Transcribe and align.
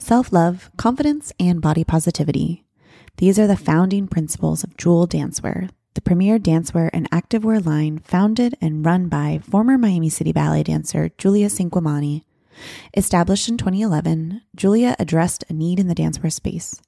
Self 0.00 0.32
love, 0.32 0.70
confidence, 0.78 1.30
and 1.38 1.60
body 1.60 1.84
positivity. 1.84 2.64
These 3.18 3.38
are 3.38 3.46
the 3.46 3.56
founding 3.56 4.08
principles 4.08 4.64
of 4.64 4.76
Jule 4.76 5.06
Dancewear, 5.06 5.68
the 5.94 6.00
premier 6.00 6.38
dancewear 6.38 6.88
and 6.92 7.08
activewear 7.10 7.64
line 7.64 7.98
founded 7.98 8.56
and 8.62 8.84
run 8.84 9.08
by 9.08 9.40
former 9.42 9.76
Miami 9.76 10.08
City 10.08 10.32
Ballet 10.32 10.62
dancer 10.62 11.10
Julia 11.18 11.48
Cinquemani. 11.48 12.24
Established 12.96 13.48
in 13.48 13.58
2011, 13.58 14.40
Julia 14.56 14.96
addressed 14.98 15.44
a 15.48 15.52
need 15.52 15.78
in 15.78 15.86
the 15.86 15.94
dancewear 15.94 16.32
space 16.32 16.80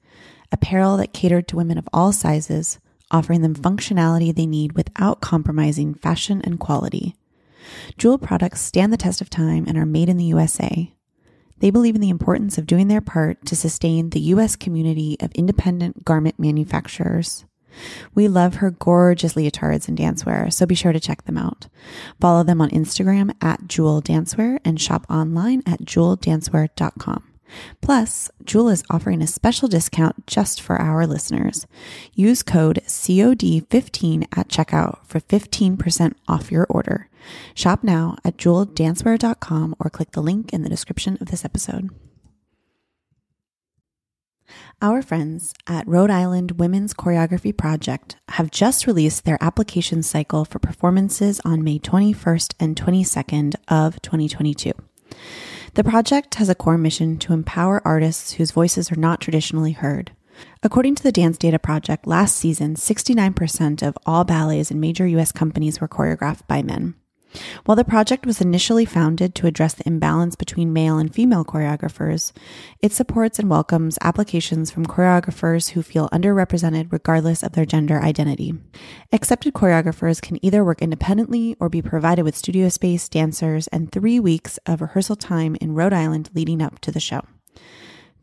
apparel 0.50 0.96
that 0.96 1.12
catered 1.12 1.46
to 1.48 1.56
women 1.56 1.78
of 1.78 1.88
all 1.92 2.12
sizes, 2.12 2.78
offering 3.10 3.42
them 3.42 3.54
functionality 3.54 4.34
they 4.34 4.46
need 4.46 4.72
without 4.72 5.20
compromising 5.20 5.94
fashion 5.94 6.40
and 6.44 6.58
quality. 6.58 7.14
Jule 7.98 8.18
products 8.18 8.60
stand 8.60 8.92
the 8.92 8.96
test 8.96 9.20
of 9.20 9.30
time 9.30 9.64
and 9.68 9.76
are 9.76 9.86
made 9.86 10.08
in 10.08 10.16
the 10.16 10.24
USA. 10.24 10.92
They 11.62 11.70
believe 11.70 11.94
in 11.94 12.00
the 12.00 12.10
importance 12.10 12.58
of 12.58 12.66
doing 12.66 12.88
their 12.88 13.00
part 13.00 13.46
to 13.46 13.54
sustain 13.54 14.10
the 14.10 14.18
U.S. 14.34 14.56
community 14.56 15.16
of 15.20 15.30
independent 15.30 16.04
garment 16.04 16.36
manufacturers. 16.36 17.44
We 18.16 18.26
love 18.26 18.56
her 18.56 18.72
gorgeous 18.72 19.34
leotards 19.34 19.86
and 19.86 19.96
dancewear, 19.96 20.52
so 20.52 20.66
be 20.66 20.74
sure 20.74 20.92
to 20.92 20.98
check 20.98 21.22
them 21.22 21.38
out. 21.38 21.68
Follow 22.20 22.42
them 22.42 22.60
on 22.60 22.70
Instagram 22.70 23.32
at 23.40 23.68
Jule 23.68 24.02
Dancewear 24.02 24.58
and 24.64 24.80
shop 24.80 25.06
online 25.08 25.62
at 25.64 25.82
juledancewear.com. 25.82 27.31
Plus, 27.80 28.30
Jule 28.44 28.68
is 28.68 28.84
offering 28.90 29.22
a 29.22 29.26
special 29.26 29.68
discount 29.68 30.26
just 30.26 30.60
for 30.60 30.80
our 30.80 31.06
listeners. 31.06 31.66
Use 32.14 32.42
code 32.42 32.80
COD15 32.86 34.26
at 34.36 34.48
checkout 34.48 35.04
for 35.06 35.20
15% 35.20 36.14
off 36.28 36.52
your 36.52 36.66
order. 36.68 37.08
Shop 37.54 37.82
now 37.82 38.16
at 38.24 38.36
juledancewear.com 38.36 39.76
or 39.78 39.90
click 39.90 40.12
the 40.12 40.22
link 40.22 40.52
in 40.52 40.62
the 40.62 40.68
description 40.68 41.18
of 41.20 41.28
this 41.28 41.44
episode. 41.44 41.90
Our 44.80 45.00
friends 45.00 45.54
at 45.68 45.86
Rhode 45.86 46.10
Island 46.10 46.58
Women's 46.58 46.92
Choreography 46.92 47.56
Project 47.56 48.16
have 48.30 48.50
just 48.50 48.86
released 48.86 49.24
their 49.24 49.38
application 49.40 50.02
cycle 50.02 50.44
for 50.44 50.58
performances 50.58 51.40
on 51.44 51.62
May 51.62 51.78
21st 51.78 52.54
and 52.58 52.74
22nd 52.74 53.54
of 53.68 54.02
2022. 54.02 54.72
The 55.74 55.84
project 55.84 56.34
has 56.34 56.50
a 56.50 56.54
core 56.54 56.76
mission 56.76 57.16
to 57.20 57.32
empower 57.32 57.80
artists 57.82 58.32
whose 58.32 58.50
voices 58.50 58.92
are 58.92 58.96
not 58.96 59.22
traditionally 59.22 59.72
heard. 59.72 60.12
According 60.62 60.96
to 60.96 61.02
the 61.02 61.12
Dance 61.12 61.38
Data 61.38 61.58
Project, 61.58 62.06
last 62.06 62.36
season, 62.36 62.74
69% 62.74 63.82
of 63.82 63.96
all 64.04 64.24
ballets 64.24 64.70
in 64.70 64.80
major 64.80 65.06
US 65.06 65.32
companies 65.32 65.80
were 65.80 65.88
choreographed 65.88 66.46
by 66.46 66.60
men. 66.62 66.94
While 67.64 67.76
the 67.76 67.84
project 67.84 68.26
was 68.26 68.40
initially 68.40 68.84
founded 68.84 69.34
to 69.34 69.46
address 69.46 69.74
the 69.74 69.86
imbalance 69.86 70.36
between 70.36 70.72
male 70.72 70.98
and 70.98 71.14
female 71.14 71.44
choreographers, 71.44 72.32
it 72.80 72.92
supports 72.92 73.38
and 73.38 73.48
welcomes 73.48 73.98
applications 74.00 74.70
from 74.70 74.86
choreographers 74.86 75.70
who 75.70 75.82
feel 75.82 76.08
underrepresented 76.10 76.92
regardless 76.92 77.42
of 77.42 77.52
their 77.52 77.66
gender 77.66 78.00
identity. 78.00 78.54
Accepted 79.12 79.54
choreographers 79.54 80.20
can 80.20 80.44
either 80.44 80.64
work 80.64 80.82
independently 80.82 81.56
or 81.60 81.68
be 81.68 81.82
provided 81.82 82.24
with 82.24 82.36
studio 82.36 82.68
space, 82.68 83.08
dancers, 83.08 83.68
and 83.68 83.90
three 83.90 84.20
weeks 84.20 84.58
of 84.66 84.80
rehearsal 84.80 85.16
time 85.16 85.56
in 85.60 85.74
Rhode 85.74 85.92
Island 85.92 86.30
leading 86.34 86.60
up 86.60 86.78
to 86.80 86.92
the 86.92 87.00
show. 87.00 87.22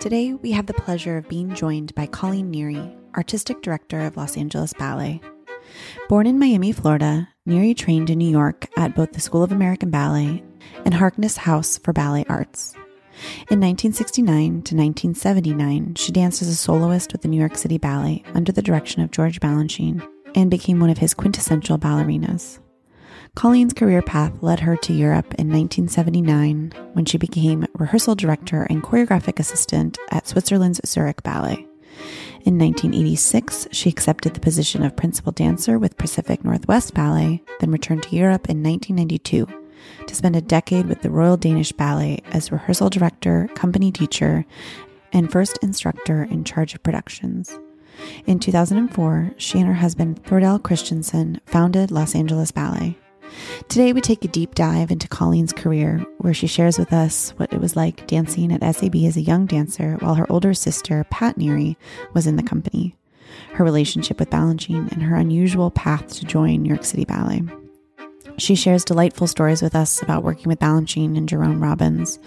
Today, 0.00 0.32
we 0.32 0.52
have 0.52 0.64
the 0.64 0.72
pleasure 0.72 1.18
of 1.18 1.28
being 1.28 1.54
joined 1.54 1.94
by 1.94 2.06
Colleen 2.06 2.50
Neary, 2.50 2.96
Artistic 3.16 3.60
Director 3.60 4.00
of 4.00 4.16
Los 4.16 4.38
Angeles 4.38 4.72
Ballet. 4.72 5.20
Born 6.08 6.26
in 6.26 6.38
Miami, 6.38 6.72
Florida, 6.72 7.28
Neary 7.46 7.76
trained 7.76 8.08
in 8.08 8.18
New 8.18 8.30
York 8.30 8.66
at 8.78 8.96
both 8.96 9.12
the 9.12 9.20
School 9.20 9.42
of 9.42 9.52
American 9.52 9.90
Ballet 9.90 10.42
and 10.86 10.94
Harkness 10.94 11.36
House 11.36 11.76
for 11.76 11.92
Ballet 11.92 12.24
Arts. 12.30 12.74
In 13.48 13.60
1969 13.60 14.46
to 14.46 14.74
1979, 14.74 15.94
she 15.94 16.12
danced 16.12 16.42
as 16.42 16.48
a 16.48 16.54
soloist 16.54 17.12
with 17.12 17.22
the 17.22 17.28
New 17.28 17.38
York 17.38 17.56
City 17.56 17.78
Ballet 17.78 18.22
under 18.34 18.52
the 18.52 18.62
direction 18.62 19.02
of 19.02 19.10
George 19.10 19.40
Balanchine 19.40 20.06
and 20.34 20.50
became 20.50 20.80
one 20.80 20.90
of 20.90 20.98
his 20.98 21.14
quintessential 21.14 21.78
ballerinas. 21.78 22.58
Colleen's 23.34 23.72
career 23.74 24.02
path 24.02 24.32
led 24.42 24.60
her 24.60 24.76
to 24.76 24.92
Europe 24.92 25.34
in 25.34 25.48
1979 25.48 26.72
when 26.92 27.04
she 27.04 27.18
became 27.18 27.66
rehearsal 27.74 28.14
director 28.14 28.62
and 28.64 28.82
choreographic 28.82 29.38
assistant 29.38 29.98
at 30.10 30.26
Switzerland's 30.26 30.80
Zurich 30.86 31.22
Ballet. 31.22 31.66
In 32.44 32.58
1986, 32.58 33.68
she 33.72 33.88
accepted 33.88 34.34
the 34.34 34.40
position 34.40 34.82
of 34.82 34.96
principal 34.96 35.32
dancer 35.32 35.78
with 35.78 35.96
Pacific 35.96 36.44
Northwest 36.44 36.94
Ballet, 36.94 37.42
then 37.60 37.70
returned 37.70 38.04
to 38.04 38.16
Europe 38.16 38.48
in 38.48 38.62
1992 38.62 39.65
to 40.06 40.14
spend 40.14 40.36
a 40.36 40.40
decade 40.40 40.86
with 40.86 41.02
the 41.02 41.10
Royal 41.10 41.36
Danish 41.36 41.72
Ballet 41.72 42.22
as 42.26 42.52
rehearsal 42.52 42.90
director, 42.90 43.48
company 43.54 43.90
teacher, 43.90 44.44
and 45.12 45.30
first 45.30 45.58
instructor 45.62 46.24
in 46.24 46.44
charge 46.44 46.74
of 46.74 46.82
productions. 46.82 47.58
In 48.26 48.38
2004, 48.38 49.32
she 49.36 49.58
and 49.58 49.68
her 49.68 49.74
husband, 49.74 50.22
Thordal 50.24 50.62
Christensen, 50.62 51.40
founded 51.46 51.90
Los 51.90 52.14
Angeles 52.14 52.50
Ballet. 52.50 52.96
Today, 53.68 53.92
we 53.92 54.00
take 54.00 54.24
a 54.24 54.28
deep 54.28 54.54
dive 54.54 54.90
into 54.90 55.08
Colleen's 55.08 55.52
career, 55.52 56.04
where 56.18 56.34
she 56.34 56.46
shares 56.46 56.78
with 56.78 56.92
us 56.92 57.30
what 57.36 57.52
it 57.52 57.60
was 57.60 57.76
like 57.76 58.06
dancing 58.06 58.52
at 58.52 58.76
SAB 58.76 58.96
as 58.96 59.16
a 59.16 59.22
young 59.22 59.46
dancer 59.46 59.96
while 60.00 60.14
her 60.14 60.30
older 60.30 60.54
sister, 60.54 61.04
Pat 61.10 61.36
Neary, 61.36 61.76
was 62.14 62.26
in 62.26 62.36
the 62.36 62.42
company, 62.42 62.96
her 63.54 63.64
relationship 63.64 64.20
with 64.20 64.30
Balanchine, 64.30 64.90
and 64.92 65.02
her 65.02 65.16
unusual 65.16 65.70
path 65.70 66.08
to 66.14 66.24
join 66.24 66.62
New 66.62 66.68
York 66.68 66.84
City 66.84 67.04
Ballet. 67.04 67.42
She 68.38 68.54
shares 68.54 68.84
delightful 68.84 69.26
stories 69.26 69.62
with 69.62 69.74
us 69.74 70.02
about 70.02 70.22
working 70.22 70.48
with 70.48 70.58
Balanchine 70.58 71.16
and 71.16 71.26
Jerome 71.26 71.62
Robbins 71.62 72.18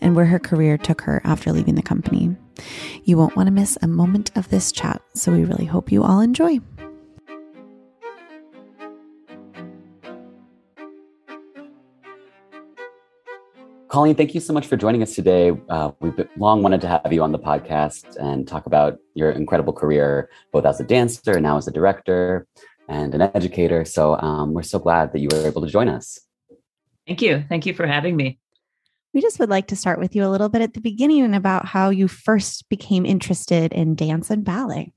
and 0.00 0.14
where 0.14 0.26
her 0.26 0.38
career 0.38 0.78
took 0.78 1.00
her 1.02 1.20
after 1.24 1.52
leaving 1.52 1.74
the 1.74 1.82
company. 1.82 2.36
You 3.02 3.18
won't 3.18 3.34
want 3.34 3.48
to 3.48 3.52
miss 3.52 3.76
a 3.82 3.88
moment 3.88 4.30
of 4.36 4.48
this 4.48 4.70
chat, 4.70 5.02
so 5.14 5.32
we 5.32 5.44
really 5.44 5.64
hope 5.64 5.90
you 5.90 6.04
all 6.04 6.20
enjoy. 6.20 6.60
Colleen, 13.88 14.14
thank 14.14 14.34
you 14.34 14.40
so 14.40 14.52
much 14.52 14.66
for 14.66 14.76
joining 14.76 15.02
us 15.02 15.14
today. 15.14 15.52
Uh, 15.68 15.90
we've 16.00 16.28
long 16.36 16.62
wanted 16.62 16.80
to 16.82 16.88
have 16.88 17.12
you 17.12 17.22
on 17.22 17.32
the 17.32 17.38
podcast 17.38 18.16
and 18.16 18.46
talk 18.46 18.66
about 18.66 18.98
your 19.14 19.30
incredible 19.30 19.72
career, 19.72 20.28
both 20.52 20.64
as 20.64 20.78
a 20.80 20.84
dancer 20.84 21.32
and 21.32 21.42
now 21.42 21.56
as 21.56 21.66
a 21.66 21.72
director 21.72 22.46
and 22.88 23.14
an 23.14 23.22
educator. 23.22 23.84
So 23.84 24.18
um, 24.18 24.52
we're 24.54 24.62
so 24.62 24.78
glad 24.78 25.12
that 25.12 25.20
you 25.20 25.28
were 25.32 25.46
able 25.46 25.62
to 25.62 25.68
join 25.68 25.88
us. 25.88 26.18
Thank 27.06 27.22
you. 27.22 27.44
Thank 27.48 27.66
you 27.66 27.74
for 27.74 27.86
having 27.86 28.16
me. 28.16 28.38
We 29.14 29.22
just 29.22 29.38
would 29.38 29.48
like 29.48 29.68
to 29.68 29.76
start 29.76 29.98
with 29.98 30.14
you 30.14 30.24
a 30.26 30.28
little 30.28 30.48
bit 30.48 30.60
at 30.60 30.74
the 30.74 30.80
beginning 30.80 31.34
about 31.34 31.66
how 31.66 31.88
you 31.88 32.06
first 32.08 32.68
became 32.68 33.06
interested 33.06 33.72
in 33.72 33.94
dance 33.94 34.30
and 34.30 34.44
ballet. 34.44 34.92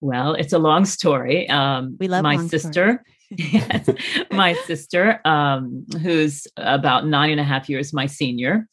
Well, 0.00 0.34
it's 0.34 0.52
a 0.52 0.58
long 0.58 0.86
story. 0.86 1.48
Um, 1.48 1.96
we 2.00 2.08
love 2.08 2.22
my 2.22 2.38
sister. 2.48 3.04
yes, 3.30 3.88
my 4.32 4.54
sister, 4.54 5.20
um, 5.24 5.86
who's 6.02 6.48
about 6.56 7.06
nine 7.06 7.30
and 7.30 7.40
a 7.40 7.44
half 7.44 7.68
years 7.68 7.92
my 7.92 8.06
senior. 8.06 8.66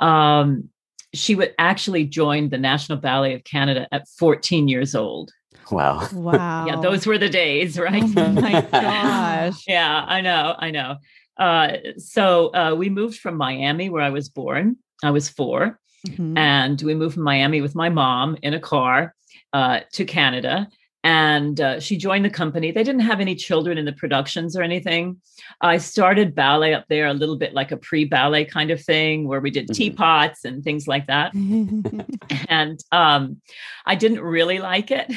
Um, 0.00 0.70
she 1.12 1.36
would 1.36 1.54
actually 1.58 2.06
join 2.06 2.48
the 2.48 2.58
National 2.58 2.98
Ballet 2.98 3.34
of 3.34 3.44
Canada 3.44 3.86
at 3.92 4.08
14 4.08 4.66
years 4.66 4.96
old. 4.96 5.30
Wow. 5.70 6.08
Wow. 6.12 6.66
yeah, 6.66 6.76
those 6.80 7.06
were 7.06 7.18
the 7.18 7.28
days, 7.28 7.78
right? 7.78 8.02
Oh 8.16 8.32
my 8.32 8.60
gosh. 8.72 9.64
yeah, 9.68 10.04
I 10.06 10.20
know, 10.20 10.54
I 10.58 10.70
know. 10.70 10.96
Uh, 11.38 11.72
so 11.98 12.54
uh, 12.54 12.74
we 12.76 12.88
moved 12.90 13.18
from 13.18 13.36
Miami, 13.36 13.88
where 13.90 14.02
I 14.02 14.10
was 14.10 14.28
born. 14.28 14.76
I 15.02 15.10
was 15.10 15.28
4 15.28 15.78
Mhm. 16.06 16.36
and 16.36 16.82
we 16.82 16.94
moved 16.94 17.14
from 17.14 17.22
Miami 17.24 17.62
with 17.62 17.74
my 17.74 17.88
mom 17.88 18.36
in 18.42 18.52
a 18.52 18.60
car 18.60 19.14
uh, 19.54 19.80
to 19.94 20.04
Canada. 20.04 20.68
And 21.02 21.60
uh, 21.60 21.80
she 21.80 21.96
joined 21.98 22.24
the 22.24 22.30
company. 22.30 22.70
They 22.72 22.82
didn't 22.84 23.02
have 23.02 23.20
any 23.20 23.34
children 23.34 23.76
in 23.78 23.84
the 23.84 23.92
productions 23.92 24.54
or 24.56 24.62
anything. 24.62 25.16
I 25.60 25.76
started 25.78 26.34
ballet 26.34 26.72
up 26.74 26.84
there 26.88 27.06
a 27.08 27.14
little 27.14 27.36
bit 27.36 27.52
like 27.54 27.72
a 27.72 27.76
pre 27.78 28.04
ballet 28.04 28.44
kind 28.46 28.70
of 28.70 28.82
thing 28.82 29.26
where 29.28 29.40
we 29.40 29.50
did 29.50 29.68
Mhm. 29.68 29.74
teapots 29.74 30.44
and 30.44 30.62
things 30.64 30.86
like 30.86 31.06
that. 31.08 31.32
And 32.48 32.78
um, 32.92 33.40
I 33.86 33.94
didn't 33.94 34.20
really 34.20 34.58
like 34.58 34.90
it. 34.90 35.10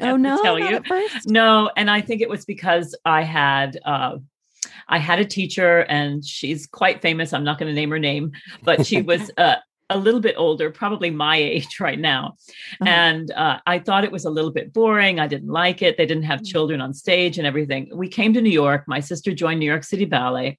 Oh 0.00 0.16
no, 0.16 0.42
tell 0.42 0.58
you. 0.58 0.80
No, 1.26 1.70
and 1.76 1.90
I 1.90 2.00
think 2.00 2.20
it 2.20 2.28
was 2.28 2.44
because 2.44 2.96
I 3.04 3.22
had 3.22 3.78
uh, 3.84 4.16
I 4.88 4.98
had 4.98 5.18
a 5.18 5.24
teacher, 5.24 5.80
and 5.88 6.24
she's 6.24 6.66
quite 6.66 7.02
famous. 7.02 7.32
I'm 7.32 7.44
not 7.44 7.58
going 7.58 7.68
to 7.68 7.74
name 7.74 7.90
her 7.90 7.98
name, 7.98 8.32
but 8.62 8.86
she 8.86 9.02
was 9.02 9.30
uh, 9.38 9.56
a 9.90 9.98
little 9.98 10.20
bit 10.20 10.34
older, 10.38 10.70
probably 10.70 11.10
my 11.10 11.36
age 11.36 11.78
right 11.80 11.98
now. 11.98 12.36
Uh-huh. 12.80 12.90
And 12.90 13.30
uh, 13.32 13.58
I 13.66 13.78
thought 13.78 14.04
it 14.04 14.12
was 14.12 14.24
a 14.24 14.30
little 14.30 14.50
bit 14.50 14.72
boring. 14.72 15.20
I 15.20 15.26
didn't 15.26 15.48
like 15.50 15.82
it. 15.82 15.96
They 15.96 16.06
didn't 16.06 16.24
have 16.24 16.40
Mm. 16.40 16.46
children 16.46 16.80
on 16.80 16.94
stage 16.94 17.38
and 17.38 17.46
everything. 17.46 17.90
We 17.94 18.08
came 18.08 18.32
to 18.34 18.40
New 18.40 18.50
York. 18.50 18.84
My 18.86 19.00
sister 19.00 19.32
joined 19.32 19.60
New 19.60 19.66
York 19.66 19.84
City 19.84 20.04
Ballet, 20.04 20.58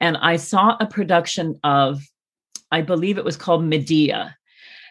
and 0.00 0.16
I 0.16 0.36
saw 0.36 0.76
a 0.80 0.86
production 0.86 1.58
of, 1.64 2.02
I 2.70 2.82
believe 2.82 3.18
it 3.18 3.24
was 3.24 3.36
called 3.36 3.64
Medea. 3.64 4.36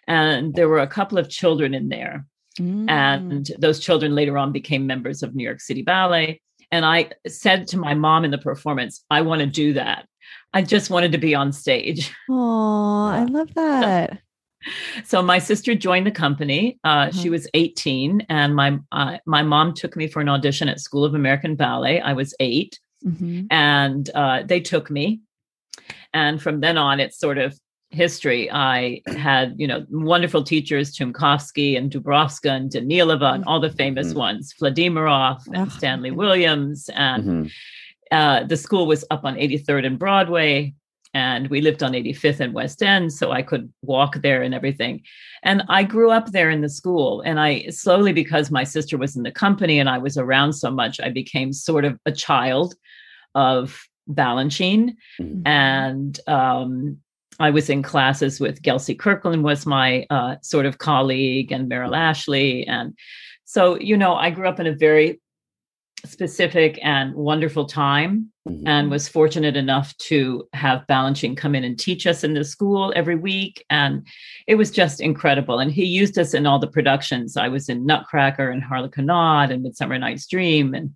And 0.07 0.53
there 0.53 0.67
were 0.67 0.79
a 0.79 0.87
couple 0.87 1.17
of 1.17 1.29
children 1.29 1.73
in 1.73 1.87
there 1.87 2.25
Mm. 2.59 2.85
and 2.89 3.49
those 3.57 3.79
children 3.79 4.13
later 4.13 4.37
on 4.37 4.51
became 4.51 4.85
members 4.85 5.23
of 5.23 5.33
New 5.33 5.43
York 5.43 5.59
City 5.59 5.81
Ballet. 5.81 6.39
And 6.71 6.85
I 6.85 7.09
said 7.27 7.67
to 7.69 7.77
my 7.77 7.93
mom 7.95 8.25
in 8.25 8.31
the 8.31 8.37
performance, 8.37 9.03
I 9.09 9.21
want 9.21 9.39
to 9.41 9.47
do 9.47 9.73
that. 9.73 10.07
I 10.53 10.61
just 10.61 10.89
wanted 10.91 11.11
to 11.13 11.17
be 11.17 11.33
on 11.35 11.51
stage. 11.51 12.11
Oh, 12.29 13.05
I 13.07 13.23
love 13.25 13.53
that. 13.55 14.19
So 15.03 15.21
my 15.21 15.39
sister 15.39 15.75
joined 15.75 16.05
the 16.07 16.11
company. 16.11 16.79
Uh, 16.83 17.11
She 17.11 17.27
Mhm. 17.27 17.31
was 17.31 17.47
18, 17.53 18.25
and 18.29 18.55
my 18.55 18.79
uh, 18.91 19.17
my 19.25 19.41
mom 19.43 19.73
took 19.73 19.95
me 19.97 20.07
for 20.07 20.21
an 20.21 20.29
audition 20.29 20.69
at 20.69 20.79
School 20.79 21.03
of 21.03 21.15
American 21.15 21.55
Ballet. 21.55 21.99
I 22.01 22.13
was 22.13 22.33
eight, 22.39 22.79
Mhm. 23.05 23.47
and 23.51 24.09
uh, 24.15 24.43
they 24.43 24.61
took 24.61 24.89
me. 24.89 25.19
And 26.13 26.41
from 26.41 26.61
then 26.61 26.77
on, 26.77 26.99
it's 26.99 27.19
sort 27.19 27.39
of 27.39 27.59
history. 27.93 28.49
I 28.51 29.01
had, 29.07 29.55
you 29.57 29.67
know, 29.67 29.85
wonderful 29.91 30.43
teachers, 30.43 30.95
Tumkovsky 30.95 31.77
and 31.77 31.91
Dubrovska 31.91 32.49
and 32.51 32.71
Danilova 32.71 33.33
and 33.35 33.43
all 33.45 33.59
the 33.59 33.69
famous 33.69 34.13
Mhm. 34.13 34.17
ones, 34.17 34.53
Vladimiroff 34.59 35.45
and 35.47 35.57
Ugh, 35.57 35.71
Stanley 35.71 36.09
okay. 36.09 36.17
Williams. 36.17 36.89
And 36.95 37.23
Mhm. 37.23 37.51
uh, 38.11 38.43
the 38.45 38.57
school 38.57 38.87
was 38.87 39.05
up 39.11 39.23
on 39.23 39.37
83rd 39.37 39.85
and 39.85 39.99
Broadway. 39.99 40.73
And 41.15 41.47
we 41.49 41.61
lived 41.61 41.83
on 41.83 41.93
85th 41.93 42.39
and 42.39 42.53
West 42.55 42.81
End, 42.81 43.13
so 43.13 43.31
I 43.31 43.43
could 43.43 43.71
walk 43.83 44.23
there 44.23 44.41
and 44.41 44.55
everything. 44.55 45.03
And 45.43 45.61
I 45.69 45.83
grew 45.83 46.09
up 46.09 46.31
there 46.31 46.49
in 46.49 46.61
the 46.61 46.69
school. 46.69 47.21
And 47.21 47.39
I 47.39 47.67
slowly, 47.69 48.13
because 48.13 48.49
my 48.49 48.63
sister 48.63 48.97
was 48.97 49.15
in 49.15 49.21
the 49.21 49.31
company 49.31 49.77
and 49.77 49.87
I 49.87 49.99
was 49.99 50.17
around 50.17 50.53
so 50.53 50.71
much, 50.71 50.99
I 50.99 51.09
became 51.09 51.53
sort 51.53 51.85
of 51.85 51.99
a 52.07 52.11
child 52.11 52.73
of 53.35 53.79
Balanchine. 54.09 54.95
Mhm. 55.21 55.43
And 55.45 56.19
um, 56.27 56.97
I 57.43 57.49
was 57.49 57.69
in 57.69 57.83
classes 57.83 58.39
with 58.39 58.61
Gelsey 58.61 58.97
Kirkland 58.97 59.43
was 59.43 59.65
my 59.65 60.05
uh, 60.09 60.35
sort 60.41 60.65
of 60.65 60.77
colleague 60.77 61.51
and 61.51 61.67
Merrill 61.67 61.93
Ashley. 61.93 62.65
And 62.67 62.97
so, 63.43 63.77
you 63.89 63.97
know, 63.97 64.15
I 64.15 64.29
grew 64.29 64.47
up 64.47 64.61
in 64.61 64.67
a 64.67 64.73
very 64.87 65.19
specific 66.05 66.79
and 66.81 67.13
wonderful 67.15 67.65
time 67.65 68.29
Mhm. 68.47 68.63
and 68.65 68.91
was 68.91 69.07
fortunate 69.07 69.55
enough 69.55 69.95
to 70.09 70.47
have 70.53 70.87
Balanchine 70.89 71.35
come 71.35 71.55
in 71.55 71.63
and 71.63 71.77
teach 71.79 72.05
us 72.05 72.23
in 72.23 72.33
the 72.33 72.43
school 72.43 72.91
every 72.95 73.15
week. 73.15 73.63
And 73.69 74.05
it 74.47 74.55
was 74.55 74.69
just 74.71 74.99
incredible. 75.01 75.59
And 75.59 75.71
he 75.71 75.85
used 75.85 76.17
us 76.17 76.33
in 76.33 76.45
all 76.45 76.59
the 76.59 76.75
productions. 76.77 77.37
I 77.37 77.47
was 77.47 77.69
in 77.69 77.85
Nutcracker 77.85 78.49
and 78.49 78.63
Harlequinade 78.63 79.51
and 79.51 79.63
Midsummer 79.63 79.97
Night's 79.97 80.27
Dream 80.27 80.73
and 80.73 80.91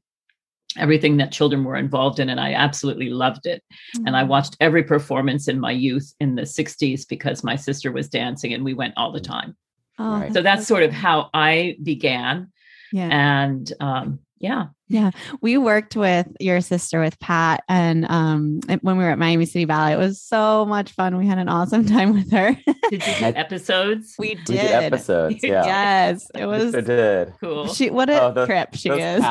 everything 0.77 1.17
that 1.17 1.31
children 1.31 1.63
were 1.63 1.75
involved 1.75 2.19
in. 2.19 2.29
And 2.29 2.39
I 2.39 2.53
absolutely 2.53 3.09
loved 3.09 3.45
it. 3.45 3.63
And 4.05 4.15
I 4.15 4.23
watched 4.23 4.57
every 4.59 4.83
performance 4.83 5.47
in 5.47 5.59
my 5.59 5.71
youth 5.71 6.13
in 6.19 6.35
the 6.35 6.43
60s 6.43 7.07
because 7.07 7.43
my 7.43 7.55
sister 7.55 7.91
was 7.91 8.09
dancing 8.09 8.53
and 8.53 8.63
we 8.65 8.73
went 8.73 8.93
all 8.97 9.11
the 9.11 9.21
time. 9.21 9.55
Oh, 9.99 10.19
Right. 10.19 10.33
So 10.33 10.41
that's 10.41 10.67
so 10.67 10.75
sort 10.75 10.83
of 10.83 10.91
how 10.91 11.29
I 11.33 11.77
began. 11.81 12.51
Yeah. 12.91 13.09
And 13.11 13.71
um, 13.79 14.19
yeah. 14.39 14.67
Yeah, 14.89 15.11
we 15.41 15.57
worked 15.57 15.97
with 15.97 16.27
your 16.39 16.61
sister 16.61 17.01
with 17.01 17.19
Pat, 17.19 17.61
and 17.67 18.05
um, 18.09 18.61
when 18.79 18.97
we 18.97 19.03
were 19.03 19.09
at 19.09 19.19
Miami 19.19 19.45
City 19.45 19.65
Ballet, 19.65 19.91
it 19.91 19.97
was 19.97 20.21
so 20.21 20.65
much 20.65 20.93
fun. 20.93 21.17
We 21.17 21.27
had 21.27 21.39
an 21.39 21.49
awesome 21.49 21.85
time 21.95 22.13
with 22.13 22.31
her. 22.31 22.53
Did 22.89 23.05
you 23.05 23.13
do 23.19 23.25
episodes? 23.35 24.15
we 24.17 24.35
did. 24.35 24.47
We 24.47 24.55
did 24.55 24.71
episodes. 24.71 25.39
Yeah. 25.43 25.65
Yes, 25.65 26.27
it 26.33 26.45
was. 26.45 26.71
sure 26.71 26.81
did. 26.81 27.33
Cool. 27.41 27.67
She 27.73 27.89
what 27.89 28.09
a 28.09 28.21
Oh, 28.27 28.31
those- 28.31 28.47
trip 28.47 28.69
she 28.75 28.87
Those 28.87 28.99
is. 29.01 29.21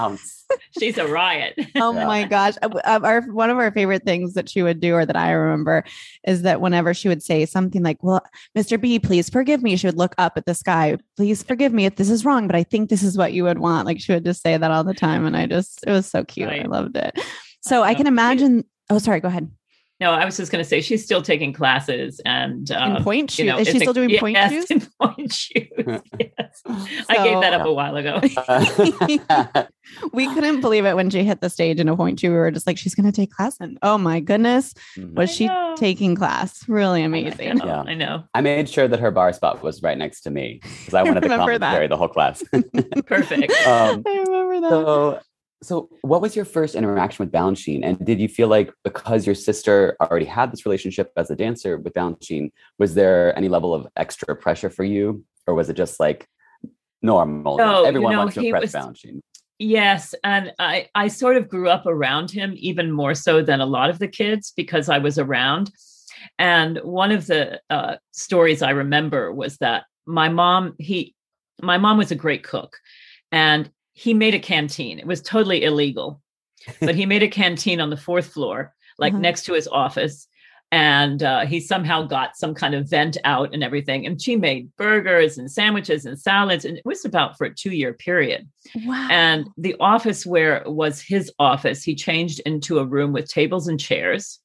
Counts. 0.51 0.65
She's 0.79 0.99
a 0.99 1.07
riot. 1.07 1.55
Oh 1.77 1.93
Yeah. 1.95 2.07
my 2.07 2.25
gosh. 2.25 2.55
Uh, 2.63 2.69
uh, 2.85 3.01
Our, 3.03 3.21
one 3.23 3.51
of 3.51 3.59
our 3.59 3.71
favorite 3.73 4.05
things 4.05 4.35
that 4.35 4.49
she 4.49 4.63
would 4.63 4.81
do, 4.81 4.95
or 4.95 5.05
that 5.07 5.17
I 5.17 5.33
remember, 5.33 5.85
is 6.27 6.43
that 6.43 6.61
whenever 6.61 6.95
she 6.95 7.09
would 7.09 7.23
say 7.23 7.47
something 7.47 7.83
like, 7.83 8.03
Well, 8.03 8.25
Mr. 8.57 8.81
B, 8.81 8.99
please 8.99 9.29
forgive 9.29 9.63
me, 9.63 9.77
she 9.77 9.87
would 9.87 9.99
look 9.99 10.15
up 10.19 10.35
at 10.37 10.47
the 10.47 10.55
sky. 10.55 10.97
Please 11.17 11.43
forgive 11.43 11.73
me 11.73 11.87
if 11.87 11.97
this 11.97 12.11
is 12.11 12.25
wrong, 12.25 12.47
but 12.47 12.57
I 12.57 12.63
think 12.63 12.91
this 12.91 13.03
is 13.03 13.17
what 13.19 13.33
you 13.33 13.45
would 13.45 13.59
want. 13.59 13.87
Like 13.87 14.01
she 14.01 14.13
would 14.13 14.25
just 14.25 14.43
say 14.43 14.57
that 14.57 14.71
all 14.71 14.85
the 14.85 14.95
time. 14.95 15.27
And 15.27 15.37
I 15.37 15.47
just, 15.47 15.85
it 15.87 15.91
was 15.91 16.07
so 16.07 16.25
cute. 16.25 16.49
I 16.51 16.63
loved 16.63 16.97
it. 16.97 17.19
So 17.61 17.83
I 17.83 17.93
know. 17.93 17.97
can 17.99 18.07
imagine. 18.07 18.65
Oh, 18.91 18.99
sorry. 18.99 19.21
Go 19.21 19.29
ahead. 19.29 19.51
No, 19.99 20.11
I 20.13 20.27
was 20.27 20.37
just 20.37 20.53
going 20.53 20.63
to 20.63 20.69
say 20.69 20.83
she's 20.83 21.03
still 21.03 21.23
taking 21.23 21.55
classes 21.55 22.21
and 22.27 22.71
uh, 22.71 22.97
In 22.99 23.03
pointe 23.03 23.31
shoes. 23.31 23.39
you 23.39 23.45
know, 23.51 23.59
is 23.59 23.67
she 23.69 23.79
still 23.79 23.93
a- 23.93 23.95
doing 23.95 24.19
point 24.19 24.37
yes, 24.37 24.51
shoes? 24.53 24.71
in 24.71 24.87
pointe 25.01 25.33
shoes. 25.33 25.69
yes. 26.21 26.63
I 27.09 27.25
gave 27.25 27.41
that 27.41 27.55
up 27.55 27.67
a 27.67 27.73
while 27.73 27.97
ago. 27.97 28.21
we 30.13 30.27
couldn't 30.35 30.61
believe 30.61 30.85
it 30.85 30.97
when 30.97 31.09
she 31.09 31.25
hit 31.25 31.41
the 31.41 31.49
stage 31.49 31.81
in 31.81 31.89
a 31.89 31.97
point 31.97 32.19
two. 32.19 32.31
We 32.31 32.37
were 32.37 32.51
just 32.51 32.67
like, 32.67 32.77
she's 32.77 32.95
going 32.95 33.07
to 33.07 33.13
take 33.13 33.31
class. 33.31 33.57
And 33.59 33.79
oh 33.83 33.97
my 33.97 34.21
goodness, 34.21 34.75
Mhm. 34.99 35.15
was 35.15 35.31
I 35.31 35.33
she 35.33 35.47
know. 35.47 35.75
taking 35.79 36.15
class? 36.15 36.69
Really 36.69 37.01
I 37.03 37.07
amazing. 37.07 37.57
know, 37.57 37.65
Yeah. 37.65 37.83
I 37.87 37.95
know. 37.95 38.25
I 38.35 38.43
made 38.43 38.69
sure 38.69 38.89
that 38.89 39.01
her 39.01 39.11
bar 39.11 39.33
spot 39.33 39.63
was 39.63 39.83
right 39.83 39.97
next 39.97 40.21
to 40.23 40.31
me 40.31 40.61
because 40.63 40.93
I 40.93 41.05
wanted 41.05 41.23
the 41.23 41.29
remember 41.31 41.59
that. 41.59 41.89
the 41.89 41.97
whole 41.97 42.09
class. 42.09 42.43
Perfect. 43.07 43.51
um, 43.67 44.03
I 44.07 44.25
remember 44.27 44.61
that. 44.61 44.69
so, 44.71 45.21
so 45.63 45.89
what 46.03 46.21
was 46.21 46.37
your 46.37 46.45
first 46.45 46.75
interaction 46.75 47.25
with 47.25 47.33
Balanchine? 47.33 47.81
And 47.85 48.05
did 48.05 48.21
you 48.21 48.29
feel 48.29 48.49
like 48.49 48.73
because 48.85 49.27
your 49.27 49.35
sister 49.35 49.97
already 50.01 50.27
had 50.27 50.53
this 50.53 50.67
relationship 50.67 51.13
as 51.17 51.31
a 51.31 51.37
dancer 51.37 51.79
with 51.79 51.95
Balanchine, 51.95 52.51
was 52.79 52.95
there 52.95 53.37
any 53.37 53.49
level 53.49 53.75
of 53.75 53.87
extra 53.97 54.37
pressure 54.37 54.71
for 54.71 54.85
you, 54.85 55.25
or 55.47 55.55
was 55.55 55.69
it 55.71 55.77
just 55.77 55.99
like 55.99 56.29
normal? 57.03 57.57
No, 57.57 57.87
you 57.87 57.93
know, 57.93 58.01
wants 58.01 58.35
to 58.35 58.41
he 58.41 58.49
impress 58.49 58.63
was- 58.63 58.75
Balanchine. 58.75 59.21
Yes, 59.59 60.15
and 60.23 60.53
I 60.59 60.89
I 60.95 61.09
sort 61.09 61.39
of 61.39 61.49
grew 61.49 61.71
up 61.71 61.87
around 61.87 62.31
him 62.31 62.53
even 62.59 62.93
more 62.93 63.15
so 63.15 63.41
than 63.43 63.63
a 63.63 63.67
lot 63.67 63.89
of 63.89 63.99
the 63.99 64.09
kids 64.09 64.53
because 64.55 64.91
I 64.91 64.99
was 64.99 65.19
around. 65.19 65.71
And 66.39 66.79
one 66.83 67.11
of 67.11 67.27
the 67.27 67.61
uh, 67.71 67.97
stories 68.13 68.61
I 68.61 68.71
remember 68.71 69.33
was 69.33 69.57
that 69.59 69.85
my 70.05 70.29
mom 70.29 70.75
he 70.79 71.15
my 71.63 71.79
mom 71.79 71.97
was 71.97 72.11
a 72.11 72.15
great 72.17 72.43
cook, 72.43 72.77
and 73.33 73.71
he 73.99 74.13
made 74.13 74.35
a 74.35 74.39
canteen. 74.39 74.99
It 74.99 75.07
was 75.07 75.23
totally 75.23 75.65
illegal, 75.65 76.21
but 76.81 76.95
he 76.95 77.07
made 77.07 77.23
a 77.23 77.29
canteen 77.29 77.81
on 77.81 77.89
the 77.89 77.97
fourth 77.97 78.27
floor, 78.27 78.75
like 78.99 79.15
Uh-huh. 79.15 79.23
next 79.23 79.45
to 79.47 79.55
his 79.55 79.67
office. 79.67 80.29
And 80.73 81.23
uh, 81.23 81.47
he 81.47 81.61
somehow 81.61 82.03
got 82.03 82.37
some 82.37 82.53
kind 82.53 82.75
of 82.75 82.91
vent 82.91 83.17
out 83.25 83.55
and 83.55 83.63
everything. 83.65 84.05
And 84.05 84.21
she 84.21 84.37
made 84.37 84.69
burgers 84.77 85.39
and 85.39 85.51
sandwiches 85.51 86.05
and 86.05 86.19
salads. 86.21 86.65
And 86.67 86.77
it 86.77 86.85
was 86.85 87.05
about 87.07 87.39
for 87.39 87.47
a 87.47 87.55
two 87.55 87.71
year 87.71 87.95
period. 87.95 88.47
Wow. 88.85 89.09
And 89.11 89.49
the 89.57 89.77
office 89.81 90.27
where 90.27 90.63
was 90.67 91.01
his 91.01 91.33
office, 91.39 91.83
he 91.85 91.95
changed 91.95 92.41
into 92.41 92.81
a 92.81 92.85
room 92.85 93.13
with 93.13 93.29
tables 93.31 93.69
and 93.69 93.79
chairs. 93.81 94.41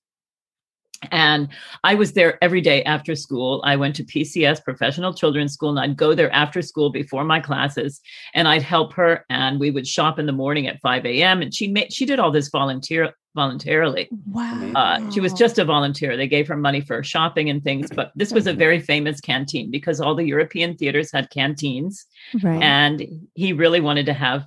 And 1.09 1.49
I 1.83 1.95
was 1.95 2.13
there 2.13 2.37
every 2.43 2.61
day 2.61 2.83
after 2.83 3.15
school. 3.15 3.61
I 3.65 3.75
went 3.75 3.95
to 3.95 4.03
PCS, 4.03 4.63
Professional 4.63 5.13
Children's 5.13 5.53
School, 5.53 5.71
and 5.71 5.79
I'd 5.79 5.97
go 5.97 6.13
there 6.13 6.31
after 6.31 6.61
school 6.61 6.91
before 6.91 7.23
my 7.23 7.39
classes, 7.39 8.01
and 8.33 8.47
I'd 8.47 8.61
help 8.61 8.93
her. 8.93 9.25
And 9.29 9.59
we 9.59 9.71
would 9.71 9.87
shop 9.87 10.19
in 10.19 10.25
the 10.25 10.31
morning 10.31 10.67
at 10.67 10.79
5 10.81 11.05
a.m. 11.05 11.41
And 11.41 11.53
she 11.53 11.67
made 11.67 11.91
she 11.91 12.05
did 12.05 12.19
all 12.19 12.31
this 12.31 12.49
volunteer 12.49 13.13
voluntarily. 13.35 14.09
wow. 14.29 14.71
Uh, 14.75 15.11
she 15.11 15.19
was 15.19 15.33
just 15.33 15.57
a 15.57 15.65
volunteer. 15.65 16.17
They 16.17 16.27
gave 16.27 16.47
her 16.47 16.57
money 16.57 16.81
for 16.81 17.03
shopping 17.03 17.49
and 17.49 17.63
things, 17.63 17.89
but 17.89 18.11
this 18.15 18.31
was 18.31 18.47
a 18.47 18.53
very 18.53 18.79
famous 18.79 19.21
canteen 19.21 19.71
because 19.71 20.01
all 20.01 20.15
the 20.15 20.25
European 20.25 20.75
theaters 20.75 21.11
had 21.11 21.29
canteens 21.29 22.05
right. 22.43 22.61
and 22.61 23.29
he 23.35 23.53
really 23.53 23.79
wanted 23.79 24.05
to 24.07 24.13
have 24.13 24.45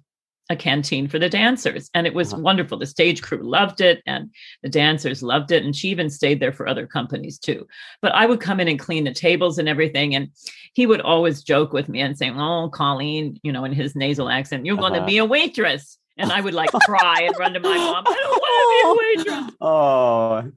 a 0.50 0.56
canteen 0.56 1.08
for 1.08 1.18
the 1.18 1.28
dancers 1.30 1.90
and 1.94 2.06
it 2.06 2.12
was 2.14 2.32
Uh-huh. 2.32 2.42
wonderful. 2.42 2.78
The 2.78 2.86
stage 2.86 3.22
crew 3.22 3.42
loved 3.42 3.80
it 3.80 4.02
and 4.06 4.30
the 4.62 4.68
dancers 4.68 5.22
loved 5.22 5.50
it 5.52 5.64
and 5.64 5.74
she 5.74 5.88
even 5.88 6.10
stayed 6.10 6.38
there 6.40 6.52
for 6.52 6.68
other 6.68 6.86
companies 6.86 7.38
too. 7.38 7.66
But 8.02 8.12
i 8.14 8.26
would 8.26 8.40
come 8.40 8.60
in 8.60 8.68
and 8.68 8.78
clean 8.78 9.04
the 9.04 9.14
tables 9.14 9.56
and 9.58 9.68
everything 9.68 10.14
and 10.14 10.28
he 10.74 10.84
would 10.86 11.00
always 11.00 11.42
joke 11.42 11.72
with 11.72 11.88
me 11.88 12.00
and 12.02 12.18
say 12.18 12.30
oh 12.30 12.68
colleen 12.68 13.38
you 13.42 13.52
know 13.52 13.64
in 13.64 13.72
his 13.72 13.96
nasal 13.96 14.28
accent 14.28 14.66
you're 14.66 14.76
going 14.76 14.92
to 14.92 14.98
Uh-huh. 14.98 15.06
be 15.06 15.18
a 15.18 15.24
waitress. 15.24 15.98
And 16.18 16.30
i 16.30 16.40
would 16.40 16.54
like 16.54 16.70
cry 16.90 17.22
and 17.22 17.34
run 17.38 17.54
to 17.54 17.60
my 17.60 17.76
mom 17.76 18.04
i 18.06 18.16
don't 18.22 18.40
want 18.44 18.54
to 18.60 18.66
be 18.74 18.80
a 18.84 18.92
waitress. 19.34 19.56
Oh, 19.60 20.52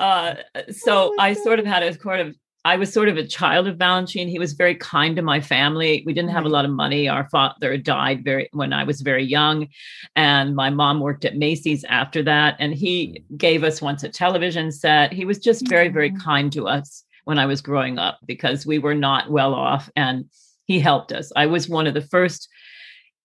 uh, 0.00 0.34
so 0.72 1.14
I 1.18 1.32
sort 1.32 1.58
of 1.58 1.66
had 1.66 1.82
a 1.82 1.98
sort 1.98 2.20
of 2.20 2.36
I 2.64 2.76
was 2.76 2.92
sort 2.92 3.08
of 3.08 3.16
a 3.16 3.26
child 3.26 3.66
of 3.66 3.76
Balanchine. 3.76 4.28
He 4.28 4.38
was 4.38 4.52
very 4.52 4.76
kind 4.76 5.16
to 5.16 5.22
my 5.22 5.40
family. 5.40 6.02
We 6.06 6.12
didn't 6.12 6.30
have 6.30 6.42
a 6.42 6.46
mm-hmm. 6.46 6.52
lot 6.52 6.64
of 6.64 6.70
money. 6.70 7.08
Our 7.08 7.28
father 7.28 7.76
died 7.76 8.24
very 8.24 8.48
when 8.52 8.72
I 8.72 8.84
was 8.84 9.00
very 9.00 9.24
young, 9.24 9.68
and 10.14 10.54
my 10.54 10.70
mom 10.70 11.00
worked 11.00 11.24
at 11.24 11.36
Macy's 11.36 11.84
after 11.84 12.22
that. 12.22 12.56
And 12.60 12.72
he 12.72 13.24
gave 13.36 13.64
us 13.64 13.82
once 13.82 14.04
a 14.04 14.08
television 14.08 14.70
set. 14.70 15.12
He 15.12 15.24
was 15.24 15.38
just 15.38 15.68
very, 15.68 15.88
very 15.88 16.10
mm-hmm. 16.10 16.20
kind 16.20 16.52
to 16.52 16.68
us 16.68 17.04
when 17.24 17.38
I 17.38 17.46
was 17.46 17.60
growing 17.60 17.98
up 17.98 18.18
because 18.26 18.64
we 18.64 18.78
were 18.78 18.94
not 18.94 19.30
well 19.30 19.54
off, 19.54 19.90
and 19.96 20.26
he 20.66 20.78
helped 20.78 21.12
us. 21.12 21.32
I 21.34 21.46
was 21.46 21.68
one 21.68 21.88
of 21.88 21.94
the 21.94 22.02
first 22.02 22.48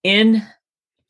in 0.02 0.42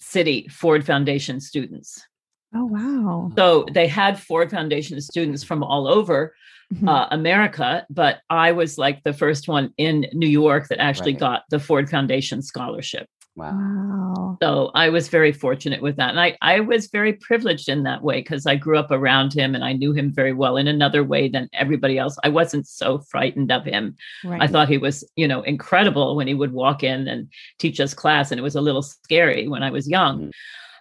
city 0.01 0.49
Ford 0.49 0.85
Foundation 0.85 1.41
students. 1.41 2.07
oh 2.55 2.67
wow. 2.67 3.31
So 3.37 3.67
they 3.73 3.87
had 3.87 4.21
Ford 4.21 4.51
Foundation 4.51 5.01
students 5.01 5.43
from 5.43 5.63
all 5.63 5.89
over 5.89 6.35
Mhm. 6.75 6.87
uh, 6.89 7.09
America, 7.11 7.87
but 7.89 8.19
I 8.29 8.53
was 8.53 8.77
like 8.77 9.03
the 9.03 9.13
first 9.15 9.49
one 9.49 9.73
in 9.79 10.07
New 10.13 10.29
York 10.29 10.69
that 10.69 10.79
actually 10.79 11.13
Right. 11.13 11.21
got 11.21 11.43
the 11.51 11.59
Ford 11.59 11.89
Foundation 11.89 12.43
scholarship. 12.43 13.07
wow. 13.37 13.53
wow. 13.55 14.37
So 14.43 14.71
I 14.75 14.89
was 14.91 15.09
very 15.09 15.31
fortunate 15.33 15.81
with 15.81 15.97
that. 15.97 16.11
And 16.11 16.19
I, 16.21 16.37
I 16.43 16.59
was 16.61 16.89
very 16.89 17.13
privileged 17.15 17.69
in 17.69 17.85
that 17.85 18.03
way 18.03 18.17
because 18.21 18.47
I 18.47 18.57
grew 18.57 18.77
up 18.77 18.91
around 18.91 19.33
him 19.33 19.55
and 19.55 19.65
I 19.65 19.73
knew 19.75 19.93
him 19.93 20.13
very 20.13 20.33
well 20.33 20.57
in 20.57 20.67
another 20.67 21.05
way 21.05 21.29
than 21.29 21.49
everybody 21.53 21.99
else. 21.99 22.19
I 22.25 22.31
wasn't 22.31 22.67
so 22.67 22.99
frightened 22.99 23.53
of 23.53 23.65
him. 23.65 23.95
Right. 24.25 24.43
I 24.43 24.47
thought 24.49 24.69
he 24.69 24.77
was, 24.79 25.09
you 25.15 25.29
know, 25.29 25.43
incredible 25.43 26.17
when 26.17 26.27
he 26.27 26.35
would 26.35 26.53
walk 26.53 26.83
in 26.83 27.07
and 27.09 27.29
teach 27.59 27.79
us 27.81 27.95
class. 27.95 28.31
And 28.33 28.39
it 28.41 28.43
was 28.43 28.57
a 28.57 28.61
little 28.61 28.83
scary 28.83 29.47
when 29.49 29.63
I 29.63 29.71
was 29.71 29.89
young. 29.89 30.19
Mhm. 30.27 30.31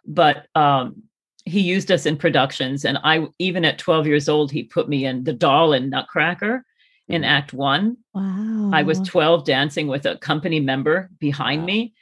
But 0.07 0.47
um, 0.55 1.03
he 1.47 1.61
used 1.61 1.91
us 1.91 2.05
in 2.05 2.17
productions. 2.17 2.85
And 2.85 2.97
I, 3.03 3.27
even 3.39 3.65
at 3.65 3.77
12 3.79 4.05
years 4.07 4.27
old, 4.29 4.51
he 4.51 4.63
put 4.63 4.89
me 4.89 5.05
in 5.05 5.23
The 5.23 5.33
Doll 5.33 5.73
and 5.73 5.89
Nutcracker 5.89 6.65
in 7.07 7.21
Mhm. 7.21 7.25
Act 7.27 7.53
One. 7.53 7.97
wow. 8.13 8.69
I 8.73 8.83
was 8.83 8.99
12 9.01 9.45
dancing 9.45 9.87
with 9.87 10.05
a 10.05 10.17
company 10.17 10.59
member 10.59 11.09
behind 11.19 11.61
Wow. 11.61 11.67
me. 11.67 11.93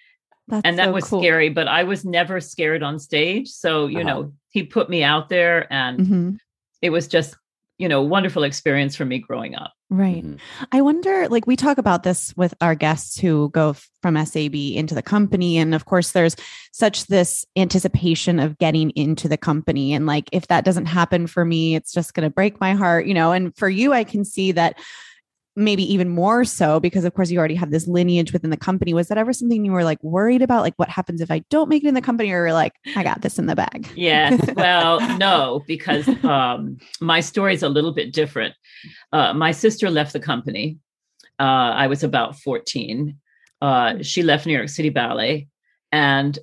That's 0.48 0.62
And 0.66 0.78
that 0.80 0.86
so 0.86 0.92
was 0.94 1.10
cool. 1.10 1.22
scary, 1.22 1.50
but 1.50 1.68
I 1.68 1.84
was 1.84 2.06
never 2.06 2.40
scared 2.42 2.82
on 2.84 2.98
stage. 3.00 3.50
So, 3.50 3.88
you 3.88 4.00
Uh-huh. 4.00 4.08
know, 4.08 4.34
he 4.50 4.64
put 4.64 4.90
me 4.90 5.04
out 5.04 5.30
there 5.30 5.72
and 5.72 6.00
Mhm. 6.00 6.38
it 6.82 6.90
was 6.90 7.08
just, 7.08 7.36
you 7.78 7.90
know, 7.90 8.02
wonderful 8.02 8.44
experience 8.44 8.96
for 8.96 9.06
me 9.06 9.20
growing 9.20 9.56
up. 9.56 9.74
Right. 9.90 10.24
Mhm. 10.24 10.40
I 10.72 10.82
wonder, 10.82 11.28
like, 11.30 11.46
we 11.46 11.56
talk 11.56 11.78
about 11.78 12.04
this 12.04 12.34
with 12.36 12.54
our 12.62 12.74
guests 12.74 13.20
who 13.20 13.50
go 13.50 13.72
f- 13.72 13.90
from 14.02 14.18
SAB 14.18 14.76
into 14.78 14.96
the 14.96 15.02
company. 15.02 15.58
And 15.58 15.76
of 15.76 15.86
course, 15.86 16.12
there's 16.12 16.36
such 16.72 17.08
this 17.08 17.46
anticipation 17.56 18.40
of 18.40 18.58
getting 18.58 18.92
into 18.92 19.28
the 19.28 19.38
company. 19.38 19.94
And, 19.94 20.06
like, 20.06 20.30
if 20.32 20.48
that 20.48 20.66
doesn't 20.66 20.86
happen 20.88 21.28
for 21.28 21.44
me, 21.46 21.76
it's 21.76 21.92
just 21.94 22.14
going 22.14 22.28
to 22.28 22.34
break 22.34 22.60
my 22.60 22.74
heart, 22.74 23.06
you 23.06 23.14
know. 23.14 23.32
And 23.32 23.56
for 23.58 23.70
you, 23.70 23.94
I 23.94 24.04
can 24.06 24.26
see 24.26 24.52
that 24.54 24.78
maybe 25.56 25.84
even 25.94 26.10
more 26.10 26.44
so 26.44 26.80
because, 26.80 27.06
of 27.06 27.14
course, 27.14 27.32
you 27.32 27.40
already 27.40 27.56
have 27.56 27.72
this 27.72 27.88
lineage 27.88 28.34
within 28.34 28.50
the 28.50 28.58
company. 28.58 28.94
Was 28.94 29.08
that 29.08 29.18
ever 29.18 29.32
something 29.34 29.64
you 29.64 29.72
were 29.72 29.84
like 29.84 30.04
worried 30.04 30.42
about? 30.42 30.64
Like, 30.64 30.74
what 30.78 30.90
happens 30.90 31.22
if 31.22 31.32
I 31.32 31.40
don't 31.50 31.70
make 31.70 31.84
it 31.84 31.88
in 31.88 31.94
the 31.94 32.02
company? 32.02 32.32
Or, 32.32 32.52
like, 32.52 32.74
I 32.96 33.04
got 33.04 33.22
this 33.22 33.40
in 33.40 33.46
the 33.46 33.56
bag? 33.56 33.88
Yes. 33.96 34.40
Well, 34.56 35.00
no, 35.18 35.64
because 35.68 36.08
um, 36.24 36.78
my 37.00 37.20
story 37.20 37.54
is 37.54 37.64
a 37.64 37.70
little 37.70 37.94
bit 37.94 38.12
different. 38.14 38.56
Uh, 39.14 39.34
my 39.34 39.52
sister 39.52 39.90
left 39.90 40.14
the 40.14 40.20
company. 40.20 40.78
Uh, 41.40 41.72
I 41.76 41.88
was 41.88 42.04
about 42.04 42.38
14. 42.40 43.18
Uh, 43.62 43.96
she 44.02 44.24
left 44.24 44.46
New 44.46 44.54
York 44.54 44.70
City 44.70 44.90
Ballet. 44.90 45.48
And 45.92 46.38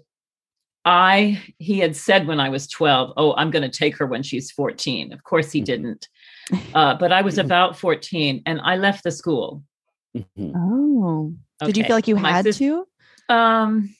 I, 0.85 1.40
he 1.59 1.78
had 1.78 1.95
said 1.97 2.26
when 2.26 2.40
I 2.40 2.49
was 2.49 2.66
12, 2.66 3.12
oh, 3.16 3.35
I'm 3.35 3.50
going 3.50 3.69
to 3.69 3.78
take 3.78 3.97
her 3.99 4.07
when 4.07 4.23
she's 4.23 4.50
14. 4.50 5.12
Of 5.12 5.23
course, 5.25 5.52
he 5.52 5.61
Mhm. 5.61 5.64
didn't. 5.64 6.09
Uh, 6.75 6.95
but 6.95 7.13
I 7.13 7.23
was 7.23 7.39
about 7.39 7.79
14 7.79 8.43
and 8.47 8.61
I 8.63 8.77
left 8.77 9.05
the 9.05 9.11
school. 9.11 9.63
Mhm. 10.17 10.53
Oh. 10.57 11.35
Did 11.65 11.77
you 11.77 11.85
feel 11.85 11.97
like 11.97 12.09
you 12.09 12.17
My 12.17 12.31
had 12.33 12.45
sis- 12.45 12.59
to? 12.59 12.87
Um, 13.29 13.95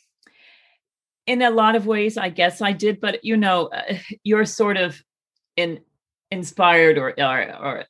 in 1.27 1.43
a 1.43 1.51
lot 1.51 1.77
of 1.77 1.87
ways, 1.87 2.19
I 2.19 2.29
guess 2.29 2.61
I 2.61 2.73
did, 2.73 3.01
but 3.01 3.25
you 3.25 3.37
know, 3.37 3.67
uh, 3.69 3.95
you're 4.25 4.45
sort 4.45 4.77
of 4.77 5.01
in 5.57 5.81
inspired 6.31 6.99
or, 6.99 7.15
or 7.19 7.57
or 7.63 7.85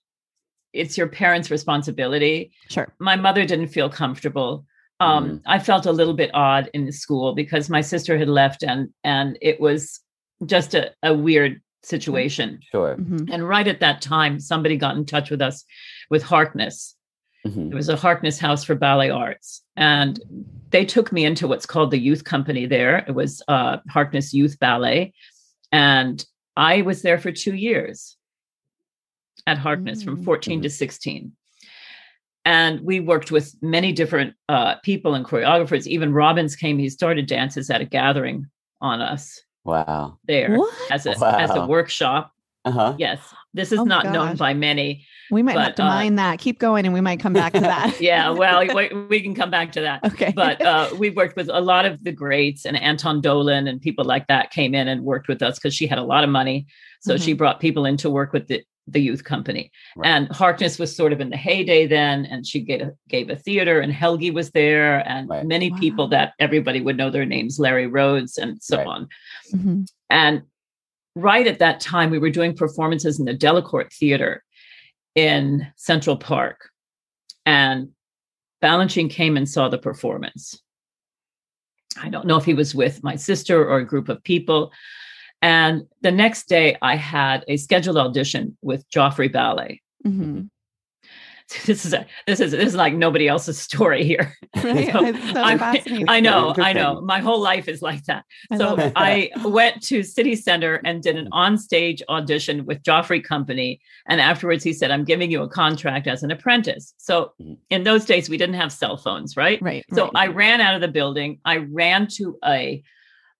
it's 0.73 0.99
your 0.99 1.07
parents' 1.09 1.51
responsibility. 1.51 2.53
Sure. 2.69 2.93
My 2.99 3.17
mother 3.17 3.45
didn't 3.47 3.69
feel 3.69 3.89
comfortable. 3.89 4.67
Um, 5.01 5.41
I 5.47 5.59
felt 5.59 5.87
a 5.87 5.93
little 5.93 6.15
bit 6.15 6.31
odd 6.35 6.71
in 6.75 6.93
school 6.93 7.35
because 7.35 7.69
my 7.71 7.81
sister 7.81 8.19
had 8.19 8.29
left 8.29 8.63
and 8.63 8.91
and 9.03 9.39
it 9.41 9.61
was 9.61 10.01
just 10.45 10.75
a, 10.75 10.93
a 11.03 11.15
weird 11.15 11.61
situation. 11.83 12.61
Sure. 12.71 12.97
Mhm. 12.97 13.29
And 13.33 13.49
right 13.49 13.67
at 13.67 13.81
that 13.81 14.01
time, 14.01 14.39
somebody 14.41 14.77
got 14.77 14.97
in 14.97 15.05
touch 15.05 15.31
with 15.31 15.43
us 15.43 15.65
with 16.11 16.23
Harkness. 16.23 16.95
Mhm. 17.47 17.69
There 17.71 17.77
was 17.77 17.89
a 17.89 17.97
Harkness 17.97 18.39
House 18.39 18.63
for 18.65 18.75
Ballet 18.77 19.11
Arts, 19.11 19.63
and 19.77 20.21
they 20.71 20.85
took 20.85 21.11
me 21.13 21.25
into 21.25 21.49
what's 21.49 21.67
called 21.67 21.91
the 21.91 21.99
youth 21.99 22.23
company 22.25 22.67
there. 22.67 22.99
It 23.09 23.13
was 23.15 23.43
uh, 23.49 23.79
Harkness 23.89 24.33
Youth 24.33 24.59
Ballet, 24.61 25.13
and 25.73 26.25
I 26.57 26.83
was 26.83 27.03
there 27.03 27.19
for 27.19 27.33
two 27.33 27.55
years 27.55 28.17
at 29.47 29.59
Harkness 29.59 30.03
from 30.05 30.19
Mm. 30.19 30.25
14 30.25 30.63
to 30.63 30.71
16. 30.71 31.33
And 32.45 32.81
we 32.81 33.01
worked 33.01 33.31
with 33.33 33.55
many 33.63 33.93
different 33.93 34.35
uh, 34.49 34.77
people 34.83 35.15
and 35.15 35.25
choreographers. 35.25 35.87
Even 35.87 36.13
Robbins 36.13 36.55
came; 36.57 36.79
he 36.79 36.89
started 36.89 37.27
dances 37.27 37.71
at 37.71 37.81
a 37.81 37.85
gathering 37.85 38.47
on 38.81 39.01
us 39.01 39.41
Wow. 39.65 40.19
there 40.27 40.57
What? 40.57 40.75
as 40.91 41.07
a 41.07 41.11
as 41.41 41.51
a 41.51 41.67
workshop. 41.67 42.33
Uh 42.65 42.71
huh. 42.71 42.95
Yes, 42.97 43.19
this 43.55 43.73
is 43.73 43.81
Oh, 43.81 43.85
not 43.85 44.07
known 44.07 44.37
by 44.37 44.55
many. 44.55 45.05
We 45.33 45.43
might 45.43 45.59
have 45.59 45.75
to 45.77 45.83
uh, 45.83 45.87
mind 45.89 46.19
that. 46.19 46.39
Keep 46.39 46.59
going 46.59 46.85
and 46.85 46.95
we 46.95 47.01
might 47.01 47.19
come 47.19 47.33
back 47.33 47.53
to 47.55 47.61
that. 47.61 47.97
yeah, 48.01 48.31
well, 48.31 48.61
we, 48.61 48.89
we 49.09 49.21
can 49.21 49.35
come 49.35 49.51
back 49.51 49.73
to 49.73 49.81
that. 49.81 50.05
okay. 50.05 50.33
But 50.35 50.61
uh, 50.65 50.91
we 50.97 51.11
worked 51.11 51.37
with 51.37 51.49
a 51.49 51.61
lot 51.61 51.87
of 51.87 52.05
the 52.05 52.13
greats, 52.13 52.65
and 52.65 52.77
Anton 52.77 53.21
Dolin 53.21 53.69
and 53.69 53.81
people 53.81 54.05
like 54.05 54.29
that 54.29 54.51
came 54.51 54.75
in 54.75 54.89
and 54.89 55.03
worked 55.03 55.27
with 55.27 55.43
us 55.43 55.59
because 55.59 55.75
she 55.75 55.87
had 55.87 55.99
a 55.99 56.05
lot 56.05 56.23
of 56.23 56.31
money. 56.31 56.67
So 57.01 57.17
she 57.17 57.33
brought 57.33 57.59
people 57.59 57.85
in 57.85 57.97
to 57.97 58.09
work 58.11 58.33
with 58.33 58.47
the, 58.47 58.63
the 58.93 59.01
youth 59.01 59.25
company. 59.25 59.71
Right. 59.97 60.09
And 60.09 60.29
Harkness 60.29 60.79
was 60.79 60.95
sort 60.95 61.13
of 61.13 61.21
in 61.21 61.31
the 61.31 61.37
heyday 61.37 61.87
then, 61.87 62.27
and 62.27 62.47
she 62.47 62.61
gave 62.61 62.81
a, 62.83 62.93
gave 63.09 63.31
a 63.31 63.37
theater, 63.37 63.81
and 63.81 63.93
Helgi 63.93 64.31
was 64.31 64.51
there, 64.51 65.07
and 65.09 65.29
Right. 65.29 65.47
many 65.47 65.71
people 65.73 66.09
that 66.09 66.35
everybody 66.39 66.81
would 66.81 66.97
know 66.97 67.11
their 67.11 67.27
names, 67.27 67.59
Larry 67.59 67.87
Rhodes, 67.87 68.39
and 68.39 68.63
so 68.63 68.79
Right. 68.79 68.87
on. 68.87 69.09
Mhm. 69.53 69.89
And 70.11 70.43
right 71.15 71.47
at 71.47 71.59
that 71.59 71.81
time, 71.81 72.11
we 72.11 72.19
were 72.19 72.31
doing 72.31 72.55
performances 72.55 73.19
in 73.19 73.25
the 73.27 73.35
Delacorte 73.35 73.93
Theater 73.93 74.45
in 75.15 75.67
Central 75.77 76.17
Park. 76.17 76.71
And 77.45 77.91
Balanchine 78.63 79.11
came 79.11 79.37
and 79.37 79.49
saw 79.49 79.69
the 79.69 79.79
performance. 79.79 80.63
I 82.01 82.09
don't 82.09 82.27
know 82.27 82.37
if 82.37 82.45
he 82.45 82.55
was 82.55 82.75
with 82.75 83.03
my 83.03 83.17
sister 83.17 83.69
or 83.69 83.79
a 83.79 83.87
group 83.87 84.09
of 84.09 84.23
people. 84.23 84.73
And 85.43 85.83
the 86.03 86.13
next 86.13 86.49
day, 86.49 86.77
I 86.81 86.97
had 86.97 87.45
a 87.49 87.57
scheduled 87.57 87.97
audition 87.99 88.57
with 88.63 88.89
Joffrey 88.91 89.31
Ballet. 89.31 89.83
Mhm. 90.07 90.49
this 91.67 91.85
is 91.85 91.93
a, 91.93 92.07
this 92.27 92.41
is 92.41 92.53
this 92.53 92.69
is 92.69 92.75
like 92.77 92.95
nobody 92.95 93.29
else's 93.29 93.59
story 93.61 94.05
here. 94.05 94.35
Right? 94.63 94.91
So 94.93 95.05
It's 95.05 95.33
so 95.33 95.43
I, 95.43 95.59
fascinating. 95.59 96.09
I 96.09 96.21
know, 96.21 96.55
I 96.57 96.73
know. 96.73 97.01
My 97.01 97.19
whole 97.19 97.41
life 97.41 97.67
is 97.69 97.83
like 97.83 98.05
that. 98.05 98.25
I 98.51 98.57
so. 98.57 98.93
I 98.95 99.31
went 99.45 99.83
to 99.85 100.03
City 100.05 100.37
Center 100.37 100.81
and 100.85 101.03
did 101.03 101.17
an 101.17 101.29
onstage 101.33 102.01
audition 102.09 102.65
with 102.65 102.83
Joffrey 102.85 103.23
Company. 103.23 103.81
And 104.07 104.21
afterwards, 104.21 104.63
he 104.63 104.73
said, 104.73 104.91
I'm 104.93 105.05
giving 105.05 105.31
you 105.31 105.43
a 105.43 105.49
contract 105.49 106.07
as 106.07 106.23
an 106.23 106.31
apprentice. 106.31 106.95
So 106.99 107.33
Mhm. 107.43 107.57
in 107.71 107.83
those 107.83 108.05
days, 108.05 108.31
we 108.31 108.39
didn't 108.39 108.55
have 108.55 108.71
cell 108.73 108.97
phones, 108.97 109.37
right? 109.37 109.61
Right. 109.61 109.85
So 109.93 110.05
right. 110.05 110.13
I 110.15 110.27
ran 110.29 110.61
out 110.61 110.75
of 110.77 110.81
the 110.81 110.89
building. 110.89 111.41
I 111.45 111.57
ran 111.57 112.07
to 112.19 112.39
a 112.45 112.83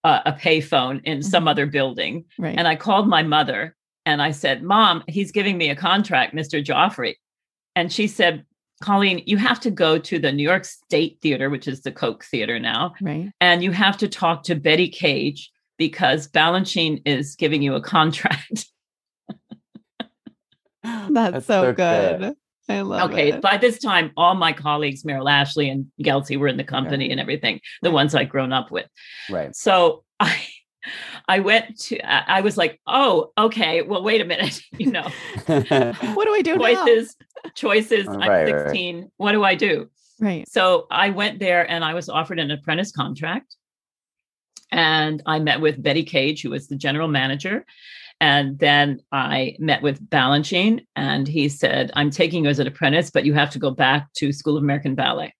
uh, 0.03 0.21
a 0.25 0.33
payphone 0.33 1.01
in 1.03 1.19
Mm-hmm. 1.19 1.27
some 1.29 1.47
other 1.47 1.65
building, 1.65 2.25
right. 2.37 2.55
and 2.57 2.67
I 2.67 2.75
called 2.75 3.07
my 3.07 3.23
mother 3.23 3.75
and 4.05 4.21
I 4.21 4.31
said, 4.31 4.63
"Mom, 4.63 5.03
he's 5.07 5.31
giving 5.31 5.57
me 5.57 5.69
a 5.69 5.75
contract, 5.75 6.35
Mr. 6.35 6.63
Joffrey," 6.63 7.15
and 7.75 7.91
she 7.91 8.07
said. 8.07 8.45
Colleen, 8.81 9.23
you 9.25 9.37
have 9.37 9.61
to 9.61 9.71
go 9.71 9.97
to 9.97 10.19
the 10.19 10.31
New 10.33 10.43
York 10.43 10.65
State 10.65 11.17
Theater, 11.21 11.49
which 11.49 11.69
is 11.69 11.83
the 11.83 11.91
Koch 11.91 12.25
Theater 12.25 12.59
now, 12.59 12.93
right. 13.01 13.31
and 13.39 13.63
you 13.63 13.71
have 13.71 13.95
to 13.99 14.09
talk 14.09 14.43
to 14.43 14.55
Betty 14.55 14.89
Cage 14.89 15.49
because 15.77 16.27
Balanchine 16.27 17.01
is 17.05 17.35
giving 17.35 17.61
you 17.61 17.75
a 17.75 17.81
contract. 17.81 18.65
That's, 21.09 21.45
so, 21.45 21.71
good. 21.71 22.35
I 22.69 22.81
love 22.81 23.11
okay, 23.11 23.33
it. 23.33 23.41
by 23.41 23.57
this 23.57 23.77
time, 23.79 24.11
all 24.15 24.35
my 24.35 24.53
colleagues, 24.53 25.03
Merrill 25.03 25.27
Ashley 25.27 25.69
and 25.69 25.87
Gelsey, 26.01 26.37
were 26.37 26.47
in 26.47 26.57
the 26.57 26.63
company 26.63 27.11
and 27.11 27.19
everything, 27.19 27.59
the 27.81 27.91
ones 27.91 28.15
I'd 28.15 28.29
grown 28.29 28.53
up 28.53 28.71
with. 28.71 28.87
Right. 29.29 29.55
So 29.55 30.03
I 30.19 30.37
I 31.27 31.39
went 31.39 31.79
to 31.81 31.99
I 31.99 32.39
I 32.39 32.41
was 32.41 32.57
like, 32.57 32.79
oh, 32.87 33.31
okay, 33.37 33.81
well, 33.81 34.03
wait 34.03 34.21
a 34.21 34.25
minute, 34.25 34.61
you 34.77 34.91
know, 34.91 35.09
what 35.45 36.25
do 36.25 36.33
I 36.33 36.41
do 36.41 36.57
now? 36.57 36.85
choices, 36.85 37.15
choices. 37.55 38.07
Oh, 38.07 38.13
I'm 38.13 38.19
Right, 38.19 38.29
right, 38.29 38.53
right. 38.53 38.63
16. 38.65 39.11
What 39.17 39.33
do 39.33 39.43
I 39.43 39.55
do? 39.55 39.89
Right. 40.19 40.47
So 40.47 40.87
I 40.89 41.09
went 41.09 41.39
there 41.39 41.69
and 41.69 41.83
I 41.83 41.93
was 41.93 42.07
offered 42.07 42.39
an 42.39 42.51
apprentice 42.51 42.91
contract. 42.91 43.55
And 44.71 45.21
I 45.27 45.37
met 45.37 45.61
with 45.61 45.83
Betty 45.83 46.03
Cage, 46.03 46.41
who 46.41 46.49
was 46.49 46.67
the 46.67 46.75
general 46.75 47.07
manager. 47.07 47.63
And 48.21 48.57
then 48.59 49.01
I 49.11 49.55
met 49.59 49.81
with 49.81 50.09
Balanchine, 50.09 50.85
and 50.95 51.27
he 51.27 51.49
said, 51.49 51.91
I'm 51.95 52.09
taking 52.09 52.45
you 52.45 52.49
as 52.49 52.59
an 52.59 52.67
apprentice, 52.67 53.11
but 53.11 53.25
you 53.25 53.33
have 53.33 53.51
to 53.51 53.59
go 53.59 53.71
back 53.71 54.11
to 54.17 54.31
School 54.31 54.57
of 54.57 54.63
American 54.63 54.95
Ballet. 54.95 55.33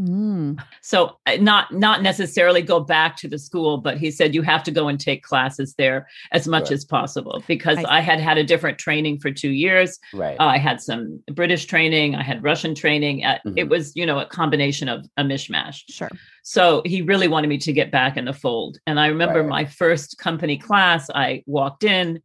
Mm. 0.00 0.60
So 0.80 1.18
uh, 1.26 1.36
not 1.36 1.72
not 1.72 2.02
necessarily 2.02 2.62
go 2.62 2.80
back 2.80 3.16
to 3.18 3.28
the 3.28 3.38
school, 3.38 3.78
but 3.78 3.96
he 3.96 4.10
said 4.10 4.34
you 4.34 4.42
have 4.42 4.64
to 4.64 4.72
go 4.72 4.88
and 4.88 4.98
take 4.98 5.22
classes 5.22 5.74
there 5.78 6.08
as 6.32 6.48
much 6.48 6.64
Right. 6.64 6.72
as 6.72 6.84
possible 6.84 7.44
because 7.46 7.78
I 7.78 7.98
I 7.98 8.00
had 8.00 8.18
had 8.18 8.36
a 8.36 8.42
different 8.42 8.76
training 8.78 9.20
for 9.20 9.30
two 9.30 9.50
years. 9.50 9.98
right. 10.12 10.36
I 10.40 10.58
had 10.58 10.80
some 10.80 11.20
British 11.32 11.66
training, 11.66 12.16
I 12.16 12.22
had 12.24 12.42
Russian 12.42 12.74
training. 12.74 13.24
Uh, 13.24 13.38
It 13.56 13.66
Mhm. 13.66 13.68
was, 13.68 13.94
you 13.94 14.04
know, 14.04 14.18
a 14.18 14.26
combination 14.26 14.88
of 14.88 15.06
a 15.16 15.22
mishmash. 15.22 15.82
Sure. 15.88 16.10
So 16.42 16.82
he 16.84 17.02
really 17.02 17.28
wanted 17.28 17.46
me 17.48 17.58
to 17.58 17.72
get 17.72 17.92
back 17.92 18.16
in 18.16 18.24
the 18.24 18.32
fold. 18.32 18.78
And 18.88 18.98
I 18.98 19.06
remember 19.06 19.40
Right. 19.42 19.48
my 19.48 19.64
first 19.64 20.18
company 20.18 20.56
class, 20.58 21.08
I 21.14 21.44
walked 21.46 21.84
in 21.84 22.20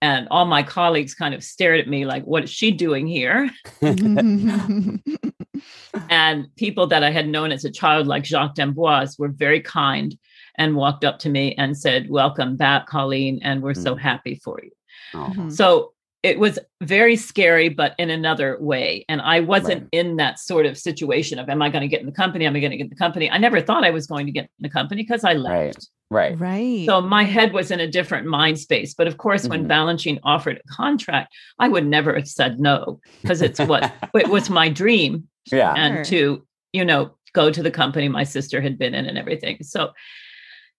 and 0.00 0.28
all 0.30 0.46
my 0.46 0.62
colleagues 0.62 1.14
kind 1.14 1.34
of 1.34 1.42
stared 1.44 1.78
at 1.80 1.88
me 1.88 2.06
like, 2.06 2.24
what 2.24 2.44
is 2.44 2.50
she 2.50 2.70
doing 2.70 3.06
here? 3.06 3.50
And 6.10 6.54
people 6.56 6.86
that 6.88 7.02
I 7.02 7.10
had 7.10 7.26
known 7.28 7.52
as 7.52 7.64
a 7.64 7.70
child, 7.70 8.06
like 8.06 8.24
Jacques 8.26 8.54
D'Amboise, 8.54 9.18
were 9.18 9.28
very 9.28 9.60
kind 9.60 10.16
and 10.58 10.76
walked 10.76 11.04
up 11.04 11.18
to 11.20 11.28
me 11.28 11.54
and 11.56 11.76
said, 11.76 12.10
Welcome 12.10 12.56
back, 12.56 12.86
Colleen, 12.86 13.40
and 13.42 13.62
we're 13.62 13.74
so 13.74 13.94
Mm. 13.94 14.00
happy 14.00 14.34
for 14.44 14.60
you. 14.62 14.70
Mhm. 15.14 15.50
So 15.52 15.92
it 16.22 16.38
was 16.38 16.58
very 16.82 17.14
scary, 17.14 17.68
but 17.68 17.94
in 17.98 18.10
another 18.10 18.56
way. 18.60 19.04
And 19.08 19.20
I 19.20 19.40
wasn't 19.40 19.82
Right. 19.82 19.88
in 19.92 20.16
that 20.16 20.38
sort 20.40 20.66
of 20.66 20.76
situation 20.76 21.38
of, 21.38 21.48
am 21.48 21.62
I 21.62 21.68
going 21.68 21.82
to 21.82 21.88
get 21.88 22.00
in 22.00 22.06
the 22.06 22.12
company? 22.12 22.46
Am 22.46 22.56
I 22.56 22.60
going 22.60 22.72
to 22.72 22.76
get 22.76 22.84
in 22.84 22.90
the 22.90 22.96
company? 22.96 23.30
I 23.30 23.38
never 23.38 23.60
thought 23.60 23.84
I 23.84 23.90
was 23.90 24.06
going 24.06 24.26
to 24.26 24.32
get 24.32 24.44
in 24.44 24.62
the 24.62 24.68
company 24.68 25.02
because 25.02 25.22
I 25.24 25.34
left. 25.34 25.88
Right. 26.10 26.30
Right. 26.30 26.40
right. 26.40 26.86
So 26.86 27.00
my 27.00 27.22
head 27.24 27.52
was 27.52 27.70
in 27.70 27.80
a 27.80 27.86
different 27.88 28.26
mind 28.26 28.58
space. 28.58 28.92
But 28.94 29.06
of 29.06 29.16
course, 29.18 29.46
when 29.48 29.64
Mhm. 29.64 29.68
Balanchine 29.68 30.18
offered 30.24 30.60
a 30.64 30.68
contract, 30.72 31.32
I 31.58 31.68
would 31.68 31.86
never 31.86 32.14
have 32.14 32.28
said 32.28 32.58
no 32.60 33.00
because 33.22 33.40
it's 33.42 33.60
what 33.60 33.82
it 34.14 34.28
was 34.28 34.50
my 34.50 34.68
dream 34.68 35.28
Yeah. 35.52 35.74
and 35.76 35.94
Sure. 35.96 36.04
to, 36.36 36.46
you 36.72 36.84
know, 36.84 37.12
go 37.32 37.50
to 37.50 37.62
the 37.62 37.70
company 37.70 38.08
my 38.08 38.24
sister 38.24 38.60
had 38.60 38.78
been 38.78 38.94
in 38.94 39.06
and 39.06 39.18
everything. 39.18 39.58
So, 39.62 39.92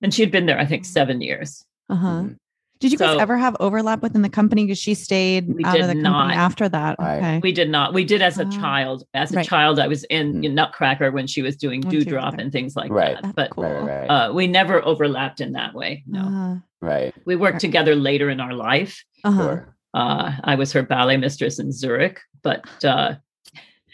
and 0.01 0.13
she 0.13 0.21
had 0.21 0.31
been 0.31 0.45
there, 0.45 0.59
I 0.59 0.65
think, 0.65 0.85
seven 0.85 1.21
years. 1.21 1.63
uh-huh. 1.89 2.07
Mhm. 2.07 2.37
Did 2.79 2.91
you 2.91 2.97
guys 2.99 3.17
ever 3.19 3.37
have 3.37 3.57
overlap 3.59 4.03
within 4.03 4.21
the 4.21 4.29
company? 4.29 4.65
Because 4.65 4.77
she 4.77 4.93
stayed 4.93 5.47
We 5.51 5.63
out 5.65 5.71
did 5.73 5.81
of 5.81 5.87
the 5.87 5.93
company 5.95 6.35
not. 6.35 6.35
after 6.35 6.69
that. 6.69 6.97
Right. 6.99 7.17
Okay. 7.17 7.39
We 7.41 7.51
did 7.51 7.71
not. 7.71 7.91
We 7.95 8.03
did 8.05 8.21
as 8.21 8.37
a 8.37 8.45
Ah. 8.45 8.49
child. 8.51 9.03
As 9.15 9.31
a 9.33 9.37
Right. 9.37 9.47
child, 9.47 9.79
I 9.79 9.87
was 9.87 10.03
in, 10.03 10.33
Mm. 10.41 10.45
in 10.45 10.53
Nutcracker 10.53 11.09
when 11.11 11.25
she 11.25 11.41
was 11.41 11.55
doing 11.55 11.81
When 11.81 11.89
she 11.89 11.95
was 11.97 12.05
Dewdrop 12.05 12.35
and 12.37 12.51
things 12.51 12.75
like 12.75 12.91
Right. 12.91 13.15
that. 13.15 13.23
That's 13.23 13.33
But 13.35 13.49
cool. 13.49 13.63
Right. 13.63 14.01
Right. 14.01 14.05
uh, 14.07 14.31
we 14.31 14.45
never 14.45 14.85
overlapped 14.85 15.41
in 15.41 15.53
that 15.53 15.73
way. 15.73 16.03
No, 16.05 16.21
Uh, 16.21 16.55
right. 16.85 17.15
we 17.25 17.35
worked 17.35 17.53
Right. 17.53 17.61
together 17.61 17.95
later 17.95 18.29
in 18.29 18.39
our 18.39 18.53
life. 18.53 19.03
uh-huh. 19.23 19.41
Sure. 19.41 19.75
Uh, 19.95 20.33
I 20.43 20.53
was 20.53 20.71
her 20.73 20.83
ballet 20.83 21.17
mistress 21.17 21.57
in 21.57 21.71
Zurich, 21.71 22.19
but 22.43 22.63
uh, 22.85 23.15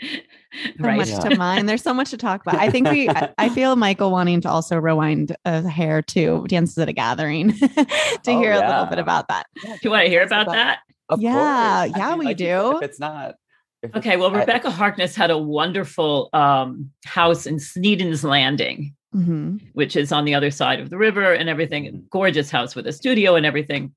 So 0.77 0.83
right. 0.85 0.97
much 0.97 1.09
Yeah. 1.09 1.19
to 1.19 1.35
mine. 1.35 1.65
There's 1.65 1.81
so 1.81 1.93
much 1.93 2.11
to 2.11 2.17
talk 2.17 2.41
about. 2.45 2.59
I 2.59 2.69
think 2.69 2.89
we, 2.89 3.09
I, 3.09 3.33
I 3.37 3.49
feel 3.55 3.75
Michael 3.75 4.11
wanting 4.11 4.41
to 4.41 4.49
also 4.49 4.77
rewind 4.77 5.35
a 5.45 5.67
hair 5.67 6.01
to 6.03 6.45
dances 6.47 6.77
at 6.77 6.87
a 6.89 6.93
gathering 6.93 7.53
to 7.57 7.85
Oh, 8.27 8.39
hear 8.39 8.51
a 8.53 8.59
little 8.59 8.85
bit 8.85 8.99
about 8.99 9.27
that. 9.29 9.47
Do 9.63 9.69
you 9.83 9.89
want 9.89 10.03
to 10.05 10.09
hear 10.09 10.23
about 10.23 10.47
that? 10.47 10.79
Of 11.09 11.21
Yeah, 11.21 11.31
course. 11.33 11.95
I 11.95 11.99
yeah, 11.99 12.09
mean, 12.11 12.19
we 12.19 12.25
like, 12.25 12.37
do. 12.37 12.77
If 12.77 12.83
it's 12.83 12.99
not. 12.99 13.35
if 13.81 13.89
it's- 13.89 13.97
Okay. 13.99 14.15
Well, 14.17 14.33
I- 14.35 14.39
Rebecca 14.41 14.69
Harkness 14.69 15.15
had 15.15 15.31
a 15.31 15.37
wonderful 15.37 16.29
um, 16.33 16.91
house 17.05 17.45
in 17.45 17.59
Sneden's 17.59 18.23
Landing. 18.23 18.95
Mhm. 19.15 19.59
which 19.73 19.95
is 19.95 20.11
on 20.11 20.25
the 20.25 20.33
other 20.33 20.49
side 20.49 20.79
of 20.79 20.89
the 20.89 20.97
river 20.97 21.33
and 21.33 21.47
everything. 21.47 21.85
Mhm. 21.85 22.09
Gorgeous 22.09 22.49
house 22.49 22.73
with 22.75 22.87
a 22.87 22.91
studio 22.91 23.35
and 23.35 23.45
everything. 23.45 23.93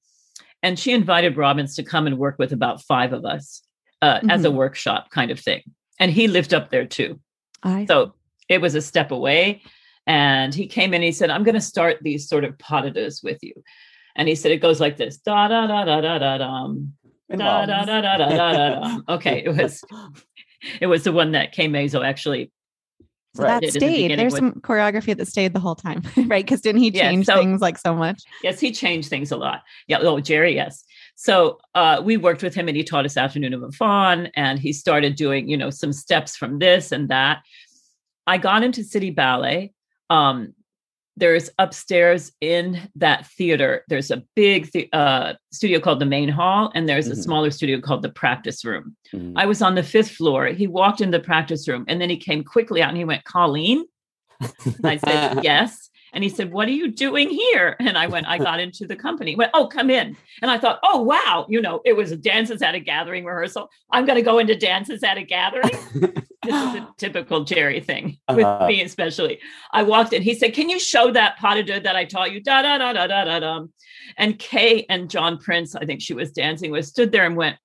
And 0.63 0.79
she 0.79 0.93
invited 0.93 1.39
Robbins 1.39 1.75
to 1.77 1.83
come 1.83 2.07
and 2.07 2.19
work 2.19 2.37
with 2.39 2.53
about 2.53 2.83
five 2.83 3.15
of 3.15 3.25
us 3.25 3.63
uh, 4.03 4.21
as 4.29 4.45
a 4.45 4.51
workshop 4.51 5.09
kind 5.11 5.31
of 5.31 5.41
thing. 5.41 5.63
And 5.99 6.11
he 6.11 6.29
lived 6.29 6.53
up 6.55 6.71
there 6.71 6.87
too. 6.87 7.21
I, 7.63 7.87
So 7.87 8.15
it 8.49 8.61
was 8.61 8.75
a 8.75 8.83
step 8.83 9.11
away. 9.11 9.63
And 10.07 10.55
he 10.55 10.67
came 10.67 10.95
in, 10.95 11.03
he 11.03 11.11
said, 11.13 11.31
I'm 11.31 11.43
going 11.43 11.55
to 11.57 11.61
start 11.61 11.99
these 12.03 12.29
sort 12.29 12.45
of 12.45 12.57
potadas 12.59 13.23
with 13.23 13.39
you. 13.43 13.55
And 14.15 14.29
he 14.29 14.35
said, 14.35 14.53
it 14.53 14.59
goes 14.63 14.81
like 14.81 14.97
this 14.97 15.17
da 15.19 15.49
da 15.49 15.67
da 15.67 15.85
da 15.85 16.01
da 16.01 16.19
da 16.19 16.39
dum. 16.39 16.95
Da, 17.31 17.67
da, 17.67 17.85
da, 17.85 18.01
da, 18.01 18.17
da, 18.17 18.29
da, 18.29 18.53
da, 18.53 18.81
dum. 18.81 19.05
Okay, 19.09 19.43
it 19.45 19.51
was 19.57 19.83
it 20.81 20.87
was 20.87 21.03
the 21.05 21.13
one 21.13 21.33
that 21.33 21.53
Kay 21.53 21.69
Mazzo 21.69 22.05
actually 22.05 22.51
so 23.35 23.43
Right. 23.43 23.61
that 23.61 23.73
did 23.73 23.83
in 23.83 23.89
the 23.89 23.95
stayed. 23.97 24.19
There's 24.19 24.33
with- 24.33 24.39
some 24.41 24.53
choreography 24.63 25.15
that 25.17 25.27
stayed 25.29 25.53
the 25.53 25.61
whole 25.61 25.75
time, 25.75 26.03
right? 26.27 26.45
Because 26.45 26.61
didn't 26.63 26.81
he 26.81 26.89
Yeah, 26.91 27.11
change 27.11 27.27
so- 27.27 27.37
things 27.37 27.61
like 27.61 27.77
so 27.79 27.95
much? 27.95 28.23
Yes, 28.43 28.61
he 28.61 28.73
changed 28.73 29.11
things 29.11 29.31
a 29.33 29.37
lot. 29.37 29.63
Yeah. 29.89 29.99
Oh, 30.01 30.21
Jerry, 30.21 30.55
yes. 30.55 30.85
So 31.17 31.59
uh, 31.75 32.03
we 32.05 32.17
worked 32.19 32.43
with 32.43 32.55
him 32.55 32.69
and 32.69 32.77
he 32.77 32.85
taught 32.85 33.07
us 33.07 33.17
Afternoon 33.17 33.55
of 33.55 33.63
a 33.63 33.73
Faun 33.73 34.27
and 34.37 34.59
he 34.59 34.73
started 34.73 35.17
doing, 35.17 35.49
you 35.49 35.57
know, 35.57 35.71
some 35.71 35.93
steps 35.93 36.37
from 36.37 36.59
this 36.59 36.93
and 36.93 37.09
that. 37.09 37.43
I 38.27 38.39
got 38.39 38.63
into 38.63 38.85
City 38.85 39.11
Ballet. 39.11 39.73
Um, 40.11 40.53
there's 41.17 41.49
upstairs 41.59 42.31
in 42.43 42.91
that 42.97 43.27
theater, 43.29 43.83
there's 43.89 44.11
a 44.11 44.23
big 44.35 44.71
the- 44.73 44.91
uh, 44.93 45.33
studio 45.51 45.81
called 45.81 45.99
the 46.01 46.05
Main 46.05 46.29
Hall, 46.29 46.71
and 46.75 46.87
there's 46.87 47.09
a 47.09 47.13
Mhm. 47.13 47.23
smaller 47.25 47.51
studio 47.51 47.81
called 47.81 48.03
the 48.03 48.11
Practice 48.11 48.63
Room. 48.67 48.95
Mhm. 49.15 49.33
I 49.37 49.47
was 49.47 49.63
on 49.63 49.75
the 49.77 49.83
fifth 49.83 50.11
floor. 50.11 50.49
He 50.49 50.67
walked 50.67 51.01
in 51.01 51.11
the 51.13 51.21
practice 51.21 51.67
room 51.67 51.87
and 51.89 51.99
then 51.99 52.11
he 52.11 52.19
came 52.19 52.45
quickly 52.45 52.83
out 52.83 52.91
and 52.91 52.99
he 52.99 53.05
went, 53.07 53.25
Colleen? 53.25 53.87
And 54.67 54.85
I 54.87 54.97
said, 54.99 55.39
yes. 55.45 55.86
And 56.17 56.25
he 56.25 56.31
said, 56.31 56.51
What 56.51 56.67
are 56.67 56.73
you 56.73 56.91
doing 56.91 57.29
here? 57.29 57.77
And 57.79 57.99
I 57.99 58.07
went, 58.07 58.27
I 58.27 58.39
got 58.39 58.59
into 58.59 58.87
the 58.87 58.97
company. 58.97 59.33
He 59.33 59.37
went, 59.37 59.51
Oh, 59.53 59.67
come 59.69 59.91
in. 59.91 60.17
And 60.41 60.51
I 60.51 60.57
thought, 60.57 60.81
Oh, 60.83 61.03
wow. 61.03 61.45
You 61.49 61.61
know, 61.61 61.83
it 61.85 61.93
was 61.95 62.11
a 62.11 62.17
dances 62.17 62.63
at 62.63 62.75
a 62.75 62.81
gathering 62.81 63.27
rehearsal. 63.27 63.69
I'm 63.93 64.07
going 64.07 64.17
to 64.17 64.23
go 64.23 64.39
into 64.39 64.57
dances 64.57 65.03
at 65.05 65.19
a 65.19 65.23
gathering. 65.23 65.71
This 66.43 66.55
is 66.55 66.75
a 66.77 66.89
typical 66.97 67.43
Jerry 67.43 67.81
thing 67.81 68.19
with 68.29 68.45
Uh-huh. 68.47 68.69
me, 68.69 68.81
especially. 68.83 69.41
I 69.73 69.83
walked 69.83 70.13
in. 70.13 70.23
He 70.23 70.33
said, 70.35 70.55
Can 70.55 70.69
you 70.71 70.79
show 70.79 71.11
that 71.11 71.37
pas 71.39 71.57
de 71.57 71.65
deux 71.65 71.81
that 71.81 71.97
I 71.97 72.05
taught 72.05 72.31
you? 72.33 72.41
Da 72.41 72.63
da 72.63 72.79
da 72.79 72.93
da 72.93 73.07
da 73.09 73.25
da 73.25 73.41
da. 73.41 73.65
And 74.17 74.39
Kay 74.39 74.87
and 74.89 75.11
John 75.11 75.39
Prinz, 75.39 75.75
I 75.75 75.85
think 75.85 76.01
she 76.01 76.15
was 76.15 76.31
dancing 76.31 76.71
with, 76.71 76.87
stood 76.87 77.11
there 77.11 77.27
and 77.27 77.37
went, 77.37 77.57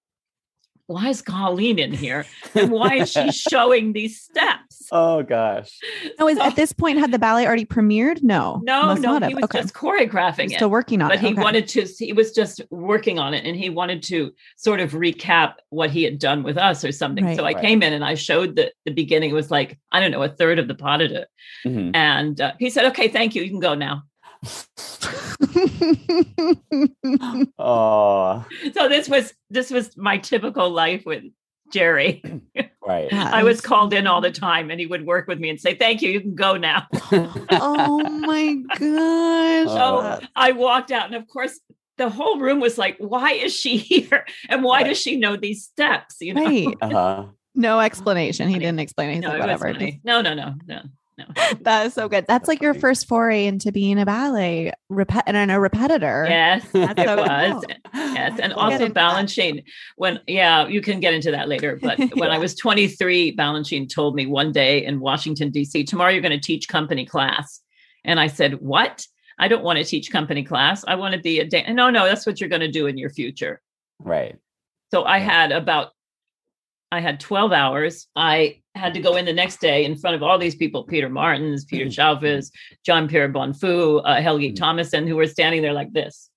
Why 0.91 1.09
is 1.09 1.21
Colleen 1.21 1.79
in 1.79 1.93
here? 1.93 2.25
And 2.55 2.69
why 2.71 2.95
is 2.95 3.11
she 3.11 3.31
showing 3.49 3.93
these 3.93 4.19
steps? 4.21 4.87
oh 4.93 5.23
gosh. 5.23 5.79
No, 6.19 6.27
is, 6.27 6.37
at 6.37 6.55
this 6.57 6.73
point, 6.73 6.97
had 6.99 7.11
the 7.13 7.19
ballet 7.19 7.45
already 7.47 7.63
premiered? 7.65 8.21
No. 8.23 8.59
No, 8.63 8.87
Must 8.87 9.01
no, 9.01 9.15
he 9.19 9.23
have. 9.23 9.33
was 9.35 9.43
okay. 9.45 9.61
just 9.61 9.73
choreographing 9.73 10.41
He's 10.43 10.51
it. 10.53 10.55
still 10.55 10.69
working 10.69 11.01
on 11.01 11.07
but 11.07 11.19
it. 11.19 11.21
But 11.21 11.27
he 11.27 11.33
okay. 11.33 11.41
wanted 11.43 11.67
to 11.69 11.85
he 11.97 12.11
was 12.11 12.33
just 12.33 12.59
working 12.71 13.17
on 13.17 13.33
it 13.33 13.45
and 13.45 13.55
he 13.55 13.69
wanted 13.69 14.03
to 14.03 14.31
sort 14.57 14.81
of 14.81 14.91
recap 14.91 15.53
what 15.69 15.91
he 15.91 16.03
had 16.03 16.19
done 16.19 16.43
with 16.43 16.57
us 16.57 16.83
or 16.83 16.91
something 16.91 17.23
Right. 17.23 17.37
so 17.37 17.43
i 17.45 17.53
Right. 17.53 17.61
came 17.61 17.81
in 17.83 17.93
and 17.93 18.03
i 18.03 18.15
showed 18.15 18.55
the 18.57 18.71
the 18.85 18.91
beginning 18.91 19.29
it 19.29 19.33
was 19.33 19.49
like 19.49 19.79
i 19.93 19.99
don't 20.01 20.11
know 20.11 20.23
a 20.23 20.29
third 20.29 20.59
of 20.59 20.67
the 20.67 20.75
pas 20.75 20.99
de 20.99 21.07
deux. 21.07 21.25
Mhm. 21.65 21.91
and 21.95 22.41
uh, 22.41 22.51
he 22.59 22.69
said 22.69 22.85
okay 22.87 23.07
thank 23.07 23.33
you 23.35 23.43
you 23.43 23.49
can 23.49 23.59
go 23.59 23.73
now 23.75 24.03
Oh. 27.57 28.45
so 28.73 28.87
this 28.89 29.07
was 29.09 29.33
this 29.49 29.69
was 29.71 29.95
my 29.97 30.17
typical 30.17 30.69
life 30.69 31.03
with 31.05 31.23
Jerry. 31.71 32.21
Right. 32.85 33.13
I 33.13 33.43
was 33.43 33.61
called 33.61 33.93
in 33.93 34.07
all 34.07 34.19
the 34.21 34.31
time 34.31 34.69
and 34.71 34.79
he 34.79 34.85
would 34.87 35.05
work 35.05 35.27
with 35.27 35.39
me 35.39 35.49
and 35.49 35.59
say, 35.59 35.75
Thank 35.75 36.01
you, 36.01 36.09
you 36.09 36.19
can 36.19 36.35
go 36.35 36.57
now. 36.57 36.87
oh 37.51 37.99
my 38.25 38.55
gosh. 38.77 38.79
So 39.67 39.97
Uh, 39.99 40.19
I 40.35 40.51
walked 40.53 40.91
out, 40.91 41.05
and 41.05 41.15
of 41.15 41.27
course, 41.27 41.59
the 41.97 42.09
whole 42.09 42.39
room 42.39 42.59
was 42.59 42.77
like, 42.77 42.97
Why 42.99 43.31
is 43.33 43.55
she 43.55 43.77
here? 43.91 44.25
And 44.49 44.63
why 44.63 44.81
Right. 44.81 44.87
does 44.87 44.97
she 44.99 45.15
know 45.17 45.37
these 45.37 45.63
steps? 45.63 46.17
You 46.19 46.33
know, 46.33 46.43
Right. 46.43 46.75
uh-huh. 46.81 47.25
No 47.53 47.79
explanation. 47.79 48.47
He 48.49 48.59
didn't 48.59 48.79
explain 48.79 49.09
anything. 49.09 49.29
no, 49.29 49.35
it 49.35 49.39
whatever. 49.39 49.71
funny. 49.73 49.99
no, 50.03 50.21
no, 50.21 50.33
no, 50.33 50.55
no, 50.67 50.81
no. 51.27 51.57
That 51.61 51.85
is 51.87 51.93
so 51.93 52.07
good. 52.09 52.25
That's 52.27 52.47
like 52.47 52.61
your 52.61 52.73
first 52.73 53.07
foray 53.07 53.45
into 53.45 53.71
being 53.71 53.99
a 53.99 54.05
ballet 54.05 54.71
repet 54.91 55.23
and 55.27 55.51
a 55.51 55.59
repetitor. 55.59 56.25
Yes, 56.29 56.65
That's 56.71 56.99
it 56.99 57.07
so 57.07 57.17
was. 57.17 57.65
cool. 57.65 57.75
Yes, 57.93 58.39
and 58.39 58.53
We'll 58.53 58.63
also 58.65 58.75
into 58.85 58.93
that. 58.93 59.63
When 59.97 60.19
yeah, 60.27 60.67
you 60.67 60.81
can 60.81 60.99
get 60.99 61.13
into 61.13 61.31
that 61.31 61.47
later. 61.47 61.79
But 61.81 61.99
when 62.15 62.31
I 62.31 62.37
was 62.37 62.55
23, 62.55 63.35
Balanchine 63.35 63.89
told 63.93 64.15
me 64.15 64.25
one 64.25 64.51
day 64.51 64.83
in 64.85 64.99
Washington 64.99 65.49
D.C., 65.51 65.83
"Tomorrow 65.83 66.11
you're 66.11 66.21
going 66.21 66.39
to 66.39 66.45
teach 66.45 66.67
company 66.67 67.05
class," 67.05 67.61
and 68.03 68.19
I 68.19 68.27
said, 68.27 68.59
"What? 68.61 69.05
I 69.39 69.47
don't 69.47 69.63
want 69.63 69.77
to 69.79 69.83
teach 69.85 70.11
company 70.11 70.43
class. 70.43 70.83
I 70.87 70.95
want 70.95 71.13
to 71.15 71.19
be 71.19 71.39
a 71.39 71.45
dan-. 71.45 71.75
no, 71.75 71.89
no. 71.89 72.05
That's 72.05 72.25
what 72.25 72.39
you're 72.39 72.49
going 72.49 72.61
to 72.61 72.71
do 72.71 72.87
in 72.87 72.97
your 72.97 73.09
future." 73.09 73.61
Right. 73.99 74.35
So 74.91 75.03
I 75.03 75.17
Yeah. 75.17 75.23
had 75.25 75.51
about 75.51 75.91
I 76.91 76.99
had 76.99 77.19
12 77.19 77.51
hours. 77.53 78.07
I 78.15 78.61
had 78.75 78.93
to 78.93 78.99
go 78.99 79.15
in 79.15 79.25
the 79.25 79.33
next 79.33 79.61
day 79.61 79.85
in 79.85 79.95
front 79.95 80.15
of 80.15 80.23
all 80.23 80.37
these 80.37 80.55
people, 80.55 80.83
Peter 80.83 81.09
Martins, 81.09 81.63
Peter 81.65 81.85
Schaufuss, 81.85 82.51
John 82.85 83.07
Pierre 83.07 83.29
Bonnefoux, 83.29 84.01
uh, 84.03 84.21
Helgi 84.21 84.51
Mhm. 84.53 84.57
Tomasson, 84.57 85.07
who 85.07 85.15
were 85.15 85.27
standing 85.27 85.61
there 85.61 85.73
like 85.73 85.91
this, 85.93 86.29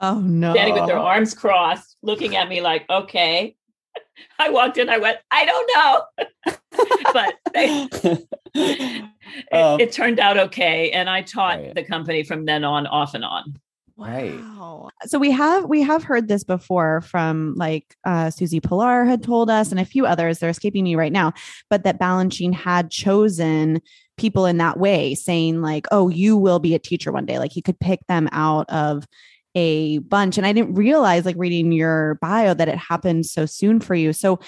Oh 0.00 0.20
no. 0.20 0.52
standing 0.52 0.74
with 0.74 0.86
their 0.86 0.98
arms 0.98 1.34
crossed, 1.34 1.96
looking 2.02 2.36
at 2.36 2.48
me 2.48 2.60
like, 2.60 2.84
okay. 2.90 3.54
I 4.38 4.50
walked 4.50 4.76
in, 4.78 4.88
I 4.88 4.98
went, 4.98 5.18
I 5.30 5.44
don't 5.44 5.70
know. 5.74 6.56
but 7.12 7.34
they, 7.54 7.88
it, 8.54 9.04
Um, 9.52 9.80
it 9.80 9.92
turned 9.92 10.18
out 10.20 10.36
okay. 10.38 10.90
And 10.90 11.08
I 11.08 11.22
taught 11.22 11.58
Right. 11.58 11.74
the 11.74 11.84
company 11.84 12.22
from 12.24 12.44
then 12.44 12.64
on, 12.64 12.86
off 12.86 13.14
and 13.14 13.24
on. 13.24 13.54
Right. 13.98 14.34
Wow. 14.34 14.90
So 15.06 15.18
we 15.18 15.30
have 15.30 15.64
we 15.64 15.80
have 15.82 16.04
heard 16.04 16.28
this 16.28 16.44
before 16.44 17.00
from 17.00 17.54
like 17.56 17.96
uh 18.04 18.30
Susie 18.30 18.60
Pilarre 18.60 19.06
had 19.06 19.22
told 19.22 19.48
us 19.48 19.70
and 19.70 19.80
a 19.80 19.86
few 19.86 20.04
others, 20.04 20.38
they're 20.38 20.50
escaping 20.50 20.84
me 20.84 20.96
right 20.96 21.12
now, 21.12 21.32
but 21.70 21.84
that 21.84 21.98
Balanchine 21.98 22.52
had 22.52 22.90
chosen 22.90 23.80
people 24.18 24.46
in 24.46 24.58
that 24.58 24.78
way, 24.78 25.14
saying 25.14 25.62
like, 25.62 25.86
oh, 25.92 26.08
you 26.08 26.36
will 26.36 26.58
be 26.58 26.74
a 26.74 26.78
teacher 26.78 27.10
one 27.10 27.26
day. 27.26 27.38
Like 27.38 27.52
he 27.52 27.62
could 27.62 27.78
pick 27.80 28.00
them 28.06 28.28
out 28.32 28.68
of 28.68 29.06
a 29.54 29.98
bunch. 29.98 30.36
And 30.36 30.46
I 30.46 30.52
didn't 30.52 30.74
realize, 30.74 31.24
like 31.24 31.36
reading 31.38 31.72
your 31.72 32.16
bio, 32.20 32.54
that 32.54 32.68
it 32.68 32.76
happened 32.78 33.26
so 33.26 33.46
soon 33.46 33.80
for 33.80 33.94
you. 33.94 34.12
So 34.12 34.38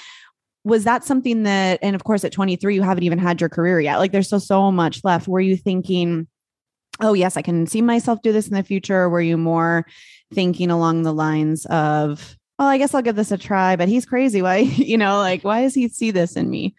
was 0.64 0.84
that 0.84 1.04
something 1.04 1.44
that, 1.44 1.78
and 1.82 1.96
of 1.96 2.04
course 2.04 2.24
at 2.24 2.32
23, 2.32 2.74
you 2.74 2.82
haven't 2.82 3.04
even 3.04 3.18
had 3.18 3.40
your 3.40 3.48
career 3.48 3.80
yet. 3.80 3.96
Like 3.96 4.12
there's 4.12 4.26
still 4.26 4.40
so 4.40 4.70
much 4.70 5.02
left. 5.04 5.26
Were 5.26 5.40
you 5.40 5.56
thinking, 5.56 6.28
oh 7.00 7.12
yes 7.12 7.36
i 7.36 7.42
can 7.42 7.66
see 7.66 7.82
myself 7.82 8.20
do 8.22 8.32
this 8.32 8.48
in 8.48 8.54
the 8.54 8.62
future. 8.62 9.02
Or 9.02 9.08
were 9.08 9.20
you 9.20 9.36
more 9.36 9.86
thinking 10.34 10.70
along 10.70 11.02
the 11.02 11.12
lines 11.12 11.64
of 11.66 12.36
well 12.58 12.68
i 12.68 12.76
guess 12.78 12.92
i'll 12.94 13.02
give 13.02 13.16
this 13.16 13.32
a 13.32 13.38
try 13.38 13.76
but 13.76 13.88
he's 13.88 14.06
crazy. 14.06 14.42
Why 14.42 14.56
you 14.92 14.98
know 14.98 15.18
like 15.18 15.42
why 15.44 15.62
does 15.62 15.74
he 15.74 15.88
see 15.88 16.10
this 16.10 16.36
in 16.36 16.50
me? 16.50 16.74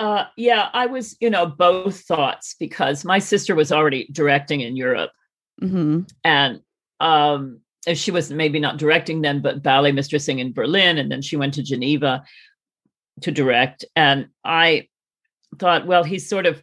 Uh, 0.00 0.24
yeah, 0.36 0.70
I 0.72 0.86
was, 0.86 1.16
you 1.20 1.30
know, 1.30 1.46
both 1.46 2.00
thoughts 2.00 2.56
because 2.58 3.04
my 3.04 3.20
sister 3.20 3.54
was 3.54 3.70
already 3.70 4.08
directing 4.10 4.60
in 4.60 4.76
Europe. 4.76 5.12
hmm 5.60 6.00
and 6.24 6.60
um 7.00 7.60
and 7.86 7.96
she 7.96 8.10
was 8.10 8.30
maybe 8.30 8.58
not 8.58 8.76
directing 8.76 9.20
then 9.22 9.40
but 9.40 9.62
ballet 9.62 9.92
mistressing 9.92 10.40
in 10.40 10.52
berlin 10.52 10.98
and 10.98 11.12
then 11.12 11.22
she 11.22 11.36
went 11.36 11.54
to 11.54 11.62
geneva 11.62 12.24
to 13.20 13.30
direct. 13.30 13.84
And 13.94 14.28
i 14.44 14.88
thought 15.60 15.86
well 15.86 16.02
he's 16.02 16.28
sort 16.28 16.46
of 16.46 16.60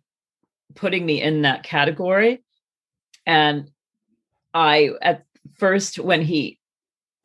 putting 0.76 1.06
me 1.06 1.22
in 1.22 1.44
that 1.44 1.64
category 1.64 2.44
and 3.26 3.70
i 4.54 4.90
at 5.02 5.24
first 5.58 6.00
when 6.00 6.22
he 6.22 6.60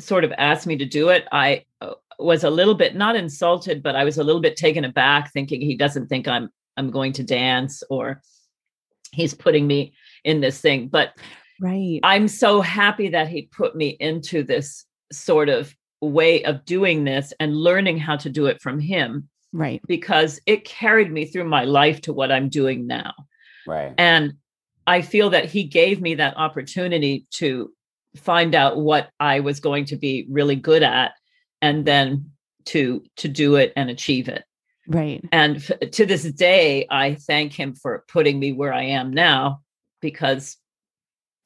sort 0.01 0.25
of 0.25 0.33
asked 0.37 0.67
me 0.67 0.77
to 0.77 0.85
do 0.85 1.09
it 1.09 1.27
i 1.33 1.65
uh, 1.81 1.95
was 2.19 2.45
a 2.45 2.51
little 2.51 2.75
bit 2.75 2.95
not 2.95 3.17
insulted 3.17 3.83
but 3.83 3.97
i 3.97 4.05
was 4.05 4.19
a 4.19 4.25
little 4.25 4.41
bit 4.41 4.57
taken 4.57 4.85
aback 4.85 5.33
thinking 5.33 5.61
he 5.61 5.77
doesn't 5.77 6.07
think 6.09 6.29
i'm 6.29 6.51
i'm 6.77 6.91
going 6.91 7.13
to 7.13 7.23
dance 7.23 7.83
or 7.91 8.21
he's 9.13 9.35
putting 9.35 9.67
me 9.67 9.93
in 10.25 10.41
this 10.41 10.61
thing 10.61 10.89
but 10.89 11.15
right 11.61 12.01
I'm 12.03 12.29
so 12.29 12.61
happy 12.61 13.09
that 13.11 13.29
he 13.29 13.43
put 13.43 13.75
me 13.75 13.97
into 14.01 14.43
this 14.43 14.85
sort 15.11 15.49
of 15.49 15.75
way 16.01 16.45
of 16.45 16.65
doing 16.65 17.05
this 17.05 17.33
and 17.41 17.57
learning 17.57 17.99
how 17.99 18.17
to 18.17 18.29
do 18.29 18.47
it 18.47 18.61
from 18.61 18.79
him 18.79 19.29
right 19.53 19.81
because 19.87 20.41
it 20.47 20.65
carried 20.65 21.11
me 21.11 21.25
through 21.25 21.45
my 21.45 21.65
life 21.65 22.01
to 22.03 22.13
what 22.13 22.31
I'm 22.31 22.49
doing 22.49 22.87
now. 22.87 23.15
Right. 23.67 23.95
And 23.99 24.35
I 24.87 25.03
feel 25.03 25.31
that 25.31 25.47
he 25.47 25.65
gave 25.65 26.01
me 26.01 26.15
that 26.17 26.37
opportunity 26.37 27.27
to 27.33 27.73
find 28.17 28.55
out 28.55 28.79
what 28.79 29.11
I 29.21 29.41
was 29.41 29.61
going 29.61 29.87
to 29.87 29.97
be 29.97 30.27
really 30.31 30.57
good 30.57 30.83
at 30.83 31.13
and 31.61 31.85
then 31.85 32.31
to 32.67 33.03
to 33.17 33.29
do 33.29 33.57
it 33.57 33.73
and 33.77 33.91
achieve 33.91 34.29
it. 34.29 34.45
right 34.89 35.23
And 35.33 35.57
f- 35.57 35.91
to 35.93 36.07
this 36.07 36.25
day, 36.25 36.87
I 36.91 37.15
thank 37.15 37.53
him 37.53 37.75
for 37.75 38.05
putting 38.09 38.39
me 38.39 38.53
where 38.53 38.73
I 38.73 38.85
am 38.85 39.13
now 39.13 39.61
because 40.01 40.57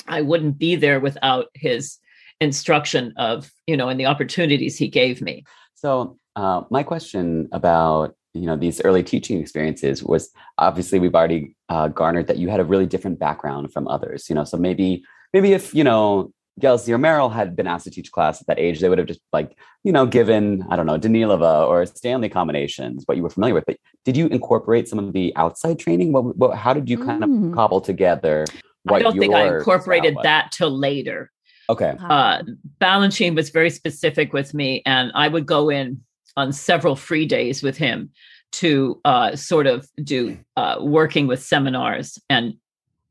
I 0.06 0.22
wouldn't 0.22 0.58
be 0.58 0.76
there 0.76 1.00
without 1.00 1.46
his 1.54 1.98
instruction 2.40 3.12
of, 3.16 3.50
you 3.66 3.76
know, 3.76 3.88
and 3.88 4.00
the 4.00 4.06
opportunities 4.06 4.76
he 4.76 4.88
gave 4.88 5.20
me. 5.20 5.44
So, 5.74 6.18
uh, 6.36 6.62
my 6.70 6.82
question 6.82 7.48
about 7.52 8.14
you 8.34 8.46
know 8.46 8.56
these 8.56 8.80
early 8.82 9.02
teaching 9.02 9.40
experiences 9.40 10.02
was 10.02 10.30
obviously 10.58 10.98
we've 10.98 11.14
already 11.14 11.56
uh, 11.68 11.88
garnered 11.88 12.26
that 12.28 12.38
you 12.38 12.48
had 12.48 12.60
a 12.60 12.64
really 12.64 12.86
different 12.86 13.18
background 13.18 13.72
from 13.72 13.88
others. 13.88 14.28
You 14.28 14.34
know, 14.34 14.44
so 14.44 14.56
maybe 14.56 15.02
maybe 15.32 15.52
if 15.52 15.74
you 15.74 15.84
know 15.84 16.32
Gelsey 16.60 16.90
or 16.90 16.98
Merrill 16.98 17.30
had 17.30 17.56
been 17.56 17.66
asked 17.66 17.84
to 17.84 17.90
teach 17.90 18.12
class 18.12 18.40
at 18.40 18.46
that 18.46 18.58
age, 18.58 18.80
they 18.80 18.88
would 18.88 18.98
have 18.98 19.06
just 19.08 19.20
like 19.32 19.56
you 19.82 19.92
know 19.92 20.06
given 20.06 20.64
I 20.70 20.76
don't 20.76 20.86
know 20.86 20.98
Danilova 20.98 21.66
or 21.68 21.84
Stanley 21.86 22.28
combinations, 22.28 23.02
what 23.06 23.16
you 23.16 23.22
were 23.22 23.30
familiar 23.30 23.54
with. 23.54 23.64
But 23.66 23.78
did 24.04 24.16
you 24.16 24.26
incorporate 24.28 24.88
some 24.88 24.98
of 24.98 25.12
the 25.12 25.32
outside 25.36 25.78
training? 25.78 26.12
What, 26.12 26.36
what 26.36 26.56
how 26.56 26.72
did 26.72 26.88
you 26.88 26.98
kind 26.98 27.22
Mm. 27.22 27.48
of 27.50 27.54
cobble 27.54 27.80
together? 27.80 28.46
What 28.84 28.96
I 28.96 29.02
don't 29.02 29.18
think 29.18 29.34
I 29.34 29.56
incorporated 29.56 30.16
that 30.22 30.52
till 30.52 30.70
later. 30.70 31.30
Okay. 31.68 31.94
Uh, 32.00 32.42
Balanchine 32.80 33.36
was 33.36 33.50
very 33.50 33.70
specific 33.70 34.32
with 34.32 34.54
me, 34.54 34.82
and 34.86 35.12
I 35.14 35.28
would 35.28 35.46
go 35.46 35.68
in 35.68 36.02
on 36.36 36.52
several 36.52 36.96
free 36.96 37.26
days 37.26 37.62
with 37.62 37.76
him 37.76 38.10
to 38.52 39.00
uh, 39.04 39.36
sort 39.36 39.66
of 39.66 39.88
do 40.02 40.38
uh, 40.56 40.76
working 40.80 41.26
with 41.26 41.42
seminars. 41.42 42.18
And 42.28 42.54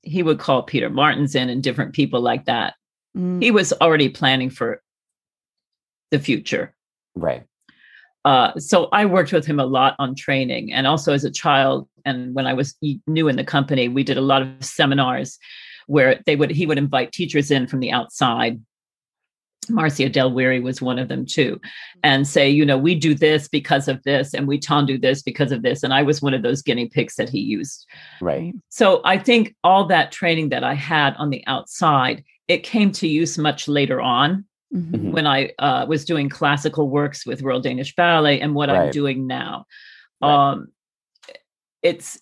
he 0.01 0.23
would 0.23 0.39
call 0.39 0.63
Peter 0.63 0.89
Martins 0.89 1.35
in 1.35 1.49
and 1.49 1.63
different 1.63 1.93
people 1.93 2.21
like 2.21 2.45
that. 2.45 2.75
Mm, 3.17 3.41
He 3.41 3.51
was 3.51 3.73
already 3.73 4.09
planning 4.09 4.49
for 4.49 4.81
the 6.11 6.19
future. 6.19 6.73
Right. 7.15 7.43
Uh, 8.25 8.57
so 8.59 8.89
I 8.91 9.05
worked 9.05 9.31
with 9.31 9.45
him 9.45 9.59
a 9.59 9.65
lot 9.65 9.95
on 9.97 10.13
training, 10.13 10.73
and 10.73 10.85
also 10.85 11.13
as 11.13 11.23
a 11.23 11.31
child. 11.31 11.87
And 12.05 12.35
when 12.35 12.47
I 12.47 12.53
was 12.53 12.75
new 13.07 13.27
in 13.27 13.35
the 13.37 13.43
company, 13.43 13.87
we 13.87 14.03
did 14.03 14.17
a 14.17 14.21
lot 14.21 14.41
of 14.41 14.49
seminars 14.63 15.39
where 15.87 16.21
they 16.25 16.35
would 16.35 16.51
he 16.51 16.65
would 16.65 16.77
invite 16.77 17.11
teachers 17.11 17.49
in 17.49 17.65
from 17.65 17.79
the 17.79 17.91
outside. 17.91 18.59
Marcia 19.69 20.09
Dale 20.09 20.31
Weary 20.31 20.59
was 20.59 20.81
one 20.81 20.99
of 20.99 21.07
them 21.07 21.25
too, 21.25 21.59
and 22.03 22.27
say, 22.27 22.49
you 22.49 22.65
know, 22.65 22.77
we 22.77 22.95
do 22.95 23.13
this 23.13 23.47
because 23.47 23.87
of 23.87 24.01
this, 24.03 24.33
and 24.33 24.47
we 24.47 24.57
do 24.57 24.97
this 24.97 25.21
because 25.21 25.51
of 25.51 25.61
this. 25.61 25.83
And 25.83 25.93
I 25.93 26.03
was 26.03 26.21
one 26.21 26.33
of 26.33 26.41
those 26.41 26.61
guinea 26.61 26.87
pigs 26.87 27.15
that 27.15 27.29
he 27.29 27.39
used. 27.39 27.85
Right. 28.21 28.53
So 28.69 29.01
I 29.03 29.17
think 29.17 29.55
all 29.63 29.85
that 29.85 30.11
training 30.11 30.49
that 30.49 30.63
I 30.63 30.73
had 30.73 31.15
on 31.15 31.29
the 31.29 31.43
outside, 31.47 32.23
it 32.47 32.63
came 32.63 32.91
to 32.93 33.07
use 33.07 33.37
much 33.37 33.67
later 33.67 34.01
on 34.01 34.45
mhm. 34.73 34.91
Mhm. 34.91 35.11
when 35.11 35.27
I 35.27 35.51
uh, 35.59 35.85
was 35.87 36.05
doing 36.05 36.29
classical 36.29 36.89
works 36.89 37.25
with 37.25 37.41
Royal 37.41 37.61
Danish 37.61 37.95
Ballet 37.95 38.39
and 38.39 38.55
what 38.55 38.69
I'm 38.69 38.91
doing 38.91 39.27
now. 39.27 39.65
Right. 40.21 40.51
Um, 40.51 40.67
it's 41.81 42.19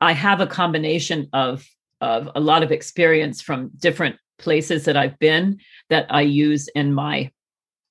I 0.00 0.12
have 0.12 0.40
a 0.40 0.46
combination 0.46 1.28
of 1.32 1.66
of 2.00 2.28
a 2.34 2.40
lot 2.40 2.62
of 2.62 2.72
experience 2.72 3.40
from 3.40 3.70
different 3.78 4.16
places 4.38 4.84
that 4.84 4.96
I've 4.96 5.18
been 5.18 5.58
that 5.90 6.06
I 6.10 6.22
use 6.22 6.68
in 6.68 6.92
my 6.92 7.30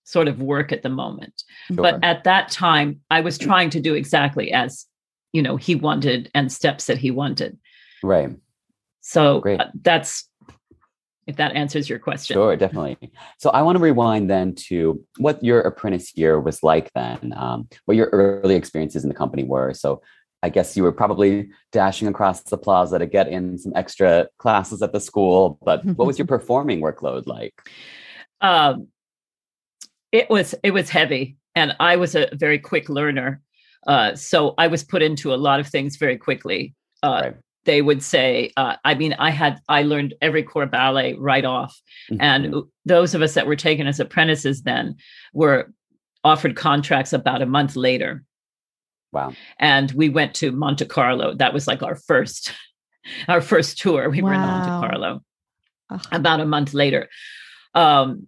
sort 0.03 0.27
of 0.27 0.41
work 0.41 0.71
at 0.71 0.83
the 0.83 0.89
moment. 0.89 1.43
But 1.69 2.03
at 2.03 2.23
that 2.25 2.49
time, 2.51 3.01
I 3.09 3.21
was 3.21 3.37
trying 3.39 3.69
to 3.71 3.79
do 3.79 3.93
exactly 3.93 4.51
as 4.51 4.85
you 5.33 5.41
know 5.41 5.57
he 5.57 5.75
wanted 5.75 6.31
and 6.33 6.51
steps 6.51 6.85
that 6.85 6.97
he 6.97 7.11
wanted. 7.11 7.57
Right. 8.03 8.29
So 9.01 9.41
Great. 9.41 9.59
uh, 9.59 9.67
that's 9.81 10.29
if 11.27 11.37
that 11.37 11.55
answers 11.55 11.89
your 11.89 11.99
question. 11.99 12.35
Sure, 12.35 12.55
definitely. 12.55 13.11
So 13.39 13.49
I 13.49 13.61
want 13.63 13.77
to 13.77 13.83
rewind 13.83 14.29
then 14.29 14.53
to 14.67 15.03
what 15.17 15.43
your 15.43 15.61
apprentice 15.61 16.15
year 16.15 16.39
was 16.39 16.61
like 16.61 16.91
then, 16.93 17.33
um, 17.35 17.67
what 17.85 17.97
your 17.97 18.09
early 18.11 18.55
experiences 18.55 19.03
in 19.03 19.09
the 19.09 19.15
company 19.15 19.43
were. 19.43 19.73
So 19.73 20.01
I 20.45 20.49
guess 20.49 20.77
you 20.77 20.83
were 20.83 20.91
probably 20.91 21.49
dashing 21.71 22.07
across 22.07 22.41
the 22.43 22.57
plaza 22.57 22.99
to 22.99 23.07
get 23.07 23.27
in 23.27 23.57
some 23.57 23.73
extra 23.75 24.27
classes 24.37 24.83
at 24.83 24.93
the 24.93 24.99
school, 24.99 25.57
but 25.65 25.83
what 25.97 26.05
was 26.05 26.19
your 26.19 26.27
performing 26.27 26.81
workload 26.81 27.25
like? 27.25 27.55
um, 28.41 28.87
it 30.11 30.29
was 30.29 30.53
it 30.63 30.71
was 30.71 30.89
heavy, 30.89 31.37
and 31.55 31.75
I 31.79 31.95
was 31.95 32.15
a 32.15 32.29
very 32.33 32.59
quick 32.59 32.89
learner. 32.89 33.41
Uh, 33.87 34.15
so 34.15 34.53
I 34.57 34.67
was 34.67 34.83
put 34.83 35.01
into 35.01 35.33
a 35.33 35.35
lot 35.47 35.59
of 35.59 35.67
things 35.67 35.95
very 35.97 36.17
quickly. 36.17 36.75
Uh, 37.03 37.21
Right. 37.23 37.35
They 37.65 37.81
would 37.81 38.03
say, 38.03 38.51
uh, 38.57 38.75
I 38.85 38.93
mean, 38.93 39.13
I 39.17 39.31
had, 39.31 39.59
I 39.67 39.81
learned 39.81 40.13
every 40.21 40.43
core 40.43 40.67
ballet 40.67 41.15
right 41.15 41.43
off. 41.43 41.73
And 42.19 42.53
Mhm. 42.53 42.67
those 42.85 43.15
of 43.15 43.23
us 43.23 43.33
that 43.33 43.47
were 43.47 43.55
taken 43.55 43.87
as 43.87 43.99
apprentices 43.99 44.61
then 44.61 44.95
were 45.33 45.73
offered 46.23 46.55
contracts 46.55 47.11
about 47.13 47.41
a 47.41 47.47
month 47.57 47.75
later. 47.75 48.23
Wow. 49.15 49.33
And 49.57 49.91
we 49.93 50.09
went 50.09 50.35
to 50.35 50.51
Monte 50.51 50.85
Carlo. 50.85 51.33
That 51.33 51.53
was 51.53 51.67
like 51.67 51.81
our 51.81 51.95
first, 51.95 52.53
our 53.27 53.41
first 53.41 53.79
tour. 53.79 54.09
We 54.09 54.21
were 54.21 54.33
in 54.33 54.41
Monte 54.41 54.69
Carlo 54.69 55.23
Ugh. 55.89 56.05
about 56.11 56.41
a 56.41 56.45
month 56.45 56.73
later. 56.73 57.09
Um, 57.73 58.27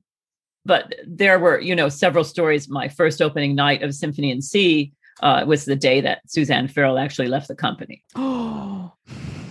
but 0.66 0.96
there 1.06 1.40
were, 1.40 1.60
you 1.60 1.76
know, 1.76 1.90
several 1.90 2.24
stories. 2.24 2.68
My 2.68 2.88
first 2.88 3.22
opening 3.22 3.56
night 3.56 3.84
of 3.84 3.94
Symphony 3.94 4.32
in 4.32 4.42
C 4.42 4.94
uh, 5.22 5.44
was 5.48 5.66
the 5.66 5.76
day 5.76 6.02
that 6.02 6.22
Suzanne 6.28 6.68
Farrell 6.68 6.98
actually 6.98 7.28
left 7.28 7.48
the 7.48 7.56
company. 7.56 8.04
Oh, 8.16 8.94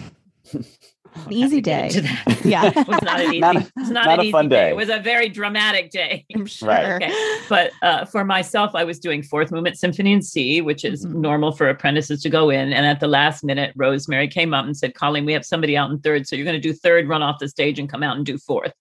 an 0.54 0.64
easy 1.30 1.60
day. 1.60 1.90
Yeah. 2.44 2.66
it 2.76 2.86
was 2.86 3.02
not 3.02 3.20
an 3.20 3.26
easy. 3.30 3.40
Not 3.40 3.56
a- 3.56 3.72
not, 3.76 3.90
not 3.92 4.06
an 4.06 4.20
a 4.20 4.22
easy 4.22 4.30
fun 4.32 4.48
day. 4.48 4.70
It 4.70 4.76
was 4.76 4.88
a 4.88 5.00
very 5.00 5.28
dramatic 5.28 5.90
day. 5.90 6.24
I'm 6.34 6.46
sure. 6.46 6.68
Right. 6.68 7.02
Okay. 7.02 7.38
But 7.48 7.72
uh, 7.82 8.04
for 8.04 8.24
myself, 8.24 8.70
I 8.74 8.84
was 8.84 9.00
doing 9.00 9.22
fourth 9.24 9.50
movement 9.50 9.76
symphony 9.78 10.12
in 10.12 10.22
C, 10.22 10.60
which 10.60 10.84
is 10.84 11.04
Mhm. 11.04 11.14
normal 11.16 11.50
for 11.52 11.68
apprentices 11.68 12.22
to 12.22 12.30
go 12.30 12.50
in. 12.50 12.72
And 12.72 12.86
at 12.86 13.00
the 13.00 13.08
last 13.08 13.42
minute, 13.42 13.72
Rosemary 13.74 14.28
came 14.28 14.54
up 14.54 14.64
and 14.64 14.76
said, 14.76 14.94
Colleen, 14.94 15.24
we 15.24 15.32
have 15.32 15.44
somebody 15.44 15.76
out 15.76 15.90
in 15.90 15.98
third. 15.98 16.28
So 16.28 16.36
you're 16.36 16.44
going 16.44 16.60
to 16.60 16.68
do 16.68 16.72
third, 16.72 17.08
run 17.08 17.22
off 17.22 17.38
the 17.40 17.48
stage 17.48 17.78
and 17.80 17.88
come 17.90 18.04
out 18.04 18.16
and 18.16 18.24
do 18.24 18.38
fourth. 18.38 18.72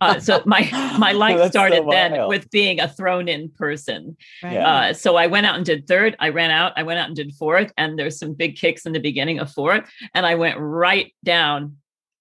Uh, 0.00 0.18
so 0.20 0.42
my 0.46 0.68
my 0.98 1.12
life 1.12 1.36
That's 1.36 1.48
so 1.48 1.50
started 1.50 1.84
then 1.90 2.26
with 2.28 2.50
being 2.50 2.80
a 2.80 2.88
thrown 2.88 3.28
in 3.28 3.50
person. 3.50 4.16
Right. 4.42 4.54
Yeah. 4.54 4.68
Uh, 4.68 4.92
so 4.92 5.16
I 5.16 5.26
went 5.26 5.46
out 5.46 5.56
and 5.56 5.64
did 5.64 5.86
third. 5.86 6.16
I 6.18 6.28
ran 6.30 6.50
out. 6.50 6.72
I 6.76 6.82
went 6.82 6.98
out 6.98 7.06
and 7.06 7.16
did 7.16 7.34
fourth. 7.34 7.72
And 7.76 7.98
there's 7.98 8.18
some 8.18 8.34
big 8.34 8.56
kicks 8.56 8.86
in 8.86 8.92
the 8.92 9.00
beginning 9.00 9.38
of 9.38 9.50
fourth. 9.52 9.88
And 10.14 10.26
I 10.26 10.34
went 10.34 10.58
right 10.58 11.12
down 11.24 11.76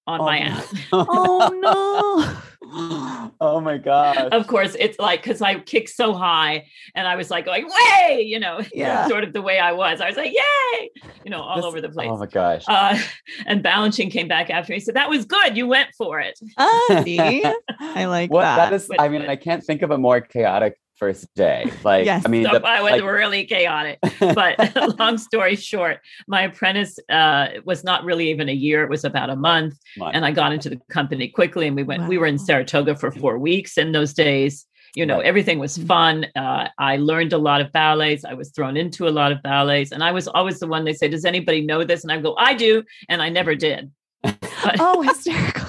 on 0.10 0.20
my 0.22 0.40
ass. 0.40 0.74
Oh 0.92 1.52
no. 1.62 3.34
oh 3.42 3.62
my 3.62 3.78
god. 3.78 4.32
of 4.32 4.46
course, 4.48 4.76
it's 4.80 5.00
like 5.00 5.24
because 5.24 5.42
I 5.42 5.60
kicked 5.60 5.90
so 5.90 6.14
high 6.14 6.68
and 6.94 7.08
I 7.08 7.16
was 7.16 7.32
like 7.32 7.46
going, 7.46 7.68
way, 7.68 8.22
you 8.22 8.40
know, 8.40 8.62
Yeah. 8.74 9.08
sort 9.08 9.24
of 9.24 9.34
the 9.34 9.42
way 9.42 9.58
I 9.60 9.72
was. 9.72 10.02
I 10.02 10.08
was 10.08 10.18
like, 10.18 10.32
yay, 10.32 10.90
you 11.24 11.32
know, 11.32 11.42
all 11.42 11.56
This- 11.58 11.66
over 11.66 11.82
the 11.82 11.90
place. 11.90 12.10
Oh 12.12 12.18
my 12.18 12.26
gosh. 12.28 12.64
uh, 12.68 13.00
and 13.48 13.64
Balanchine 13.64 14.12
came 14.12 14.28
back 14.28 14.50
after 14.50 14.72
me 14.72 14.76
and 14.78 14.84
said, 14.84 14.96
That 14.96 15.10
was 15.10 15.26
good. 15.26 15.58
You 15.58 15.68
went 15.68 15.90
for 15.98 16.20
it. 16.20 16.38
no! 16.42 16.50
Ah, 16.90 17.02
see, 17.04 17.44
I 17.80 18.06
like 18.06 18.32
what 18.32 18.42
that. 18.42 18.58
that 18.70 18.74
is 18.74 18.88
But- 18.88 19.02
I 19.02 19.10
mean, 19.10 19.24
I 19.24 19.36
can't 19.36 19.64
think 19.64 19.82
of 19.82 19.92
a 19.92 19.98
more 19.98 20.22
chaotic 20.22 20.80
first 21.00 21.28
day. 21.36 21.72
Like 21.84 22.06
Yes. 22.06 22.24
I 22.26 22.30
mean 22.30 22.44
So 22.46 22.60
the- 22.60 22.68
I 22.68 22.82
was 22.82 22.92
like- 22.92 23.04
really 23.04 23.46
chaotic. 23.46 23.98
But 24.20 24.54
long 25.00 25.18
story 25.18 25.56
short, 25.56 26.00
my 26.28 26.42
apprentice 26.44 27.00
uh, 27.10 27.48
was 27.66 27.84
not 27.84 28.04
really 28.04 28.30
even 28.30 28.50
a 28.50 28.54
year. 28.54 28.84
It 28.84 28.90
was 28.90 29.04
about 29.06 29.30
a 29.30 29.36
month. 29.36 29.76
And 30.14 30.26
I 30.26 30.32
got 30.32 30.52
into 30.54 30.70
the 30.70 30.80
company 30.92 31.28
quickly 31.30 31.66
and 31.68 31.76
we 31.76 31.84
went, 31.84 32.08
we 32.08 32.18
were 32.18 32.26
in 32.28 32.38
Saratoga 32.38 32.96
for 32.96 33.12
four 33.12 33.40
weeks 33.40 33.78
in 33.78 33.92
those 33.94 34.14
days. 34.14 34.66
You 34.96 35.06
know, 35.06 35.18
Right. 35.18 35.26
everything 35.28 35.60
was 35.60 35.78
Mhm. 35.78 35.88
fun. 35.88 36.26
Uh, 36.36 36.68
I 36.80 36.98
learned 36.98 37.32
a 37.34 37.38
lot 37.38 37.62
of 37.62 37.72
ballets. 37.72 38.26
I 38.26 38.34
was 38.34 38.50
thrown 38.52 38.76
into 38.76 39.08
a 39.08 39.14
lot 39.20 39.32
of 39.32 39.42
ballets. 39.44 39.92
And 39.92 40.04
I 40.04 40.12
was 40.12 40.28
always 40.28 40.60
the 40.60 40.68
one 40.68 40.84
they 40.84 40.94
say, 40.94 41.08
Does 41.08 41.26
anybody 41.26 41.62
know 41.62 41.84
this? 41.84 42.04
And 42.04 42.12
I 42.12 42.18
go, 42.20 42.36
I 42.38 42.54
do. 42.56 42.84
And 43.08 43.22
I 43.22 43.30
never 43.30 43.56
did. 43.56 43.92
But, 44.64 44.76
oh, 44.80 45.02
hysterical! 45.02 45.68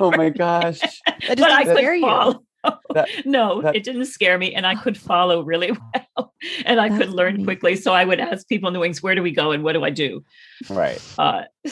oh 0.00 0.10
my 0.16 0.28
gosh. 0.28 0.80
that 0.80 1.18
but 1.28 1.38
doesn't 1.38 1.52
I 1.52 1.62
scare 1.62 1.92
could 1.92 2.00
you. 2.00 2.44
Follow. 2.64 2.78
That- 2.94 3.08
no, 3.24 3.60
that- 3.62 3.74
it 3.76 3.82
didn't 3.84 4.04
scare 4.06 4.38
me. 4.38 4.54
And 4.54 4.64
I 4.66 4.74
could 4.76 4.96
follow 4.96 5.42
really 5.42 5.72
well. 6.16 6.32
And 6.64 6.80
I 6.80 6.88
could 6.88 7.10
learn 7.10 7.30
amazing. 7.34 7.44
quickly. 7.44 7.76
So 7.76 7.92
I 7.92 8.04
would 8.04 8.20
ask 8.20 8.46
people 8.48 8.68
in 8.68 8.72
the 8.74 8.80
wings, 8.80 9.02
Where 9.02 9.14
do 9.14 9.22
we 9.22 9.32
go? 9.32 9.50
And 9.52 9.64
what 9.64 9.72
do 9.72 9.82
I 9.84 9.90
do? 9.90 10.24
Right. 10.70 11.00
Uh, 11.18 11.42
I 11.66 11.70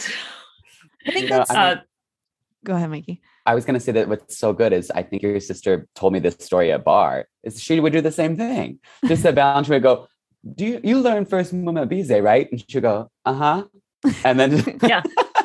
think 1.11 1.25
You 1.25 1.29
know, 1.31 1.37
that's. 1.39 1.51
I 1.51 1.55
mean- 1.55 1.79
uh, 1.79 1.81
Go 2.65 2.75
ahead, 2.77 2.91
Mikey. 2.91 3.21
I 3.45 3.55
was 3.57 3.65
gonna 3.65 3.81
say 3.81 3.91
that 3.93 4.09
what's 4.09 4.39
so 4.39 4.53
good 4.53 4.73
is 4.73 4.91
I 4.95 5.03
think 5.03 5.23
your 5.23 5.41
sister 5.41 5.89
told 5.97 6.13
me 6.13 6.21
this 6.21 6.37
story 6.39 6.71
at 6.71 6.85
bar. 6.85 7.27
Is 7.43 7.61
she 7.61 7.81
would 7.81 7.93
do 7.93 8.01
the 8.01 8.13
same 8.13 8.37
thing. 8.37 8.79
Just 9.07 9.25
that 9.25 9.35
balance 9.35 9.69
would 9.69 9.83
go, 9.83 10.07
Do 10.55 10.65
you 10.65 10.81
you 10.85 11.01
learn 11.01 11.25
first 11.25 11.53
movement 11.53 11.91
Bizet, 11.91 12.23
right? 12.23 12.49
And 12.53 12.63
she'd 12.69 12.83
go, 12.83 13.11
uh-huh. 13.25 13.65
And 14.25 14.39
then 14.39 14.79
Yeah. 14.83 15.03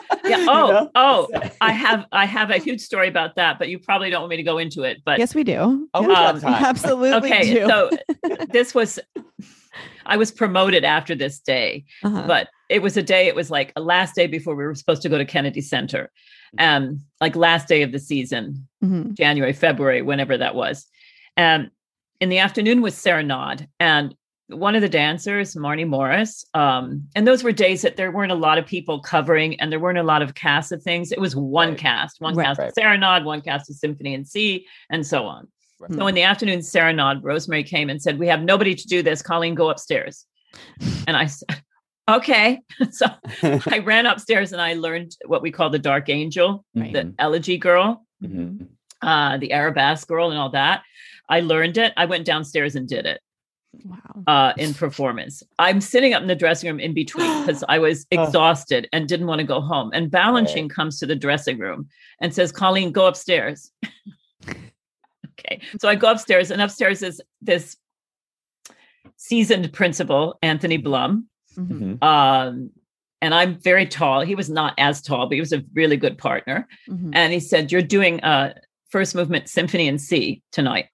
yeah. 0.25 0.37
You 0.39 0.47
Oh, 0.49 0.67
know? 0.71 0.91
oh, 0.95 1.27
I 1.61 1.71
have 1.71 2.05
I 2.11 2.25
have 2.25 2.49
a 2.51 2.57
huge 2.57 2.81
story 2.81 3.07
about 3.07 3.35
that, 3.35 3.59
but 3.59 3.69
you 3.69 3.79
probably 3.79 4.09
don't 4.09 4.21
want 4.21 4.29
me 4.31 4.37
to 4.37 4.43
go 4.43 4.57
into 4.57 4.83
it. 4.83 4.97
But 5.05 5.19
yes, 5.19 5.33
we 5.35 5.43
do. 5.43 5.87
Oh, 5.93 6.01
we 6.07 6.13
Um, 6.13 6.35
We 6.35 6.41
time. 6.41 6.63
absolutely 6.65 7.13
okay, 7.13 7.53
do. 7.53 7.67
so 7.67 7.89
this 8.49 8.73
was 8.75 8.99
I 10.05 10.17
was 10.17 10.31
promoted 10.31 10.83
after 10.85 11.13
this 11.15 11.39
day, 11.39 11.85
Uh-huh. 12.03 12.23
but 12.25 12.47
it 12.69 12.81
was 12.81 12.97
a 12.97 13.03
day, 13.03 13.27
it 13.27 13.35
was 13.35 13.51
like 13.51 13.73
a 13.75 13.81
last 13.81 14.15
day 14.15 14.27
before 14.27 14.55
we 14.55 14.63
were 14.65 14.75
supposed 14.75 15.01
to 15.03 15.09
go 15.09 15.17
to 15.17 15.25
Kennedy 15.25 15.61
Center. 15.61 16.09
Um, 16.59 17.01
like 17.19 17.35
last 17.35 17.67
day 17.67 17.81
of 17.83 17.91
the 17.91 17.99
season, 17.99 18.67
Mhm. 18.83 19.13
January, 19.15 19.53
February, 19.53 20.01
whenever 20.01 20.37
that 20.37 20.55
was. 20.55 20.85
And 21.35 21.69
in 22.21 22.29
the 22.29 22.39
afternoon 22.39 22.81
was 22.81 22.95
Serenade. 22.95 23.67
And 23.79 24.15
one 24.49 24.75
of 24.75 24.81
the 24.81 24.89
dancers, 24.89 25.55
Marnee 25.55 25.83
Morris, 25.85 26.45
um, 26.53 27.03
and 27.15 27.27
those 27.27 27.43
were 27.43 27.51
days 27.51 27.81
that 27.81 27.97
there 27.97 28.11
weren't 28.11 28.31
a 28.31 28.35
lot 28.35 28.57
of 28.57 28.65
people 28.65 28.99
covering 29.01 29.59
and 29.59 29.71
there 29.71 29.79
weren't 29.79 29.97
a 29.97 30.03
lot 30.03 30.21
of 30.21 30.35
casts 30.35 30.71
of 30.71 30.81
things. 30.81 31.11
It 31.11 31.19
was 31.19 31.35
one 31.35 31.69
Right. 31.69 31.77
cast, 31.77 32.21
one 32.21 32.33
Right. 32.35 32.45
cast 32.45 32.59
Right. 32.59 32.67
of 32.69 32.73
Serenade, 32.73 33.25
one 33.25 33.41
cast 33.41 33.69
of 33.69 33.75
Symphony 33.75 34.13
in 34.13 34.23
C, 34.25 34.65
and 34.89 35.05
so 35.05 35.25
on. 35.25 35.47
Right. 35.79 35.91
So 35.93 36.07
in 36.07 36.15
the 36.15 36.23
afternoon 36.23 36.61
Serenade, 36.61 37.23
Rosemary 37.23 37.63
came 37.63 37.89
and 37.89 38.01
said, 38.01 38.17
We 38.19 38.27
have 38.27 38.41
nobody 38.41 38.73
to 38.73 38.87
do 38.87 39.03
this. 39.03 39.21
Colleen, 39.21 39.53
go 39.55 39.69
upstairs. 39.69 40.25
And 41.07 41.15
I 41.17 41.25
said, 41.25 41.61
Okay. 42.09 42.61
so 42.91 43.05
I 43.43 43.79
ran 43.79 44.05
upstairs 44.05 44.53
and 44.53 44.61
I 44.61 44.75
learned 44.75 45.11
what 45.25 45.41
we 45.41 45.51
call 45.51 45.69
the 45.69 45.79
Dark 45.79 46.07
Angel, 46.09 46.63
the 46.73 47.13
elegy 47.19 47.57
girl 47.57 48.05
Mhm. 48.23 48.67
uh, 49.01 49.37
the 49.37 49.51
Arabesque 49.51 50.07
girl 50.07 50.29
and 50.31 50.39
all 50.39 50.49
that. 50.51 50.83
I 51.29 51.41
learned 51.41 51.77
it. 51.77 51.91
I 51.97 52.05
went 52.05 52.25
downstairs 52.25 52.75
and 52.77 52.87
did 52.87 53.05
it 53.05 53.19
Wow. 53.85 54.23
uh, 54.27 54.53
in 54.57 54.73
performance. 54.73 55.43
I'm 55.59 55.81
sitting 55.81 56.13
up 56.13 56.21
in 56.21 56.27
the 56.27 56.35
dressing 56.35 56.69
room 56.69 56.79
in 56.79 56.93
between 56.93 57.41
because 57.45 57.63
I 57.69 57.79
was 57.79 58.05
exhausted 58.11 58.87
and 58.93 59.07
didn't 59.07 59.27
want 59.27 59.39
to 59.39 59.45
go 59.45 59.61
home. 59.61 59.91
And 59.93 60.09
Balanchine 60.11 60.69
comes 60.69 60.99
to 60.99 61.05
the 61.05 61.15
dressing 61.15 61.57
room 61.59 61.87
and 62.21 62.33
says, 62.33 62.51
Colleen, 62.51 62.91
go 62.91 63.05
upstairs. 63.07 63.71
okay. 64.47 65.61
So 65.79 65.87
I 65.89 65.95
go 65.95 66.11
upstairs, 66.11 66.51
and 66.51 66.61
upstairs 66.61 67.01
is 67.03 67.21
this 67.41 67.77
seasoned 69.17 69.71
principal, 69.73 70.37
Anthony 70.41 70.77
Blum. 70.77 71.27
Mhm. 71.57 71.97
Mhm. 71.99 72.03
Um, 72.03 72.69
and 73.21 73.33
I'm 73.33 73.57
very 73.59 73.87
tall. 73.87 74.21
He 74.21 74.35
was 74.35 74.49
not 74.49 74.73
as 74.77 75.01
tall, 75.01 75.25
but 75.27 75.33
he 75.33 75.39
was 75.39 75.51
a 75.53 75.63
really 75.73 75.97
good 75.97 76.17
partner 76.19 76.67
Mhm. 76.87 77.11
and 77.13 77.33
he 77.33 77.39
said, 77.39 77.71
"You're 77.71 77.81
doing 77.81 78.21
uh 78.21 78.53
first 78.89 79.15
movement 79.15 79.49
symphony 79.49 79.87
in 79.87 79.97
C 79.97 80.43
tonight." 80.51 80.85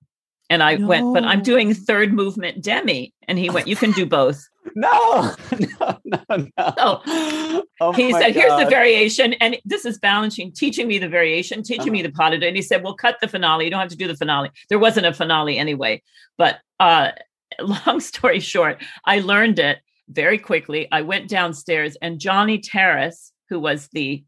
And 0.53 0.61
I 0.61 0.75
went, 0.75 1.11
"But 1.15 1.23
I'm 1.23 1.41
doing 1.41 1.73
third 1.73 2.13
movement 2.13 2.61
demi." 2.61 3.11
And 3.27 3.39
he 3.39 3.49
went, 3.49 3.67
"You 3.67 3.75
can 3.75 3.91
do 3.91 4.05
both." 4.05 4.47
No, 4.75 5.35
no, 5.51 5.99
no, 6.05 6.47
no. 6.57 7.63
Oh 7.81 7.91
he 7.91 8.11
said, 8.13 8.33
"Here's 8.33 8.59
the 8.59 8.67
variation," 8.69 9.33
and 9.33 9.57
this 9.65 9.85
is 9.85 9.99
Balanchine 9.99 10.55
teaching 10.55 10.87
me 10.87 10.97
the 10.97 11.09
variation, 11.09 11.63
teaching 11.63 11.91
me 11.91 12.01
the 12.01 12.11
pas 12.11 12.31
de 12.31 12.39
deux. 12.39 12.47
And 12.47 12.55
he 12.55 12.61
said, 12.61 12.83
"Well, 12.83 12.95
cut 12.95 13.17
the 13.19 13.27
finale. 13.27 13.65
You 13.65 13.71
don't 13.71 13.81
have 13.81 13.89
to 13.89 13.97
do 13.97 14.07
the 14.07 14.15
finale. 14.15 14.49
There 14.69 14.79
wasn't 14.79 15.05
a 15.05 15.13
finale 15.13 15.57
anyway." 15.57 16.01
But 16.37 16.59
uh, 16.79 17.11
long 17.59 17.99
story 17.99 18.39
short, 18.39 18.81
I 19.05 19.19
learned 19.19 19.59
it 19.59 19.79
very 20.07 20.37
quickly. 20.37 20.87
I 20.91 21.01
went 21.01 21.29
downstairs, 21.29 21.97
and 22.01 22.19
Johnny 22.19 22.59
Taras, 22.59 23.31
who 23.49 23.59
was 23.59 23.89
the 23.89 24.23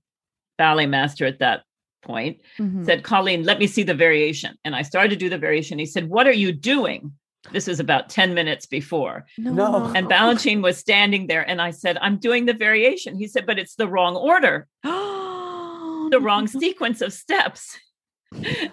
ballet 0.57 0.85
master 0.85 1.25
at 1.25 1.39
that 1.39 1.63
point, 2.05 2.39
Mhm. 2.59 2.85
said, 2.85 3.03
Colleen, 3.03 3.43
let 3.43 3.59
me 3.59 3.67
see 3.67 3.83
the 3.83 3.93
variation. 3.93 4.55
And 4.63 4.75
I 4.75 4.83
started 4.83 5.09
to 5.09 5.15
do 5.17 5.29
the 5.29 5.37
variation. 5.37 5.77
He 5.79 5.85
said, 5.85 6.07
What 6.09 6.27
are 6.27 6.31
you 6.43 6.51
doing? 6.53 7.11
This 7.51 7.67
was 7.67 7.79
about 7.79 8.09
10 8.09 8.33
minutes 8.33 8.65
before. 8.65 9.25
No. 9.37 9.91
And 9.95 10.07
Balanchine 10.07 10.61
was 10.63 10.77
standing 10.77 11.27
there. 11.27 11.47
And 11.47 11.61
I 11.61 11.71
said, 11.71 11.97
I'm 12.01 12.17
doing 12.17 12.45
the 12.45 12.53
variation. 12.53 13.15
He 13.17 13.27
said, 13.27 13.45
But 13.45 13.59
it's 13.59 13.75
the 13.75 13.87
wrong 13.87 14.15
order, 14.15 14.67
the 14.83 16.19
wrong 16.21 16.47
sequence 16.47 17.01
of 17.01 17.11
steps. 17.13 17.77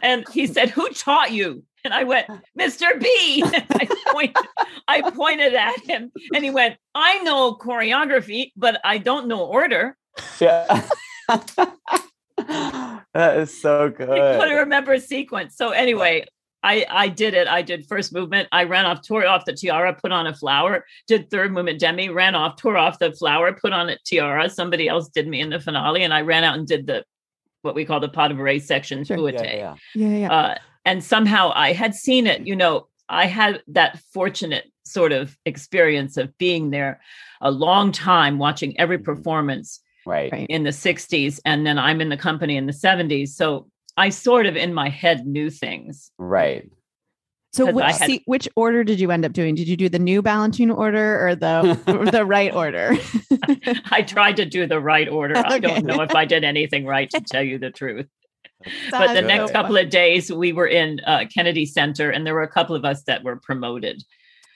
And 0.01 0.25
he 0.33 0.47
said, 0.47 0.71
Who 0.71 0.89
taught 0.91 1.33
you? 1.33 1.65
And 1.85 1.93
I 1.93 2.05
went, 2.05 2.29
Mr. 2.59 2.99
B. 3.01 3.43
And 3.45 3.67
I, 3.73 3.87
pointed, 4.13 4.37
I 4.89 5.11
pointed 5.11 5.55
at 5.55 5.79
him 5.81 6.13
and 6.33 6.45
he 6.45 6.51
went, 6.51 6.77
I 6.95 7.19
know 7.25 7.57
choreography, 7.57 8.53
but 8.57 8.81
I 8.85 8.99
don't 8.99 9.27
know 9.27 9.45
order. 9.45 9.97
Yeah. 10.41 10.83
that 13.15 13.37
is 13.39 13.61
so 13.61 13.91
good. 13.91 14.11
I 14.11 14.35
couldn't 14.39 14.49
good. 14.57 14.61
remember 14.61 14.93
a 14.93 15.01
sequence. 15.01 15.57
So 15.57 15.71
anyway, 15.71 16.27
I 16.63 16.87
I 16.89 17.09
did 17.09 17.35
it. 17.35 17.49
I 17.49 17.63
did 17.63 17.87
first 17.87 18.13
movement. 18.13 18.49
I 18.53 18.65
ran 18.65 18.87
off, 18.87 19.07
tore 19.07 19.27
off 19.27 19.45
the 19.45 19.53
tiara, 19.53 19.95
put 19.95 20.13
on 20.13 20.27
a 20.27 20.35
flower. 20.35 20.85
Did 21.09 21.31
third 21.31 21.53
movement 21.53 21.81
demi, 21.81 22.09
ran 22.09 22.35
off, 22.35 22.57
tore 22.57 22.77
off 22.77 22.99
the 22.99 23.13
flower, 23.13 23.53
put 23.53 23.73
on 23.73 23.89
a 23.89 23.97
tiara. 24.05 24.49
Somebody 24.49 24.89
else 24.89 25.09
did 25.09 25.27
me 25.29 25.41
in 25.41 25.51
the 25.51 25.61
finale, 25.61 26.03
and 26.05 26.15
I 26.15 26.21
ran 26.23 26.45
out 26.45 26.57
and 26.57 26.67
did 26.67 26.87
the 26.87 27.05
what 27.63 27.75
we 27.75 27.85
call 27.85 28.01
the 28.01 28.09
pot 28.09 28.31
of 28.33 28.39
race 28.39 28.67
section 28.67 29.05
Sure. 29.05 29.31
Yeah, 29.31 29.43
yeah. 29.43 29.77
Yeah, 29.95 30.17
yeah. 30.17 30.33
Uh, 30.33 30.55
and 30.85 31.03
somehow 31.05 31.53
I 31.55 31.73
had 31.73 31.95
seen 31.95 32.27
it. 32.27 32.45
You 32.47 32.57
know, 32.57 32.89
I 33.09 33.27
had 33.27 33.63
that 33.69 34.01
fortunate 34.13 34.65
sort 34.85 35.13
of 35.13 35.37
experience 35.47 36.17
of 36.17 36.37
being 36.39 36.71
there 36.71 37.01
a 37.41 37.51
long 37.53 37.93
time, 37.93 38.39
watching 38.39 38.79
every 38.81 38.99
Mhm. 38.99 39.05
performance 39.05 39.81
Right. 40.07 40.33
Right. 40.33 40.47
in 40.49 40.65
the 40.65 40.71
60s, 40.71 41.41
and 41.45 41.65
then 41.67 41.79
I'm 41.79 42.01
in 42.01 42.09
the 42.09 42.17
company 42.17 42.57
in 42.57 42.67
the 42.67 42.73
70s. 42.73 43.29
So 43.29 43.69
I 43.97 44.09
sort 44.09 44.47
of 44.47 44.57
in 44.57 44.75
my 44.75 44.89
head 44.89 45.27
knew 45.27 45.49
things. 45.51 46.11
Right. 46.19 46.69
So 47.53 47.71
which 47.71 47.85
had- 47.85 48.07
seat, 48.07 48.23
which 48.25 48.49
order 48.57 48.83
did 48.83 48.99
you 48.99 49.11
end 49.11 49.25
up 49.27 49.33
doing? 49.35 49.55
Did 49.55 49.69
you 49.69 49.77
do 49.77 49.89
the 49.91 49.99
new 49.99 50.23
Balanchine 50.23 50.75
order 50.75 51.27
or 51.29 51.35
the 51.35 51.79
or 51.87 52.11
the 52.11 52.25
right 52.25 52.53
order? 52.55 52.97
I 53.91 54.01
tried 54.03 54.37
to 54.37 54.47
do 54.47 54.67
the 54.67 54.81
right 54.81 55.07
order. 55.09 55.37
I 55.37 55.59
don't 55.59 55.85
know 55.85 56.01
if 56.01 56.15
I 56.15 56.25
did 56.25 56.45
anything 56.45 56.87
right 56.87 57.11
to 57.11 57.21
tell 57.21 57.43
you 57.43 57.59
the 57.59 57.71
truth. 57.71 58.07
but 58.91 59.09
the 59.09 59.15
That's 59.15 59.27
next 59.27 59.49
so 59.49 59.53
couple 59.53 59.75
funny. 59.75 59.85
of 59.85 59.91
days, 59.91 60.33
we 60.33 60.53
were 60.55 60.67
in 60.67 61.01
uh, 61.07 61.25
Kennedy 61.35 61.67
Center, 61.67 62.09
and 62.11 62.27
there 62.27 62.33
were 62.35 62.43
a 62.43 62.49
couple 62.49 62.75
of 62.75 62.85
us 62.87 63.03
that 63.03 63.23
were 63.23 63.37
promoted. 63.37 64.03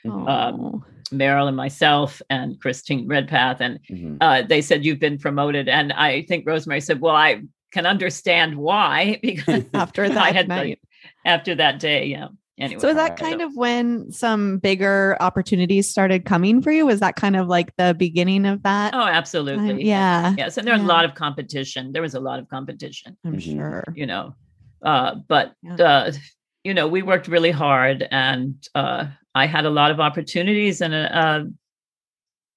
Mhm. 0.06 0.82
Merrill 1.12 1.49
and 1.49 1.57
myself 1.57 2.21
and 2.31 2.59
Christine 2.61 3.07
Redpath, 3.09 3.61
and 3.61 3.79
Mhm. 3.90 4.19
uh, 4.21 4.42
they 4.42 4.61
said 4.62 4.85
you've 4.85 5.01
been 5.01 5.19
promoted, 5.19 5.69
and 5.69 5.92
I 5.92 6.23
think 6.23 6.47
Rosemary 6.47 6.81
said, 6.81 7.01
"Well, 7.01 7.14
I 7.16 7.42
can 7.73 7.87
understand 7.87 8.57
why 8.57 9.19
because 9.23 9.64
after 9.75 10.05
I 10.05 10.09
that 10.09 10.35
had 10.35 10.49
night. 10.49 10.79
the, 11.25 11.31
after 11.31 11.55
that 11.55 11.79
day, 11.81 12.07
yeah." 12.07 12.29
Anyway, 12.59 12.81
So 12.81 12.88
is 12.88 12.97
that 12.97 13.19
kind 13.19 13.42
of 13.42 13.55
when 13.55 14.11
some 14.11 14.57
bigger 14.57 15.14
opportunities 15.21 15.90
started 15.90 16.25
coming 16.25 16.62
for 16.62 16.71
you? 16.73 16.87
Was 16.87 17.01
that 17.01 17.14
kind 17.14 17.37
of 17.37 17.49
like 17.49 17.71
the 17.77 17.95
beginning 17.99 18.47
of 18.47 18.62
that? 18.62 18.95
oh, 18.95 19.03
absolutely, 19.07 19.69
time? 19.69 19.79
yeah, 19.81 20.35
yes, 20.38 20.57
and 20.57 20.66
there 20.66 20.73
was 20.73 20.81
Yeah. 20.81 20.87
a 20.88 20.95
lot 20.97 21.05
of 21.05 21.14
competition. 21.14 21.92
There 21.92 22.01
was 22.01 22.14
a 22.14 22.21
lot 22.21 22.38
of 22.38 22.49
competition. 22.49 23.14
I'm 23.27 23.35
Mhm. 23.37 23.42
sure. 23.57 23.85
you 23.95 24.07
know 24.07 24.35
uh 24.83 25.14
but 25.27 25.53
Yeah. 25.62 25.75
uh 25.77 26.12
you 26.64 26.75
know 26.75 26.87
we 26.87 27.01
worked 27.03 27.29
really 27.29 27.51
hard 27.51 28.07
and 28.11 28.55
uh 28.75 29.07
i 29.37 29.46
had 29.46 29.64
a 29.64 29.70
lot 29.70 29.90
of 29.90 30.01
opportunities 30.01 30.81
and 30.81 30.94
uh 30.94 31.44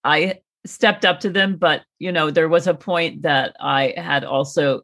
i 0.03 0.39
stepped 0.65 1.05
up 1.05 1.19
to 1.19 1.29
them 1.29 1.55
but 1.57 1.83
you 1.99 2.11
know 2.11 2.29
there 2.31 2.49
was 2.49 2.67
a 2.67 2.73
point 2.73 3.21
that 3.21 3.55
i 3.59 3.93
had 3.97 4.23
also 4.23 4.81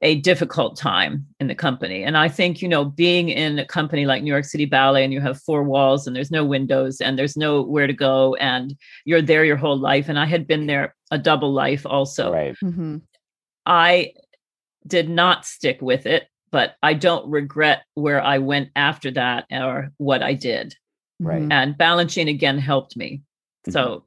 a 0.00 0.14
difficult 0.20 0.76
time 0.76 1.26
in 1.40 1.48
the 1.48 1.54
company 1.54 2.04
and 2.04 2.16
i 2.16 2.28
think 2.28 2.62
you 2.62 2.68
know 2.68 2.84
being 2.84 3.28
in 3.28 3.58
a 3.58 3.66
company 3.66 4.06
like 4.06 4.22
new 4.22 4.32
york 4.32 4.44
city 4.44 4.64
ballet 4.64 5.04
and 5.04 5.12
you 5.12 5.20
have 5.20 5.40
four 5.42 5.62
walls 5.64 6.06
and 6.06 6.14
there's 6.14 6.30
no 6.30 6.44
windows 6.44 7.00
and 7.00 7.18
there's 7.18 7.36
nowhere 7.36 7.86
to 7.86 7.92
go 7.92 8.34
and 8.36 8.76
you're 9.04 9.22
there 9.22 9.44
your 9.44 9.56
whole 9.56 9.78
life 9.78 10.08
and 10.08 10.18
i 10.18 10.24
had 10.24 10.46
been 10.46 10.66
there 10.66 10.94
a 11.10 11.18
double 11.18 11.52
life 11.52 11.84
also 11.84 12.32
right. 12.32 12.56
Mhm. 12.62 13.02
I 13.68 14.14
did 14.86 15.08
not 15.10 15.44
stick 15.44 15.80
with 15.82 16.06
it, 16.06 16.26
but 16.50 16.76
I 16.82 16.94
don't 16.94 17.30
regret 17.30 17.82
where 17.94 18.20
I 18.22 18.38
went 18.38 18.70
after 18.74 19.10
that 19.12 19.44
or 19.50 19.92
what 19.98 20.22
I 20.22 20.32
did. 20.32 20.74
Right. 21.20 21.42
Mhm. 21.42 21.52
And 21.52 21.74
Balanchine 21.76 22.30
again 22.30 22.58
helped 22.58 22.96
me. 22.96 23.22
So 23.68 24.04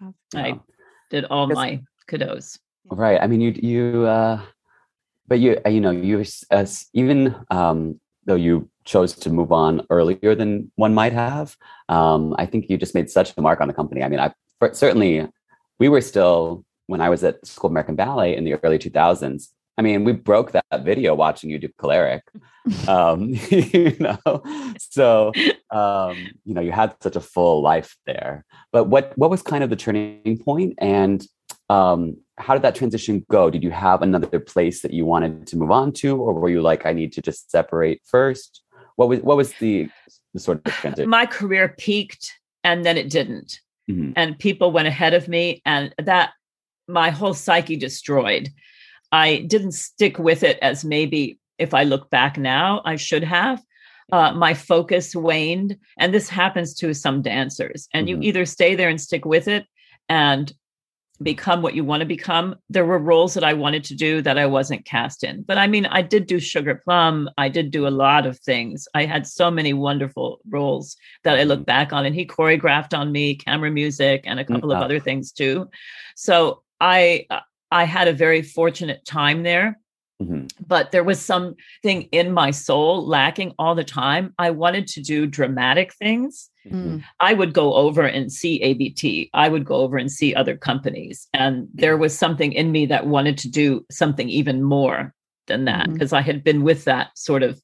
That's 0.00 0.14
I 0.34 0.60
did 1.10 1.24
all 1.26 1.48
Yes. 1.48 1.56
my 1.56 1.82
kudos. 2.06 2.58
Right. 2.90 3.20
I 3.20 3.26
mean, 3.26 3.40
you 3.40 3.50
you 3.52 4.06
uh, 4.06 4.40
but 5.26 5.40
you 5.40 5.60
uh, 5.64 5.68
you 5.68 5.80
know 5.80 5.90
you 5.90 6.24
uh, 6.50 6.66
even 6.94 7.34
um, 7.50 8.00
though 8.24 8.34
you 8.34 8.70
chose 8.84 9.12
to 9.14 9.30
move 9.30 9.52
on 9.52 9.84
earlier 9.90 10.34
than 10.34 10.72
one 10.76 10.94
might 10.94 11.12
have, 11.12 11.56
um, 11.90 12.34
I 12.38 12.46
think 12.46 12.70
you 12.70 12.78
just 12.78 12.94
made 12.94 13.10
such 13.10 13.34
a 13.36 13.42
mark 13.42 13.60
on 13.60 13.68
the 13.68 13.74
company. 13.74 14.02
I 14.02 14.08
mean, 14.08 14.20
I 14.20 14.32
for, 14.58 14.72
certainly 14.72 15.28
we 15.78 15.88
were 15.90 16.00
still 16.00 16.64
when 16.86 17.02
I 17.02 17.10
was 17.10 17.22
at 17.24 17.46
School 17.46 17.68
of 17.68 17.72
American 17.72 17.96
Ballet 17.96 18.36
in 18.36 18.44
the 18.44 18.54
early 18.64 18.78
two 18.78 18.90
thousands. 18.90 19.52
I 19.78 19.82
mean, 19.82 20.02
we 20.02 20.12
broke 20.12 20.50
that 20.52 20.82
video 20.82 21.14
watching 21.14 21.50
you 21.50 21.58
do 21.58 21.68
Choleric. 21.78 22.22
Um, 22.86 23.30
you 23.50 23.96
know, 23.98 24.42
so 24.78 25.32
um, 25.70 26.18
you 26.44 26.52
know 26.52 26.60
you 26.60 26.70
had 26.70 26.94
such 27.00 27.16
a 27.16 27.20
full 27.20 27.62
life 27.62 27.96
there. 28.04 28.44
But 28.72 28.88
what 28.88 29.16
what 29.16 29.30
was 29.30 29.40
kind 29.40 29.64
of 29.64 29.70
the 29.70 29.76
turning 29.76 30.38
point, 30.44 30.74
and 30.76 31.26
um, 31.70 32.18
how 32.36 32.52
did 32.52 32.62
that 32.62 32.74
transition 32.74 33.24
go? 33.30 33.48
Did 33.48 33.62
you 33.62 33.70
have 33.70 34.02
another 34.02 34.38
place 34.38 34.82
that 34.82 34.92
you 34.92 35.06
wanted 35.06 35.46
to 35.46 35.56
move 35.56 35.70
on 35.70 35.92
to, 35.92 36.20
or 36.20 36.34
were 36.34 36.50
you 36.50 36.60
like, 36.60 36.84
I 36.84 36.92
need 36.92 37.14
to 37.14 37.22
just 37.22 37.50
separate 37.50 38.02
first? 38.04 38.60
What 38.96 39.08
was 39.08 39.20
what 39.20 39.38
was 39.38 39.54
the, 39.54 39.88
the 40.34 40.40
sort 40.40 40.60
of 40.66 40.72
transition? 40.74 41.08
My 41.08 41.24
career 41.24 41.74
peaked 41.78 42.38
and 42.64 42.84
then 42.84 42.98
it 42.98 43.08
didn't. 43.08 43.60
Mhm. 43.90 44.12
And 44.14 44.38
people 44.38 44.72
went 44.72 44.88
ahead 44.88 45.14
of 45.14 45.26
me, 45.26 45.62
and 45.64 45.94
that 45.96 46.32
my 46.86 47.08
whole 47.10 47.34
psyche 47.34 47.76
destroyed. 47.76 48.50
I 49.12 49.38
didn't 49.46 49.72
stick 49.72 50.18
with 50.18 50.42
it 50.42 50.58
as 50.60 50.84
maybe 50.84 51.38
if 51.58 51.74
I 51.74 51.84
look 51.84 52.10
back 52.10 52.36
now, 52.38 52.82
I 52.84 52.96
should 52.96 53.24
have. 53.24 53.62
Uh, 54.12 54.32
my 54.32 54.54
focus 54.54 55.14
waned. 55.14 55.76
And 55.98 56.14
this 56.14 56.28
happens 56.28 56.74
to 56.74 56.94
some 56.94 57.20
dancers. 57.22 57.88
And 57.92 58.06
Mhm. 58.06 58.10
you 58.10 58.18
either 58.22 58.46
stay 58.46 58.74
there 58.74 58.88
and 58.88 59.00
stick 59.00 59.24
with 59.24 59.48
it 59.48 59.66
and 60.08 60.52
become 61.20 61.62
what 61.62 61.74
you 61.74 61.82
want 61.84 62.00
to 62.00 62.06
become. 62.06 62.54
There 62.70 62.86
were 62.86 62.98
roles 62.98 63.34
that 63.34 63.42
I 63.42 63.52
wanted 63.52 63.82
to 63.84 63.94
do 63.96 64.22
that 64.22 64.38
I 64.38 64.46
wasn't 64.46 64.84
cast 64.84 65.24
in. 65.24 65.42
But 65.42 65.58
I 65.58 65.66
mean, 65.66 65.84
I 65.86 66.00
did 66.00 66.26
do 66.26 66.38
Sugar 66.38 66.76
Plum. 66.76 67.28
I 67.36 67.48
did 67.48 67.70
do 67.72 67.88
a 67.88 67.90
lot 67.90 68.24
of 68.24 68.38
things. 68.38 68.86
I 68.94 69.04
had 69.04 69.26
so 69.26 69.50
many 69.50 69.72
wonderful 69.72 70.38
roles 70.48 70.96
that 71.24 71.36
I 71.36 71.42
look 71.42 71.66
back 71.66 71.92
on. 71.92 72.06
And 72.06 72.14
he 72.14 72.24
choreographed 72.24 72.96
on 72.96 73.10
me, 73.10 73.36
Kammermusik, 73.36 74.20
and 74.24 74.38
a 74.38 74.44
couple 74.44 74.70
of 74.70 74.78
Ah. 74.78 74.84
other 74.84 75.00
things 75.00 75.32
too. 75.32 75.68
So 76.14 76.62
I 76.80 77.26
uh, 77.30 77.40
I 77.70 77.84
had 77.84 78.08
a 78.08 78.12
very 78.12 78.42
fortunate 78.42 79.04
time 79.04 79.42
there 79.42 79.78
Mhm. 80.20 80.50
but 80.66 80.90
there 80.90 81.04
was 81.04 81.20
something 81.20 82.02
in 82.10 82.32
my 82.32 82.50
soul 82.50 83.06
lacking 83.06 83.54
all 83.56 83.76
the 83.76 83.84
time. 83.84 84.34
I 84.36 84.50
wanted 84.50 84.88
to 84.88 85.00
do 85.00 85.26
dramatic 85.26 85.94
things. 85.94 86.50
Mm. 86.68 87.04
I 87.20 87.34
would 87.34 87.52
go 87.52 87.74
over 87.74 88.02
and 88.02 88.32
see 88.32 88.60
ABT. 88.60 89.30
I 89.32 89.48
would 89.48 89.64
go 89.64 89.76
over 89.76 89.96
and 89.96 90.10
see 90.10 90.34
other 90.34 90.56
companies. 90.56 91.28
And 91.34 91.68
there 91.72 91.96
was 91.96 92.18
something 92.18 92.52
in 92.52 92.72
me 92.72 92.84
that 92.86 93.06
wanted 93.06 93.38
to 93.38 93.48
do 93.48 93.86
something 93.92 94.28
even 94.28 94.60
more 94.64 95.14
than 95.46 95.66
that 95.66 95.92
because 95.92 96.12
I 96.12 96.20
had 96.22 96.42
been 96.42 96.64
with 96.64 96.84
that 96.86 97.16
sort 97.16 97.44
of 97.44 97.62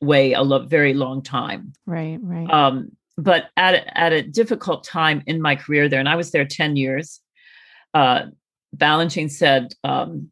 way 0.00 0.32
a 0.32 0.42
lo- 0.42 0.66
very 0.66 0.92
long 0.92 1.22
time. 1.22 1.72
Right, 1.86 2.18
right. 2.20 2.50
Um, 2.50 2.90
but 3.16 3.44
at 3.56 3.74
a, 3.76 3.96
at 3.98 4.12
a 4.12 4.22
difficult 4.22 4.82
time 4.82 5.22
in 5.26 5.40
my 5.40 5.54
career 5.54 5.88
there, 5.88 6.00
and 6.00 6.08
I 6.08 6.16
was 6.16 6.32
there 6.32 6.44
10 6.44 6.74
years, 6.74 7.20
uh, 7.94 8.22
Balanchine 8.76 9.30
said, 9.30 9.74
um, 9.84 10.30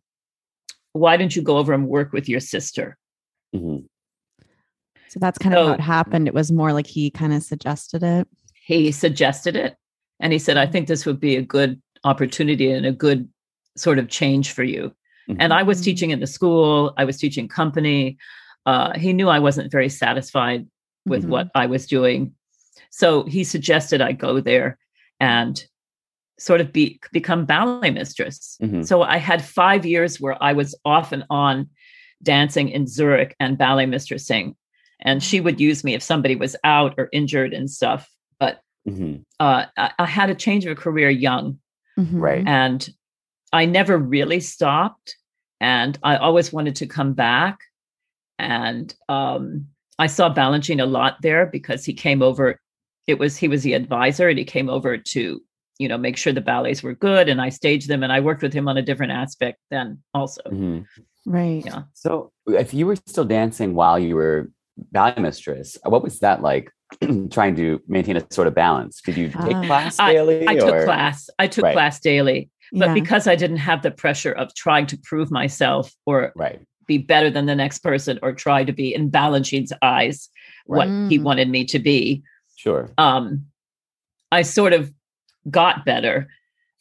why 0.92 1.16
don't 1.16 1.34
you 1.34 1.42
go 1.42 1.56
over 1.58 1.72
and 1.72 1.88
work 1.88 2.12
with 2.12 2.28
your 2.28 2.40
sister? 2.40 2.96
Mhm. 3.54 3.84
so 5.08 5.20
that's 5.20 5.38
kind 5.38 5.54
of 5.54 5.58
so- 5.60 5.66
how 5.68 5.74
it 5.74 5.80
happened. 5.80 6.26
It 6.26 6.34
was 6.34 6.50
more 6.50 6.72
like 6.72 6.88
he 6.88 7.08
kind 7.08 7.32
of 7.32 7.42
suggested 7.44 8.02
it. 8.02 8.26
he 8.66 8.90
suggested 8.90 9.54
it 9.56 9.76
and 10.20 10.32
he 10.32 10.38
said 10.38 10.56
i 10.56 10.66
think 10.66 10.88
this 10.88 11.04
would 11.06 11.20
be 11.20 11.36
a 11.36 11.42
good 11.42 11.80
opportunity 12.04 12.70
and 12.72 12.86
a 12.86 12.92
good 12.92 13.28
sort 13.76 13.98
of 13.98 14.08
change 14.08 14.52
for 14.52 14.64
you 14.64 14.90
and 15.38 15.52
i 15.52 15.62
was 15.62 15.80
Mhm. 15.80 15.84
teaching 15.84 16.10
in 16.10 16.20
the 16.20 16.26
school 16.26 16.94
i 16.96 17.04
was 17.04 17.18
teaching 17.18 17.46
company 17.46 18.16
uh, 18.66 18.98
he 18.98 19.12
knew 19.12 19.28
i 19.28 19.38
wasn't 19.38 19.70
very 19.70 19.90
satisfied 19.90 20.66
with 21.06 21.24
Mhm. 21.24 21.28
what 21.28 21.46
i 21.54 21.66
was 21.66 21.86
doing 21.86 22.34
so 22.90 23.24
he 23.24 23.44
suggested 23.44 24.00
i 24.00 24.12
go 24.12 24.40
there 24.40 24.78
and 25.20 25.62
sort 26.38 26.60
of 26.60 26.72
be 26.72 26.98
become 27.12 27.44
ballet 27.46 27.90
mistress 27.90 28.58
Mhm. 28.62 28.86
so 28.86 29.02
i 29.02 29.16
had 29.18 29.44
five 29.44 29.86
years 29.86 30.20
where 30.20 30.36
i 30.42 30.52
was 30.52 30.74
off 30.84 31.12
and 31.12 31.24
on 31.30 31.68
dancing 32.22 32.68
in 32.68 32.86
zurich 32.86 33.36
and 33.38 33.56
ballet 33.58 33.86
mistressing 33.86 34.54
and 35.00 35.22
she 35.22 35.40
would 35.40 35.60
use 35.60 35.84
me 35.84 35.94
if 35.94 36.02
somebody 36.02 36.34
was 36.36 36.56
out 36.64 36.94
or 36.98 37.08
injured 37.12 37.52
and 37.54 37.70
stuff 37.70 38.10
but 38.40 38.60
Mhm. 38.88 39.24
uh, 39.40 39.66
I, 39.78 39.90
I 39.98 40.06
had 40.06 40.28
a 40.30 40.34
change 40.34 40.64
of 40.66 40.72
a 40.72 40.80
career 40.80 41.08
young 41.10 41.58
Mhm. 41.98 42.20
Right. 42.20 42.44
and 42.46 42.88
I 43.52 43.66
never 43.66 43.96
really 43.96 44.40
stopped. 44.40 45.16
And 45.60 45.96
I 46.02 46.16
always 46.16 46.52
wanted 46.52 46.74
to 46.76 46.86
come 46.88 47.12
back. 47.14 47.60
And 48.38 48.92
um, 49.08 49.68
I 49.98 50.08
saw 50.08 50.34
Balanchine 50.34 50.82
a 50.82 50.86
lot 50.86 51.18
there 51.22 51.46
because 51.46 51.84
he 51.84 51.94
came 51.94 52.20
over. 52.20 52.60
It 53.06 53.18
was 53.20 53.36
he 53.36 53.46
was 53.46 53.62
the 53.62 53.74
advisor, 53.74 54.28
and 54.28 54.38
he 54.38 54.44
came 54.44 54.68
over 54.68 54.98
to 54.98 55.40
you 55.78 55.88
know 55.88 55.98
make 55.98 56.16
sure 56.16 56.32
the 56.32 56.40
ballets 56.40 56.82
were 56.82 56.94
good, 56.94 57.28
and 57.28 57.40
I 57.40 57.48
staged 57.48 57.88
them, 57.88 58.02
and 58.02 58.12
I 58.12 58.20
worked 58.20 58.42
with 58.42 58.52
him 58.52 58.68
on 58.68 58.76
a 58.76 58.82
different 58.82 59.12
aspect 59.12 59.58
then 59.70 60.02
also. 60.12 60.42
Mhm. 60.50 60.86
Right. 61.26 61.62
Yeah. 61.64 61.82
So, 61.94 62.32
if 62.46 62.74
you 62.74 62.86
were 62.86 62.96
still 62.96 63.24
dancing 63.24 63.74
while 63.74 63.98
you 63.98 64.14
were 64.14 64.50
ballet 64.92 65.20
mistress, 65.20 65.78
what 65.84 66.02
was 66.02 66.18
that 66.20 66.42
like? 66.42 66.70
trying 67.30 67.56
to 67.56 67.80
maintain 67.88 68.16
a 68.16 68.24
sort 68.30 68.46
of 68.46 68.54
balance. 68.54 69.00
Did 69.00 69.16
you 69.16 69.28
take 69.28 69.56
Ah. 69.56 69.64
class 69.66 69.96
daily? 69.96 70.46
I 70.46 70.54
took 70.56 70.84
class. 70.84 71.28
I 71.38 71.46
took 71.46 71.64
Right. 71.64 71.72
class 71.72 71.98
daily, 71.98 72.50
but 72.72 72.88
Yeah. 72.88 72.94
because 72.94 73.26
I 73.26 73.36
didn't 73.36 73.56
have 73.56 73.82
the 73.82 73.90
pressure 73.90 74.32
of 74.32 74.54
trying 74.54 74.86
to 74.88 74.98
prove 74.98 75.30
myself 75.30 75.92
or 76.06 76.32
Right. 76.36 76.60
be 76.86 76.98
better 76.98 77.30
than 77.30 77.46
the 77.46 77.54
next 77.54 77.78
person 77.78 78.18
or 78.22 78.32
try 78.34 78.62
to 78.64 78.72
be 78.72 78.94
in 78.94 79.10
Balanchine's 79.10 79.72
eyes 79.82 80.28
what 80.66 80.86
he 80.86 81.18
Mm. 81.18 81.22
wanted 81.22 81.48
me 81.48 81.64
to 81.64 81.78
be. 81.78 82.22
Sure. 82.56 82.90
Um, 82.98 83.46
I 84.30 84.42
sort 84.42 84.72
of 84.74 84.92
got 85.50 85.84
better 85.84 86.28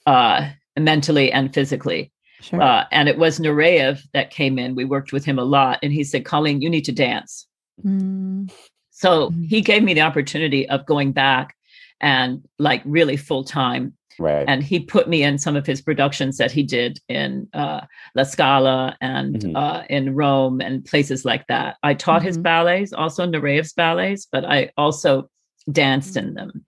uh, 0.06 0.50
mentally 0.78 1.32
and 1.32 1.54
physically. 1.54 2.12
Sure. 2.42 2.62
Uh, 2.62 2.86
and 2.92 3.08
it 3.08 3.18
was 3.18 3.40
Nureyev 3.40 4.02
that 4.14 4.30
came 4.30 4.60
in. 4.60 4.76
We 4.76 4.84
worked 4.86 5.14
with 5.14 5.24
him 5.24 5.40
a 5.40 5.44
lot. 5.46 5.80
And 5.82 5.94
he 5.94 6.04
said, 6.04 6.26
Colleen, 6.26 6.62
you 6.62 6.70
need 6.70 6.84
to 6.86 6.92
dance. 6.92 7.48
Mm. 7.86 8.52
So 8.92 9.30
Mhm. 9.30 9.48
he 9.48 9.62
gave 9.62 9.82
me 9.84 9.94
the 9.94 10.02
opportunity 10.02 10.68
of 10.70 10.86
going 10.86 11.14
back 11.14 11.56
and 12.02 12.44
like 12.60 12.82
really 12.86 13.16
full 13.18 13.44
time. 13.46 13.94
Right. 14.20 14.46
And 14.48 14.62
he 14.62 14.80
put 14.80 15.08
me 15.10 15.24
in 15.24 15.38
some 15.40 15.56
of 15.56 15.66
his 15.66 15.82
productions 15.82 16.38
that 16.38 16.52
he 16.52 16.62
did 16.64 17.00
in 17.08 17.48
uh, 17.54 17.82
La 18.14 18.24
Scala 18.24 18.96
and 19.02 19.36
Mhm. 19.38 19.56
uh, 19.56 19.84
in 19.90 20.14
Rome 20.14 20.60
and 20.62 20.84
places 20.86 21.26
like 21.26 21.48
that. 21.48 21.78
I 21.82 21.94
taught 21.94 22.22
his 22.24 22.38
Mhm. 22.38 22.44
ballets, 22.44 22.94
also 22.94 23.26
Nureyev's 23.26 23.74
ballets, 23.74 24.28
but 24.32 24.44
I 24.46 24.70
also 24.78 25.30
danced 25.72 26.18
in 26.18 26.34
them. 26.36 26.66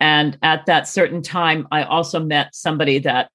And 0.00 0.38
at 0.42 0.66
that 0.66 0.88
certain 0.88 1.22
time, 1.22 1.68
I 1.70 1.82
also 1.82 2.18
met 2.18 2.54
somebody 2.54 2.98
that 3.00 3.30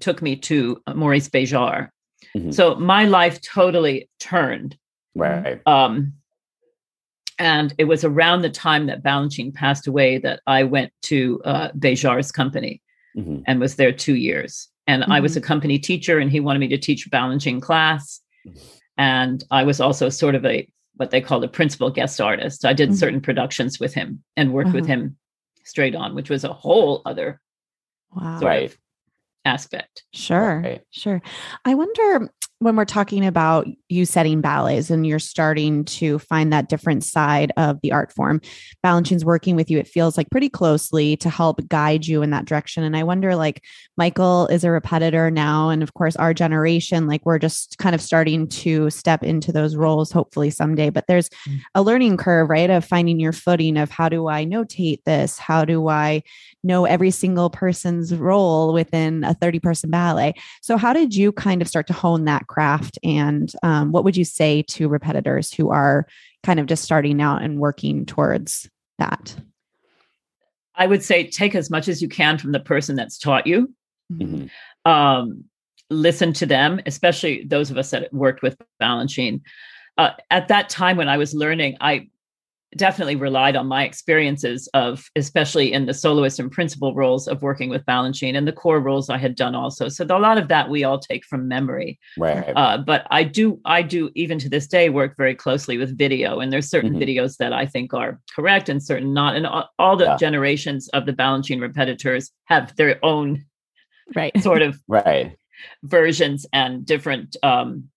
took 0.00 0.22
me 0.22 0.36
to 0.36 0.80
Maurice 0.94 1.28
Béjart. 1.28 1.90
Mhm. 2.34 2.54
So 2.54 2.74
my 2.76 3.04
life 3.04 3.40
totally 3.42 4.08
turned. 4.18 4.76
Right. 5.14 5.60
Um, 5.66 6.14
and 7.38 7.74
it 7.78 7.84
was 7.84 8.04
around 8.04 8.42
the 8.42 8.50
time 8.50 8.86
that 8.86 9.02
Balanchine 9.02 9.52
passed 9.54 9.86
away 9.86 10.18
that 10.18 10.40
I 10.46 10.62
went 10.64 10.92
to 11.02 11.40
uh, 11.44 11.70
Béjart's 11.72 12.32
company 12.32 12.80
Mhm. 13.16 13.42
and 13.46 13.60
was 13.60 13.76
there 13.76 13.92
two 13.92 14.16
years. 14.16 14.68
And 14.86 15.04
I 15.04 15.20
was 15.20 15.36
a 15.36 15.40
company 15.40 15.78
teacher, 15.78 16.18
and 16.18 16.30
he 16.32 16.40
wanted 16.40 16.58
me 16.58 16.68
to 16.68 16.78
teach 16.78 17.08
Balanchine 17.10 17.62
class. 17.62 18.20
And 18.98 19.44
I 19.50 19.62
was 19.62 19.80
also 19.80 20.08
sort 20.08 20.34
of 20.34 20.44
a 20.44 20.68
what 20.96 21.10
they 21.10 21.20
called 21.22 21.44
a 21.44 21.48
principal 21.48 21.90
guest 21.90 22.20
artist. 22.20 22.64
I 22.66 22.74
did 22.74 22.90
Mhm. 22.90 22.94
certain 22.96 23.20
productions 23.22 23.80
with 23.80 23.94
him 23.94 24.22
and 24.36 24.52
worked 24.52 24.74
with 24.74 24.84
Uh-huh. 24.84 24.92
him 24.92 25.16
straight 25.70 25.94
on, 25.94 26.14
which 26.14 26.28
was 26.28 26.44
a 26.44 26.52
whole 26.52 27.00
other 27.06 27.40
Wow. 28.14 28.38
sort 28.40 28.48
Right. 28.48 28.70
of 28.70 28.78
aspect. 29.44 30.04
Sure. 30.12 30.60
Right. 30.60 30.82
Sure. 30.90 31.22
I 31.64 31.74
wonder 31.74 32.30
when 32.60 32.76
we're 32.76 32.84
talking 32.84 33.24
about 33.24 33.66
you 33.88 34.04
setting 34.04 34.42
ballets 34.42 34.90
and 34.90 35.06
you're 35.06 35.18
starting 35.18 35.82
to 35.82 36.18
find 36.18 36.52
that 36.52 36.68
different 36.68 37.02
side 37.02 37.50
of 37.56 37.80
the 37.82 37.90
art 37.90 38.12
form, 38.12 38.38
Balanchine's 38.84 39.24
working 39.24 39.56
with 39.56 39.70
you, 39.70 39.78
it 39.78 39.88
feels 39.88 40.18
like 40.18 40.30
pretty 40.30 40.50
closely 40.50 41.16
to 41.16 41.30
help 41.30 41.66
guide 41.68 42.06
you 42.06 42.20
in 42.20 42.28
that 42.30 42.44
direction. 42.44 42.84
And 42.84 42.94
I 42.94 43.02
wonder, 43.02 43.34
like, 43.34 43.64
Michael 43.96 44.46
is 44.48 44.62
a 44.62 44.70
repetitor 44.70 45.30
now. 45.30 45.70
And 45.70 45.82
of 45.82 45.94
course, 45.94 46.16
our 46.16 46.34
generation, 46.34 47.06
like, 47.06 47.24
we're 47.24 47.38
just 47.38 47.78
kind 47.78 47.94
of 47.94 48.02
starting 48.02 48.46
to 48.48 48.90
step 48.90 49.22
into 49.24 49.52
those 49.52 49.74
roles, 49.74 50.12
hopefully 50.12 50.50
someday. 50.50 50.90
But 50.90 51.06
there's 51.08 51.30
Mm. 51.48 51.60
a 51.74 51.82
learning 51.82 52.18
curve, 52.18 52.50
right? 52.50 52.68
Of 52.68 52.84
finding 52.84 53.18
your 53.18 53.32
footing 53.32 53.78
of 53.78 53.88
how 53.90 54.10
do 54.10 54.28
I 54.28 54.44
notate 54.44 55.02
this? 55.06 55.38
How 55.38 55.64
do 55.64 55.88
I 55.88 56.22
know 56.62 56.84
every 56.84 57.10
single 57.10 57.48
person's 57.48 58.14
role 58.14 58.74
within 58.74 59.24
a 59.24 59.32
30 59.32 59.60
person 59.60 59.88
ballet? 59.88 60.34
So, 60.60 60.76
how 60.76 60.92
did 60.92 61.14
you 61.14 61.32
kind 61.32 61.62
of 61.62 61.68
start 61.68 61.86
to 61.86 61.94
hone 61.94 62.26
that 62.26 62.46
craft? 62.50 62.98
And 63.04 63.50
um, 63.62 63.92
what 63.92 64.04
would 64.04 64.16
you 64.16 64.24
say 64.24 64.62
to 64.62 64.88
repetitors 64.88 65.54
who 65.54 65.70
are 65.70 66.06
kind 66.42 66.58
of 66.58 66.66
just 66.66 66.82
starting 66.82 67.22
out 67.22 67.42
and 67.42 67.60
working 67.60 68.04
towards 68.04 68.68
that? 68.98 69.34
I 70.74 70.86
would 70.86 71.02
say 71.02 71.26
take 71.26 71.54
as 71.54 71.70
much 71.70 71.88
as 71.88 72.02
you 72.02 72.08
can 72.08 72.38
from 72.38 72.52
the 72.52 72.60
person 72.60 72.96
that's 72.96 73.18
taught 73.18 73.46
you. 73.46 73.72
Mhm. 74.12 74.50
um, 74.84 75.44
listen 75.88 76.32
to 76.32 76.46
them, 76.46 76.80
especially 76.86 77.44
those 77.44 77.70
of 77.70 77.76
us 77.76 77.90
that 77.90 78.12
worked 78.12 78.42
with 78.42 78.56
Balanchine. 78.82 79.40
Uh, 79.96 80.10
at 80.30 80.48
that 80.48 80.68
time 80.68 80.96
when 80.96 81.08
I 81.08 81.16
was 81.16 81.32
learning, 81.32 81.76
I 81.80 82.08
definitely 82.76 83.16
relied 83.16 83.56
on 83.56 83.66
my 83.66 83.84
experiences 83.84 84.68
of, 84.74 85.04
especially 85.16 85.72
in 85.72 85.86
the 85.86 85.94
soloist 85.94 86.38
and 86.38 86.52
principal 86.52 86.94
roles 86.94 87.26
of 87.26 87.42
working 87.42 87.68
with 87.68 87.84
Balanchine 87.84 88.36
and 88.36 88.46
the 88.46 88.52
core 88.52 88.78
roles 88.80 89.10
I 89.10 89.18
had 89.18 89.34
done 89.34 89.54
also. 89.56 89.88
So 89.88 90.04
a 90.08 90.18
lot 90.18 90.38
of 90.38 90.48
that 90.48 90.68
we 90.70 90.84
all 90.84 90.98
take 90.98 91.24
from 91.24 91.48
memory. 91.48 91.98
Right. 92.16 92.52
Uh, 92.54 92.78
but 92.78 93.06
I 93.10 93.24
do, 93.24 93.60
I 93.64 93.82
do 93.82 94.10
even 94.14 94.38
to 94.38 94.48
this 94.48 94.68
day 94.68 94.88
work 94.88 95.16
very 95.16 95.34
closely 95.34 95.78
with 95.78 95.98
video, 95.98 96.38
and 96.40 96.52
there's 96.52 96.70
certain 96.70 96.94
Mhm. 96.94 97.02
videos 97.02 97.36
that 97.38 97.52
I 97.52 97.66
think 97.66 97.92
are 97.92 98.20
correct 98.36 98.68
and 98.68 98.82
certain 98.82 99.12
not. 99.12 99.34
And 99.36 99.46
all, 99.46 99.68
all 99.78 99.96
the 99.96 100.04
Yeah. 100.04 100.16
generations 100.16 100.88
of 100.90 101.06
the 101.06 101.12
Balanchine 101.12 101.58
repetitors 101.58 102.30
have 102.46 102.74
their 102.76 102.98
own 103.04 103.44
Right. 104.14 104.36
sort 104.42 104.62
of 104.62 104.78
right. 104.88 105.36
versions 105.82 106.46
and 106.52 106.86
different 106.86 107.36
um, 107.42 107.88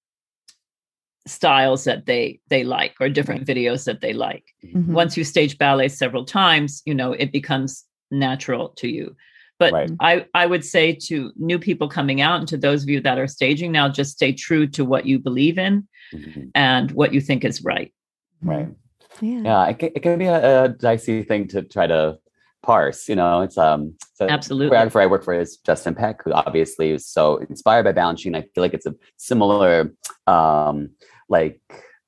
styles 1.25 1.85
that 1.85 2.05
they 2.05 2.39
they 2.49 2.63
like 2.63 2.95
or 2.99 3.09
different 3.09 3.45
videos 3.47 3.85
that 3.85 4.01
they 4.01 4.13
like. 4.13 4.43
Mhm. 4.65 4.87
Once 4.87 5.15
you 5.17 5.23
stage 5.23 5.57
ballet 5.57 5.87
several 5.87 6.25
times, 6.25 6.81
you 6.85 6.93
know 6.93 7.13
it 7.13 7.31
becomes 7.31 7.85
natural 8.11 8.69
to 8.69 8.87
you. 8.87 9.15
But 9.59 9.71
Right. 9.73 9.91
I 9.99 10.25
I 10.33 10.45
would 10.45 10.65
say 10.65 10.93
to 11.07 11.31
new 11.37 11.59
people 11.59 11.87
coming 11.87 12.19
out 12.21 12.39
and 12.39 12.47
to 12.49 12.57
those 12.57 12.83
of 12.83 12.89
you 12.89 12.99
that 13.01 13.17
are 13.17 13.27
staging 13.27 13.71
now, 13.71 13.87
just 13.87 14.11
stay 14.11 14.33
true 14.33 14.67
to 14.67 14.83
what 14.83 15.05
you 15.05 15.19
believe 15.19 15.57
in 15.57 15.87
Mhm. 16.13 16.51
and 16.55 16.91
what 16.91 17.13
you 17.13 17.21
think 17.21 17.45
is 17.45 17.63
right. 17.63 17.93
Right. 18.41 18.69
Yeah. 19.21 19.41
Yeah, 19.43 19.67
it 19.69 19.79
can, 19.79 19.89
it 19.95 19.99
can 20.01 20.19
be 20.19 20.25
a, 20.25 20.63
a 20.65 20.69
dicey 20.69 21.23
thing 21.23 21.47
to 21.49 21.61
try 21.61 21.87
to 21.87 22.17
parse. 22.63 23.07
You 23.07 23.15
know, 23.15 23.41
it's 23.41 23.57
um 23.57 23.93
so 24.15 24.27
Absolutely. 24.27 24.69
The 24.69 24.75
choreographer 24.85 25.01
I 25.01 25.05
work 25.07 25.23
for 25.23 25.33
is 25.33 25.57
Justin 25.57 25.95
Peck, 25.95 26.23
who 26.23 26.33
obviously 26.33 26.91
is 26.91 27.05
so 27.07 27.37
inspired 27.37 27.83
by 27.83 27.93
Balanchine. 27.93 28.35
I 28.35 28.41
feel 28.53 28.63
like 28.63 28.73
it's 28.73 28.85
a 28.85 28.95
similar, 29.17 29.93
um, 30.27 30.89
like 31.39 31.59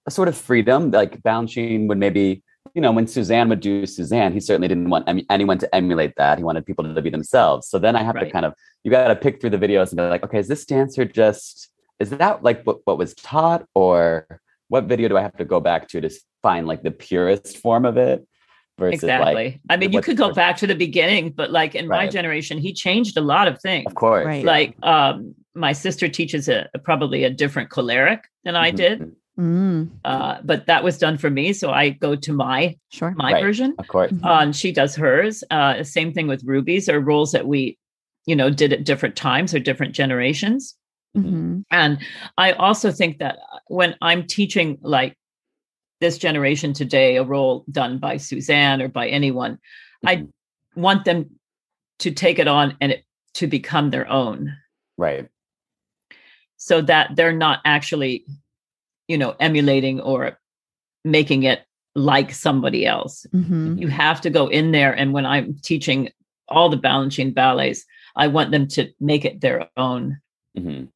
a 0.07 0.11
sort 0.11 0.27
of 0.29 0.37
freedom. 0.37 0.91
Like 0.91 1.21
Balanchine 1.21 1.87
would 1.87 1.97
maybe, 1.97 2.43
you 2.73 2.81
know, 2.81 2.91
when 2.91 3.07
Suzanne 3.07 3.49
would 3.49 3.59
do 3.59 3.85
Suzanne, 3.85 4.31
he 4.31 4.39
certainly 4.39 4.69
didn't 4.69 4.89
want 4.89 5.09
em- 5.09 5.25
anyone 5.29 5.57
to 5.57 5.75
emulate 5.75 6.13
that. 6.15 6.37
He 6.37 6.43
wanted 6.43 6.65
people 6.65 6.83
to 6.85 7.01
be 7.01 7.09
themselves. 7.09 7.67
So 7.67 7.79
then 7.79 7.95
I 7.95 8.03
have 8.03 8.17
to 8.19 8.29
kind 8.29 8.45
of 8.45 8.53
you 8.83 8.91
got 8.91 9.07
to 9.07 9.15
pick 9.15 9.41
through 9.41 9.49
the 9.49 9.57
videos 9.57 9.89
and 9.89 9.97
be 9.97 10.03
like, 10.03 10.23
okay, 10.23 10.39
is 10.39 10.47
this 10.47 10.65
dancer 10.65 11.03
just 11.03 11.69
is 11.99 12.09
that 12.11 12.43
like 12.43 12.63
what 12.63 12.79
what 12.85 12.97
was 12.97 13.13
taught 13.15 13.65
or 13.73 14.27
what 14.67 14.85
video 14.85 15.07
do 15.09 15.17
I 15.17 15.21
have 15.21 15.37
to 15.37 15.45
go 15.45 15.59
back 15.59 15.87
to 15.89 16.01
to 16.01 16.09
find 16.41 16.67
like 16.67 16.83
the 16.83 16.91
purest 16.91 17.57
form 17.57 17.85
of 17.85 17.97
it? 17.97 18.25
Versus 18.77 19.03
exactly. 19.03 19.33
like 19.33 19.61
I 19.69 19.77
mean, 19.77 19.93
you 19.93 20.01
could 20.01 20.17
go 20.17 20.33
back 20.33 20.57
to 20.57 20.67
the 20.67 20.75
beginning, 20.75 21.29
but 21.31 21.49
like 21.49 21.75
in 21.75 21.87
my 21.87 22.07
generation, 22.07 22.57
he 22.57 22.73
changed 22.73 23.15
a 23.15 23.21
lot 23.21 23.47
of 23.47 23.61
things. 23.61 23.85
Of 23.87 23.95
course. 23.95 24.25
Right. 24.25 24.43
Like 24.43 24.75
um, 24.83 25.33
my 25.55 25.71
sister 25.73 26.07
teaches 26.07 26.47
a 26.49 26.69
probably 26.83 27.23
a 27.23 27.29
different 27.29 27.69
choleric 27.69 28.23
than 28.43 28.55
I 28.55 28.71
Mhm. 28.71 28.75
did. 28.75 29.15
Mm, 29.39 29.89
uh, 30.05 30.37
but 30.43 30.65
that 30.67 30.83
was 30.83 30.97
done 30.97 31.17
for 31.17 31.29
me. 31.29 31.51
So 31.53 31.71
I 31.71 31.89
go 31.89 32.15
to 32.15 32.33
my 32.33 32.75
sure. 32.91 33.13
my 33.17 33.33
Right. 33.33 33.43
version, 33.43 33.75
Of 33.79 33.87
course. 33.87 34.11
Mhm. 34.11 34.25
uh, 34.25 34.41
and 34.43 34.55
she 34.55 34.71
does 34.71 34.95
hers. 34.95 35.43
Uh, 35.51 35.83
same 35.83 36.13
thing 36.13 36.27
with 36.27 36.43
rubies 36.45 36.87
or 36.87 36.99
roles 37.01 37.31
that 37.33 37.45
we, 37.47 37.77
you 38.25 38.35
know, 38.35 38.49
did 38.49 38.71
at 38.71 38.85
different 38.85 39.15
times 39.17 39.53
or 39.53 39.59
different 39.59 39.93
generations. 39.93 40.75
Mhm. 41.17 41.63
And 41.71 41.97
I 42.37 42.53
also 42.53 42.91
think 42.91 43.19
that 43.19 43.39
when 43.67 43.95
I'm 44.01 44.25
teaching 44.25 44.77
like 44.81 45.17
this 46.01 46.17
generation 46.17 46.71
today, 46.73 47.15
a 47.17 47.23
role 47.23 47.65
done 47.71 47.97
by 47.97 48.17
Suzanne 48.17 48.81
or 48.81 48.87
by 48.89 49.07
anyone, 49.07 49.57
I 50.05 50.15
Mhm. 50.17 50.29
want 50.75 51.05
them 51.05 51.39
to 51.99 52.11
take 52.11 52.39
it 52.39 52.47
on 52.47 52.75
and 52.81 52.91
it, 52.93 53.03
to 53.35 53.47
become 53.47 53.89
their 53.89 54.09
own, 54.09 54.53
Right. 54.97 55.27
So 56.65 56.81
that 56.81 57.15
they're 57.15 57.31
not 57.47 57.59
actually, 57.63 58.25
you 59.07 59.17
know, 59.19 59.35
emulating 59.39 60.01
or 60.01 60.39
making 61.03 61.43
it 61.43 61.59
like 61.93 62.31
somebody 62.33 62.85
else. 62.87 63.25
Mhm. 63.33 63.79
you 63.79 63.87
have 63.87 64.19
to 64.21 64.29
go 64.31 64.47
in 64.47 64.71
there 64.71 64.91
and 64.99 65.13
when 65.13 65.25
i'm 65.33 65.53
teaching 65.69 66.09
all 66.49 66.67
the 66.69 66.83
Balanchine 66.85 67.33
ballets 67.33 67.85
i 68.23 68.25
want 68.27 68.49
them 68.51 68.67
to 68.75 68.81
make 68.99 69.23
it 69.29 69.39
their 69.41 69.69
own 69.77 70.03
Mhm. 70.57 70.89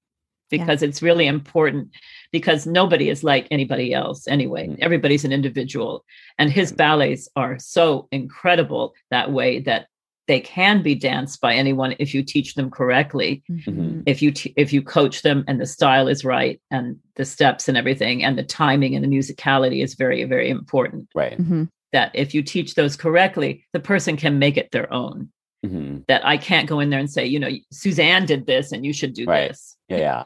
because 0.49 0.81
it's 0.83 1.01
really 1.07 1.27
important 1.27 1.89
because 2.31 2.65
nobody 2.79 3.07
is 3.13 3.23
like 3.23 3.45
anybody 3.51 3.93
else 3.93 4.27
anyway 4.27 4.67
Mhm. 4.67 4.79
everybody's 4.87 5.23
an 5.25 5.31
individual 5.39 6.03
and 6.39 6.51
his 6.51 6.71
ballets 6.83 7.29
are 7.35 7.57
so 7.59 8.07
incredible 8.11 8.93
that 9.11 9.31
way 9.31 9.59
that 9.67 9.87
they 10.29 10.39
can 10.39 10.81
be 10.83 10.93
danced 10.95 11.41
by 11.41 11.53
anyone 11.55 11.95
if 11.99 12.13
you 12.13 12.21
teach 12.23 12.53
them 12.53 12.69
correctly 12.69 13.43
Mhm. 13.49 14.03
if 14.05 14.21
you 14.21 14.31
t- 14.31 14.53
if 14.63 14.71
you 14.71 14.81
coach 14.81 15.23
them 15.23 15.43
and 15.47 15.59
the 15.59 15.65
style 15.65 16.07
is 16.07 16.23
right 16.23 16.61
and 16.71 16.85
the 17.15 17.25
steps 17.25 17.67
and 17.67 17.75
everything 17.77 18.23
and 18.23 18.37
the 18.37 18.43
timing 18.61 18.95
and 18.95 19.03
the 19.03 19.09
musicality 19.17 19.83
is 19.83 19.95
very 19.95 20.23
very 20.25 20.49
important 20.49 21.09
Right. 21.15 21.37
Mhm. 21.41 21.67
that 21.91 22.11
if 22.13 22.33
you 22.35 22.41
teach 22.43 22.75
those 22.75 22.95
correctly, 22.95 23.51
the 23.73 23.79
person 23.91 24.15
can 24.23 24.37
make 24.37 24.57
it 24.61 24.69
their 24.71 24.87
own. 24.93 25.29
Mhm. 25.65 26.05
That 26.07 26.21
I 26.33 26.37
can't 26.37 26.69
go 26.69 26.79
in 26.79 26.89
there 26.91 26.99
and 26.99 27.09
say, 27.17 27.25
you 27.25 27.39
know, 27.39 27.49
Suzanne 27.71 28.25
did 28.27 28.45
this 28.45 28.71
and 28.71 28.85
you 28.85 28.93
should 28.93 29.13
do 29.13 29.25
Right. 29.25 29.47
this. 29.49 29.75
Yeah. 29.89 29.97
Yeah. 29.97 30.23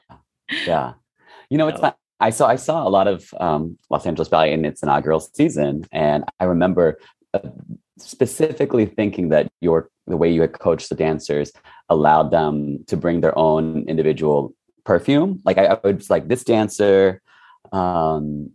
Yeah. 0.72 0.94
You 1.50 1.58
know, 1.58 1.68
it's 1.70 1.78
So- 1.80 1.88
fun. 1.88 1.94
I 2.20 2.30
saw 2.38 2.48
I 2.48 2.58
saw 2.68 2.78
a 2.88 2.92
lot 2.98 3.08
of 3.14 3.20
um, 3.40 3.78
Los 3.90 4.06
Angeles 4.06 4.30
Ballet 4.30 4.54
in 4.54 4.64
its 4.66 4.84
inaugural 4.84 5.20
season, 5.22 5.74
and 5.92 6.24
I 6.42 6.46
remember 6.46 6.86
uh, 7.34 7.40
specifically 7.98 8.86
thinking 8.86 9.30
that 9.30 9.48
your 9.62 9.90
the 10.08 10.18
way 10.18 10.30
you 10.32 10.42
had 10.42 10.58
coached 10.60 10.90
the 10.90 10.96
dancers 10.96 11.52
allowed 11.90 12.32
them 12.32 12.84
to 12.88 12.98
bring 12.98 13.22
their 13.22 13.38
own 13.38 13.86
individual 13.88 14.54
perfume. 14.84 15.42
Like 15.46 15.58
I, 15.58 15.66
I 15.84 15.88
was 15.92 16.10
like 16.10 16.28
this 16.28 16.44
dancer 16.44 17.22
um, 17.72 18.52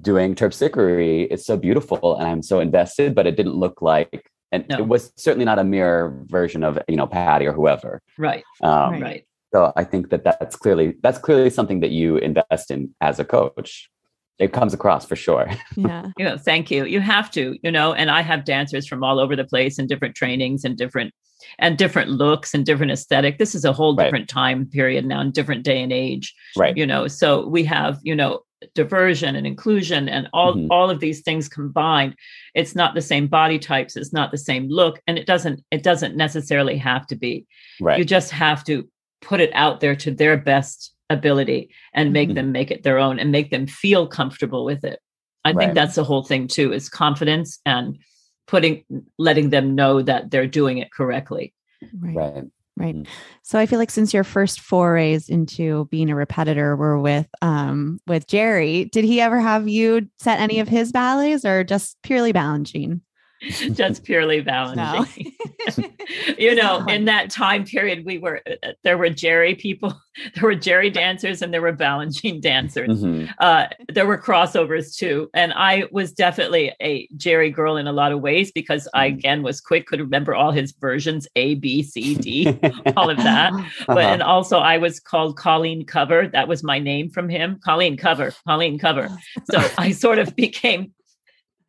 doing 0.00 0.34
terpsichore 0.34 1.26
is 1.30 1.44
so 1.46 1.56
beautiful, 1.56 2.16
and 2.16 2.26
I'm 2.28 2.42
so 2.42 2.60
invested, 2.60 3.14
but 3.14 3.26
it 3.26 3.36
didn't 3.36 3.54
look 3.54 3.80
like. 3.82 4.30
And 4.50 4.66
No. 4.68 4.78
it 4.78 4.88
was 4.88 5.12
certainly 5.16 5.44
not 5.44 5.58
a 5.58 5.64
mirror 5.64 6.24
version 6.26 6.64
of 6.64 6.78
you 6.88 6.96
know 6.96 7.06
Patty 7.06 7.46
or 7.46 7.52
whoever. 7.52 8.00
Right. 8.16 8.44
Um, 8.62 8.92
Right. 8.92 9.02
Right. 9.02 9.24
so 9.54 9.72
I 9.76 9.84
think 9.84 10.10
that 10.10 10.24
that's 10.24 10.56
clearly 10.56 10.96
that's 11.02 11.18
clearly 11.18 11.50
something 11.50 11.80
that 11.80 11.90
you 11.90 12.16
invest 12.16 12.70
in 12.70 12.94
as 13.00 13.18
a 13.20 13.24
coach. 13.24 13.90
It 14.38 14.52
comes 14.52 14.72
across 14.72 15.04
for 15.04 15.16
sure. 15.16 15.50
Yeah. 15.76 16.06
you 16.18 16.24
know 16.24 16.36
thank 16.38 16.70
you 16.70 16.84
you 16.84 17.00
have 17.00 17.30
to 17.32 17.58
you 17.62 17.70
know 17.70 17.92
and 17.92 18.10
i 18.10 18.20
have 18.22 18.44
dancers 18.44 18.86
from 18.86 19.02
all 19.02 19.18
over 19.18 19.34
the 19.36 19.44
place 19.44 19.78
and 19.78 19.88
different 19.88 20.14
trainings 20.14 20.64
and 20.64 20.76
different 20.76 21.12
and 21.58 21.76
different 21.78 22.10
looks 22.10 22.54
and 22.54 22.64
different 22.66 22.92
aesthetic 22.92 23.38
this 23.38 23.54
is 23.54 23.64
a 23.64 23.72
whole 23.72 23.94
Right. 23.96 24.04
different 24.04 24.28
time 24.28 24.66
period 24.66 25.04
now 25.06 25.20
and 25.20 25.32
different 25.32 25.64
day 25.64 25.82
and 25.82 25.92
age 25.92 26.34
right. 26.56 26.76
you 26.76 26.86
know 26.86 27.08
so 27.08 27.46
we 27.48 27.64
have 27.64 27.98
you 28.02 28.14
know 28.14 28.40
diversion 28.74 29.36
and 29.36 29.46
inclusion 29.46 30.08
and 30.08 30.28
all 30.32 30.54
Mhm. 30.54 30.66
all 30.70 30.90
of 30.90 30.98
these 30.98 31.20
things 31.20 31.48
combined 31.48 32.14
it's 32.54 32.74
not 32.74 32.94
the 32.94 33.00
same 33.00 33.28
body 33.28 33.58
types 33.58 33.96
it's 33.96 34.12
not 34.12 34.30
the 34.32 34.38
same 34.38 34.68
look 34.68 35.00
and 35.06 35.16
it 35.16 35.26
doesn't 35.26 35.62
it 35.70 35.82
doesn't 35.84 36.16
necessarily 36.16 36.76
have 36.76 37.06
to 37.06 37.16
be 37.16 37.46
Right. 37.80 37.98
you 37.98 38.04
just 38.04 38.30
have 38.32 38.64
to 38.64 38.88
put 39.22 39.40
it 39.40 39.50
out 39.54 39.78
there 39.80 39.94
to 39.96 40.10
their 40.10 40.36
best 40.36 40.92
ability 41.10 41.70
and 41.94 42.12
make 42.12 42.28
Mhm. 42.30 42.34
them 42.34 42.52
make 42.52 42.70
it 42.70 42.82
their 42.82 42.98
own 42.98 43.18
and 43.18 43.32
make 43.32 43.50
them 43.50 43.66
feel 43.66 44.06
comfortable 44.06 44.64
with 44.64 44.84
it 44.84 45.00
i 45.44 45.52
Right. 45.52 45.58
think 45.64 45.74
that's 45.74 45.94
the 45.94 46.04
whole 46.04 46.22
thing 46.22 46.46
too 46.48 46.72
is 46.72 46.88
confidence 46.88 47.58
and 47.64 47.98
putting 48.46 48.84
letting 49.18 49.50
them 49.50 49.74
know 49.74 50.02
that 50.02 50.30
they're 50.30 50.46
doing 50.46 50.78
it 50.78 50.92
correctly 50.92 51.52
Right. 52.00 52.16
right. 52.16 52.44
Right. 52.76 52.94
Mm. 52.94 53.08
So 53.42 53.58
I 53.58 53.66
feel 53.66 53.80
like 53.80 53.90
since 53.90 54.14
your 54.14 54.22
first 54.22 54.60
forays 54.60 55.28
into 55.28 55.86
being 55.90 56.10
a 56.10 56.14
repetitor 56.14 56.76
were 56.76 56.96
with 57.00 57.26
um 57.42 57.98
with 58.06 58.28
Jerry, 58.28 58.84
did 58.84 59.04
he 59.04 59.20
ever 59.20 59.40
have 59.40 59.66
you 59.66 60.08
set 60.20 60.38
any 60.38 60.60
of 60.60 60.68
his 60.68 60.92
ballets 60.92 61.44
or 61.44 61.64
just 61.64 61.96
purely 62.04 62.32
Balanchine? 62.32 63.00
just 63.72 64.04
purely 64.04 64.42
Balanchine 64.42 65.32
you 66.38 66.54
know 66.54 66.84
in 66.86 67.04
that 67.04 67.30
time 67.30 67.64
period 67.64 68.04
we 68.04 68.18
were 68.18 68.40
uh, 68.50 68.72
there 68.82 68.96
were 68.98 69.10
jerry 69.10 69.54
people 69.54 69.92
there 70.34 70.44
were 70.44 70.54
jerry 70.54 70.90
dancers 70.90 71.42
and 71.42 71.52
there 71.52 71.60
were 71.62 71.72
Balanchine 71.72 72.40
dancers 72.40 72.88
Mhm. 73.04 73.28
uh, 73.40 73.66
there 73.88 74.06
were 74.06 74.18
crossovers 74.18 74.96
too. 74.96 75.30
And 75.34 75.52
I 75.52 75.84
was 75.92 76.12
definitely 76.12 76.72
a 76.82 77.06
Jerry 77.16 77.50
girl 77.50 77.76
in 77.76 77.86
a 77.86 77.92
lot 77.92 78.12
of 78.12 78.20
ways 78.20 78.50
because 78.50 78.88
I, 78.94 79.10
Mhm. 79.10 79.14
again, 79.18 79.42
was 79.42 79.60
quick, 79.60 79.86
could 79.86 80.00
remember 80.00 80.34
all 80.34 80.50
his 80.50 80.72
versions 80.72 81.28
A, 81.36 81.54
B, 81.56 81.82
C, 81.82 82.14
D, 82.14 82.48
all 82.96 83.10
of 83.10 83.16
that. 83.18 83.52
But, 83.86 83.98
Uh-huh. 83.98 84.12
and 84.12 84.22
also, 84.22 84.58
I 84.58 84.78
was 84.78 84.98
called 85.00 85.36
Colleen 85.36 85.84
Cover. 85.84 86.26
That 86.28 86.48
was 86.48 86.62
my 86.64 86.78
name 86.78 87.10
from 87.10 87.28
him 87.28 87.60
Colleen 87.64 87.96
Cover, 87.96 88.32
Colleen 88.46 88.78
Cover. 88.78 89.08
So 89.50 89.60
I 89.78 89.92
sort 89.92 90.18
of 90.18 90.34
became. 90.34 90.92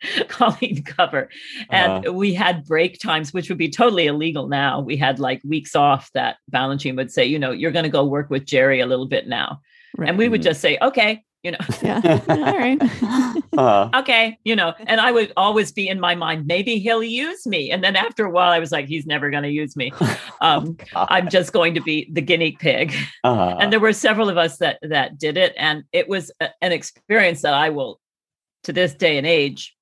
Colleen 0.28 0.84
Cover. 0.84 1.30
And 1.70 2.06
Uh-huh. 2.06 2.14
we 2.14 2.34
had 2.34 2.66
break 2.66 3.00
times, 3.00 3.34
which 3.34 3.50
would 3.50 3.58
be 3.58 3.70
totally 3.70 4.08
illegal 4.08 4.47
now. 4.47 4.80
We 4.80 4.97
had 4.97 5.20
like 5.20 5.41
weeks 5.43 5.76
off 5.76 6.10
that 6.14 6.38
Balanchine 6.52 6.95
would 6.95 7.12
say, 7.12 7.26
you 7.26 7.39
know, 7.39 7.52
you're 7.52 7.72
going 7.72 7.84
to 7.84 7.89
go 7.89 8.06
work 8.06 8.30
with 8.30 8.45
Jerry 8.45 8.80
a 8.80 8.86
little 8.86 9.08
bit 9.08 9.28
now. 9.28 9.62
And 9.97 10.18
we 10.18 10.30
would 10.30 10.41
just 10.41 10.62
say, 10.62 10.78
okay, 10.82 11.24
you 11.43 11.52
know, 11.52 11.58
yeah. 11.82 12.20
All 12.30 12.58
right. 12.58 12.78
Uh, 13.58 13.89
okay, 13.95 14.38
you 14.43 14.56
know, 14.56 14.74
and 14.88 15.00
I 15.02 15.12
would 15.12 15.32
always 15.38 15.72
be 15.72 15.88
in 15.88 16.00
my 16.00 16.14
mind, 16.14 16.45
maybe 16.47 16.80
he'll 16.80 17.04
use 17.04 17.45
me. 17.47 17.72
And 17.72 17.84
then 17.84 17.95
after 17.95 18.26
a 18.26 18.30
while, 18.30 18.52
I 18.52 18.60
was 18.60 18.72
like, 18.72 18.88
he's 18.88 19.06
never 19.06 19.30
going 19.30 19.43
to 19.43 19.50
use 19.50 19.76
me. 19.76 19.91
Um, 20.41 20.78
I'm 20.95 21.30
just 21.30 21.52
going 21.54 21.74
to 21.76 21.82
be 21.82 22.10
the 22.12 22.22
guinea 22.22 22.52
pig. 22.54 22.93
uh-huh. 23.24 23.58
And 23.60 23.72
there 23.74 23.80
were 23.80 23.93
several 23.93 24.30
of 24.30 24.38
us 24.38 24.58
that 24.58 24.80
that 24.82 25.18
did 25.18 25.38
it, 25.38 25.54
and 25.58 25.84
it 25.91 26.08
was 26.08 26.32
a- 26.41 26.52
an 26.62 26.72
experience 26.72 27.41
that 27.41 27.54
I 27.54 27.70
will, 27.70 28.00
to 28.64 28.74
this 28.74 28.93
day 28.93 29.18
and 29.18 29.26
age, 29.28 29.76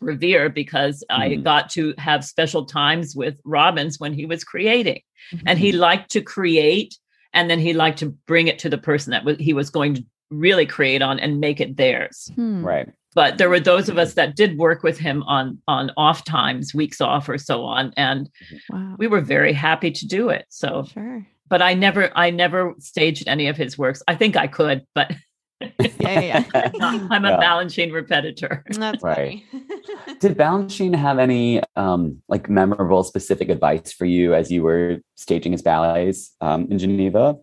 revere 0.00 0.48
because 0.48 1.02
I 1.10 1.30
Mhm. 1.30 1.44
got 1.44 1.70
to 1.70 1.94
have 1.98 2.24
special 2.24 2.64
times 2.64 3.14
with 3.16 3.40
Robbins 3.44 3.98
when 4.00 4.12
he 4.12 4.26
was 4.26 4.44
creating, 4.44 5.00
and 5.32 5.42
Mm-hmm. 5.42 5.58
he 5.58 5.72
liked 5.72 6.10
to 6.12 6.20
create, 6.20 6.96
and 7.32 7.50
then 7.50 7.58
he 7.58 7.72
liked 7.72 7.98
to 8.00 8.14
bring 8.26 8.48
it 8.48 8.58
to 8.60 8.68
the 8.68 8.78
person 8.78 9.10
that 9.12 9.24
was, 9.24 9.36
he 9.38 9.52
was 9.52 9.70
going 9.70 9.94
to 9.94 10.04
really 10.30 10.66
create 10.66 11.02
on 11.02 11.18
and 11.20 11.38
make 11.40 11.60
it 11.60 11.76
theirs 11.76 12.30
Hmm. 12.34 12.64
right. 12.64 12.88
but 13.14 13.38
there 13.38 13.48
were 13.48 13.60
those 13.60 13.88
of 13.88 13.96
us 13.96 14.14
that 14.14 14.34
did 14.34 14.58
work 14.58 14.82
with 14.82 14.98
him 14.98 15.22
on 15.22 15.62
on 15.68 15.90
off 15.96 16.24
times 16.24 16.74
weeks 16.74 17.00
off 17.00 17.28
or 17.28 17.38
so 17.38 17.62
on 17.64 17.92
and 17.96 18.28
Wow. 18.68 18.96
we 18.98 19.06
were 19.06 19.20
very 19.20 19.52
happy 19.52 19.92
to 19.92 20.04
do 20.06 20.28
it 20.30 20.44
so 20.48 20.84
Sure. 20.92 21.24
but 21.48 21.62
i 21.62 21.74
never 21.74 22.10
i 22.16 22.30
never 22.30 22.74
staged 22.80 23.28
any 23.28 23.46
of 23.46 23.56
his 23.56 23.78
works 23.78 24.02
i 24.08 24.16
think 24.16 24.36
i 24.36 24.48
could 24.48 24.82
but 24.96 25.12
Yeah, 25.98 26.20
yeah, 26.20 26.44
yeah. 26.54 26.70
i'm 27.10 27.24
a 27.24 27.30
Yeah. 27.30 27.40
Balanchine 27.40 27.92
repetitor 27.92 28.62
That's 28.68 29.02
Right. 29.02 29.42
Did 30.20 30.36
Balanchine 30.36 30.94
have 30.94 31.18
any 31.18 31.62
um, 31.74 32.22
like 32.28 32.48
memorable 32.48 33.02
specific 33.02 33.48
advice 33.48 33.92
for 33.92 34.04
you 34.04 34.34
as 34.34 34.50
you 34.52 34.62
were 34.62 34.98
staging 35.16 35.52
his 35.52 35.62
ballets 35.62 36.34
um, 36.40 36.68
in 36.70 36.78
Geneva? 36.78 37.36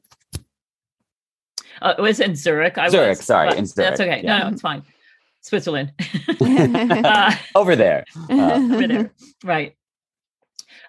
uh, 1.81 1.93
it 1.97 2.01
was 2.01 2.19
in 2.19 2.35
zurich 2.35 2.77
i 2.77 2.87
Zurich, 2.89 3.17
was 3.17 3.25
sorry, 3.25 3.49
but 3.49 3.57
in 3.57 3.65
that's 3.75 3.99
okay 3.99 4.21
yeah. 4.23 4.37
no 4.37 4.43
no 4.45 4.47
it's 4.53 4.61
fine 4.61 4.83
switzerland 5.41 5.91
uh, 6.41 7.35
Over 7.55 7.75
there. 7.75 8.05
Uh, 8.29 8.69
over 8.73 8.87
there. 8.87 9.11
Right. 9.43 9.75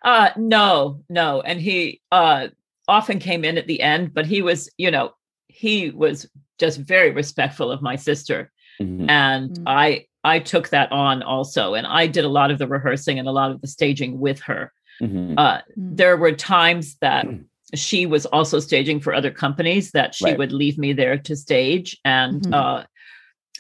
Uh 0.03 0.31
no, 0.37 1.03
no. 1.09 1.41
And 1.41 1.61
he 1.61 2.01
uh 2.13 2.49
often 2.87 3.19
came 3.19 3.45
in 3.45 3.57
at 3.59 3.67
the 3.67 3.81
end, 3.81 4.13
but 4.15 4.27
he 4.27 4.43
was, 4.43 4.71
you 4.77 4.91
know, 4.91 5.15
he 5.49 5.91
was 5.91 6.29
just 6.59 6.79
very 6.79 7.11
respectful 7.11 7.71
of 7.71 7.83
my 7.83 7.97
sister. 7.97 8.51
mhm. 8.81 9.09
And 9.09 9.51
Mm. 9.51 9.63
I 9.67 10.07
I 10.27 10.39
took 10.39 10.71
that 10.71 10.91
on 10.91 11.23
also. 11.23 11.75
And 11.75 11.87
I 11.87 12.07
did 12.07 12.25
a 12.25 12.29
lot 12.29 12.51
of 12.51 12.59
the 12.59 12.67
rehearsing 12.67 13.19
and 13.19 13.29
a 13.29 13.33
lot 13.33 13.51
of 13.51 13.61
the 13.61 13.67
staging 13.69 14.19
with 14.19 14.41
her. 14.41 14.73
Mhm. 15.03 15.35
Uh 15.37 15.59
Mm. 15.79 15.97
there 15.97 16.17
were 16.17 16.33
times 16.33 16.97
that 17.01 17.27
she 17.75 18.07
was 18.07 18.25
also 18.27 18.59
staging 18.61 19.01
for 19.01 19.13
other 19.15 19.31
companies 19.31 19.91
that 19.93 20.15
she 20.15 20.25
Right. 20.27 20.39
would 20.39 20.53
leave 20.53 20.79
me 20.79 20.93
there 20.93 21.19
to 21.19 21.35
stage 21.37 21.99
and 22.05 22.43
Mhm. 22.43 22.55
uh 22.55 22.85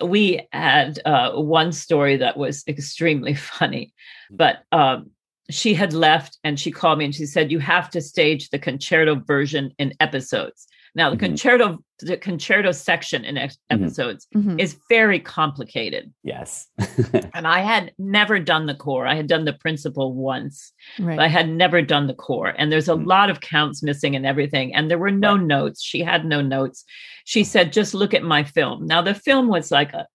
we 0.04 0.40
had 0.52 1.00
uh 1.04 1.32
one 1.32 1.70
story 1.72 2.16
that 2.16 2.36
was 2.36 2.64
extremely 2.66 3.34
funny 3.58 3.92
but 4.30 4.62
um 4.72 5.10
she 5.50 5.74
had 5.74 5.92
left 5.92 6.38
and 6.44 6.58
she 6.58 6.70
called 6.70 6.98
me 6.98 7.04
and 7.04 7.14
she 7.14 7.26
said 7.26 7.52
you 7.52 7.58
have 7.58 7.90
to 7.90 8.00
stage 8.00 8.48
the 8.50 8.58
concerto 8.58 9.14
version 9.16 9.70
in 9.78 9.92
episodes 10.00 10.66
now 10.94 11.10
the 11.10 11.16
Mhm. 11.16 11.20
concerto 11.26 11.83
the 12.04 12.16
concerto 12.16 12.70
section 12.72 13.24
in 13.24 13.36
ex- 13.38 13.56
Mhm. 13.70 13.82
episodes 13.82 14.26
Mhm. 14.34 14.60
is 14.60 14.78
very 14.88 15.18
complicated 15.20 16.12
yes. 16.22 16.68
and 17.34 17.46
i 17.46 17.60
had 17.60 17.92
never 17.98 18.38
done 18.38 18.66
the 18.66 18.74
core 18.74 19.06
i 19.06 19.14
had 19.14 19.26
done 19.26 19.44
the 19.44 19.52
principal 19.54 20.12
once 20.14 20.72
Right. 20.98 21.16
but 21.16 21.22
I 21.24 21.28
had 21.28 21.48
never 21.48 21.80
done 21.82 22.06
the 22.06 22.14
core. 22.14 22.52
And 22.58 22.70
there's 22.70 22.88
a 22.88 22.94
Mm. 22.94 23.06
lot 23.06 23.30
of 23.30 23.40
counts 23.40 23.82
missing 23.82 24.14
and 24.14 24.24
everything. 24.26 24.74
And 24.74 24.88
there 24.90 24.98
were 24.98 25.10
no 25.10 25.34
Right. 25.36 25.46
notes. 25.46 25.82
She 25.82 26.00
had 26.02 26.24
no 26.24 26.40
notes. 26.40 26.84
She 27.24 27.42
said, 27.42 27.72
just 27.72 27.94
look 27.94 28.12
at 28.14 28.22
my 28.22 28.42
film. 28.44 28.86
Now, 28.86 29.00
the 29.02 29.14
film 29.14 29.48
was 29.48 29.70
like 29.72 29.92
a 29.94 30.06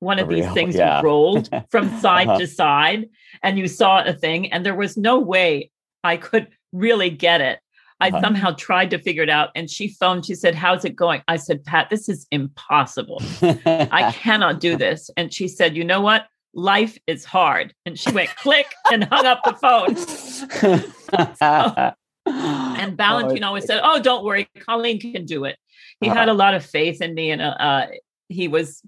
one 0.00 0.18
A 0.18 0.22
of 0.22 0.28
these 0.28 0.44
real- 0.44 0.54
things 0.54 0.74
yeah. 0.76 1.00
rolled 1.02 1.48
from 1.70 1.88
side 2.00 2.28
Uh-huh. 2.28 2.38
to 2.40 2.46
side 2.46 3.06
and 3.42 3.58
you 3.58 3.68
saw 3.68 4.02
a 4.04 4.12
thing, 4.12 4.52
and 4.52 4.64
there 4.66 4.74
was 4.74 4.96
no 4.96 5.18
way 5.20 5.70
I 6.04 6.16
could 6.16 6.48
really 6.72 7.10
get 7.10 7.40
it. 7.40 7.58
I 8.00 8.08
Uh-huh. 8.08 8.20
somehow 8.20 8.50
tried 8.52 8.90
to 8.90 8.98
figure 8.98 9.22
it 9.22 9.30
out. 9.30 9.50
And 9.54 9.70
she 9.70 9.88
phoned, 9.88 10.26
she 10.26 10.34
said, 10.34 10.54
How's 10.54 10.84
it 10.84 10.94
going? 10.96 11.22
I 11.28 11.36
said, 11.36 11.64
Pat, 11.64 11.88
this 11.90 12.08
is 12.08 12.26
impossible. 12.30 13.22
I 13.42 14.12
cannot 14.16 14.60
do 14.60 14.76
this. 14.76 15.08
And 15.16 15.32
she 15.32 15.48
said, 15.48 15.76
You 15.76 15.84
know 15.84 16.00
what? 16.00 16.26
Life 16.54 16.98
is 17.06 17.24
hard. 17.24 17.74
And 17.86 17.98
she 17.98 18.10
went 18.12 18.34
click 18.36 18.66
and 18.92 19.04
hung 19.04 19.26
up 19.26 19.40
the 19.44 19.54
phone. 19.54 19.94
And 22.28 22.98
Balanchine 22.98 23.44
always 23.44 23.64
said, 23.66 23.80
"Oh, 23.84 24.00
don't 24.02 24.24
worry, 24.24 24.48
Colleen 24.58 24.98
can 25.00 25.24
do 25.26 25.44
it." 25.44 25.56
He 26.00 26.08
had 26.08 26.28
a 26.28 26.34
lot 26.34 26.54
of 26.54 26.64
faith 26.66 27.00
in 27.00 27.14
me, 27.14 27.30
and 27.30 27.40
uh, 27.40 27.54
uh, 27.60 27.86
he 28.28 28.48
was, 28.48 28.82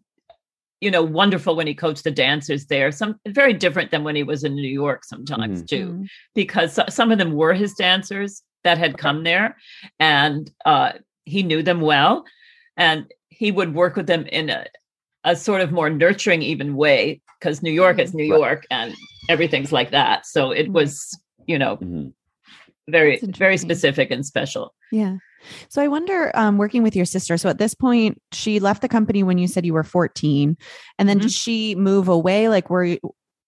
you 0.80 0.90
know, 0.90 1.02
wonderful 1.04 1.54
when 1.54 1.68
he 1.68 1.74
coached 1.74 2.02
the 2.02 2.10
dancers 2.10 2.66
there. 2.66 2.90
Some 2.90 3.14
very 3.28 3.52
different 3.52 3.92
than 3.92 4.02
when 4.02 4.16
he 4.16 4.24
was 4.24 4.42
in 4.42 4.54
New 4.56 4.68
York 4.68 5.04
sometimes 5.04 5.62
Mhm. 5.62 5.68
too, 5.68 5.86
Mm. 5.92 6.06
because 6.34 6.80
some 6.88 7.12
of 7.12 7.18
them 7.18 7.32
were 7.32 7.54
his 7.54 7.74
dancers 7.74 8.42
that 8.64 8.78
had 8.78 8.98
come 8.98 9.24
there, 9.24 9.56
and 10.00 10.50
uh, 10.64 10.92
he 11.24 11.42
knew 11.42 11.62
them 11.62 11.80
well, 11.80 12.24
and 12.76 13.06
he 13.28 13.50
would 13.52 13.74
work 13.74 13.96
with 13.96 14.06
them 14.06 14.26
in 14.26 14.50
a, 14.50 14.66
a 15.24 15.36
sort 15.36 15.60
of 15.60 15.72
more 15.72 15.90
nurturing, 15.90 16.42
even 16.42 16.76
way, 16.76 17.20
because 17.38 17.62
New 17.62 17.70
York 17.72 17.98
is 17.98 18.14
New 18.14 18.30
Right. 18.32 18.38
York, 18.40 18.66
and 18.70 18.94
everything's 19.28 19.72
like 19.72 19.90
that. 19.92 20.26
So 20.26 20.50
it 20.50 20.68
Mhm. 20.68 20.72
was, 20.72 21.18
you 21.46 21.58
know, 21.58 21.76
Mhm. 21.76 22.12
very 22.88 23.18
very 23.36 23.56
specific 23.58 24.10
and 24.10 24.24
special. 24.24 24.74
Yeah. 24.90 25.16
So 25.68 25.80
I 25.80 25.86
wonder, 25.88 26.32
um, 26.34 26.58
working 26.58 26.82
with 26.82 26.96
your 26.96 27.04
sister. 27.04 27.36
So 27.36 27.48
at 27.48 27.58
this 27.58 27.74
point, 27.74 28.20
she 28.32 28.58
left 28.58 28.82
the 28.82 28.88
company 28.88 29.22
when 29.22 29.38
you 29.38 29.46
said 29.46 29.64
you 29.64 29.72
were 29.74 29.84
14. 29.84 30.56
And 30.98 31.08
then 31.08 31.18
Mhm. 31.18 31.22
did 31.22 31.32
she 31.32 31.74
move 31.76 32.08
away? 32.08 32.48
Like 32.48 32.70
where 32.70 32.84
you 32.84 32.98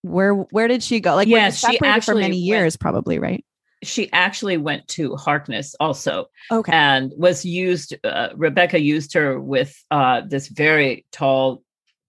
where 0.02 0.34
where 0.34 0.68
did 0.68 0.82
she 0.82 1.00
go? 1.00 1.14
Like 1.14 1.26
were 1.26 1.32
you 1.32 1.36
Yes, 1.38 1.56
she 1.58 1.61
separated 1.66 1.78
for 1.80 1.86
actually 1.86 2.20
many 2.22 2.36
went- 2.36 2.44
years, 2.46 2.76
probably, 2.76 3.18
right? 3.18 3.44
She 3.82 4.12
actually 4.12 4.56
went 4.58 4.86
to 4.88 5.16
Harkness 5.16 5.74
also 5.80 6.26
Okay. 6.50 6.72
and 6.72 7.12
was 7.16 7.44
used 7.44 7.94
uh, 8.04 8.28
Rebekah 8.34 8.80
used 8.80 9.14
her 9.14 9.40
with 9.40 9.74
uh, 9.90 10.22
this 10.26 10.48
very 10.48 11.06
tall 11.12 11.62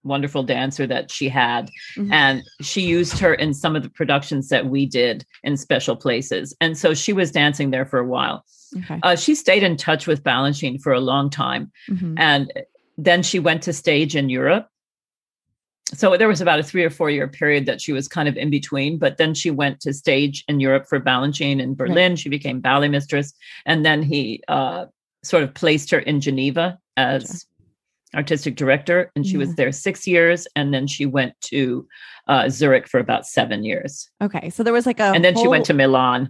wonderful 0.04 0.42
dancer 0.42 0.88
that 0.88 1.12
she 1.12 1.30
had 1.30 1.70
Mhm. 1.96 2.12
and 2.12 2.44
she 2.62 2.82
used 2.82 3.20
her 3.20 3.36
in 3.36 3.54
some 3.54 3.76
of 3.76 3.84
the 3.84 3.90
productions 3.90 4.50
that 4.50 4.66
we 4.66 4.88
did 4.88 5.24
in 5.44 5.56
special 5.56 5.96
places 5.96 6.56
and 6.60 6.76
so 6.76 6.96
she 6.96 7.14
was 7.14 7.32
dancing 7.32 7.70
there 7.70 7.86
for 7.86 8.00
a 8.00 8.06
while 8.08 8.44
okay. 8.80 9.00
uh, 9.04 9.16
she 9.16 9.36
stayed 9.36 9.62
in 9.62 9.78
touch 9.78 10.08
with 10.08 10.24
Balanchine 10.24 10.82
for 10.82 10.92
a 10.92 11.00
long 11.00 11.30
time 11.30 11.72
Mhm. 11.88 12.16
and 12.18 12.52
then 12.98 13.22
she 13.22 13.38
went 13.40 13.62
to 13.64 13.74
stage 13.74 14.16
in 14.16 14.28
Europe. 14.30 14.68
So 15.94 16.16
there 16.16 16.28
was 16.28 16.42
about 16.42 16.60
a 16.60 16.64
three 16.64 16.84
or 16.84 16.90
four 16.90 17.10
year 17.10 17.28
period 17.28 17.66
that 17.66 17.82
she 17.82 17.92
was 17.92 18.08
kind 18.08 18.30
of 18.30 18.38
in 18.38 18.50
between, 18.50 18.98
but 18.98 19.18
then 19.18 19.34
she 19.34 19.52
went 19.52 19.82
to 19.82 19.94
stage 19.94 20.44
in 20.48 20.60
Europe 20.60 20.86
for 20.88 21.00
Balanchine 21.00 21.62
in 21.62 21.76
Berlin. 21.76 22.14
Right. 22.14 22.20
She 22.20 22.30
became 22.30 22.62
ballet 22.62 22.88
mistress, 22.88 23.34
and 23.66 23.86
then 23.86 24.02
he 24.02 24.42
uh, 24.48 24.86
sort 25.24 25.44
of 25.44 25.54
placed 25.54 25.92
her 25.92 26.00
in 26.00 26.22
Geneva 26.22 26.80
as 26.98 27.46
artistic 28.16 28.56
director, 28.56 29.12
and 29.16 29.26
she 29.26 29.34
yeah. 29.34 29.40
was 29.40 29.56
there 29.56 29.72
six 29.72 30.08
years, 30.08 30.48
and 30.56 30.74
then 30.74 30.88
she 30.88 31.06
went 31.06 31.34
to 31.42 31.88
uh, 32.28 32.50
Zurich 32.50 32.88
for 32.88 33.00
about 33.00 33.26
seven 33.26 33.64
years. 33.64 34.10
Okay, 34.22 34.50
so 34.50 34.64
there 34.64 34.74
was 34.74 34.86
like 34.86 35.00
a, 35.00 35.12
and 35.16 35.24
then 35.24 35.34
whole... 35.34 35.44
she 35.44 35.48
went 35.48 35.66
to 35.66 35.74
Milan. 35.74 36.30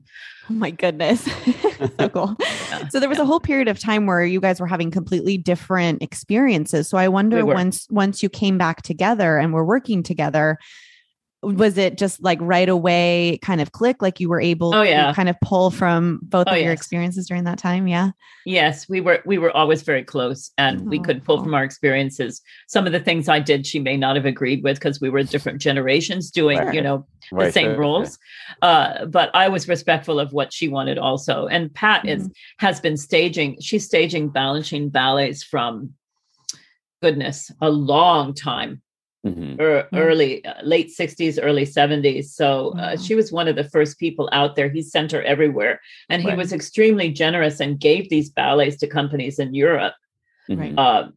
Oh 0.51 0.53
my 0.53 0.71
goodness, 0.71 1.21
so 1.99 2.09
cool. 2.09 2.35
Yeah. 2.41 2.89
So 2.89 2.99
there 2.99 3.07
was 3.07 3.19
a 3.19 3.25
whole 3.25 3.39
period 3.39 3.69
of 3.69 3.79
time 3.79 4.05
where 4.05 4.25
you 4.25 4.41
guys 4.41 4.59
were 4.59 4.67
having 4.67 4.91
completely 4.91 5.37
different 5.37 6.01
experiences. 6.01 6.89
So 6.89 6.97
I 6.97 7.07
wonder 7.07 7.45
we 7.45 7.53
once 7.53 7.87
once 7.89 8.21
you 8.21 8.27
came 8.27 8.57
back 8.57 8.81
together 8.81 9.37
and 9.37 9.53
were 9.53 9.63
working 9.63 10.03
together, 10.03 10.57
was 11.43 11.77
it 11.77 11.97
just 11.97 12.21
like 12.21 12.37
right 12.39 12.69
away 12.69 13.39
kind 13.41 13.61
of 13.61 13.71
click 13.71 14.01
like 14.01 14.19
you 14.19 14.29
were 14.29 14.39
able 14.39 14.75
oh, 14.75 14.83
yeah. 14.83 15.07
to 15.07 15.13
kind 15.13 15.27
of 15.27 15.35
pull 15.41 15.71
from 15.71 16.19
both 16.21 16.47
oh, 16.47 16.51
of 16.51 16.57
yes. 16.57 16.63
your 16.63 16.73
experiences 16.73 17.27
during 17.27 17.43
that 17.45 17.57
time 17.57 17.87
yeah 17.87 18.11
yes 18.45 18.87
we 18.87 19.01
were 19.01 19.21
we 19.25 19.39
were 19.39 19.55
always 19.55 19.81
very 19.81 20.03
close 20.03 20.51
and 20.59 20.81
oh, 20.81 20.83
we 20.83 20.99
could 20.99 21.23
pull 21.23 21.41
from 21.41 21.53
our 21.53 21.63
experiences 21.63 22.41
some 22.67 22.85
of 22.85 22.91
the 22.91 22.99
things 22.99 23.27
i 23.27 23.39
did 23.39 23.65
she 23.65 23.79
may 23.79 23.97
not 23.97 24.15
have 24.15 24.25
agreed 24.25 24.63
with 24.63 24.77
because 24.77 25.01
we 25.01 25.09
were 25.09 25.23
different 25.23 25.59
generations 25.59 26.29
doing 26.29 26.59
right. 26.59 26.75
you 26.75 26.81
know 26.81 27.05
right. 27.31 27.47
the 27.47 27.51
same 27.51 27.69
right. 27.69 27.79
roles 27.79 28.19
uh, 28.61 29.05
but 29.05 29.33
i 29.33 29.47
was 29.47 29.67
respectful 29.67 30.19
of 30.19 30.31
what 30.33 30.53
she 30.53 30.67
wanted 30.67 30.99
also 30.99 31.47
and 31.47 31.73
pat 31.73 32.01
mm-hmm. 32.01 32.21
is 32.21 32.29
has 32.59 32.79
been 32.79 32.97
staging 32.97 33.57
she's 33.59 33.85
staging 33.85 34.29
Balanchine 34.29 34.91
ballets 34.91 35.43
from 35.43 35.93
goodness 37.01 37.51
a 37.61 37.69
long 37.69 38.33
time 38.35 38.81
Mm-hmm. 39.25 39.61
Er, 39.61 39.87
early 39.93 40.43
uh, 40.43 40.63
late 40.63 40.91
60s 40.99 41.37
early 41.39 41.63
70s 41.63 42.25
so 42.25 42.73
uh, 42.79 42.97
she 42.97 43.13
was 43.13 43.31
one 43.31 43.47
of 43.47 43.55
the 43.55 43.69
first 43.69 43.99
people 43.99 44.27
out 44.31 44.55
there. 44.55 44.67
He 44.67 44.81
sent 44.81 45.11
her 45.11 45.21
everywhere. 45.21 45.79
And 46.09 46.25
right. 46.25 46.31
he 46.31 46.37
was 46.37 46.51
extremely 46.51 47.11
generous 47.11 47.59
and 47.59 47.79
gave 47.79 48.09
these 48.09 48.31
ballets 48.31 48.77
to 48.77 48.87
companies 48.87 49.37
in 49.37 49.53
europe. 49.53 49.93
Mm-hmm. 50.49 50.77
uh, 50.77 51.09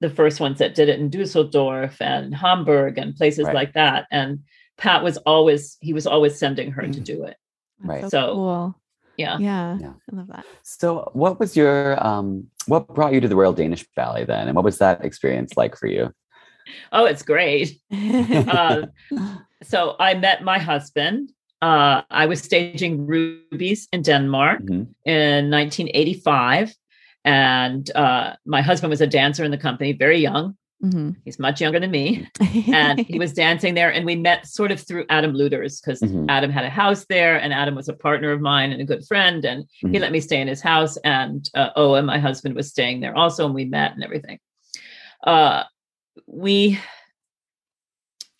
the 0.00 0.08
first 0.08 0.38
ones 0.38 0.58
that 0.58 0.76
did 0.76 0.88
it 0.88 1.00
in 1.00 1.10
dusseldorf 1.10 2.00
and 2.00 2.32
hamburg 2.32 2.96
and 2.96 3.16
places 3.16 3.46
right. 3.46 3.54
like 3.56 3.72
that. 3.72 4.06
And 4.12 4.44
pat 4.76 5.02
was 5.02 5.16
always 5.18 5.76
he 5.80 5.92
was 5.92 6.06
always 6.06 6.38
sending 6.38 6.70
her 6.70 6.82
mm-hmm. 6.82 6.92
to 6.92 7.00
do 7.00 7.24
it. 7.24 7.36
Right. 7.82 8.02
so, 8.02 8.08
so 8.08 8.34
cool. 8.34 8.80
yeah. 9.16 9.36
yeah. 9.38 9.78
Yeah. 9.80 9.92
I 10.12 10.16
love 10.16 10.28
that. 10.28 10.46
So 10.62 11.10
what 11.12 11.40
was 11.40 11.56
your 11.56 11.98
um 12.06 12.46
what 12.66 12.86
brought 12.94 13.14
you 13.14 13.20
to 13.20 13.26
the 13.26 13.34
royal 13.34 13.52
danish 13.52 13.84
ballet 13.96 14.24
then? 14.24 14.46
And 14.46 14.54
what 14.54 14.64
was 14.64 14.78
that 14.78 15.04
experience 15.04 15.56
like 15.56 15.76
for 15.76 15.88
you 15.88 16.12
oh, 16.92 17.04
it's 17.04 17.22
great. 17.22 17.78
uh, 17.92 18.86
so 19.62 19.96
I 19.98 20.14
met 20.14 20.42
my 20.42 20.58
husband. 20.58 21.32
Uh, 21.60 22.02
I 22.10 22.26
was 22.26 22.40
staging 22.40 23.06
Rubies 23.06 23.88
in 23.92 24.02
Denmark 24.02 24.62
mm-hmm. 24.62 25.10
in 25.10 25.50
1985. 25.50 26.74
And 27.24 27.90
uh, 27.94 28.34
my 28.46 28.62
husband 28.62 28.90
was 28.90 29.00
a 29.00 29.06
dancer 29.06 29.44
in 29.44 29.50
the 29.50 29.58
company, 29.58 29.92
very 29.92 30.18
young. 30.18 30.56
Mm-hmm. 30.82 31.10
He's 31.24 31.40
much 31.40 31.60
younger 31.60 31.80
than 31.80 31.90
me. 31.90 32.28
and 32.72 33.00
he 33.00 33.18
was 33.18 33.32
dancing 33.44 33.74
there. 33.74 33.92
And 33.92 34.06
we 34.06 34.14
met 34.14 34.46
sort 34.46 34.70
of 34.70 34.80
through 34.80 35.04
Adam 35.10 35.34
Luders 35.34 35.80
because 35.80 36.00
mm-hmm. 36.00 36.30
Adam 36.30 36.50
had 36.50 36.64
a 36.64 36.70
house 36.70 37.04
there 37.08 37.36
and 37.36 37.52
Adam 37.52 37.74
was 37.74 37.88
a 37.88 37.92
partner 37.92 38.30
of 38.30 38.40
mine 38.40 38.70
and 38.70 38.80
a 38.80 38.84
good 38.84 39.04
friend. 39.06 39.44
And 39.44 39.64
mm-hmm. 39.64 39.92
he 39.92 39.98
let 39.98 40.12
me 40.12 40.20
stay 40.20 40.40
in 40.40 40.48
his 40.48 40.62
house. 40.62 40.96
And 40.98 41.48
uh, 41.54 41.70
oh, 41.74 41.94
and 41.94 42.06
my 42.06 42.18
husband 42.18 42.54
was 42.54 42.68
staying 42.68 43.00
there 43.00 43.16
also. 43.16 43.44
And 43.44 43.54
we 43.54 43.64
met 43.64 43.92
and 43.94 44.04
everything. 44.04 44.38
Uh, 45.26 45.64
we 46.26 46.78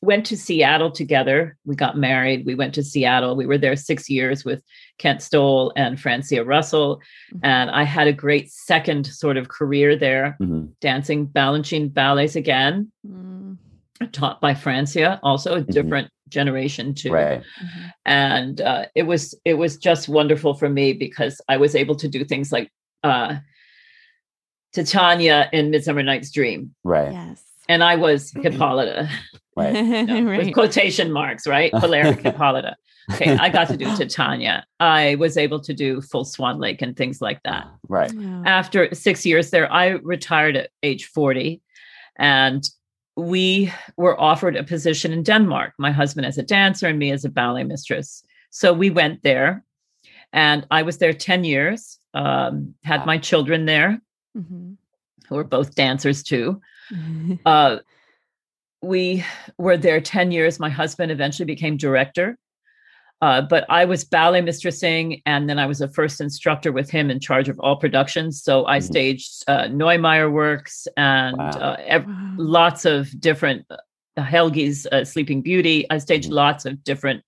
went 0.00 0.26
to 0.26 0.36
Seattle 0.36 0.90
together. 0.90 1.56
We 1.64 1.74
got 1.74 1.96
married. 1.96 2.46
We 2.46 2.54
went 2.54 2.74
to 2.74 2.84
Seattle. 2.84 3.34
We 3.34 3.46
were 3.46 3.58
there 3.58 3.74
six 3.76 4.08
years 4.08 4.44
with 4.44 4.62
Kent 4.98 5.22
Stowell 5.22 5.72
and 5.76 6.00
Francia 6.00 6.44
Russell. 6.44 6.96
Mm-hmm. 7.32 7.38
And 7.44 7.70
I 7.70 7.82
had 7.82 8.06
a 8.06 8.12
great 8.12 8.50
second 8.50 9.06
sort 9.06 9.36
of 9.36 9.48
career 9.48 9.96
there, 9.96 10.36
mm-hmm. 10.40 10.66
dancing 10.80 11.26
Balanchine 11.26 11.92
ballets 11.92 12.36
again, 12.36 12.92
mm-hmm. 13.06 13.54
taught 14.12 14.40
by 14.40 14.54
Francia, 14.54 15.18
also 15.22 15.56
a 15.56 15.60
mm-hmm. 15.60 15.72
different 15.72 16.10
generation 16.28 16.94
too. 16.94 17.10
Right. 17.10 17.40
Mm-hmm. 17.40 17.86
And 18.06 18.60
uh, 18.60 18.86
it 18.94 19.02
was 19.02 19.34
it 19.44 19.54
was 19.54 19.78
just 19.78 20.08
wonderful 20.08 20.54
for 20.54 20.68
me 20.68 20.92
because 20.92 21.40
I 21.48 21.56
was 21.56 21.74
able 21.74 21.96
to 21.96 22.08
do 22.08 22.24
things 22.24 22.52
like 22.52 22.70
uh, 23.02 23.38
Titania 24.72 25.48
in 25.52 25.70
Midsummer 25.70 26.04
Night's 26.04 26.30
Dream. 26.30 26.74
Right. 26.84 27.10
Yes 27.10 27.47
and 27.68 27.84
I 27.84 27.96
was 27.96 28.32
Hippolyta. 28.32 29.08
Right. 29.56 29.74
right. 30.08 30.38
With 30.38 30.54
quotation 30.54 31.12
marks, 31.12 31.46
right? 31.46 31.72
Polaric 31.72 32.20
Hippolyta. 32.22 32.76
Okay, 33.10 33.36
I 33.36 33.48
got 33.48 33.68
to 33.68 33.76
do 33.76 33.84
Titania. 33.96 34.66
I 34.80 35.14
was 35.14 35.38
able 35.38 35.60
to 35.60 35.72
do 35.72 36.02
Full 36.02 36.26
Swan 36.26 36.58
Lake 36.58 36.82
and 36.82 36.94
things 36.94 37.22
like 37.22 37.42
that. 37.44 37.66
Right. 37.88 38.12
After 38.44 38.94
six 38.94 39.24
years 39.24 39.50
there, 39.50 39.72
I 39.72 39.88
retired 40.02 40.56
at 40.56 40.70
age 40.82 41.06
40 41.06 41.62
and 42.18 42.68
we 43.16 43.72
were 43.96 44.20
offered 44.20 44.56
a 44.56 44.62
position 44.62 45.12
in 45.12 45.22
Denmark, 45.22 45.72
my 45.78 45.90
husband 45.90 46.26
as 46.26 46.38
a 46.38 46.42
dancer 46.42 46.86
and 46.86 46.98
me 46.98 47.10
as 47.10 47.24
a 47.24 47.30
ballet 47.30 47.64
mistress. 47.64 48.22
So 48.50 48.72
we 48.72 48.90
went 48.90 49.22
there 49.22 49.64
and 50.32 50.66
I 50.70 50.82
was 50.82 50.98
there 50.98 51.12
10 51.12 51.44
years, 51.44 51.98
um, 52.14 52.74
had 52.84 53.06
my 53.06 53.18
children 53.18 53.64
there, 53.64 54.00
mm-hmm. 54.36 54.74
who 55.28 55.34
were 55.34 55.44
both 55.44 55.74
dancers 55.74 56.22
too. 56.22 56.60
uh, 57.46 57.78
we 58.82 59.24
were 59.58 59.76
there 59.76 60.00
10 60.00 60.30
years. 60.32 60.60
My 60.60 60.70
husband 60.70 61.10
eventually 61.10 61.46
became 61.46 61.76
director. 61.76 62.38
Uh, 63.20 63.42
but 63.42 63.64
I 63.68 63.84
was 63.84 64.04
ballet 64.04 64.40
mistressing, 64.40 65.22
and 65.26 65.48
then 65.50 65.58
I 65.58 65.66
was 65.66 65.80
a 65.80 65.88
first 65.88 66.20
instructor 66.20 66.70
with 66.70 66.88
him 66.88 67.10
in 67.10 67.18
charge 67.18 67.48
of 67.48 67.58
all 67.58 67.74
productions. 67.74 68.42
So 68.42 68.64
I 68.66 68.78
mm-hmm. 68.78 68.86
staged 68.86 69.44
uh, 69.48 69.64
Neumeier 69.64 70.30
works 70.30 70.86
and 70.96 71.36
wow. 71.36 71.48
uh, 71.48 71.76
ev- 71.84 72.06
wow. 72.06 72.34
lots 72.36 72.84
of 72.84 73.20
different 73.20 73.66
uh, 73.70 73.76
Helgi's 74.18 74.86
uh, 74.92 75.04
Sleeping 75.04 75.42
Beauty. 75.42 75.84
I 75.90 75.98
staged 75.98 76.26
mm-hmm. 76.26 76.34
lots 76.34 76.64
of 76.64 76.84
different 76.84 77.24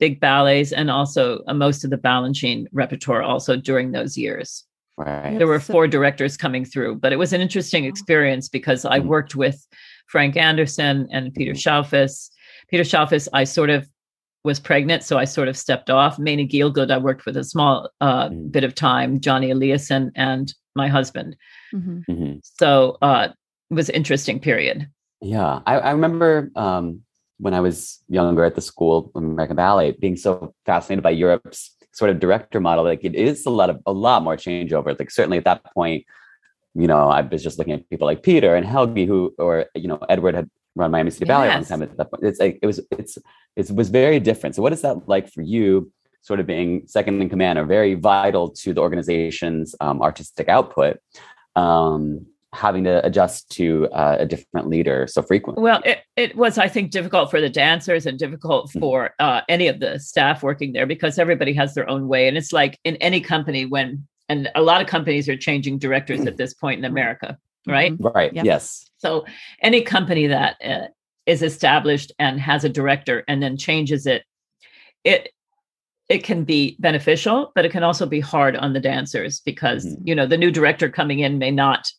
big 0.00 0.18
ballets 0.18 0.72
and 0.72 0.90
also 0.90 1.42
uh, 1.46 1.52
most 1.52 1.84
of 1.84 1.90
the 1.90 1.98
Balanchine 1.98 2.66
repertoire 2.72 3.22
also 3.22 3.54
during 3.56 3.92
those 3.92 4.16
years. 4.16 4.64
Right. 4.96 5.36
There 5.38 5.46
were 5.46 5.60
four 5.60 5.88
directors 5.88 6.36
coming 6.36 6.64
through, 6.64 6.96
but 6.96 7.12
it 7.12 7.16
was 7.16 7.32
an 7.32 7.40
interesting 7.40 7.84
experience 7.84 8.48
because 8.48 8.84
I 8.84 8.98
mm-hmm. 9.00 9.08
worked 9.08 9.34
with 9.34 9.66
Frank 10.06 10.36
Andersen 10.36 11.08
and 11.10 11.34
Peter 11.34 11.52
Schaufuss. 11.52 12.30
Peter 12.68 12.84
Schaufuss, 12.84 13.28
I 13.32 13.44
sort 13.44 13.70
of 13.70 13.88
was 14.44 14.60
pregnant, 14.60 15.02
so 15.02 15.18
I 15.18 15.24
sort 15.24 15.48
of 15.48 15.56
stepped 15.56 15.90
off. 15.90 16.18
Maina 16.18 16.44
Gielgud, 16.44 16.90
I 16.90 16.98
worked 16.98 17.26
with 17.26 17.36
a 17.36 17.44
small 17.44 17.90
uh, 18.00 18.28
mm-hmm. 18.28 18.48
bit 18.48 18.62
of 18.62 18.74
time, 18.74 19.18
Johnny 19.18 19.48
Eliasen 19.50 20.10
and 20.14 20.54
my 20.76 20.86
husband. 20.86 21.36
Mm-hmm. 21.74 22.12
Mm-hmm. 22.12 22.38
So 22.42 22.98
uh, 23.02 23.28
it 23.70 23.74
was 23.74 23.88
an 23.88 23.96
interesting 23.96 24.38
period. 24.38 24.88
Yeah, 25.20 25.60
I, 25.66 25.78
I 25.78 25.90
remember 25.92 26.50
um, 26.54 27.00
when 27.38 27.54
I 27.54 27.60
was 27.60 28.00
younger 28.08 28.44
at 28.44 28.54
the 28.54 28.60
school, 28.60 29.10
American 29.14 29.56
Ballet, 29.56 29.92
being 29.92 30.16
so 30.16 30.54
fascinated 30.66 31.02
by 31.02 31.10
Europe's 31.10 31.73
sort 31.94 32.10
of 32.10 32.20
director 32.20 32.60
model, 32.60 32.84
like 32.84 33.04
it 33.04 33.14
is 33.14 33.46
a 33.46 33.50
lot 33.50 33.70
of 33.70 33.80
a 33.86 33.92
lot 33.92 34.22
more 34.22 34.36
changeover. 34.36 34.98
Like 34.98 35.10
certainly 35.10 35.38
at 35.38 35.44
that 35.44 35.64
point, 35.72 36.04
you 36.74 36.86
know, 36.86 37.08
I 37.08 37.22
was 37.22 37.42
just 37.42 37.58
looking 37.58 37.74
at 37.74 37.88
people 37.88 38.06
like 38.06 38.22
Peter 38.22 38.54
and 38.56 38.66
Helgi, 38.66 39.06
who 39.06 39.34
or 39.38 39.66
you 39.74 39.88
know, 39.88 39.98
Edward 40.08 40.34
had 40.34 40.50
run 40.74 40.90
Miami 40.90 41.10
City 41.10 41.24
Ballet 41.24 41.46
yes. 41.46 41.56
one 41.56 41.64
time 41.64 41.82
at 41.82 41.96
that 41.96 42.10
point. 42.10 42.24
It's 42.24 42.40
like 42.40 42.58
it 42.60 42.66
was 42.66 42.80
it's 42.90 43.16
it 43.56 43.70
was 43.70 43.88
very 43.88 44.20
different. 44.20 44.56
So 44.56 44.62
what 44.62 44.72
is 44.72 44.82
that 44.82 45.08
like 45.08 45.30
for 45.30 45.42
you? 45.42 45.90
Sort 46.22 46.40
of 46.40 46.46
being 46.46 46.84
second 46.86 47.20
in 47.20 47.28
command 47.28 47.58
or 47.58 47.66
very 47.66 47.94
vital 47.94 48.48
to 48.48 48.72
the 48.72 48.80
organization's 48.80 49.74
um, 49.80 50.00
artistic 50.00 50.48
output. 50.48 50.96
Um, 51.54 52.26
having 52.54 52.84
to 52.84 53.04
adjust 53.04 53.50
to 53.50 53.88
uh, 53.92 54.16
a 54.20 54.26
different 54.26 54.68
leader 54.68 55.06
so 55.06 55.22
frequently? 55.22 55.62
Well, 55.62 55.82
it, 55.84 56.00
it 56.16 56.36
was, 56.36 56.56
I 56.56 56.68
think, 56.68 56.90
difficult 56.90 57.30
for 57.30 57.40
the 57.40 57.50
dancers 57.50 58.06
and 58.06 58.18
difficult 58.18 58.72
hmm. 58.72 58.80
for 58.80 59.10
uh, 59.18 59.40
any 59.48 59.68
of 59.68 59.80
the 59.80 59.98
staff 59.98 60.42
working 60.42 60.72
there 60.72 60.86
because 60.86 61.18
everybody 61.18 61.52
has 61.54 61.74
their 61.74 61.88
own 61.88 62.08
way. 62.08 62.28
And 62.28 62.36
it's 62.36 62.52
like 62.52 62.78
in 62.84 62.96
any 62.96 63.20
company 63.20 63.66
when, 63.66 64.06
and 64.28 64.50
a 64.54 64.62
lot 64.62 64.80
of 64.80 64.86
companies 64.86 65.28
are 65.28 65.36
changing 65.36 65.78
directors 65.78 66.26
at 66.26 66.36
this 66.36 66.54
point 66.54 66.78
in 66.78 66.84
America, 66.84 67.36
right? 67.66 67.92
Mm-hmm. 67.92 68.06
Right. 68.06 68.32
Yep. 68.32 68.44
Yes. 68.44 68.90
So 68.98 69.26
any 69.60 69.82
company 69.82 70.28
that 70.28 70.56
uh, 70.64 70.86
is 71.26 71.42
established 71.42 72.12
and 72.18 72.40
has 72.40 72.64
a 72.64 72.68
director 72.68 73.24
and 73.28 73.42
then 73.42 73.56
changes 73.56 74.06
it, 74.06 74.24
it 75.04 75.30
it 76.08 76.22
can 76.22 76.44
be 76.44 76.76
beneficial, 76.80 77.50
but 77.54 77.64
it 77.64 77.72
can 77.72 77.82
also 77.82 78.04
be 78.04 78.20
hard 78.20 78.56
on 78.56 78.74
the 78.74 78.80
dancers 78.80 79.40
because 79.40 79.86
mm-hmm. 79.86 80.08
you 80.08 80.14
know 80.14 80.26
the 80.26 80.36
new 80.36 80.50
director 80.50 80.88
coming 80.88 81.20
in 81.20 81.38
may 81.38 81.50
not 81.50 81.90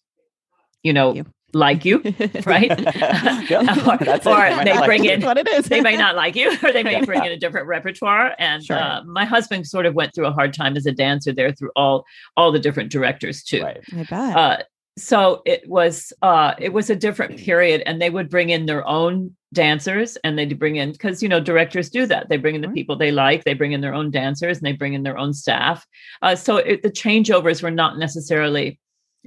you 0.85 0.93
know, 0.93 1.15
you. 1.15 1.25
like 1.53 1.83
you, 1.83 1.97
right? 2.45 2.71
or, 4.25 4.47
or 4.47 4.63
they 4.63 4.77
bring 4.85 5.01
like 5.01 5.09
in 5.09 5.21
what 5.21 5.37
it 5.37 5.47
is. 5.47 5.65
they 5.65 5.81
may 5.81 5.97
not 5.97 6.15
like 6.15 6.35
you, 6.35 6.55
or 6.63 6.71
they 6.71 6.83
may 6.83 7.03
bring 7.03 7.25
in 7.25 7.31
a 7.31 7.37
different 7.37 7.67
repertoire. 7.67 8.35
And 8.37 8.63
sure. 8.63 8.77
uh, 8.77 9.03
my 9.03 9.25
husband 9.25 9.65
sort 9.65 9.87
of 9.87 9.95
went 9.95 10.13
through 10.13 10.27
a 10.27 10.31
hard 10.31 10.53
time 10.53 10.77
as 10.77 10.85
a 10.85 10.91
dancer 10.91 11.33
there 11.33 11.51
through 11.51 11.71
all 11.75 12.05
all 12.37 12.51
the 12.51 12.59
different 12.59 12.91
directors 12.91 13.43
too. 13.43 13.63
Right. 13.63 13.83
I 13.97 14.03
bet. 14.03 14.37
Uh, 14.37 14.57
so 14.97 15.41
it 15.45 15.67
was 15.67 16.13
uh 16.21 16.53
it 16.57 16.71
was 16.71 16.89
a 16.89 16.95
different 16.95 17.37
period 17.37 17.83
and 17.85 18.01
they 18.01 18.09
would 18.09 18.29
bring 18.29 18.49
in 18.49 18.65
their 18.65 18.87
own 18.87 19.35
dancers 19.51 20.17
and 20.23 20.39
they'd 20.39 20.57
bring 20.57 20.77
in 20.77 20.93
because 20.93 21.21
you 21.21 21.27
know 21.27 21.41
directors 21.41 21.89
do 21.89 22.05
that 22.05 22.29
they 22.29 22.37
bring 22.37 22.55
in 22.55 22.61
the 22.61 22.69
people 22.69 22.95
they 22.95 23.11
like 23.11 23.43
they 23.43 23.53
bring 23.53 23.73
in 23.73 23.81
their 23.81 23.93
own 23.93 24.09
dancers 24.09 24.57
and 24.57 24.65
they 24.65 24.71
bring 24.71 24.93
in 24.93 25.03
their 25.03 25.17
own 25.17 25.33
staff 25.33 25.85
uh, 26.21 26.33
so 26.33 26.57
it, 26.57 26.81
the 26.81 26.89
changeovers 26.89 27.61
were 27.61 27.71
not 27.71 27.97
necessarily 27.97 28.79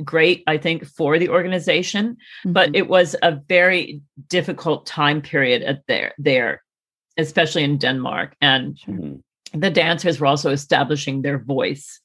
great 0.05 0.43
i 0.47 0.57
think 0.57 0.85
for 0.85 1.19
the 1.19 1.29
organization 1.29 2.13
mm-hmm. 2.15 2.53
but 2.53 2.75
it 2.75 2.89
was 2.89 3.17
a 3.23 3.33
very 3.49 4.01
difficult 4.29 4.87
time 4.87 5.21
period 5.21 5.63
at 5.63 5.83
there 5.89 6.13
there 6.19 6.63
especially 7.17 7.65
in 7.65 7.79
denmark 7.79 8.37
and 8.41 8.79
mm-hmm. 8.87 9.59
the 9.59 9.71
dancers 9.71 10.21
were 10.21 10.27
also 10.27 10.51
establishing 10.51 11.23
their 11.23 11.39
voice 11.39 12.01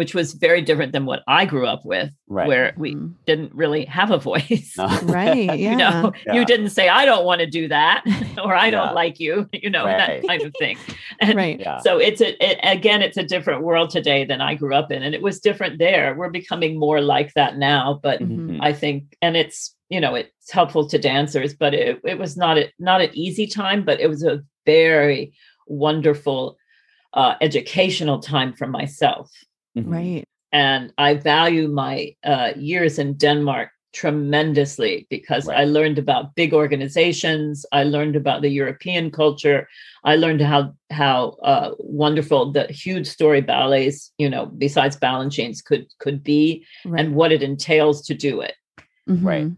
which 0.00 0.14
was 0.14 0.32
very 0.32 0.62
different 0.62 0.92
than 0.92 1.04
what 1.04 1.22
I 1.28 1.44
grew 1.44 1.66
up 1.66 1.84
with, 1.84 2.10
right. 2.26 2.48
where 2.48 2.72
we 2.78 2.94
mm-hmm. 2.94 3.12
didn't 3.26 3.54
really 3.54 3.84
have 3.84 4.10
a 4.10 4.16
voice. 4.16 4.72
No. 4.78 4.86
right. 5.02 5.58
Yeah. 5.58 5.72
you 5.72 5.76
know, 5.76 6.14
yeah. 6.24 6.32
you 6.32 6.46
didn't 6.46 6.70
say, 6.70 6.88
I 6.88 7.04
don't 7.04 7.26
want 7.26 7.40
to 7.42 7.46
do 7.46 7.68
that, 7.68 8.02
or 8.42 8.54
I 8.54 8.70
don't 8.70 8.94
like 8.94 9.20
you, 9.20 9.46
you 9.52 9.68
know, 9.68 9.84
right. 9.84 10.22
that 10.22 10.26
kind 10.26 10.40
of 10.40 10.54
thing. 10.58 10.78
And 11.20 11.36
right. 11.36 11.60
Yeah. 11.60 11.80
So 11.80 11.98
it's 11.98 12.22
a, 12.22 12.30
it, 12.42 12.58
again, 12.62 13.02
it's 13.02 13.18
a 13.18 13.22
different 13.22 13.60
world 13.60 13.90
today 13.90 14.24
than 14.24 14.40
I 14.40 14.54
grew 14.54 14.74
up 14.74 14.90
in. 14.90 15.02
And 15.02 15.14
it 15.14 15.20
was 15.20 15.38
different 15.38 15.78
there. 15.78 16.14
We're 16.14 16.30
becoming 16.30 16.78
more 16.78 17.02
like 17.02 17.34
that 17.34 17.58
now. 17.58 18.00
But 18.02 18.22
mm-hmm. 18.22 18.62
I 18.62 18.72
think, 18.72 19.18
and 19.20 19.36
it's, 19.36 19.76
you 19.90 20.00
know, 20.00 20.14
it's 20.14 20.50
helpful 20.50 20.88
to 20.88 20.98
dancers, 20.98 21.52
but 21.52 21.74
it, 21.74 22.00
it 22.06 22.18
was 22.18 22.38
not 22.38 22.56
a, 22.56 22.72
not 22.78 23.02
an 23.02 23.10
easy 23.12 23.46
time, 23.46 23.84
but 23.84 24.00
it 24.00 24.08
was 24.08 24.24
a 24.24 24.42
very 24.64 25.34
wonderful 25.66 26.56
uh, 27.12 27.34
educational 27.42 28.20
time 28.20 28.54
for 28.54 28.66
myself. 28.66 29.30
Mm-hmm. 29.76 29.92
Right. 29.92 30.24
And 30.52 30.92
I 30.98 31.14
value 31.14 31.68
my 31.68 32.14
uh, 32.24 32.52
years 32.56 32.98
in 32.98 33.14
Denmark 33.14 33.70
tremendously 33.92 35.06
because 35.10 35.46
right. 35.46 35.60
I 35.60 35.64
learned 35.64 35.98
about 35.98 36.34
big 36.34 36.54
organizations. 36.54 37.66
I 37.72 37.84
learned 37.84 38.16
about 38.16 38.42
the 38.42 38.48
European 38.48 39.10
culture. 39.10 39.68
I 40.04 40.16
learned 40.16 40.40
how 40.40 40.74
how 40.90 41.36
uh, 41.42 41.72
wonderful 41.78 42.52
the 42.52 42.66
huge 42.66 43.06
story 43.06 43.40
ballets, 43.40 44.12
you 44.18 44.28
know, 44.28 44.46
besides 44.46 44.96
Balanchines 44.96 45.64
could 45.64 45.86
could 45.98 46.22
be, 46.22 46.64
right. 46.84 47.04
and 47.04 47.14
what 47.14 47.32
it 47.32 47.42
entails 47.42 48.02
to 48.06 48.14
do 48.14 48.40
it. 48.40 48.54
Mm-hmm. 49.08 49.26
Right. 49.26 49.50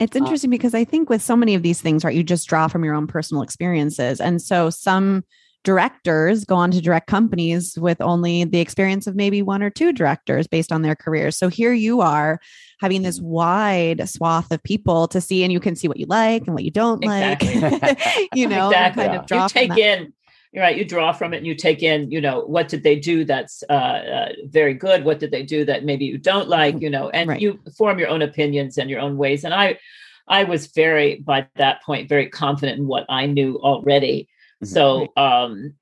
It's 0.00 0.16
uh 0.16 0.18
interesting 0.18 0.50
uh, 0.50 0.56
because 0.56 0.74
I 0.74 0.84
think 0.84 1.10
with 1.10 1.22
so 1.22 1.36
many 1.36 1.54
of 1.54 1.62
these 1.62 1.80
things, 1.80 2.04
right, 2.04 2.14
you 2.14 2.22
just 2.22 2.48
draw 2.48 2.66
from 2.68 2.84
your 2.84 2.94
own 2.94 3.06
personal 3.06 3.42
experiences, 3.42 4.20
and 4.20 4.40
so 4.42 4.70
some 4.70 5.24
directors 5.62 6.44
go 6.44 6.56
on 6.56 6.70
to 6.70 6.80
direct 6.80 7.06
companies 7.06 7.78
with 7.78 8.00
only 8.00 8.44
the 8.44 8.60
experience 8.60 9.06
of 9.06 9.14
maybe 9.14 9.42
one 9.42 9.62
or 9.62 9.70
two 9.70 9.92
directors 9.92 10.46
based 10.46 10.72
on 10.72 10.82
their 10.82 10.94
careers. 10.94 11.36
So 11.36 11.48
here 11.48 11.72
you 11.72 12.00
are 12.00 12.40
having 12.80 13.02
this 13.02 13.20
wide 13.20 14.08
swath 14.08 14.50
of 14.50 14.62
people 14.62 15.06
to 15.08 15.20
see, 15.20 15.42
and 15.42 15.52
you 15.52 15.60
can 15.60 15.76
see 15.76 15.86
what 15.86 15.98
you 15.98 16.06
like 16.06 16.46
and 16.46 16.54
what 16.54 16.64
you 16.64 16.70
don't 16.70 17.04
exactly. 17.04 17.60
like. 17.60 18.28
you 18.34 18.48
know, 18.48 18.68
exactly. 18.68 19.04
kind 19.04 19.18
of 19.18 19.26
draw 19.26 19.42
you 19.44 19.48
take 19.48 19.76
in. 19.76 20.12
You're 20.52 20.64
right. 20.64 20.76
You 20.76 20.84
draw 20.84 21.12
from 21.12 21.32
it, 21.34 21.38
and 21.38 21.46
you 21.46 21.54
take 21.54 21.82
in. 21.82 22.10
You 22.10 22.20
know, 22.20 22.40
what 22.40 22.68
did 22.68 22.82
they 22.82 22.98
do 22.98 23.24
that's 23.24 23.62
uh, 23.68 23.72
uh, 23.72 24.32
very 24.46 24.74
good? 24.74 25.04
What 25.04 25.20
did 25.20 25.30
they 25.30 25.42
do 25.42 25.64
that 25.66 25.84
maybe 25.84 26.06
you 26.06 26.18
don't 26.18 26.48
like? 26.48 26.80
You 26.80 26.90
know, 26.90 27.10
and 27.10 27.28
right. 27.28 27.40
you 27.40 27.60
form 27.76 27.98
your 27.98 28.08
own 28.08 28.22
opinions 28.22 28.78
and 28.78 28.90
your 28.90 29.00
own 29.00 29.16
ways. 29.16 29.44
And 29.44 29.54
I, 29.54 29.78
I 30.26 30.44
was 30.44 30.68
very 30.68 31.16
by 31.16 31.46
that 31.56 31.82
point 31.82 32.08
very 32.08 32.28
confident 32.28 32.78
in 32.78 32.86
what 32.86 33.04
I 33.08 33.26
knew 33.26 33.60
already. 33.60 34.28
So, 34.62 35.08
um, 35.16 35.74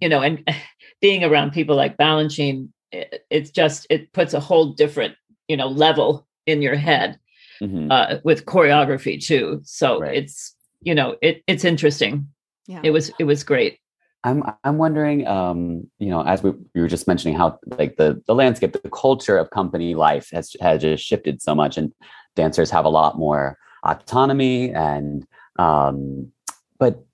you 0.00 0.08
know, 0.08 0.22
and 0.22 0.48
being 1.00 1.24
around 1.24 1.52
people 1.52 1.76
like 1.76 1.96
Balanchine, 1.96 2.68
it, 2.92 3.24
it's 3.30 3.50
just 3.50 3.86
it 3.90 4.12
puts 4.12 4.34
a 4.34 4.40
whole 4.40 4.72
different 4.72 5.16
you 5.48 5.56
know 5.56 5.68
level 5.68 6.26
in 6.46 6.62
your 6.62 6.76
head 6.76 7.18
mm-hmm. 7.60 7.90
uh, 7.90 8.16
with 8.24 8.46
choreography 8.46 9.22
too. 9.24 9.60
So 9.64 10.00
right. 10.00 10.14
it's 10.14 10.54
you 10.80 10.94
know 10.94 11.16
it 11.22 11.42
it's 11.46 11.64
interesting. 11.64 12.28
Yeah. 12.66 12.80
It 12.82 12.90
was 12.90 13.10
it 13.18 13.24
was 13.24 13.44
great. 13.44 13.78
I'm 14.22 14.42
I'm 14.64 14.78
wondering, 14.78 15.26
um, 15.26 15.86
you 15.98 16.08
know, 16.08 16.22
as 16.24 16.42
we, 16.42 16.52
we 16.74 16.80
were 16.80 16.88
just 16.88 17.06
mentioning 17.06 17.36
how 17.36 17.58
like 17.66 17.96
the 17.96 18.22
the 18.26 18.34
landscape, 18.34 18.72
the 18.72 18.90
culture 18.90 19.36
of 19.36 19.50
company 19.50 19.94
life 19.94 20.30
has 20.32 20.56
has 20.60 20.80
just 20.80 21.04
shifted 21.04 21.42
so 21.42 21.54
much, 21.54 21.76
and 21.76 21.92
dancers 22.34 22.70
have 22.70 22.86
a 22.86 22.88
lot 22.90 23.18
more 23.18 23.58
autonomy 23.84 24.72
and 24.72 25.26
um, 25.58 26.32
but 26.78 27.04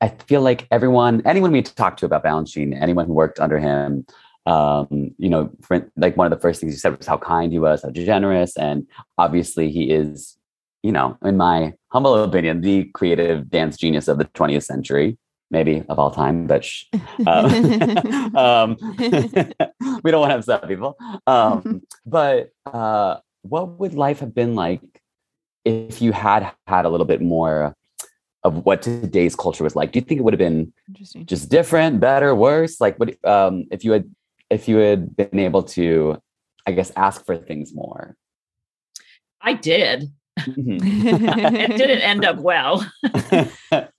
I 0.00 0.08
feel 0.08 0.42
like 0.42 0.66
everyone, 0.70 1.22
anyone 1.24 1.50
we 1.50 1.62
talked 1.62 1.98
to 2.00 2.06
about 2.06 2.24
Balanchine, 2.24 2.80
anyone 2.80 3.06
who 3.06 3.12
worked 3.12 3.40
under 3.40 3.58
him, 3.58 4.06
um, 4.46 5.14
you 5.18 5.28
know, 5.28 5.50
for, 5.60 5.90
like 5.96 6.16
one 6.16 6.26
of 6.26 6.30
the 6.30 6.40
first 6.40 6.60
things 6.60 6.72
he 6.72 6.78
said 6.78 6.96
was 6.96 7.06
how 7.06 7.18
kind 7.18 7.52
he 7.52 7.58
was, 7.58 7.82
how 7.82 7.90
generous, 7.90 8.56
and 8.56 8.86
obviously 9.18 9.70
he 9.70 9.90
is, 9.90 10.38
you 10.82 10.92
know, 10.92 11.18
in 11.22 11.36
my 11.36 11.74
humble 11.88 12.14
opinion, 12.22 12.60
the 12.60 12.84
creative 12.94 13.50
dance 13.50 13.76
genius 13.76 14.08
of 14.08 14.18
the 14.18 14.24
20th 14.24 14.62
century, 14.62 15.18
maybe 15.50 15.82
of 15.88 15.98
all 15.98 16.10
time. 16.10 16.46
But 16.46 16.64
sh- 16.64 16.84
um, 17.26 18.36
um, 18.36 18.76
we 18.98 20.10
don't 20.10 20.20
want 20.20 20.30
to 20.30 20.38
upset 20.38 20.66
people. 20.68 20.96
Um, 21.26 21.82
but 22.06 22.50
uh, 22.66 23.16
what 23.42 23.78
would 23.80 23.94
life 23.94 24.20
have 24.20 24.34
been 24.34 24.54
like 24.54 24.80
if 25.64 26.00
you 26.00 26.12
had 26.12 26.52
had 26.66 26.84
a 26.84 26.88
little 26.88 27.06
bit 27.06 27.20
more? 27.20 27.74
Of 28.48 28.64
what 28.66 28.82
today's 28.82 29.36
culture 29.36 29.62
was 29.62 29.76
like. 29.76 29.92
Do 29.92 29.98
you 29.98 30.04
think 30.04 30.18
it 30.18 30.24
would 30.24 30.34
have 30.34 30.38
been 30.38 30.72
just 31.24 31.48
different 31.48 32.00
better 32.00 32.34
worse? 32.34 32.80
Like 32.80 32.98
what 32.98 33.14
um 33.24 33.66
if 33.70 33.84
you 33.84 33.92
had 33.92 34.10
if 34.50 34.66
you 34.68 34.76
had 34.78 35.14
been 35.14 35.38
able 35.38 35.62
to 35.62 36.16
i 36.66 36.72
guess 36.72 36.90
ask 36.96 37.24
for 37.24 37.36
things 37.36 37.74
more? 37.74 38.16
I 39.40 39.52
did. 39.54 40.10
Mm-hmm. 40.38 41.56
it 41.56 41.76
didn't 41.76 42.00
end 42.00 42.24
up 42.24 42.38
well 42.50 42.84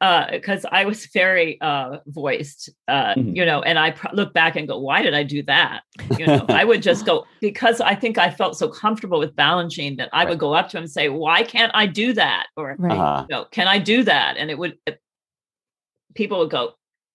because 0.00 0.64
uh, 0.64 0.68
I 0.72 0.84
was 0.84 1.06
very 1.06 1.60
uh, 1.60 1.98
voiced, 2.06 2.70
uh, 2.88 3.14
mm-hmm. 3.14 3.36
you 3.36 3.46
know, 3.46 3.62
and 3.62 3.78
I 3.78 3.92
pr- 3.92 4.08
look 4.12 4.32
back 4.34 4.56
and 4.56 4.66
go, 4.66 4.78
why 4.78 5.02
did 5.02 5.14
I 5.14 5.22
do 5.22 5.42
that? 5.44 5.82
You 6.18 6.26
know, 6.26 6.44
I 6.48 6.64
would 6.64 6.82
just 6.82 7.06
go 7.06 7.24
because 7.40 7.80
I 7.80 7.94
think 7.94 8.18
I 8.18 8.30
felt 8.30 8.56
so 8.56 8.68
comfortable 8.68 9.18
with 9.18 9.34
Balanchine 9.36 9.96
that 9.98 10.08
I 10.12 10.20
right. 10.20 10.30
would 10.30 10.38
go 10.38 10.54
up 10.54 10.70
to 10.70 10.78
him 10.78 10.84
and 10.84 10.90
say, 10.90 11.08
why 11.08 11.42
can't 11.42 11.72
I 11.74 11.86
do 11.86 12.12
that? 12.14 12.46
Or, 12.56 12.76
right. 12.78 12.92
uh-huh. 12.92 13.26
you 13.28 13.36
know, 13.36 13.44
can 13.50 13.68
I 13.68 13.78
do 13.78 14.02
that? 14.02 14.36
And 14.36 14.50
it 14.50 14.58
would, 14.58 14.76
it, 14.86 15.00
people 16.14 16.38
would 16.38 16.50
go, 16.50 16.72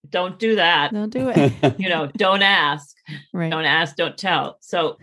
don't 0.09 0.39
do 0.39 0.55
that. 0.55 0.93
Don't 0.93 1.09
do 1.09 1.29
it. 1.35 1.79
you 1.79 1.89
know, 1.89 2.07
don't 2.17 2.41
ask. 2.41 2.95
Right. 3.33 3.51
Don't 3.51 3.65
ask, 3.65 3.95
don't 3.95 4.17
tell. 4.17 4.57
So 4.61 4.97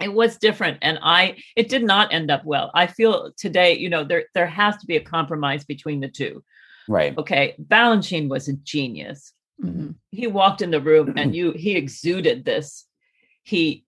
it 0.00 0.12
was 0.12 0.38
different 0.38 0.78
and 0.82 0.98
i 1.02 1.36
it 1.56 1.68
did 1.68 1.82
not 1.82 2.12
end 2.12 2.30
up 2.30 2.44
well. 2.44 2.70
I 2.74 2.86
feel 2.86 3.32
today 3.36 3.76
you 3.76 3.88
know 3.88 4.04
there 4.04 4.24
there 4.34 4.46
has 4.46 4.76
to 4.78 4.86
be 4.86 4.96
a 4.96 5.00
compromise 5.00 5.64
between 5.64 6.00
the 6.00 6.08
two. 6.08 6.44
Right. 6.88 7.16
Okay 7.16 7.56
balanchine 7.60 8.28
was 8.28 8.48
a 8.48 8.54
genius. 8.54 9.32
Mm-hmm. 9.62 9.90
he 10.12 10.28
walked 10.28 10.62
in 10.62 10.70
the 10.70 10.80
room 10.80 11.14
and 11.16 11.34
you 11.34 11.52
he 11.52 11.76
exuded 11.76 12.44
this. 12.44 12.86
He 13.42 13.84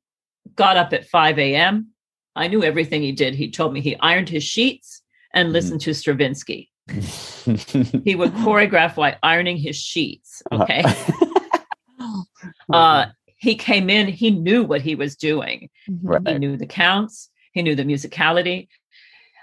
got 0.56 0.76
up 0.76 0.92
at 0.92 1.06
5 1.06 1.38
a.m 1.38 1.88
i 2.34 2.48
knew 2.48 2.64
everything 2.64 3.02
he 3.02 3.12
did. 3.12 3.34
He 3.34 3.50
told 3.50 3.72
me 3.72 3.80
he 3.80 3.96
ironed 3.96 4.28
his 4.28 4.44
sheets 4.44 5.02
and 5.32 5.46
mm-hmm. 5.46 5.54
listened 5.54 5.80
to 5.82 5.94
stravinsky. 5.94 6.70
He 8.04 8.14
would 8.14 8.32
choreograph 8.32 8.96
while 8.96 9.14
ironing 9.22 9.56
his 9.56 9.76
sheets 9.76 10.42
okay? 10.52 10.82
Uh, 12.72 13.06
he 13.41 13.55
came 13.55 13.88
in, 13.88 14.07
he 14.07 14.30
knew 14.30 14.62
what 14.62 14.82
he 14.82 14.95
was 14.95 15.16
doing. 15.16 15.70
Mm-hmm. 15.91 16.07
Right. 16.07 16.28
He 16.28 16.38
knew 16.38 16.57
the 16.57 16.66
counts, 16.66 17.30
he 17.53 17.62
knew 17.62 17.74
the 17.74 17.84
musicality. 17.84 18.68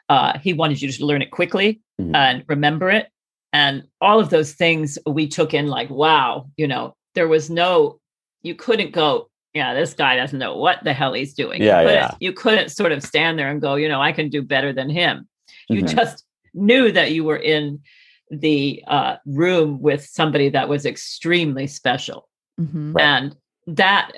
Uh, 0.08 0.38
he 0.40 0.54
wanted 0.54 0.82
you 0.82 0.90
to 0.90 1.06
learn 1.06 1.22
it 1.22 1.32
quickly 1.32 1.82
mm-hmm. 2.00 2.16
and 2.16 2.46
remember 2.48 2.90
it. 2.90 3.08
And 3.52 3.84
all 4.00 4.20
of 4.20 4.30
those 4.30 4.54
things 4.54 4.98
we 5.06 5.28
took 5.28 5.54
in 5.54 5.68
like, 5.68 5.90
wow, 5.90 6.48
you 6.56 6.68
know, 6.68 6.96
there 7.16 7.28
was 7.28 7.50
no, 7.50 8.00
you 8.44 8.56
couldn't 8.56 8.94
go, 8.94 9.30
yeah, 9.54 9.74
this 9.74 9.94
guy 9.94 10.16
doesn't 10.16 10.38
know 10.38 10.56
what 10.56 10.84
the 10.84 10.94
hell 10.94 11.14
he's 11.14 11.34
doing. 11.34 11.62
Yeah, 11.62 11.82
you, 11.82 11.88
couldn't, 11.88 12.02
yeah. 12.02 12.16
you 12.20 12.34
couldn't 12.34 12.70
sort 12.70 12.92
of 12.92 13.04
stand 13.04 13.40
there 13.40 13.50
and 13.50 13.60
go, 13.60 13.76
you 13.76 13.90
know, 13.90 14.02
I 14.02 14.12
can 14.12 14.30
do 14.30 14.44
better 14.44 14.72
than 14.72 14.90
him. 14.90 15.28
You 15.68 15.82
mm-hmm. 15.82 15.98
just 15.98 16.24
knew 16.54 16.92
that 16.92 17.12
you 17.12 17.24
were 17.24 17.38
in 17.38 17.82
the 18.30 18.84
uh, 18.88 19.16
room 19.26 19.82
with 19.82 20.06
somebody 20.06 20.50
that 20.50 20.70
was 20.70 20.86
extremely 20.86 21.66
special. 21.68 22.30
Mm-hmm. 22.62 22.98
And 23.00 23.36
that 23.68 24.12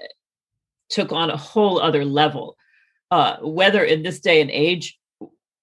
took 0.90 1.12
on 1.12 1.30
a 1.30 1.38
whole 1.38 1.80
other 1.80 2.06
level. 2.06 2.56
Uh, 3.12 3.38
whether 3.42 3.84
in 3.84 4.04
this 4.04 4.20
day 4.20 4.40
and 4.40 4.52
age, 4.52 5.00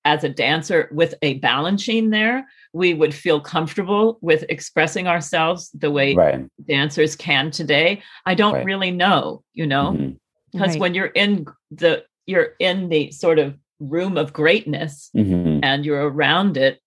as 0.05 0.23
a 0.23 0.29
dancer 0.29 0.89
with 0.93 1.15
a 1.23 1.41
Balanchine 1.41 2.13
there, 2.13 2.47
we 2.73 2.95
would 2.95 3.13
feel 3.13 3.41
comfortable 3.41 4.19
with 4.21 4.45
expressing 4.49 5.09
ourselves 5.09 5.69
the 5.75 5.91
way 5.91 6.15
right. 6.15 6.47
dancers 6.65 7.17
can 7.17 7.51
today. 7.51 8.01
I 8.25 8.37
don't 8.37 8.55
right. 8.55 8.65
really 8.65 8.93
know, 8.93 9.43
you 9.53 9.67
know, 9.67 9.93
mm-hmm. 9.93 10.13
because 10.53 10.75
right. 10.75 10.81
when 10.81 10.95
you're 10.95 11.07
in 11.07 11.47
the 11.73 12.05
you're 12.25 12.55
in 12.61 12.89
the 12.89 13.11
sort 13.11 13.41
of 13.41 13.59
room 13.81 14.17
of 14.17 14.33
greatness 14.33 15.11
mm-hmm. 15.15 15.61
and 15.65 15.85
you're 15.85 16.09
around 16.09 16.57
it, 16.57 16.81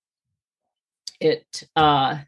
it 1.19 1.63
uh 1.75 2.19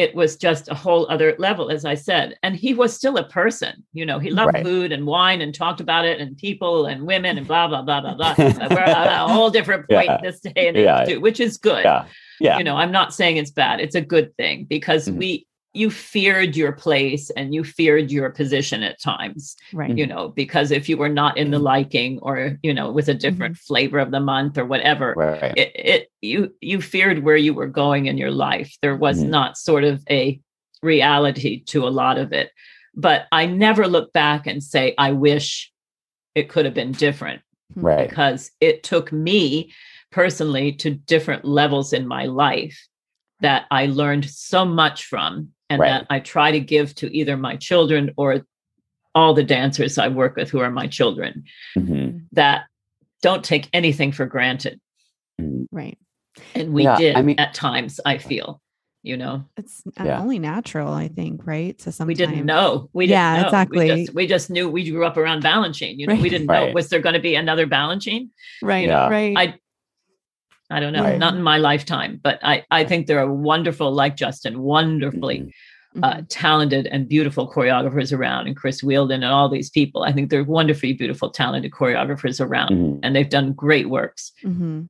it 0.00 0.14
was 0.14 0.36
just 0.36 0.70
a 0.70 0.74
whole 0.74 1.06
other 1.10 1.34
level, 1.38 1.70
as 1.70 1.84
I 1.84 1.94
said. 1.94 2.26
And 2.42 2.56
he 2.56 2.72
was 2.74 2.94
still 2.94 3.16
a 3.18 3.28
person. 3.28 3.84
You 3.92 4.06
know, 4.06 4.18
he 4.18 4.30
loved 4.30 4.54
Right. 4.54 4.64
food 4.64 4.92
and 4.92 5.06
wine 5.06 5.40
and 5.42 5.54
talked 5.54 5.80
about 5.80 6.04
it 6.06 6.20
and 6.20 6.36
people 6.36 6.86
and 6.86 7.06
women 7.06 7.36
and 7.38 7.46
blah 7.46 7.68
blah 7.68 7.82
blah 7.82 8.00
blah 8.00 8.14
blah. 8.14 8.34
We're 8.38 8.78
at 8.78 9.24
a 9.24 9.28
whole 9.32 9.50
different 9.50 9.88
point 9.88 10.06
Yeah. 10.06 10.18
this 10.22 10.40
day 10.40 10.68
and 10.68 10.76
age 10.76 10.84
Yeah. 10.84 11.04
too, 11.04 11.20
which 11.20 11.38
is 11.40 11.56
good. 11.58 11.84
Yeah. 11.84 12.04
Yeah. 12.40 12.56
You 12.58 12.64
know, 12.64 12.76
I'm 12.76 12.90
not 12.92 13.12
saying 13.12 13.36
it's 13.36 13.50
bad. 13.50 13.80
It's 13.80 13.94
a 13.94 14.00
good 14.00 14.34
thing 14.38 14.64
because 14.64 15.06
Mhm. 15.08 15.16
we 15.18 15.46
you 15.72 15.90
feared 15.90 16.56
your 16.56 16.72
place 16.72 17.30
and 17.30 17.54
you 17.54 17.62
feared 17.62 18.10
your 18.10 18.30
position 18.30 18.82
at 18.82 19.00
times 19.00 19.56
Right. 19.72 19.96
you 19.96 20.06
know 20.06 20.28
because 20.28 20.70
if 20.70 20.88
you 20.88 20.96
were 20.96 21.08
not 21.08 21.36
in 21.36 21.50
the 21.50 21.56
mm-hmm. 21.56 21.64
liking 21.64 22.18
or 22.20 22.58
you 22.62 22.74
know 22.74 22.90
with 22.90 23.08
a 23.08 23.14
different 23.14 23.54
mm-hmm. 23.54 23.66
flavor 23.66 23.98
of 23.98 24.10
the 24.10 24.20
month 24.20 24.58
or 24.58 24.64
whatever 24.64 25.14
right. 25.16 25.56
it, 25.56 25.72
it 25.74 26.08
you 26.20 26.52
you 26.60 26.80
feared 26.80 27.22
where 27.22 27.36
you 27.36 27.54
were 27.54 27.68
going 27.68 28.06
in 28.06 28.18
your 28.18 28.30
life 28.30 28.76
there 28.82 28.96
was 28.96 29.22
Mhm. 29.22 29.28
not 29.28 29.56
sort 29.56 29.84
of 29.84 30.02
a 30.10 30.40
reality 30.82 31.62
to 31.64 31.86
a 31.86 31.90
lot 31.90 32.18
of 32.18 32.32
it 32.32 32.50
but 32.94 33.26
i 33.30 33.46
never 33.46 33.86
look 33.86 34.12
back 34.12 34.46
and 34.46 34.62
say 34.62 34.94
i 34.98 35.12
wish 35.12 35.72
it 36.34 36.48
could 36.48 36.64
have 36.64 36.74
been 36.74 36.92
different 36.92 37.42
hmm. 37.74 37.86
right. 37.86 38.08
because 38.08 38.50
it 38.60 38.82
took 38.82 39.12
me 39.12 39.72
personally 40.10 40.72
to 40.72 40.90
different 40.90 41.44
levels 41.44 41.92
in 41.92 42.06
my 42.06 42.26
life 42.26 42.88
that 43.40 43.66
I 43.70 43.86
learned 43.86 44.28
so 44.28 44.64
much 44.64 45.04
from 45.04 45.50
and 45.70 45.80
Right. 45.80 45.88
that 45.88 46.06
I 46.10 46.20
try 46.20 46.50
to 46.52 46.60
give 46.60 46.94
to 46.96 47.16
either 47.16 47.36
my 47.36 47.56
children 47.56 48.10
or 48.16 48.44
all 49.14 49.32
the 49.34 49.44
dancers 49.44 49.96
I 49.98 50.08
work 50.08 50.36
with 50.36 50.50
who 50.50 50.60
are 50.60 50.70
my 50.70 50.86
children 50.86 51.44
Mhm. 51.76 52.24
that 52.32 52.64
don't 53.22 53.44
take 53.44 53.68
anything 53.72 54.12
for 54.12 54.26
granted. 54.26 54.80
Mhm. 55.40 55.66
Right. 55.72 55.98
And 56.54 56.72
we 56.72 56.84
Yeah, 56.84 56.96
did 56.96 57.16
I 57.16 57.22
mean- 57.22 57.38
at 57.38 57.54
times, 57.54 58.00
I 58.04 58.18
feel, 58.18 58.60
you 59.02 59.16
know, 59.16 59.44
It's 59.56 59.82
Yeah. 59.98 60.20
only 60.20 60.38
natural, 60.38 60.92
I 60.92 61.08
think, 61.08 61.46
right? 61.46 61.80
So 61.80 61.90
sometimes 61.90 62.08
we 62.08 62.14
didn't 62.26 62.46
know. 62.46 62.88
We 62.92 63.06
didn't 63.06 63.18
Yeah, 63.18 63.36
know. 63.42 63.44
exactly. 63.48 63.90
We 63.90 64.00
just, 64.04 64.14
we 64.14 64.26
just 64.26 64.50
knew 64.50 64.68
we 64.68 64.88
grew 64.90 65.04
up 65.04 65.16
around 65.16 65.42
Balanchine. 65.42 65.98
You 65.98 66.06
know, 66.06 66.14
Right. 66.14 66.22
we 66.22 66.28
didn't 66.30 66.46
know 66.46 66.66
Right. 66.66 66.74
was 66.74 66.88
there 66.88 67.00
going 67.00 67.14
to 67.14 67.20
be 67.20 67.34
another 67.34 67.66
Balanchine? 67.66 68.28
Right. 68.62 68.86
Yeah. 68.86 69.08
Right. 69.08 69.34
I 69.36 69.54
I 70.70 70.80
don't 70.80 70.92
know, 70.92 71.02
Right. 71.04 71.18
not 71.18 71.34
in 71.34 71.42
my 71.42 71.58
lifetime, 71.58 72.20
but 72.22 72.38
I, 72.42 72.64
I 72.70 72.84
think 72.84 73.06
there 73.06 73.18
are 73.18 73.32
wonderful, 73.32 73.90
like 73.92 74.16
Justin, 74.16 74.60
wonderfully 74.60 75.52
Mhm. 75.96 76.04
uh, 76.04 76.22
talented 76.28 76.86
and 76.86 77.08
beautiful 77.08 77.50
choreographers 77.50 78.16
around, 78.16 78.46
and 78.46 78.56
Chris 78.56 78.80
Wheeldon 78.80 79.24
and 79.24 79.32
all 79.32 79.48
these 79.48 79.70
people. 79.70 80.04
I 80.04 80.12
think 80.12 80.30
they're 80.30 80.44
wonderfully 80.44 80.92
beautiful, 80.92 81.30
talented 81.30 81.72
choreographers 81.72 82.40
around, 82.40 82.70
Mhm. 82.70 83.00
and 83.02 83.16
they've 83.16 83.28
done 83.28 83.52
great 83.54 83.88
works. 83.90 84.30
Mhm. 84.44 84.88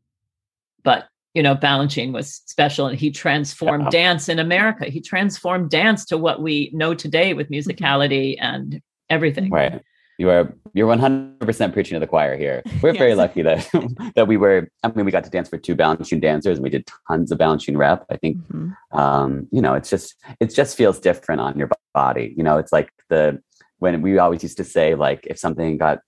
But 0.85 1.07
you 1.33 1.45
know, 1.45 1.55
Balanchine 1.55 2.13
was 2.13 2.43
special, 2.47 2.87
and 2.89 2.99
he 2.99 3.11
transformed 3.13 3.85
Yeah. 3.85 3.91
dance 3.91 4.29
in 4.29 4.41
America. 4.41 4.87
He 4.87 5.01
transformed 5.01 5.71
dance 5.71 6.05
to 6.07 6.19
what 6.19 6.43
we 6.43 6.71
know 6.75 6.93
today 6.93 7.35
with 7.35 7.49
musicality 7.51 8.37
and 8.41 8.81
everything. 9.09 9.49
Right. 9.49 9.81
You 10.21 10.29
are 10.29 10.53
you're 10.75 10.87
100% 10.87 11.73
preaching 11.73 11.97
to 11.97 12.01
the 12.01 12.07
choir 12.07 12.37
here. 12.37 12.63
We're 12.83 12.93
very 12.93 13.15
lucky 13.23 13.41
that 13.41 13.67
that 14.17 14.29
we 14.29 14.37
were. 14.37 14.69
I 14.85 14.93
mean, 14.93 15.07
we 15.07 15.11
got 15.13 15.25
to 15.25 15.31
dance 15.31 15.49
for 15.49 15.57
two 15.57 15.75
Balanchine 15.75 16.21
dancers, 16.21 16.59
and 16.59 16.63
we 16.63 16.69
did 16.69 16.87
tons 17.09 17.33
of 17.33 17.39
Balanchine 17.39 17.79
rep. 17.79 18.05
I 18.11 18.17
think 18.19 18.37
Mhm. 18.53 18.77
um, 18.93 19.49
you 19.51 19.63
know, 19.63 19.73
it's 19.75 19.89
just 19.89 20.15
it 20.39 20.55
just 20.55 20.77
feels 20.77 21.01
different 21.01 21.41
on 21.41 21.59
your 21.59 21.71
body. 21.95 22.35
You 22.37 22.45
know, 22.45 22.59
it's 22.59 22.71
like 22.71 22.91
the 23.09 23.41
when 23.79 24.03
we 24.03 24.19
always 24.19 24.43
used 24.43 24.59
to 24.59 24.65
say 24.65 24.95
like 24.95 25.27
if 25.27 25.39
something 25.39 25.79
got 25.79 26.01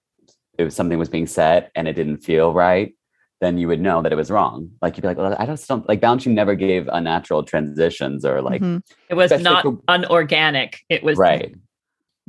if 0.59 0.75
something 0.75 0.99
was 0.99 1.09
being 1.09 1.27
said 1.27 1.71
and 1.75 1.89
it 1.89 1.95
didn't 1.95 2.19
feel 2.19 2.53
right, 2.53 2.95
then 3.41 3.57
you 3.57 3.67
would 3.67 3.81
know 3.81 4.03
that 4.03 4.13
it 4.13 4.17
was 4.17 4.31
wrong. 4.31 4.71
Like 4.83 4.95
you'd 4.99 5.03
be 5.03 5.09
like, 5.09 5.17
well, 5.17 5.35
I 5.39 5.47
just 5.47 5.67
don't 5.67 5.89
like 5.89 6.03
Balanchine 6.03 6.35
never 6.35 6.55
gave 6.55 6.87
unnatural 6.93 7.45
transitions 7.45 8.27
or 8.27 8.43
like 8.43 8.61
Mhm. 8.61 8.83
It 9.09 9.15
was 9.15 9.31
not 9.41 9.63
for- 9.65 9.79
unorganic. 9.89 10.81
It 10.91 11.03
was 11.03 11.17
right. 11.17 11.55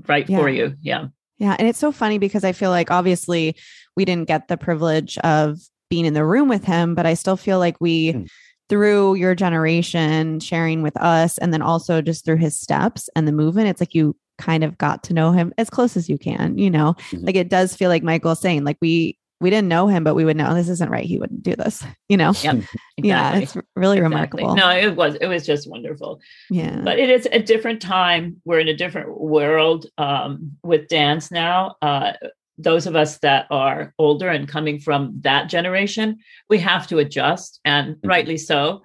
right 0.07 0.25
for 0.25 0.47
you. 0.47 0.75
Yeah. 0.81 1.07
Yeah. 1.43 1.55
And 1.59 1.67
it's 1.67 1.77
so 1.79 1.91
funny 1.91 2.17
because 2.19 2.43
I 2.45 2.53
feel 2.53 2.69
like 2.69 2.89
obviously 2.89 3.55
we 3.97 4.05
didn't 4.05 4.27
get 4.29 4.47
the 4.47 4.55
privilege 4.57 5.17
of 5.19 5.59
being 5.89 6.05
in 6.05 6.13
the 6.13 6.25
room 6.25 6.47
with 6.47 6.63
him, 6.63 6.95
but 6.95 7.05
I 7.05 7.13
still 7.15 7.35
feel 7.37 7.59
like 7.59 7.75
we, 7.81 8.13
Mm. 8.13 8.27
through 8.69 9.15
your 9.15 9.35
generation 9.35 10.39
sharing 10.39 10.81
with 10.81 10.95
us, 10.97 11.37
and 11.39 11.51
then 11.53 11.61
also 11.61 12.01
just 12.01 12.23
through 12.23 12.37
his 12.37 12.57
steps 12.59 13.09
and 13.15 13.27
the 13.27 13.31
movement, 13.33 13.67
it's 13.67 13.81
like 13.81 13.93
you 13.93 14.15
kind 14.37 14.63
of 14.63 14.77
got 14.77 15.03
to 15.03 15.13
know 15.13 15.31
him 15.31 15.53
as 15.57 15.69
close 15.69 15.97
as 15.97 16.07
you 16.09 16.17
can, 16.17 16.57
you 16.57 16.69
know? 16.71 16.95
Mhm. 17.11 17.25
Like 17.25 17.35
it 17.35 17.49
does 17.49 17.75
feel 17.75 17.89
like 17.89 18.03
Michael's 18.03 18.39
saying, 18.39 18.63
like 18.63 18.77
we, 18.81 19.17
we 19.43 19.49
didn't 19.51 19.67
know 19.67 19.87
him, 19.87 20.03
but 20.03 20.15
we 20.15 20.25
would 20.25 20.37
know 20.37 20.53
this 20.55 20.69
isn't 20.69 20.89
right. 20.89 21.05
He 21.05 21.19
wouldn't 21.19 21.43
do 21.43 21.55
this, 21.55 21.83
you 22.09 22.17
know? 22.17 22.33
Yep. 22.41 22.63
Yeah. 22.97 23.35
It's 23.37 23.55
really 23.75 23.97
Exactly. 23.97 24.01
remarkable. 24.01 24.55
No, 24.55 24.69
it 24.69 24.95
was 24.95 25.15
it 25.15 25.27
was 25.27 25.45
just 25.45 25.69
wonderful. 25.69 26.19
Yeah. 26.49 26.81
But 26.83 26.97
it 26.97 27.09
is 27.09 27.27
a 27.31 27.39
different 27.39 27.81
time. 27.81 28.41
We're 28.45 28.59
in 28.59 28.67
a 28.69 28.75
different 28.75 29.19
world 29.19 29.85
um, 29.97 30.53
with 30.63 30.87
dance 30.87 31.29
now. 31.31 31.75
Uh, 31.81 32.13
those 32.57 32.87
of 32.87 32.95
us 32.95 33.17
that 33.19 33.45
are 33.51 33.93
older 33.97 34.29
and 34.29 34.47
coming 34.47 34.79
from 34.79 35.13
that 35.21 35.49
generation, 35.49 36.17
we 36.49 36.57
have 36.59 36.87
to 36.87 36.99
adjust, 36.99 37.59
and 37.65 37.95
Mhm. 37.95 38.09
rightly 38.09 38.37
so. 38.37 38.81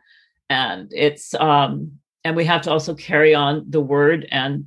And 0.50 0.90
it's 0.92 1.34
um, 1.34 1.92
and 2.24 2.34
we 2.34 2.44
have 2.46 2.62
to 2.62 2.70
also 2.70 2.94
carry 2.94 3.34
on 3.34 3.64
the 3.68 3.80
word 3.80 4.26
and 4.32 4.64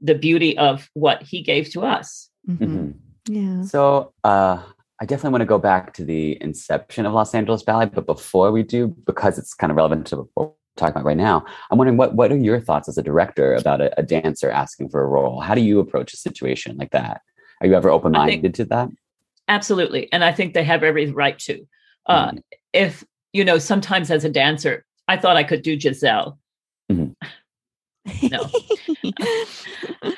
the 0.00 0.14
beauty 0.14 0.56
of 0.56 0.88
what 0.94 1.22
he 1.22 1.42
gave 1.42 1.68
to 1.72 1.82
us. 1.82 2.30
Mhm. 2.48 2.58
Mhm. 2.58 2.94
Yeah. 3.28 3.62
So 3.64 4.12
uh, 4.24 4.62
I 5.00 5.04
definitely 5.04 5.30
want 5.30 5.42
to 5.42 5.46
go 5.46 5.58
back 5.58 5.94
to 5.94 6.04
the 6.04 6.36
inception 6.40 7.06
of 7.06 7.12
Los 7.12 7.34
Angeles 7.34 7.62
Ballet, 7.62 7.86
but 7.86 8.06
before 8.06 8.50
we 8.50 8.62
do, 8.62 8.88
because 9.06 9.38
it's 9.38 9.54
kind 9.54 9.70
of 9.70 9.76
relevant 9.76 10.06
to 10.08 10.28
what 10.34 10.48
we're 10.48 10.50
talking 10.76 10.92
about 10.92 11.04
right 11.04 11.16
now, 11.16 11.44
I'm 11.70 11.78
wondering 11.78 11.96
what 11.96 12.14
what 12.14 12.32
are 12.32 12.36
your 12.36 12.60
thoughts 12.60 12.88
as 12.88 12.98
a 12.98 13.02
director 13.02 13.54
about 13.54 13.80
a, 13.80 13.96
a 13.98 14.02
dancer 14.02 14.50
asking 14.50 14.88
for 14.88 15.02
a 15.02 15.06
role? 15.06 15.40
How 15.40 15.54
do 15.54 15.60
you 15.60 15.78
approach 15.78 16.12
a 16.12 16.16
situation 16.16 16.76
like 16.76 16.90
that? 16.90 17.22
Are 17.60 17.66
you 17.66 17.74
ever 17.74 17.90
open 17.90 18.12
minded 18.12 18.54
to 18.54 18.64
that? 18.66 18.88
Absolutely. 19.48 20.12
And 20.12 20.24
I 20.24 20.32
think 20.32 20.54
they 20.54 20.64
have 20.64 20.82
every 20.82 21.10
right 21.10 21.38
to. 21.40 21.66
Uh, 22.06 22.32
Mhm. 22.32 22.42
If, 22.72 23.04
you 23.32 23.44
know, 23.44 23.58
sometimes 23.58 24.10
as 24.10 24.24
a 24.24 24.28
dancer, 24.28 24.84
I 25.08 25.16
thought 25.16 25.36
I 25.36 25.44
could 25.44 25.62
do 25.62 25.78
Giselle, 25.80 26.38
No. 28.30 28.48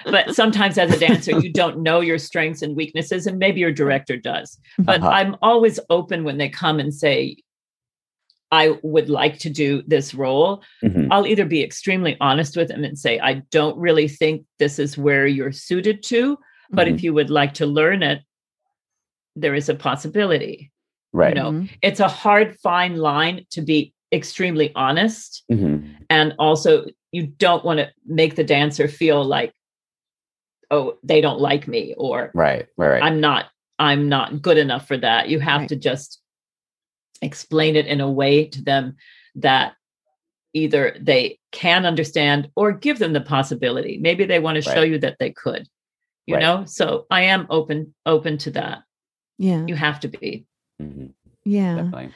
but 0.05 0.35
sometimes 0.35 0.79
as 0.79 0.93
a 0.95 0.99
dancer, 0.99 1.39
you 1.41 1.53
don't 1.53 1.83
know 1.83 2.01
your 2.01 2.19
strengths 2.19 2.63
and 2.63 2.77
weaknesses, 2.77 3.27
and 3.27 3.39
maybe 3.39 3.61
your 3.61 3.73
director 3.73 4.17
does. 4.17 4.59
But 4.79 5.01
Uh-huh. 5.01 5.09
I'm 5.11 5.37
always 5.43 5.81
open 5.91 6.25
when 6.25 6.39
they 6.39 6.49
come 6.49 6.79
and 6.81 6.93
say, 6.95 7.37
I 8.53 8.77
would 8.83 9.09
like 9.09 9.39
to 9.41 9.51
do 9.51 9.83
this 9.87 10.13
role. 10.15 10.63
Mhm. 10.85 11.09
I'll 11.11 11.27
either 11.27 11.45
be 11.47 11.63
extremely 11.63 12.17
honest 12.21 12.57
with 12.57 12.69
them 12.69 12.83
and 12.85 12.99
say, 12.99 13.21
I 13.21 13.43
don't 13.51 13.77
really 13.79 14.09
think 14.09 14.45
this 14.59 14.79
is 14.79 14.99
where 14.99 15.27
you're 15.27 15.53
suited 15.53 16.03
to, 16.05 16.37
but 16.71 16.89
Mhm. 16.89 16.95
if 16.95 17.03
you 17.05 17.15
would 17.15 17.31
like 17.31 17.55
to 17.55 17.67
learn 17.67 18.03
it, 18.03 18.23
there 19.37 19.55
is 19.55 19.69
a 19.69 19.75
possibility. 19.75 20.71
right. 21.13 21.37
You 21.37 21.43
know, 21.43 21.67
It's 21.83 21.99
a 21.99 22.07
hard, 22.07 22.57
fine 22.61 22.97
line 22.97 23.45
to 23.51 23.63
be 23.63 23.93
extremely 24.13 24.73
honest. 24.75 25.45
Mhm. 25.51 25.97
And 26.11 26.35
also, 26.39 26.87
you 27.13 27.27
don't 27.27 27.65
want 27.65 27.79
to 27.79 27.91
make 28.07 28.35
the 28.37 28.45
dancer 28.45 28.89
feel 28.89 29.25
like, 29.25 29.53
oh, 30.71 30.97
they 31.03 31.21
don't 31.21 31.41
like 31.41 31.67
me 31.69 31.95
or 31.97 32.31
Right. 32.35 32.67
Right. 32.77 32.89
Right. 32.91 33.03
I'm 33.03 33.21
not 33.21 33.47
I'm 33.79 34.11
not 34.11 34.43
good 34.43 34.59
enough 34.59 34.87
for 34.87 34.99
that. 34.99 35.31
You 35.31 35.41
have 35.41 35.61
Right. 35.63 35.69
to 35.71 35.77
just 35.77 36.21
explain 37.23 37.77
it 37.77 37.87
in 37.87 38.01
a 38.03 38.11
way 38.11 38.45
to 38.45 38.63
them 38.63 38.97
that 39.37 39.75
either 40.53 40.97
they 41.01 41.39
can 41.53 41.87
understand 41.87 42.51
or 42.57 42.73
give 42.73 42.99
them 42.99 43.13
the 43.15 43.21
possibility. 43.23 43.97
Maybe 43.99 44.25
they 44.27 44.39
want 44.39 44.57
to 44.57 44.63
show 44.63 44.83
you 44.83 44.99
that 44.99 45.17
they 45.19 45.31
could. 45.31 45.67
You 46.27 46.35
Right. 46.35 46.43
know? 46.43 46.65
So 46.67 47.07
I 47.11 47.23
am 47.23 47.47
open 47.51 47.95
open 48.07 48.37
to 48.39 48.51
that. 48.53 48.83
yeah. 49.39 49.65
You 49.67 49.75
have 49.77 49.99
to 50.01 50.09
be. 50.09 50.45
Mhm. 50.83 51.15
Yeah. 51.47 51.77
Definitely. 51.77 52.11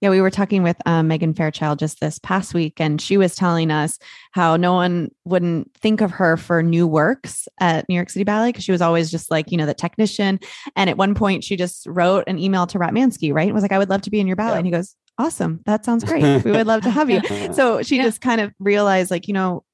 Yeah, 0.00 0.10
we 0.10 0.20
were 0.20 0.30
talking 0.30 0.62
with 0.62 0.76
um, 0.86 1.08
Megan 1.08 1.34
Fairchild 1.34 1.78
just 1.80 2.00
this 2.00 2.18
past 2.20 2.54
week, 2.54 2.80
and 2.80 3.00
she 3.00 3.16
was 3.16 3.34
telling 3.34 3.70
us 3.70 3.98
how 4.32 4.56
no 4.56 4.72
one 4.74 5.10
wouldn't 5.24 5.72
think 5.74 6.00
of 6.00 6.12
her 6.12 6.36
for 6.36 6.62
new 6.62 6.86
works 6.86 7.48
at 7.58 7.88
New 7.88 7.96
York 7.96 8.10
City 8.10 8.24
Ballet 8.24 8.50
because 8.50 8.64
she 8.64 8.72
was 8.72 8.80
always 8.82 9.10
just 9.10 9.30
like, 9.30 9.50
you 9.50 9.56
know, 9.58 9.66
the 9.66 9.74
technician. 9.74 10.38
And 10.76 10.88
at 10.88 10.96
one 10.96 11.14
point, 11.14 11.42
she 11.42 11.56
just 11.56 11.86
wrote 11.88 12.24
an 12.28 12.38
email 12.38 12.66
to 12.68 12.78
Ratmansky, 12.78 13.32
right? 13.34 13.46
And 13.48 13.54
was 13.54 13.62
like, 13.62 13.72
I 13.72 13.78
would 13.78 13.90
love 13.90 14.02
to 14.02 14.10
be 14.10 14.20
in 14.20 14.26
your 14.28 14.36
ballet. 14.36 14.52
Yeah. 14.52 14.56
And 14.58 14.66
he 14.66 14.72
goes, 14.72 14.94
Awesome. 15.20 15.60
That 15.66 15.84
sounds 15.84 16.04
great. 16.04 16.44
We 16.44 16.52
would 16.52 16.68
love 16.68 16.82
to 16.82 16.90
have 16.90 17.10
you. 17.10 17.20
So 17.52 17.82
she 17.82 17.96
Yeah. 17.96 18.04
just 18.04 18.20
kind 18.20 18.40
of 18.40 18.52
realized, 18.60 19.10
like, 19.10 19.26
you 19.26 19.34
know, 19.34 19.64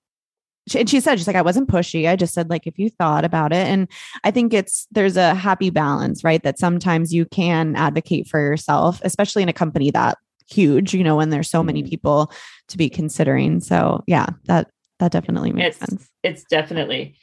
she, 0.68 0.80
and 0.80 0.88
she 0.90 1.00
said, 1.00 1.18
she's 1.18 1.26
like, 1.26 1.36
I 1.36 1.42
wasn't 1.42 1.68
pushy. 1.68 2.08
I 2.08 2.16
just 2.16 2.32
said, 2.34 2.48
like, 2.50 2.66
if 2.66 2.78
you 2.78 2.88
thought 2.90 3.24
about 3.24 3.52
it. 3.52 3.66
And 3.66 3.88
I 4.24 4.30
think 4.30 4.54
it's, 4.54 4.86
there's 4.90 5.16
a 5.16 5.34
happy 5.34 5.70
balance, 5.70 6.24
right? 6.24 6.42
That 6.42 6.58
sometimes 6.58 7.12
you 7.12 7.26
can 7.26 7.76
advocate 7.76 8.26
for 8.28 8.40
yourself, 8.40 9.00
especially 9.04 9.42
in 9.42 9.48
a 9.48 9.52
company 9.52 9.90
that 9.90 10.18
huge, 10.48 10.94
you 10.94 11.04
know, 11.04 11.16
when 11.16 11.30
there's 11.30 11.50
so 11.50 11.62
many 11.62 11.82
Mhm. 11.82 11.88
people 11.90 12.32
to 12.68 12.76
be 12.78 12.88
considering. 12.88 13.60
So 13.60 14.02
yeah, 14.06 14.26
that, 14.44 14.70
that 15.00 15.12
definitely 15.12 15.52
makes 15.52 15.76
It's- 15.76 15.90
sense. 15.90 16.10
It's 16.22 16.44
definitely 16.44 17.16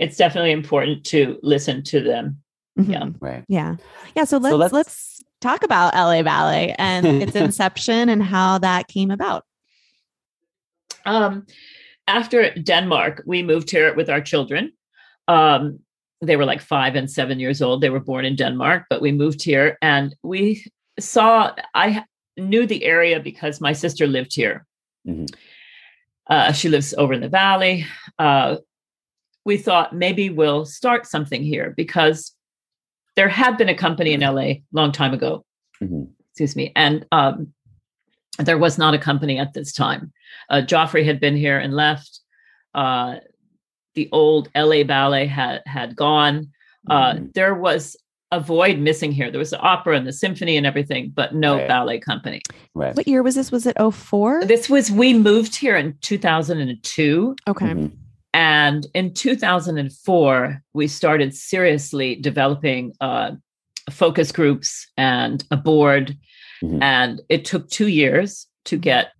it's 0.00 0.16
definitely 0.16 0.52
important 0.52 1.04
to 1.06 1.38
listen 1.42 1.82
to 1.82 2.00
them. 2.00 2.38
Yeah. 2.76 3.00
Mhm. 3.00 3.16
Right. 3.20 3.44
Yeah. 3.48 3.76
Yeah. 4.14 4.24
So 4.24 4.38
let's, 4.38 4.54
let's- 4.54 4.72
let's 4.72 5.24
talk 5.40 5.64
about 5.64 5.94
LA 5.94 6.22
Ballet 6.22 6.74
and 6.78 7.04
its 7.22 7.34
inception 7.34 8.08
and 8.08 8.22
how 8.22 8.58
that 8.58 8.86
came 8.86 9.10
about. 9.10 9.44
Um, 11.04 11.46
after 12.08 12.50
Denmark, 12.54 13.22
we 13.26 13.42
moved 13.42 13.70
here 13.70 13.94
with 13.94 14.10
our 14.10 14.20
children. 14.20 14.72
Um, 15.28 15.80
they 16.20 16.36
were 16.36 16.46
like 16.46 16.60
five 16.60 16.96
and 16.96 17.08
seven 17.08 17.38
years 17.38 17.62
old. 17.62 17.80
They 17.80 17.90
were 17.90 18.00
born 18.00 18.24
in 18.24 18.34
Denmark, 18.34 18.86
but 18.90 19.00
we 19.00 19.12
moved 19.12 19.42
here 19.44 19.78
and 19.82 20.16
we 20.24 20.64
saw, 20.98 21.54
I 21.74 22.04
knew 22.36 22.66
the 22.66 22.84
area 22.84 23.20
because 23.20 23.60
my 23.60 23.72
sister 23.72 24.06
lived 24.06 24.34
here. 24.34 24.66
Mm-hmm. 25.06 25.26
Uh, 26.26 26.52
she 26.52 26.68
lives 26.68 26.94
over 26.98 27.12
in 27.12 27.20
the 27.20 27.28
valley. 27.28 27.86
Uh, 28.18 28.56
we 29.44 29.56
thought 29.56 29.94
maybe 29.94 30.28
we'll 30.30 30.64
start 30.64 31.06
something 31.06 31.42
here 31.42 31.72
because 31.76 32.34
there 33.16 33.28
had 33.28 33.56
been 33.56 33.68
a 33.68 33.74
company 33.74 34.12
in 34.12 34.20
LA 34.20 34.40
a 34.40 34.62
long 34.72 34.92
time 34.92 35.14
ago. 35.14 35.44
Mm-hmm. 35.82 36.04
Excuse 36.30 36.56
me. 36.56 36.72
And 36.74 37.06
um, 37.12 37.52
there 38.38 38.58
was 38.58 38.78
not 38.78 38.94
a 38.94 38.98
company 38.98 39.38
at 39.38 39.52
this 39.54 39.72
time. 39.72 40.12
Uh, 40.50 40.62
Joffrey 40.64 41.04
had 41.04 41.20
been 41.20 41.36
here 41.36 41.58
and 41.58 41.74
left. 41.74 42.20
Uh, 42.74 43.16
the 43.94 44.08
old 44.12 44.48
LA 44.54 44.84
Ballet 44.84 45.26
had 45.26 45.62
had 45.66 45.96
gone. 45.96 46.50
Uh, 46.88 47.12
mm-hmm. 47.12 47.26
There 47.34 47.54
was 47.54 47.96
a 48.30 48.40
void 48.40 48.78
missing 48.78 49.10
here. 49.10 49.30
There 49.30 49.38
was 49.38 49.50
the 49.50 49.58
opera 49.58 49.96
and 49.96 50.06
the 50.06 50.12
symphony 50.12 50.56
and 50.56 50.66
everything, 50.66 51.12
but 51.14 51.34
no 51.34 51.56
right. 51.56 51.68
ballet 51.68 51.98
company. 51.98 52.42
Right. 52.74 52.94
What 52.94 53.08
year 53.08 53.22
was 53.22 53.34
this? 53.34 53.50
Was 53.50 53.66
it 53.66 53.76
04? 53.78 54.44
This 54.44 54.68
was, 54.68 54.90
we 54.90 55.14
moved 55.14 55.56
here 55.56 55.76
in 55.76 55.96
2002. 56.02 57.36
Okay. 57.48 57.66
Mm-hmm. 57.66 57.86
And 58.34 58.86
in 58.94 59.14
2004, 59.14 60.62
we 60.74 60.86
started 60.86 61.34
seriously 61.34 62.16
developing 62.16 62.92
uh, 63.00 63.32
focus 63.90 64.30
groups 64.30 64.86
and 64.96 65.42
a 65.50 65.56
board. 65.56 66.16
Mm-hmm. 66.62 66.82
And 66.82 67.20
it 67.28 67.44
took 67.44 67.68
two 67.68 67.88
years 67.88 68.46
to 68.66 68.76
get 68.76 69.12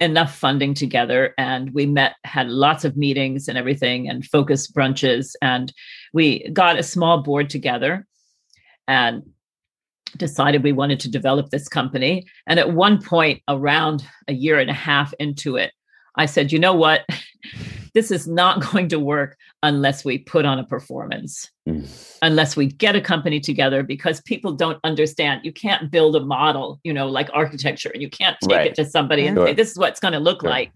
enough 0.00 0.36
funding 0.36 0.74
together 0.74 1.32
and 1.38 1.72
we 1.72 1.86
met 1.86 2.16
had 2.24 2.48
lots 2.48 2.84
of 2.84 2.96
meetings 2.96 3.48
and 3.48 3.56
everything 3.56 4.08
and 4.08 4.26
focus 4.26 4.70
brunches 4.70 5.34
and 5.40 5.72
we 6.12 6.46
got 6.50 6.78
a 6.78 6.82
small 6.82 7.22
board 7.22 7.48
together 7.48 8.06
and 8.86 9.22
decided 10.18 10.62
we 10.62 10.72
wanted 10.72 11.00
to 11.00 11.10
develop 11.10 11.48
this 11.48 11.66
company 11.66 12.26
and 12.46 12.58
at 12.58 12.74
one 12.74 13.00
point 13.00 13.42
around 13.48 14.04
a 14.28 14.34
year 14.34 14.58
and 14.58 14.68
a 14.68 14.74
half 14.74 15.14
into 15.18 15.56
it 15.56 15.72
i 16.16 16.26
said 16.26 16.52
you 16.52 16.58
know 16.58 16.74
what 16.74 17.06
this 17.96 18.10
is 18.10 18.28
not 18.28 18.60
going 18.72 18.88
to 18.90 19.00
work 19.00 19.38
unless 19.62 20.04
we 20.04 20.18
put 20.18 20.44
on 20.44 20.58
a 20.58 20.64
performance, 20.64 21.50
mm. 21.66 21.88
unless 22.20 22.54
we 22.54 22.66
get 22.66 22.94
a 22.94 23.00
company 23.00 23.40
together, 23.40 23.82
because 23.82 24.20
people 24.20 24.52
don't 24.52 24.78
understand. 24.84 25.40
You 25.44 25.52
can't 25.52 25.90
build 25.90 26.14
a 26.14 26.20
model, 26.20 26.78
you 26.84 26.92
know, 26.92 27.08
like 27.08 27.30
architecture, 27.32 27.90
and 27.92 28.02
you 28.02 28.10
can't 28.10 28.36
take 28.42 28.56
right. 28.56 28.66
it 28.66 28.74
to 28.76 28.84
somebody 28.84 29.26
and 29.26 29.34
sure. 29.36 29.46
say, 29.46 29.54
this 29.54 29.70
is 29.70 29.78
what 29.78 29.88
it's 29.88 30.00
going 30.00 30.12
to 30.12 30.20
look 30.20 30.42
sure. 30.42 30.50
like. 30.50 30.72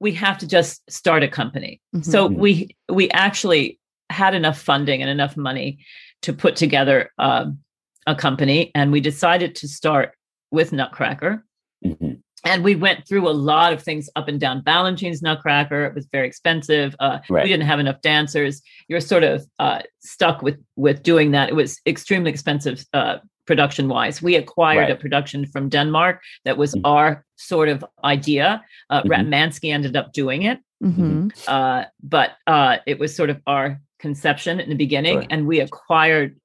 We 0.00 0.12
have 0.14 0.36
to 0.38 0.48
just 0.48 0.82
start 0.90 1.22
a 1.22 1.28
company. 1.28 1.80
Mm-hmm. 1.94 2.10
So 2.10 2.28
mm-hmm. 2.28 2.40
we 2.40 2.76
we 2.88 3.08
actually 3.10 3.78
had 4.10 4.34
enough 4.34 4.60
funding 4.60 5.00
and 5.00 5.08
enough 5.08 5.36
money 5.36 5.78
to 6.22 6.32
put 6.32 6.56
together 6.56 7.12
um, 7.18 7.60
a 8.08 8.16
company, 8.16 8.72
and 8.74 8.90
we 8.90 9.00
decided 9.00 9.54
to 9.56 9.68
start 9.68 10.10
with 10.50 10.72
Nutcracker. 10.72 11.44
Mm-hmm 11.86 12.11
and 12.44 12.64
we 12.64 12.74
went 12.74 13.06
through 13.06 13.28
a 13.28 13.30
lot 13.30 13.72
of 13.72 13.82
things 13.82 14.10
up 14.16 14.28
and 14.28 14.40
down 14.40 14.62
Balanchine's 14.62 15.22
Nutcracker. 15.22 15.84
It 15.84 15.94
was 15.94 16.06
very 16.10 16.26
expensive. 16.26 16.94
Uh, 16.98 17.18
right. 17.28 17.44
We 17.44 17.48
didn't 17.48 17.66
have 17.66 17.80
enough 17.80 18.00
dancers. 18.02 18.62
You're 18.88 19.00
sort 19.00 19.22
of 19.22 19.46
uh, 19.58 19.82
stuck 20.00 20.42
with 20.42 20.58
with 20.76 21.02
doing 21.02 21.30
that. 21.32 21.48
It 21.48 21.54
was 21.54 21.80
extremely 21.86 22.30
expensive 22.30 22.84
uh, 22.92 23.18
production 23.46 23.88
wise. 23.88 24.22
We 24.22 24.36
acquired 24.36 24.80
right. 24.80 24.90
a 24.90 24.96
production 24.96 25.46
from 25.46 25.68
Denmark 25.68 26.20
that 26.44 26.56
was 26.56 26.74
mm-hmm. 26.74 26.86
our 26.86 27.24
sort 27.36 27.68
of 27.68 27.84
idea. 28.04 28.62
Uh, 28.90 29.02
mm-hmm. 29.02 29.12
Ratmansky 29.12 29.72
ended 29.72 29.96
up 29.96 30.12
doing 30.12 30.42
it, 30.42 30.58
mm-hmm. 30.82 31.28
Uh, 31.46 31.84
but 32.02 32.32
uh, 32.46 32.78
it 32.86 32.98
was 32.98 33.14
sort 33.14 33.30
of 33.30 33.40
our 33.46 33.80
conception 33.98 34.58
in 34.58 34.68
the 34.68 34.74
beginning, 34.74 35.18
right. 35.18 35.26
and 35.30 35.46
we 35.46 35.60
acquired 35.60 36.36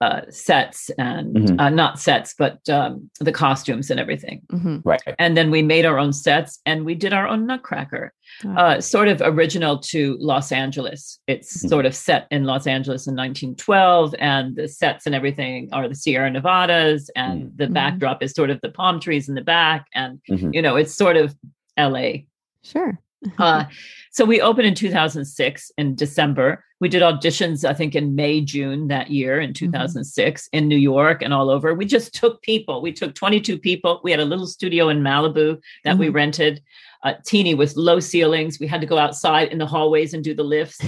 uh, 0.00 0.20
sets 0.30 0.90
and 0.98 1.34
mm-hmm. 1.34 1.60
uh, 1.60 1.68
not 1.68 1.98
sets, 1.98 2.34
but 2.38 2.66
um, 2.68 3.10
the 3.20 3.32
costumes 3.32 3.90
and 3.90 3.98
everything. 3.98 4.42
Mm-hmm. 4.52 4.78
Right. 4.84 5.02
And 5.18 5.36
then 5.36 5.50
we 5.50 5.62
made 5.62 5.84
our 5.84 5.98
own 5.98 6.12
sets 6.12 6.60
and 6.66 6.84
we 6.84 6.94
did 6.94 7.12
our 7.12 7.26
own 7.26 7.46
Nutcracker, 7.46 8.12
oh. 8.44 8.52
uh, 8.52 8.80
sort 8.80 9.08
of 9.08 9.20
original 9.24 9.78
to 9.78 10.16
Los 10.20 10.52
Angeles. 10.52 11.18
It's 11.26 11.58
mm-hmm. 11.58 11.68
sort 11.68 11.86
of 11.86 11.96
set 11.96 12.28
in 12.30 12.44
Los 12.44 12.66
Angeles 12.66 13.06
in 13.06 13.16
1912, 13.16 14.14
and 14.18 14.54
the 14.54 14.68
sets 14.68 15.06
and 15.06 15.14
everything 15.14 15.68
are 15.72 15.88
the 15.88 15.94
Sierra 15.94 16.30
Nevadas, 16.30 17.10
and 17.16 17.44
mm. 17.44 17.56
the 17.56 17.64
mm-hmm. 17.64 17.74
backdrop 17.74 18.22
is 18.22 18.32
sort 18.32 18.50
of 18.50 18.60
the 18.60 18.70
palm 18.70 19.00
trees 19.00 19.28
in 19.28 19.34
the 19.34 19.42
back, 19.42 19.86
and 19.94 20.20
mm-hmm. 20.30 20.50
you 20.52 20.62
know 20.62 20.76
it's 20.76 20.94
sort 20.94 21.16
of 21.16 21.34
L.A. 21.76 22.26
Sure. 22.62 22.98
uh, 23.38 23.64
so 24.12 24.24
we 24.24 24.40
opened 24.40 24.66
in 24.68 24.74
2006 24.74 25.72
in 25.76 25.94
December. 25.94 26.64
We 26.80 26.88
did 26.88 27.02
auditions, 27.02 27.68
I 27.68 27.74
think, 27.74 27.94
in 27.94 28.14
May, 28.14 28.40
June 28.40 28.88
that 28.88 29.10
year 29.10 29.40
in 29.40 29.52
2006 29.52 30.42
mm-hmm. 30.42 30.56
in 30.56 30.68
New 30.68 30.76
York 30.76 31.22
and 31.22 31.34
all 31.34 31.50
over. 31.50 31.74
We 31.74 31.84
just 31.84 32.14
took 32.14 32.40
people. 32.42 32.80
We 32.80 32.92
took 32.92 33.14
22 33.14 33.58
people. 33.58 34.00
We 34.04 34.10
had 34.10 34.20
a 34.20 34.24
little 34.24 34.46
studio 34.46 34.88
in 34.88 35.00
Malibu 35.00 35.60
that 35.84 35.92
mm-hmm. 35.92 36.00
we 36.00 36.08
rented. 36.08 36.62
Uh, 37.04 37.14
teeny 37.24 37.54
with 37.54 37.76
low 37.76 38.00
ceilings. 38.00 38.58
We 38.58 38.66
had 38.66 38.80
to 38.80 38.86
go 38.86 38.98
outside 38.98 39.52
in 39.52 39.58
the 39.58 39.66
hallways 39.66 40.14
and 40.14 40.24
do 40.24 40.34
the 40.34 40.42
lifts. 40.42 40.80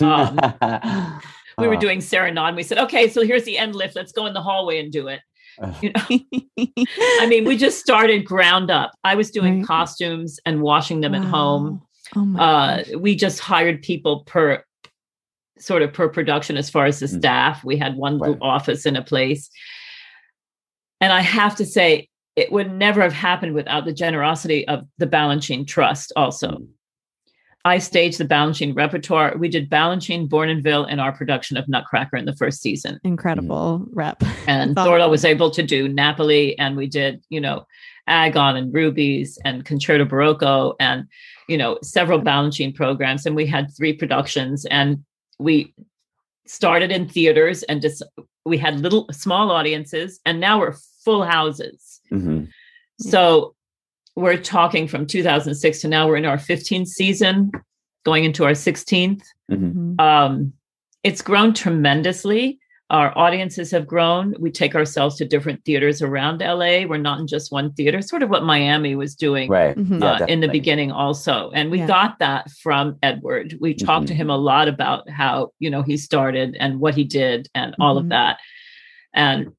Um, 0.00 0.36
we 1.58 1.68
were 1.68 1.76
doing 1.76 2.00
serenade. 2.00 2.56
We 2.56 2.64
said, 2.64 2.78
okay, 2.78 3.08
so 3.08 3.22
here's 3.22 3.44
the 3.44 3.56
end 3.56 3.76
lift. 3.76 3.94
Let's 3.94 4.10
go 4.10 4.26
in 4.26 4.34
the 4.34 4.42
hallway 4.42 4.80
and 4.80 4.90
do 4.90 5.06
it. 5.06 5.20
You 5.80 5.92
know? 5.92 6.02
I 7.20 7.26
mean, 7.28 7.44
we 7.44 7.56
just 7.56 7.78
started 7.80 8.24
ground 8.24 8.70
up. 8.70 8.92
I 9.04 9.14
was 9.14 9.30
doing 9.30 9.58
right. 9.58 9.66
costumes 9.66 10.38
and 10.46 10.62
washing 10.62 11.00
them 11.00 11.12
wow. 11.12 11.18
at 11.18 11.24
home. 11.24 11.82
Oh 12.16 12.36
uh, 12.38 12.84
we 12.96 13.14
just 13.14 13.38
hired 13.38 13.82
people 13.82 14.20
per 14.24 14.64
sort 15.60 15.82
of 15.82 15.92
per 15.92 16.08
production 16.08 16.56
as 16.56 16.70
far 16.70 16.86
as 16.86 17.00
the 17.00 17.06
mm. 17.06 17.18
staff. 17.18 17.64
We 17.64 17.76
had 17.76 17.96
one 17.96 18.18
right. 18.18 18.36
office 18.40 18.86
in 18.86 18.96
a 18.96 19.02
place. 19.02 19.50
And 21.00 21.12
I 21.12 21.20
have 21.20 21.56
to 21.56 21.66
say, 21.66 22.08
it 22.36 22.52
would 22.52 22.72
never 22.72 23.02
have 23.02 23.12
happened 23.12 23.54
without 23.54 23.84
the 23.84 23.92
generosity 23.92 24.66
of 24.68 24.86
the 24.98 25.06
Balanchine 25.06 25.66
Trust 25.66 26.12
also. 26.16 26.50
Mm. 26.50 26.68
I 27.64 27.78
staged 27.78 28.18
the 28.18 28.24
Balanchine 28.24 28.74
repertoire. 28.74 29.36
We 29.36 29.48
did 29.48 29.68
Balanchine, 29.68 30.28
Bournonville, 30.28 30.88
in 30.88 31.00
our 31.00 31.12
production 31.12 31.56
of 31.56 31.68
Nutcracker 31.68 32.16
in 32.16 32.24
the 32.24 32.36
first 32.36 32.62
season. 32.62 33.00
Incredible 33.04 33.80
mm-hmm. 33.80 33.98
rep. 33.98 34.22
And 34.46 34.76
Thordal 34.76 35.10
was 35.10 35.24
able 35.24 35.50
to 35.50 35.62
do 35.62 35.88
Napoli, 35.88 36.58
and 36.58 36.76
we 36.76 36.86
did, 36.86 37.22
you 37.28 37.40
know, 37.40 37.66
Agon 38.06 38.56
and 38.56 38.72
Rubies 38.72 39.38
and 39.44 39.64
Concerto 39.64 40.04
Barocco 40.06 40.76
and, 40.80 41.08
you 41.48 41.58
know, 41.58 41.78
several 41.82 42.20
Balanchine 42.20 42.74
programs. 42.74 43.26
And 43.26 43.36
we 43.36 43.44
had 43.44 43.76
three 43.76 43.92
productions, 43.92 44.64
and 44.66 45.04
we 45.38 45.74
started 46.46 46.90
in 46.90 47.08
theaters 47.08 47.62
and 47.64 47.82
just 47.82 48.02
we 48.44 48.58
had 48.58 48.80
little 48.80 49.06
small 49.12 49.50
audiences, 49.50 50.20
and 50.24 50.40
now 50.40 50.58
we're 50.58 50.76
full 51.04 51.24
houses. 51.24 52.00
Mm-hmm. 52.10 52.44
So 53.00 53.54
we're 54.16 54.36
talking 54.36 54.88
from 54.88 55.06
2006 55.06 55.80
to 55.80 55.88
now 55.88 56.08
we're 56.08 56.16
in 56.16 56.26
our 56.26 56.36
15th 56.36 56.88
season 56.88 57.52
going 58.04 58.24
into 58.24 58.44
our 58.44 58.52
16th 58.52 59.22
mm-hmm. 59.50 59.54
mm-hmm. 59.54 60.00
um, 60.00 60.52
it's 61.04 61.22
grown 61.22 61.54
tremendously 61.54 62.58
our 62.90 63.16
audiences 63.18 63.70
have 63.70 63.86
grown 63.86 64.34
we 64.38 64.50
take 64.50 64.74
ourselves 64.74 65.16
to 65.16 65.24
different 65.24 65.62
theaters 65.64 66.00
around 66.00 66.40
la 66.40 66.86
we're 66.86 66.96
not 66.96 67.20
in 67.20 67.26
just 67.26 67.52
one 67.52 67.72
theater 67.74 68.00
sort 68.00 68.22
of 68.22 68.30
what 68.30 68.44
miami 68.44 68.94
was 68.94 69.14
doing 69.14 69.50
right. 69.50 69.76
mm-hmm. 69.76 70.02
uh, 70.02 70.18
yeah, 70.20 70.26
in 70.26 70.40
the 70.40 70.48
beginning 70.48 70.90
also 70.90 71.50
and 71.54 71.70
we 71.70 71.78
yeah. 71.78 71.86
got 71.86 72.18
that 72.18 72.50
from 72.62 72.96
edward 73.02 73.56
we 73.60 73.74
talked 73.74 74.06
mm-hmm. 74.06 74.06
to 74.06 74.14
him 74.14 74.30
a 74.30 74.36
lot 74.36 74.68
about 74.68 75.08
how 75.10 75.52
you 75.58 75.70
know 75.70 75.82
he 75.82 75.96
started 75.96 76.56
and 76.58 76.80
what 76.80 76.94
he 76.94 77.04
did 77.04 77.48
and 77.54 77.74
all 77.78 77.98
of 77.98 78.04
mm-hmm. 78.04 78.10
that 78.10 78.38
and 79.14 79.52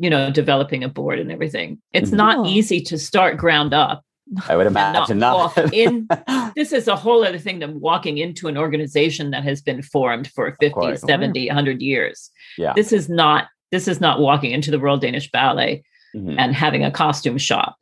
you 0.00 0.08
know, 0.08 0.30
developing 0.30 0.82
a 0.82 0.88
board 0.88 1.18
and 1.18 1.30
everything. 1.30 1.78
It's 1.92 2.08
mm-hmm. 2.08 2.16
not 2.16 2.46
easy 2.46 2.80
to 2.82 2.98
start 2.98 3.36
ground 3.36 3.74
up. 3.74 4.02
I 4.48 4.56
would 4.56 4.66
imagine 4.74 5.18
not. 5.18 5.56
not. 5.56 5.74
in 5.74 6.08
this 6.56 6.72
is 6.72 6.88
a 6.88 6.96
whole 6.96 7.24
other 7.24 7.38
thing 7.38 7.58
than 7.58 7.80
walking 7.80 8.18
into 8.18 8.48
an 8.48 8.56
organization 8.56 9.30
that 9.30 9.44
has 9.44 9.60
been 9.60 9.82
formed 9.82 10.28
for 10.28 10.56
50, 10.60 10.96
70, 10.96 11.46
100 11.48 11.82
years. 11.82 12.30
Yeah. 12.56 12.72
This 12.74 12.92
is 12.92 13.08
not 13.08 13.48
this 13.70 13.86
is 13.86 14.00
not 14.00 14.20
walking 14.20 14.50
into 14.50 14.70
the 14.70 14.80
Royal 14.80 14.98
Danish 14.98 15.30
Ballet 15.30 15.84
mm-hmm. 16.14 16.38
and 16.38 16.54
having 16.54 16.84
a 16.84 16.90
costume 16.90 17.38
shop. 17.38 17.76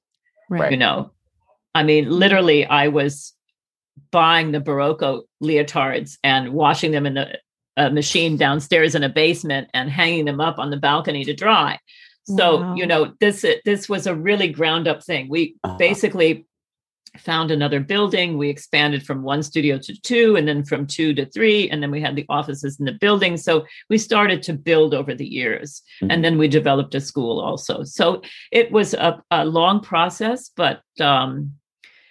Right. 0.50 0.70
You 0.70 0.76
know. 0.78 1.12
I 1.74 1.82
mean, 1.82 2.10
literally 2.10 2.66
I 2.66 2.88
was 2.88 3.34
buying 4.10 4.52
the 4.52 4.60
Barocco 4.60 5.22
leotards 5.42 6.18
and 6.24 6.52
washing 6.52 6.92
them 6.92 7.06
in 7.06 7.14
the 7.14 7.38
a 7.78 7.90
machine 7.90 8.36
downstairs 8.36 8.96
in 8.96 9.04
a 9.04 9.08
basement 9.08 9.68
and 9.72 9.88
hanging 9.88 10.24
them 10.24 10.40
up 10.40 10.58
on 10.58 10.70
the 10.70 10.76
balcony 10.76 11.24
to 11.24 11.32
dry. 11.32 11.78
So, 12.36 12.60
wow. 12.60 12.74
you 12.74 12.86
know, 12.86 13.14
this 13.20 13.44
this 13.64 13.88
was 13.88 14.06
a 14.06 14.14
really 14.14 14.48
ground 14.48 14.86
up 14.86 15.02
thing. 15.04 15.28
We 15.28 15.56
uh-huh. 15.64 15.76
basically 15.76 16.46
found 17.16 17.50
another 17.50 17.80
building. 17.80 18.36
We 18.36 18.50
expanded 18.50 19.04
from 19.04 19.22
one 19.22 19.42
studio 19.42 19.78
to 19.78 20.00
two, 20.02 20.36
and 20.36 20.46
then 20.46 20.64
from 20.64 20.86
two 20.86 21.14
to 21.14 21.26
three, 21.26 21.70
and 21.70 21.82
then 21.82 21.90
we 21.90 22.00
had 22.00 22.16
the 22.16 22.26
offices 22.28 22.78
in 22.78 22.86
the 22.86 22.92
building. 22.92 23.36
So 23.36 23.66
we 23.88 23.98
started 23.98 24.42
to 24.44 24.52
build 24.52 24.94
over 24.94 25.14
the 25.14 25.26
years, 25.26 25.82
mm-hmm. 26.02 26.10
and 26.10 26.24
then 26.24 26.38
we 26.38 26.48
developed 26.48 26.94
a 26.94 27.00
school 27.00 27.40
also. 27.40 27.84
So 27.84 28.22
it 28.52 28.70
was 28.70 28.94
a, 28.94 29.22
a 29.30 29.44
long 29.44 29.80
process, 29.80 30.50
but 30.54 30.82
um, 31.00 31.54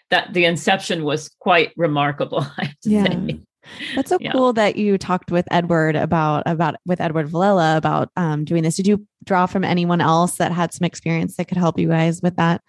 that 0.10 0.34
the 0.34 0.46
inception 0.46 1.04
was 1.04 1.30
quite 1.40 1.74
remarkable. 1.78 2.46
I 2.58 2.66
have 2.66 2.80
to 2.82 2.90
Yeah. 2.90 3.04
say. 3.06 3.40
That's 3.96 4.10
so 4.10 4.18
Yeah. 4.20 4.32
cool 4.32 4.54
that 4.54 4.76
you 4.76 4.98
talked 4.98 5.32
with 5.32 5.48
Edward 5.52 5.96
about 5.96 6.44
about 6.46 6.76
with 6.86 7.00
Edward 7.02 7.28
Villela 7.30 7.78
about 7.78 8.10
um, 8.16 8.44
doing 8.46 8.64
this. 8.64 8.76
Did 8.78 8.88
you 8.88 9.06
draw 9.24 9.46
from 9.46 9.64
anyone 9.64 10.00
else 10.00 10.36
that 10.38 10.52
had 10.54 10.74
some 10.74 10.86
experience 10.86 11.36
that 11.36 11.48
could 11.48 11.58
help 11.58 11.78
you 11.78 11.90
guys 11.90 12.22
with 12.22 12.36
that? 12.38 12.62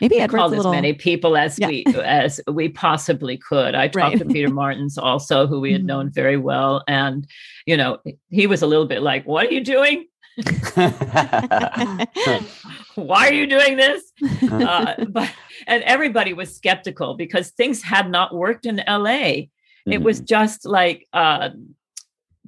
Maybe 0.00 0.16
We 0.20 0.28
called 0.28 0.52
little. 0.52 0.72
as 0.72 0.74
many 0.76 0.92
people 0.94 1.36
as 1.36 1.58
Yeah. 1.58 1.68
we 1.68 1.84
as 2.04 2.40
we 2.50 2.68
possibly 2.68 3.36
could. 3.36 3.74
I 3.74 3.88
talked 3.88 3.96
Right. 3.96 4.18
to 4.18 4.24
Peter 4.24 4.48
Martins 4.50 4.96
also, 4.98 5.46
who 5.46 5.60
we 5.60 5.72
had 5.72 5.84
known 5.84 6.10
very 6.10 6.36
well, 6.36 6.82
and 6.88 7.26
you 7.66 7.76
know 7.76 7.98
he 8.30 8.46
was 8.46 8.62
a 8.62 8.66
little 8.66 8.86
bit 8.86 9.02
like, 9.02 9.26
"What 9.26 9.46
are 9.46 9.52
you 9.52 9.62
doing? 9.64 10.06
Why 12.96 13.28
are 13.28 13.32
you 13.32 13.46
doing 13.46 13.76
this?" 13.76 14.02
uh, 14.50 14.94
but 15.08 15.32
and 15.66 15.82
everybody 15.84 16.32
was 16.32 16.54
skeptical 16.54 17.14
because 17.14 17.50
things 17.50 17.82
had 17.82 18.10
not 18.10 18.34
worked 18.34 18.66
in 18.66 18.82
LA. 18.88 19.48
It 19.86 20.02
was 20.02 20.18
Mm-hmm. 20.18 20.26
just 20.26 20.64
like 20.66 21.06
uh, 21.12 21.50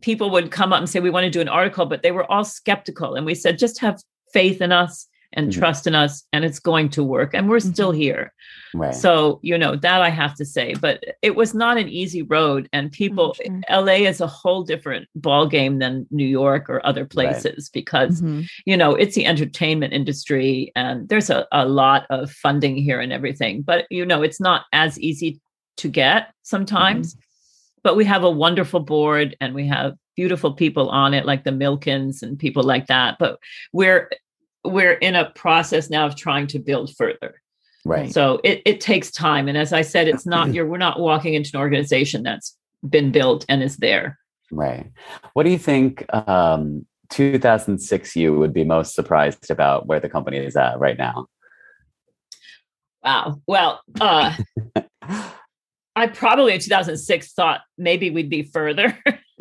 people 0.03 0.30
would 0.30 0.51
come 0.51 0.72
up 0.72 0.78
and 0.80 0.89
say, 0.89 1.01
"We 1.01 1.11
want 1.11 1.24
to 1.24 1.30
do 1.30 1.41
an 1.41 1.49
article," 1.49 1.87
but 1.87 2.03
they 2.03 2.12
were 2.12 2.30
all 2.30 2.45
skeptical, 2.45 3.14
and 3.14 3.26
we 3.26 3.34
said, 3.34 3.59
"Just 3.59 3.80
have 3.80 4.01
faith 4.32 4.61
in 4.61 4.72
us 4.72 5.07
and 5.32 5.49
Mhm. 5.51 5.59
trust 5.59 5.87
in 5.87 5.95
us, 5.95 6.24
and 6.32 6.45
it's 6.45 6.59
going 6.59 6.89
to 6.91 7.03
work." 7.05 7.34
And 7.34 7.49
we're 7.49 7.61
still 7.61 7.91
here. 7.93 8.32
right. 8.74 8.95
So 8.95 9.39
you 9.43 9.57
know 9.59 9.76
that 9.76 10.01
I 10.03 10.09
have 10.11 10.34
to 10.37 10.45
say, 10.45 10.74
but 10.80 11.03
it 11.22 11.34
was 11.37 11.55
not 11.55 11.76
an 11.78 11.89
easy 11.89 12.22
road, 12.22 12.68
and 12.72 12.91
people. 12.93 13.34
sure. 13.34 13.61
LA 13.70 14.07
is 14.07 14.20
a 14.20 14.26
whole 14.26 14.62
different 14.62 15.09
ball 15.14 15.47
game 15.47 15.78
than 15.78 16.07
New 16.11 16.26
York 16.26 16.68
or 16.70 16.84
other 16.87 17.05
places 17.07 17.68
because 17.70 18.20
Mhm. 18.22 18.47
you 18.66 18.76
know 18.76 18.95
it's 18.95 19.14
the 19.14 19.26
entertainment 19.26 19.93
industry 19.95 20.72
and 20.74 21.09
there's 21.09 21.30
a, 21.30 21.47
a 21.53 21.64
lot 21.66 22.07
of 22.11 22.30
funding 22.30 22.76
here 22.76 23.01
and 23.01 23.12
everything 23.12 23.62
but 23.62 23.87
you 23.91 24.05
know 24.07 24.22
it's 24.22 24.41
not 24.41 24.64
as 24.72 24.99
easy 25.01 25.41
to 25.78 25.89
get 25.89 26.32
sometimes 26.43 27.16
but 27.87 27.97
we 27.97 28.05
have 28.05 28.24
a 28.24 28.30
wonderful 28.30 28.80
board 28.80 29.37
and 29.41 29.55
we 29.55 29.64
have 29.68 29.95
beautiful 30.16 30.53
people 30.53 30.89
on 30.89 31.14
it 31.14 31.24
like 31.24 31.45
the 31.45 31.51
Milkens 31.51 32.20
and 32.20 32.37
people 32.37 32.64
like 32.64 32.89
that 32.89 33.16
but 33.20 33.39
we're 33.72 34.11
we're 34.64 34.95
in 34.95 35.14
a 35.14 35.30
process 35.30 35.89
now 35.89 36.05
of 36.07 36.16
trying 36.16 36.49
to 36.49 36.59
build 36.59 36.93
further 36.97 37.41
right. 37.84 38.12
so 38.12 38.41
it, 38.43 38.61
it 38.66 38.80
takes 38.80 39.12
time 39.12 39.47
and 39.47 39.57
as 39.57 39.72
i 39.72 39.82
said 39.82 40.09
it's 40.09 40.26
not 40.26 40.53
you're 40.55 40.66
we're 40.66 40.78
not 40.78 40.99
walking 40.99 41.34
into 41.34 41.51
an 41.55 41.61
organization 41.61 42.24
that's 42.24 42.57
been 42.89 43.12
built 43.12 43.45
and 43.49 43.62
is 43.62 43.76
there 43.76 44.18
Right. 44.53 44.93
What 45.32 45.43
do 45.43 45.51
you 45.51 45.59
think 45.59 46.05
um, 46.14 46.87
2006 47.11 48.16
you 48.16 48.39
would 48.39 48.53
be 48.53 48.64
most 48.64 48.95
surprised 48.95 49.51
about 49.51 49.87
where 49.87 49.99
the 49.99 50.09
company 50.09 50.39
is 50.39 50.57
at 50.57 50.78
right 50.78 50.97
now? 50.97 51.26
wow 53.07 53.41
well 53.47 53.80
uh 54.01 54.34
I 55.97 56.07
probably 56.07 56.53
in 56.55 56.61
2006 56.61 57.33
thought 57.33 57.63
maybe 57.79 58.11
we'd 58.11 58.29
be 58.31 58.43
further. 58.43 58.97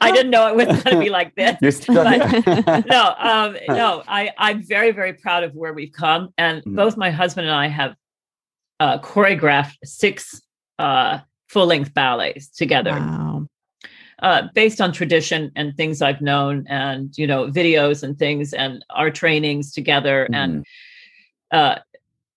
I 0.00 0.10
didn't 0.12 0.30
know 0.30 0.48
it 0.48 0.56
was 0.56 0.82
going 0.82 0.96
to 0.96 1.00
be 1.00 1.10
like 1.10 1.34
this. 1.34 1.56
You're 1.62 1.70
still 1.70 1.94
But- 2.04 2.86
No, 2.86 3.14
um, 3.18 3.56
no, 3.68 4.02
I, 4.06 4.30
I'm 4.36 4.62
very, 4.62 4.90
very 4.90 5.12
proud 5.14 5.44
of 5.44 5.54
where 5.54 5.72
we've 5.72 5.92
come. 5.92 6.30
And 6.38 6.62
Mhm. 6.64 6.74
both 6.76 6.96
my 6.96 7.10
husband 7.10 7.46
and 7.46 7.54
I 7.54 7.68
have 7.68 7.94
uh, 8.80 8.98
choreographed 8.98 9.76
six 9.84 10.40
uh, 10.78 11.18
full 11.48 11.66
length 11.66 11.92
ballets 11.94 12.48
together 12.48 12.92
Wow. 12.92 13.46
uh, 14.22 14.42
based 14.54 14.80
on 14.80 14.92
tradition 14.92 15.50
and 15.56 15.76
things 15.76 16.02
I've 16.02 16.20
known 16.20 16.66
and, 16.68 17.16
you 17.16 17.26
know, 17.26 17.46
videos 17.48 18.02
and 18.02 18.18
things 18.18 18.52
and 18.52 18.84
our 18.90 19.10
trainings 19.10 19.72
together. 19.72 20.28
And 20.32 20.64
uh, 21.50 21.78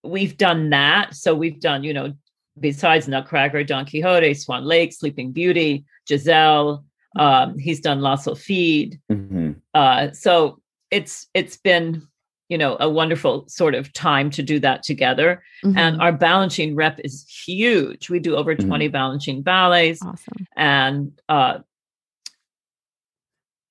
we've 0.04 0.38
done 0.38 0.70
that. 0.72 1.16
So 1.16 1.36
we've 1.36 1.60
done, 1.60 1.84
you 1.84 1.94
know, 1.94 2.14
besides 2.60 3.08
Nutcracker, 3.08 3.64
Don 3.64 3.86
Quixote, 3.86 4.34
Swan 4.34 4.66
Lake, 4.66 4.94
Sleeping 4.94 5.32
Beauty, 5.32 5.86
Giselle. 6.08 6.84
Um, 7.20 7.58
he's 7.58 7.80
done 7.82 8.02
La 8.02 8.16
Sylphide. 8.16 9.00
Mhm. 9.12 9.56
Uh, 9.74 10.12
so 10.12 10.60
it's 10.92 11.28
it's 11.34 11.58
been, 11.58 12.08
you 12.50 12.58
know, 12.58 12.78
a 12.80 12.90
wonderful 12.90 13.46
sort 13.48 13.76
of 13.76 13.92
time 13.94 14.30
to 14.32 14.44
do 14.44 14.60
that 14.60 14.84
together. 14.84 15.44
Mhm. 15.64 15.78
And 15.78 16.02
our 16.02 16.12
Balanchine 16.18 16.76
rep 16.76 17.00
is 17.04 17.26
huge. 17.46 18.10
We 18.10 18.20
do 18.20 18.36
over 18.36 18.56
Mhm. 18.56 18.68
20 18.68 18.90
Balanchine 18.90 19.44
ballets. 19.44 20.02
awesome. 20.02 20.48
And 20.58 21.12
uh, 21.30 21.60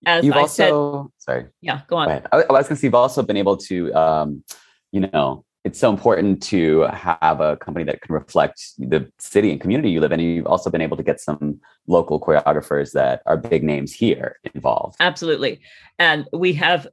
as 0.07 0.25
You've 0.25 0.35
I 0.37 0.41
also, 0.41 1.11
said, 1.17 1.23
sorry. 1.23 1.47
yeah, 1.61 1.81
go 1.89 1.97
on. 1.97 2.09
Go. 2.09 2.23
I, 2.33 2.37
I 2.43 2.53
was 2.53 2.67
going 2.69 2.77
to 2.77 2.77
say 2.77 2.87
you've 2.87 2.95
also 2.95 3.23
been 3.23 3.37
able 3.37 3.57
to, 3.59 3.93
um, 3.95 4.45
you 4.93 5.01
know, 5.01 5.45
it's 5.65 5.79
so 5.79 5.91
important 5.91 6.43
to 6.43 6.83
have 6.93 7.41
a 7.41 7.57
company 7.59 7.85
that 7.85 8.01
can 8.01 8.15
reflect 8.15 8.63
the 8.79 9.11
city 9.19 9.51
and 9.51 9.61
community 9.61 9.91
you 9.91 10.01
live 10.01 10.13
in. 10.13 10.21
And 10.21 10.35
you've 10.37 10.47
also 10.47 10.71
been 10.71 10.81
able 10.81 10.97
to 10.97 11.03
get 11.03 11.21
some 11.21 11.61
local 11.87 12.19
choreographers 12.19 12.93
that 12.93 13.23
are 13.27 13.37
big 13.37 13.63
names 13.63 13.93
here 13.93 14.39
involved. 14.55 14.97
Absolutely. 15.01 15.61
And 15.99 16.27
we 16.33 16.55
have, 16.55 16.87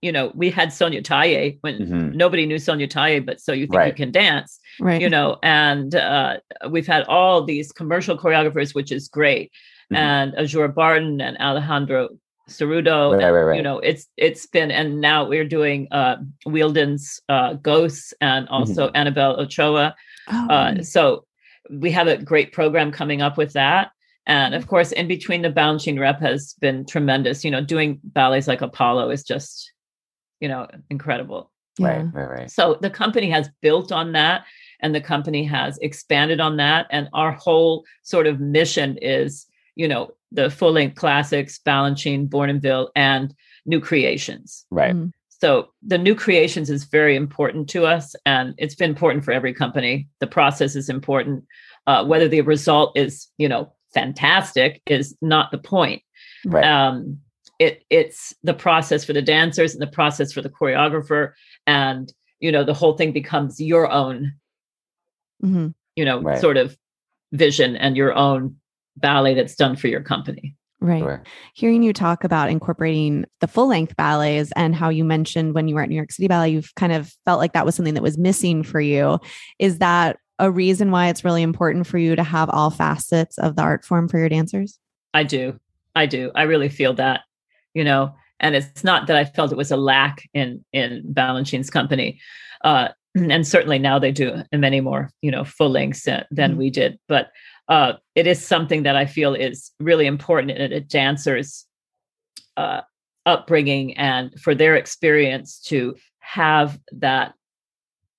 you 0.00 0.12
know, 0.12 0.32
we 0.34 0.48
had 0.50 0.72
Sonya 0.72 1.02
Tayeh 1.02 1.58
when 1.60 1.78
Mhm. 1.78 2.14
nobody 2.14 2.46
knew 2.46 2.58
Sonya 2.58 2.88
Tayeh, 2.88 3.24
but 3.24 3.38
so 3.40 3.52
you 3.52 3.66
think 3.66 3.86
you 3.86 3.92
can 3.92 4.12
dance, 4.12 4.58
Right. 4.80 5.00
you 5.00 5.10
know, 5.10 5.36
and 5.42 5.94
uh, 5.94 6.38
we've 6.70 6.86
had 6.86 7.04
all 7.08 7.44
these 7.44 7.70
commercial 7.70 8.16
choreographers, 8.16 8.74
which 8.74 8.90
is 8.90 9.08
great. 9.08 9.52
Mhm. 9.92 9.96
And 9.98 10.32
Aszure 10.34 10.74
Barton 10.74 11.20
and 11.20 11.36
Alejandro 11.38 12.08
Cerrudo. 12.48 13.16
Right, 13.16 13.30
right, 13.30 13.42
right. 13.42 13.56
You 13.56 13.62
know, 13.62 13.78
it's 13.78 14.06
it's 14.16 14.46
been 14.46 14.70
and 14.70 15.00
now 15.00 15.26
we're 15.26 15.44
doing 15.48 15.88
uh 15.90 16.16
Wheeldon's 16.46 17.20
uh 17.28 17.54
Ghosts 17.54 18.14
and 18.20 18.48
also 18.48 18.90
Annabelle 18.94 19.40
Ochoa. 19.40 19.94
Oh, 20.28 20.48
Uh, 20.48 20.72
nice. 20.72 20.92
so 20.92 21.24
we 21.70 21.90
have 21.90 22.06
a 22.06 22.16
great 22.16 22.52
program 22.52 22.92
coming 22.92 23.20
up 23.22 23.36
with 23.36 23.52
that. 23.54 23.90
And 24.26 24.54
of 24.54 24.66
course, 24.68 24.92
in 24.92 25.08
between 25.08 25.42
the 25.42 25.50
Balanchine 25.50 25.98
rep 26.00 26.20
has 26.20 26.54
been 26.60 26.84
tremendous. 26.86 27.44
You 27.44 27.50
know, 27.50 27.60
doing 27.60 28.00
ballets 28.04 28.46
like 28.48 28.60
Apollo 28.60 29.10
is 29.10 29.22
just, 29.24 29.72
you 30.40 30.48
know, 30.48 30.66
incredible. 30.90 31.50
yeah. 31.78 31.88
Right, 31.88 32.06
right, 32.14 32.30
right. 32.30 32.50
So 32.50 32.78
the 32.80 32.90
company 32.90 33.28
has 33.30 33.50
built 33.62 33.90
on 33.92 34.12
that 34.12 34.44
and 34.80 34.94
the 34.94 35.00
company 35.00 35.44
has 35.44 35.78
expanded 35.78 36.40
on 36.40 36.56
that. 36.58 36.86
And 36.90 37.08
our 37.12 37.32
whole 37.32 37.84
sort 38.02 38.26
of 38.26 38.40
mission 38.40 38.98
is, 38.98 39.46
you 39.74 39.88
know, 39.88 40.10
the 40.32 40.50
full 40.50 40.72
length 40.72 40.96
classics, 40.96 41.58
Balanchine, 41.64 42.28
Bournonville, 42.28 42.88
and 42.96 43.34
new 43.64 43.80
creations. 43.80 44.66
Right. 44.70 44.94
Mhm. 44.94 45.12
So 45.28 45.68
the 45.86 45.98
new 45.98 46.14
creations 46.14 46.70
is 46.70 46.84
very 46.84 47.14
important 47.14 47.68
to 47.70 47.84
us, 47.86 48.14
and 48.24 48.54
it's 48.58 48.74
been 48.74 48.90
important 48.90 49.24
for 49.24 49.32
every 49.32 49.52
company. 49.52 50.08
The 50.20 50.26
process 50.26 50.74
is 50.76 50.88
important. 50.88 51.44
Uh, 51.86 52.04
whether 52.04 52.26
the 52.26 52.40
result 52.40 52.96
is, 52.96 53.28
you 53.38 53.48
know, 53.48 53.72
fantastic 53.94 54.82
is 54.86 55.16
not 55.22 55.50
the 55.50 55.58
point. 55.58 56.02
Right. 56.44 56.64
Um, 56.64 57.20
it 57.58 57.84
it's 57.90 58.34
the 58.42 58.54
process 58.54 59.04
for 59.04 59.12
the 59.12 59.22
dancers 59.22 59.72
and 59.72 59.80
the 59.80 59.86
process 59.86 60.32
for 60.32 60.42
the 60.42 60.50
choreographer, 60.50 61.32
and 61.66 62.12
you 62.40 62.50
know, 62.52 62.64
the 62.64 62.74
whole 62.74 62.96
thing 62.96 63.12
becomes 63.12 63.58
your 63.60 63.90
own, 63.90 64.34
Mhm. 65.42 65.74
you 65.96 66.04
know, 66.04 66.20
Right. 66.20 66.38
sort 66.40 66.56
of 66.58 66.76
vision 67.32 67.76
and 67.76 67.96
your 67.96 68.12
own 68.14 68.56
ballet 68.96 69.34
that's 69.34 69.54
done 69.56 69.76
for 69.76 69.88
your 69.88 70.02
company. 70.02 70.54
Right. 70.80 71.00
Sure. 71.00 71.22
Hearing 71.54 71.82
you 71.82 71.92
talk 71.92 72.22
about 72.22 72.50
incorporating 72.50 73.24
the 73.40 73.48
full 73.48 73.66
length 73.68 73.96
ballets 73.96 74.52
and 74.56 74.74
how 74.74 74.90
you 74.90 75.04
mentioned 75.04 75.54
when 75.54 75.68
you 75.68 75.74
were 75.74 75.82
at 75.82 75.88
New 75.88 75.94
York 75.96 76.12
City 76.12 76.28
Ballet, 76.28 76.50
you've 76.50 76.74
kind 76.76 76.92
of 76.92 77.10
felt 77.24 77.38
like 77.38 77.54
that 77.54 77.64
was 77.64 77.74
something 77.74 77.94
that 77.94 78.02
was 78.02 78.18
missing 78.18 78.62
for 78.62 78.80
you. 78.80 79.18
Is 79.58 79.78
that 79.78 80.18
a 80.38 80.50
reason 80.50 80.90
why 80.90 81.08
it's 81.08 81.24
really 81.24 81.42
important 81.42 81.86
for 81.86 81.96
you 81.96 82.14
to 82.14 82.22
have 82.22 82.50
all 82.50 82.68
facets 82.70 83.38
of 83.38 83.56
the 83.56 83.62
art 83.62 83.86
form 83.86 84.06
for 84.06 84.18
your 84.18 84.28
dancers? 84.28 84.78
I 85.14 85.22
do. 85.22 85.58
I 85.94 86.04
do. 86.04 86.30
I 86.34 86.42
really 86.42 86.68
feel 86.68 86.92
that, 86.94 87.22
you 87.72 87.82
know, 87.82 88.14
and 88.38 88.54
it's 88.54 88.84
not 88.84 89.06
that 89.06 89.16
I 89.16 89.24
felt 89.24 89.50
it 89.52 89.56
was 89.56 89.70
a 89.70 89.78
lack 89.78 90.28
in 90.34 90.62
in 90.74 91.02
Balanchine's 91.06 91.70
company. 91.70 92.20
Uh, 92.62 92.88
and 93.14 93.46
certainly 93.46 93.78
now 93.78 93.98
they 93.98 94.12
do 94.12 94.42
many 94.52 94.82
more, 94.82 95.08
you 95.22 95.30
know, 95.30 95.42
full 95.42 95.70
lengths 95.70 96.02
than 96.04 96.26
Mhm. 96.30 96.56
we 96.56 96.68
did. 96.68 96.98
But 97.08 97.30
uh, 97.68 97.94
it 98.14 98.26
is 98.26 98.44
something 98.44 98.84
that 98.84 98.96
I 98.96 99.06
feel 99.06 99.34
is 99.34 99.72
really 99.80 100.06
important 100.06 100.52
in 100.52 100.72
a 100.72 100.80
dancer's 100.80 101.66
uh, 102.56 102.82
upbringing 103.24 103.96
and 103.96 104.32
for 104.40 104.54
their 104.54 104.76
experience 104.76 105.60
to 105.60 105.96
have 106.20 106.78
that 106.92 107.34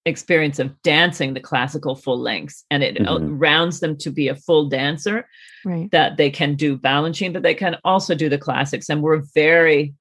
experience 0.06 0.60
of 0.60 0.82
dancing 0.84 1.34
the 1.34 1.40
classical 1.40 1.95
full 1.95 2.19
lengths 2.19 2.64
and 2.72 2.82
it 2.84 2.99
uh, 3.06 3.18
Mhm. 3.18 3.36
rounds 3.40 3.80
them 3.82 3.98
to 3.98 4.10
be 4.10 4.28
a 4.30 4.36
full 4.36 4.69
dancer 4.69 5.28
Right. 5.65 5.90
that 5.91 6.15
they 6.18 6.30
can 6.30 6.56
do 6.56 6.78
Balanchine, 6.78 7.34
but 7.34 7.44
they 7.44 7.53
can 7.53 7.76
also 7.84 8.15
do 8.15 8.30
the 8.30 8.38
classics. 8.38 8.90
And 8.90 9.02
we're 9.02 9.24
very 9.34 9.94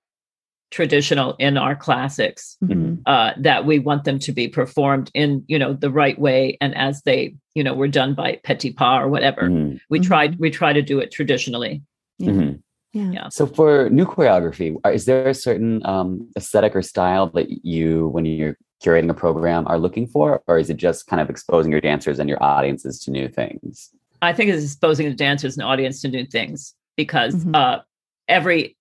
traditional 0.71 1.35
in 1.39 1.57
our 1.57 1.77
classics 1.77 2.57
Mhm. 2.63 3.01
uh, 3.07 3.33
that 3.39 3.65
we 3.67 3.79
want 3.79 4.05
them 4.05 4.19
to 4.19 4.33
be 4.33 4.49
performed 4.49 5.11
in, 5.15 5.45
you 5.47 5.59
know, 5.59 5.73
the 5.73 5.91
right 5.91 6.19
way 6.19 6.59
and 6.61 6.77
as 6.77 7.03
they, 7.03 7.35
you 7.55 7.63
know, 7.63 7.75
were 7.75 7.89
done 7.89 8.15
by 8.15 8.41
Petipa 8.45 9.01
or 9.01 9.09
whatever. 9.09 9.43
Mhm. 9.43 9.79
We 9.91 10.01
Mhm. 10.01 10.05
tried 10.07 10.39
we 10.39 10.51
try 10.51 10.73
to 10.73 10.83
do 10.83 10.99
it 10.99 11.11
traditionally. 11.13 11.83
Yeah. 12.19 12.31
Mhm. 12.31 12.63
Yeah. 12.93 13.11
Yeah. 13.13 13.29
So 13.29 13.47
for 13.47 13.89
new 13.91 14.07
choreography, 14.07 14.75
is 14.93 15.05
there 15.05 15.29
a 15.29 15.35
certain 15.35 15.85
um, 15.87 16.29
aesthetic 16.37 16.75
or 16.75 16.83
style 16.83 17.29
that 17.35 17.65
you, 17.65 18.09
when 18.09 18.25
you're 18.25 18.57
curating 18.83 19.11
a 19.11 19.15
program, 19.15 19.67
are 19.69 19.79
looking 19.79 20.07
for, 20.07 20.43
or 20.47 20.59
is 20.59 20.69
it 20.71 20.77
just 20.79 21.07
kind 21.07 21.21
of 21.21 21.31
exposing 21.31 21.73
your 21.73 21.81
dancers 21.81 22.19
and 22.19 22.29
your 22.29 22.43
audiences 22.43 22.99
to 23.01 23.11
new 23.11 23.29
things? 23.29 23.91
I 24.23 24.33
think 24.33 24.51
it's 24.51 24.65
exposing 24.65 25.09
the 25.09 25.15
dancers 25.15 25.57
and 25.57 25.65
audience 25.67 26.01
to 26.03 26.09
new 26.09 26.27
things 26.27 26.75
because 26.97 27.35
Mhm. 27.45 27.55
uh, 27.55 27.81
every 28.29 28.76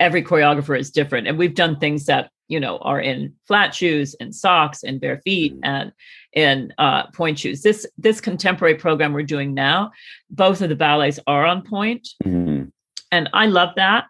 every 0.00 0.22
choreographer 0.22 0.78
is 0.78 0.90
different, 0.90 1.26
and 1.26 1.38
we've 1.38 1.54
done 1.54 1.78
things 1.78 2.06
that 2.06 2.30
you 2.48 2.58
know 2.60 2.78
are 2.78 3.00
in 3.00 3.34
flat 3.46 3.74
shoes 3.74 4.14
and 4.20 4.34
socks 4.34 4.82
and 4.82 5.00
bare 5.00 5.20
feet 5.24 5.54
and 5.62 5.92
in 6.32 6.72
uh, 6.78 7.06
pointe 7.12 7.38
shoes. 7.38 7.62
This 7.62 7.86
this 7.98 8.20
contemporary 8.20 8.74
program 8.76 9.12
we're 9.12 9.22
doing 9.22 9.54
now, 9.54 9.90
both 10.30 10.60
of 10.62 10.68
the 10.68 10.76
ballets 10.76 11.18
are 11.26 11.44
on 11.44 11.62
pointe, 11.62 12.08
Mhm, 12.24 12.70
and 13.12 13.28
I 13.32 13.46
love 13.46 13.70
that. 13.76 14.06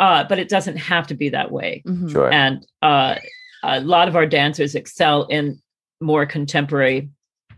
Uh, 0.00 0.22
but 0.28 0.38
it 0.38 0.48
doesn't 0.48 0.76
have 0.76 1.08
to 1.08 1.14
be 1.14 1.28
that 1.30 1.50
way. 1.50 1.82
Mhm. 1.84 2.12
Sure. 2.12 2.32
And 2.32 2.64
uh, 2.82 3.16
a 3.64 3.80
lot 3.80 4.06
of 4.06 4.14
our 4.14 4.26
dancers 4.26 4.76
excel 4.76 5.24
in 5.24 5.60
more 6.00 6.24
contemporary, 6.24 7.10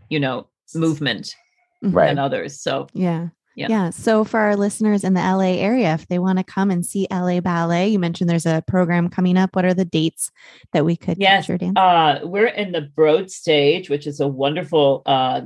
you 0.09 0.19
know, 0.19 0.47
movement 0.73 1.35
Mhm. 1.83 1.93
Right. 1.95 2.07
than 2.07 2.17
others. 2.17 2.59
So 2.59 2.87
Yeah. 2.93 3.27
Yeah. 3.55 3.67
Yeah. 3.69 3.89
So 3.89 4.23
for 4.23 4.39
our 4.39 4.55
listeners 4.55 5.03
in 5.03 5.13
the 5.13 5.21
LA 5.21 5.57
area, 5.59 5.93
if 5.93 6.07
they 6.07 6.19
want 6.19 6.37
to 6.37 6.43
come 6.43 6.71
and 6.71 6.85
see 6.85 7.07
LA 7.11 7.41
Ballet, 7.41 7.89
you 7.89 7.99
mentioned 7.99 8.29
there's 8.29 8.45
a 8.45 8.63
program 8.67 9.09
coming 9.09 9.37
up. 9.37 9.55
What 9.55 9.65
are 9.65 9.73
the 9.73 9.85
dates 9.85 10.31
that 10.73 10.85
we 10.85 10.95
could 10.95 11.17
Yes, 11.19 11.43
catch 11.43 11.49
your 11.49 11.57
dance? 11.57 11.77
Uh, 11.77 12.19
we're 12.23 12.47
in 12.47 12.71
the 12.71 12.81
Broad 12.81 13.29
Stage, 13.29 13.89
which 13.89 14.07
is 14.07 14.19
a 14.19 14.27
wonderful, 14.27 15.01
uh, 15.05 15.41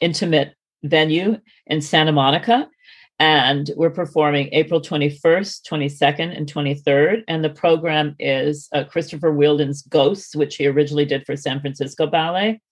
intimate 0.00 0.54
venue 0.82 1.38
in 1.66 1.80
Santa 1.80 2.12
Monica. 2.12 2.68
And 3.18 3.70
we're 3.76 3.90
performing 3.90 4.48
April 4.52 4.80
21st, 4.80 5.68
22nd, 5.70 6.34
and 6.34 6.50
23rd. 6.50 7.22
And 7.28 7.44
the 7.44 7.50
program 7.50 8.16
is 8.18 8.66
uh, 8.72 8.84
Christopher 8.84 9.30
Wheeldon's 9.30 9.82
Ghosts, 9.82 10.34
which 10.34 10.56
he 10.56 10.66
originally 10.66 11.04
did 11.04 11.26
for 11.26 11.36
San 11.36 11.60
Francisco 11.60 12.06
Ballet. 12.06 12.62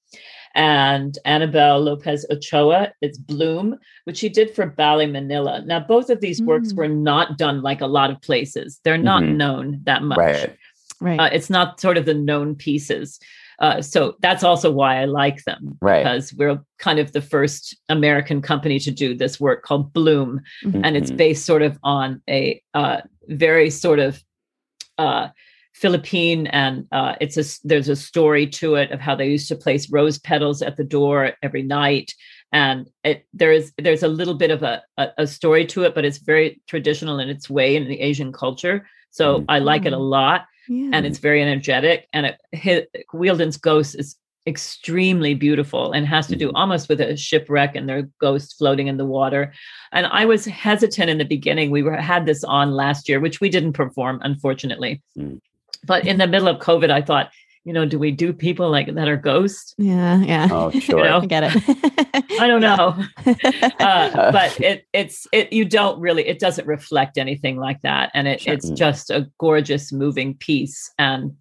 And 0.55 1.16
Annabelle 1.25 1.81
Lopez 1.81 2.27
Ochoa, 2.31 2.93
it's 3.01 3.19
Bloom, 3.19 3.79
which 4.05 4.20
he 4.20 4.29
did 4.29 4.55
for 4.55 4.66
Ballet 4.66 5.07
Manila. 5.07 5.62
Now, 5.65 5.81
both 5.81 6.11
of 6.11 6.20
these 6.20 6.43
works 6.43 6.73
Mm. 6.73 6.77
were 6.77 6.89
not 6.89 7.39
done 7.39 7.62
like 7.62 7.81
a 7.81 7.87
lot 7.87 8.11
of 8.11 8.20
places. 8.23 8.81
They're 8.85 8.99
not 8.99 9.23
Mhm. 9.23 9.37
known 9.37 9.81
that 9.85 10.03
much 10.03 10.19
Right. 10.19 10.57
right. 11.01 11.20
uh, 11.20 11.29
it's 11.33 11.51
not 11.51 11.81
sort 11.81 11.97
of 11.97 12.07
the 12.07 12.15
known 12.15 12.55
pieces. 12.55 13.20
Uh, 13.61 13.83
so 13.83 14.15
that's 14.20 14.45
also 14.45 14.70
why 14.70 15.01
I 15.01 15.05
like 15.07 15.43
them 15.45 15.77
Right. 15.83 16.05
because 16.05 16.33
we're 16.35 16.61
kind 16.79 17.01
of 17.01 17.11
the 17.12 17.20
first 17.20 17.77
American 17.89 18.41
company 18.41 18.79
to 18.79 18.93
do 18.93 19.15
this 19.15 19.41
work 19.41 19.65
called 19.65 19.93
Bloom, 19.93 20.41
and 20.62 20.97
it's 20.97 21.11
Mhm. 21.11 21.16
based 21.16 21.45
sort 21.45 21.62
of 21.62 21.77
on 21.83 22.23
a 22.31 22.62
uh, 22.75 23.01
very 23.29 23.69
sort 23.70 23.99
of 23.99 24.23
uh, 24.97 25.29
Philippine, 25.81 26.47
and 26.49 26.87
uh, 26.93 27.15
it's 27.21 27.37
a 27.37 27.47
s- 27.51 27.61
there's 27.71 27.89
a 27.89 27.97
story 27.97 28.47
to 28.61 28.75
it 28.81 28.91
of 28.91 29.01
how 29.01 29.15
they 29.17 29.29
used 29.37 29.49
to 29.49 29.57
place 29.65 29.91
rose 29.99 30.19
petals 30.19 30.63
at 30.63 30.77
the 30.77 30.85
door 30.85 31.33
every 31.43 31.63
night, 31.63 32.13
and 32.53 32.89
it 33.05 33.19
there 33.41 33.53
is 33.59 33.73
there's 33.85 34.03
a 34.03 34.09
little 34.21 34.35
bit 34.35 34.51
of 34.51 34.63
a, 34.63 34.83
a 34.97 35.09
a 35.19 35.27
story 35.27 35.65
to 35.67 35.85
it, 35.85 35.95
but 35.95 36.05
it's 36.05 36.19
very 36.33 36.61
traditional 36.67 37.19
in 37.21 37.29
its 37.29 37.49
way 37.49 37.77
in 37.77 37.89
the 37.89 38.01
Asian 38.01 38.33
culture. 38.33 38.77
So 39.11 39.25
Mhm. 39.41 39.45
I 39.49 39.59
like 39.61 39.87
it 39.87 39.93
a 39.95 39.99
lot 40.19 40.41
yeah. 40.69 40.91
and 40.95 41.07
it's 41.07 41.19
very 41.29 41.41
energetic. 41.43 42.07
And 42.13 42.27
it, 42.27 42.37
his, 42.53 42.79
Wheeldon's 43.15 43.57
ghost 43.57 43.95
is 43.99 44.17
extremely 44.47 45.35
beautiful 45.35 45.93
and 45.93 46.07
has 46.07 46.27
to 46.27 46.37
do 46.37 46.49
Mhm. 46.49 46.57
almost 46.61 46.89
with 46.89 47.01
a 47.01 47.17
shipwreck 47.17 47.77
and 47.77 47.87
their 47.89 48.03
ghost 48.21 48.49
floating 48.59 48.87
in 48.89 48.97
the 48.99 49.05
water. 49.19 49.43
And 49.93 50.05
I 50.07 50.25
was 50.33 50.45
hesitant 50.67 51.09
in 51.11 51.19
the 51.19 51.25
beginning. 51.37 51.71
We 51.71 51.83
were 51.83 51.97
had 52.13 52.25
this 52.27 52.43
on 52.45 52.67
last 52.85 53.09
year, 53.09 53.21
which 53.21 53.41
we 53.41 53.49
didn't 53.57 53.75
perform, 53.83 54.21
unfortunately. 54.31 55.03
Mm. 55.19 55.39
But 55.87 56.07
in 56.07 56.19
the 56.19 56.27
middle 56.27 56.49
of 56.49 56.59
COVID, 56.61 56.91
I 56.91 57.03
thought, 57.03 57.31
you 57.65 57.73
know, 57.73 57.85
do 57.85 57.99
we 57.99 58.11
do 58.11 58.33
people 58.33 58.71
like 58.71 58.93
that 58.95 59.09
are 59.09 59.17
ghosts? 59.17 59.75
yeah. 59.79 60.19
Yeah. 60.23 60.49
Oh, 60.51 60.71
sure. 60.81 61.05
know, 61.05 61.19
I 61.21 61.27
get 61.27 61.45
it. 61.45 61.63
I 62.41 62.47
don't 62.47 62.61
know. 62.63 62.97
uh, 63.81 64.33
but 64.33 64.61
it 64.61 64.87
it's 64.93 65.27
it 65.33 65.53
you 65.53 65.65
don't 65.65 66.01
really 66.01 66.27
it 66.27 66.39
doesn't 66.39 66.67
reflect 66.67 67.19
anything 67.19 67.57
like 67.59 67.81
that 67.83 68.11
and 68.15 68.27
it, 68.29 68.41
Sure. 68.41 68.55
it's 68.55 68.71
just 68.71 69.11
a 69.11 69.29
gorgeous 69.39 69.93
moving 69.93 70.35
piece 70.35 70.91
and 70.99 71.33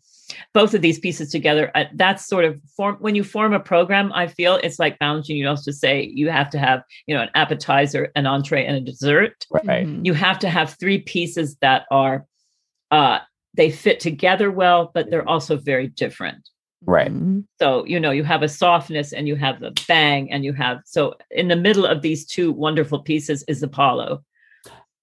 both 0.54 0.74
of 0.74 0.82
these 0.82 1.00
pieces 1.00 1.32
together 1.32 1.72
uh, 1.76 1.86
that's 1.96 2.28
sort 2.28 2.44
of 2.44 2.60
form 2.76 2.98
when 3.00 3.16
you 3.16 3.24
form 3.24 3.54
a 3.54 3.60
program 3.62 4.12
i 4.14 4.28
feel 4.28 4.56
it's 4.62 4.78
like 4.78 5.00
Balanchine 5.00 5.38
you 5.38 5.48
also 5.48 5.72
say 5.72 6.02
you 6.04 6.30
have 6.30 6.50
to 6.50 6.60
have 6.60 6.84
you 7.06 7.16
know 7.16 7.22
an 7.22 7.30
appetizer 7.36 8.12
an 8.16 8.28
entree 8.28 8.66
and 8.66 8.76
a 8.76 8.82
dessert 8.82 9.46
Right. 9.52 9.88
Mhm. 9.88 10.06
you 10.06 10.14
have 10.14 10.38
to 10.40 10.50
have 10.50 10.76
three 10.80 11.00
pieces 11.00 11.56
that 11.62 11.86
are 11.92 12.26
uh 12.92 13.20
they 13.58 13.70
fit 13.72 14.00
together 14.00 14.50
well 14.52 14.92
but 14.94 15.10
they're 15.10 15.28
also 15.28 15.58
very 15.58 15.88
different 15.88 16.50
Right. 16.86 17.12
Mhm. 17.12 17.44
so, 17.60 17.84
you 17.86 18.00
know, 18.00 18.12
you 18.12 18.24
have 18.24 18.44
a 18.44 18.48
softness 18.48 19.12
and 19.12 19.28
you 19.28 19.36
have 19.36 19.60
the 19.60 19.72
bang 19.88 20.32
and 20.32 20.46
you 20.46 20.54
have 20.54 20.78
so 20.86 21.16
in 21.32 21.48
the 21.48 21.56
middle 21.56 21.88
of 21.88 22.04
these 22.04 22.26
two 22.26 22.52
wonderful 22.52 23.00
pieces 23.00 23.44
is 23.48 23.64
Apollo. 23.64 24.24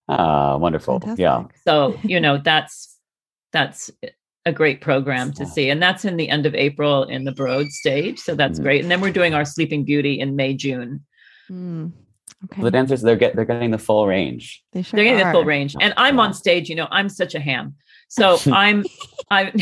Ah, 0.08 0.56
wonderful. 0.56 1.02
Yeah. 1.16 1.44
So, 1.66 1.98
you 2.04 2.20
know, 2.20 2.38
that's 2.38 2.96
that's 3.52 3.90
a 4.46 4.52
great 4.52 4.80
program 4.82 5.32
to 5.32 5.44
see. 5.46 5.68
And 5.70 5.82
that's 5.82 6.04
in 6.04 6.16
the 6.16 6.28
end 6.28 6.46
of 6.46 6.54
April 6.54 7.04
in 7.04 7.24
the 7.24 7.32
Broad 7.32 7.66
stage. 7.68 8.18
So 8.20 8.34
that's 8.36 8.58
Mhm. 8.60 8.62
great. 8.62 8.82
And 8.82 8.90
then 8.90 9.00
we're 9.00 9.10
doing 9.12 9.34
our 9.34 9.44
Sleeping 9.44 9.84
Beauty 9.84 10.20
in 10.20 10.36
May, 10.36 10.54
June. 10.54 11.04
Mm. 11.50 11.92
Okay. 12.44 12.62
The 12.62 12.70
dancers, 12.70 13.00
they're 13.02 13.16
get 13.16 13.34
they're 13.34 13.44
getting 13.46 13.70
the 13.72 13.78
full 13.78 14.06
range. 14.06 14.62
they 14.72 14.82
sure 14.82 14.96
They're 14.96 15.04
getting 15.06 15.26
the 15.26 15.32
full 15.32 15.44
range. 15.44 15.74
And 15.80 15.92
I'm 15.96 16.16
Yeah. 16.16 16.22
on 16.22 16.34
stage, 16.34 16.68
you 16.68 16.76
know, 16.76 16.88
I'm 16.90 17.08
such 17.08 17.34
a 17.34 17.40
ham. 17.40 17.74
So 18.14 18.38
I'm 18.52 18.84
I 19.30 19.52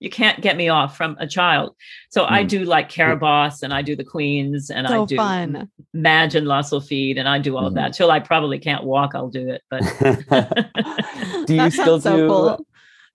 you 0.00 0.10
can't 0.10 0.40
get 0.40 0.56
me 0.56 0.68
off 0.68 0.96
from 0.96 1.16
a 1.20 1.28
child. 1.28 1.76
So 2.10 2.24
I 2.28 2.42
Mm. 2.42 2.48
do 2.48 2.64
like 2.64 2.88
Carabosse 2.88 3.62
and 3.62 3.72
I 3.72 3.82
do 3.82 3.94
the 3.94 4.02
Queens 4.04 4.68
and 4.68 4.88
So 4.88 5.02
I 5.02 5.06
do 5.06 5.16
fun. 5.16 5.68
Madge 5.94 6.34
and 6.34 6.48
La 6.48 6.62
Sylphide 6.62 7.18
and 7.20 7.28
I 7.28 7.38
do 7.38 7.56
all 7.56 7.66
of 7.66 7.74
that. 7.74 7.92
Till 7.92 8.10
I 8.10 8.18
probably 8.18 8.58
can't 8.58 8.82
walk, 8.82 9.12
I'll 9.14 9.28
do 9.28 9.48
it. 9.48 9.62
But 9.70 9.82
do 11.46 11.54
you 11.62 11.70
still 11.70 12.00
so 12.00 12.16
do? 12.16 12.28
cool. 12.28 12.66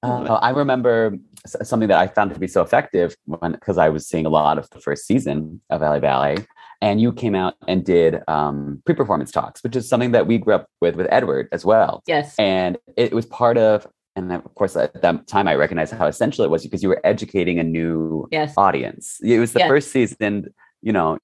Uh, 0.03 0.35
I 0.41 0.51
remember 0.51 1.17
something 1.45 1.89
that 1.89 1.97
I 1.97 2.07
found 2.07 2.33
to 2.33 2.39
be 2.39 2.47
so 2.47 2.61
effective 2.61 3.15
when 3.25 3.51
because 3.53 3.77
I 3.77 3.89
was 3.89 4.07
seeing 4.07 4.25
a 4.25 4.29
lot 4.29 4.57
of 4.57 4.69
the 4.69 4.79
first 4.79 5.05
season 5.07 5.59
of 5.69 5.81
Valley 5.81 5.99
Ballet, 5.99 6.37
and 6.81 7.01
you 7.01 7.11
came 7.11 7.35
out 7.35 7.55
and 7.67 7.83
did 7.83 8.21
um, 8.27 8.81
pre-performance 8.85 9.31
talks, 9.31 9.61
which 9.63 9.75
is 9.75 9.89
something 9.89 10.11
that 10.11 10.27
we 10.27 10.37
grew 10.37 10.53
up 10.55 10.67
with 10.81 10.95
with 10.95 11.07
Edward 11.09 11.49
as 11.51 11.65
well, 11.65 12.03
yes. 12.07 12.35
and 12.37 12.77
it 12.95 13.11
was 13.13 13.25
part 13.25 13.57
of. 13.57 13.87
And 14.17 14.31
of 14.33 14.53
course, 14.55 14.75
at 14.75 14.99
that 15.03 15.27
time, 15.27 15.47
I 15.47 15.53
recognized 15.53 15.93
how 15.93 16.07
essential 16.07 16.43
it 16.43 16.49
was 16.49 16.63
because 16.63 16.81
you 16.81 16.89
were 16.89 16.99
educating 17.03 17.59
a 17.59 17.63
new 17.63 18.27
Yes. 18.31 18.55
audience. 18.57 19.19
It 19.23 19.39
was 19.39 19.53
the 19.53 19.59
Yes. 19.59 19.69
first 19.69 19.91
season, 19.91 20.53
you 20.81 20.91
know, 20.91 21.19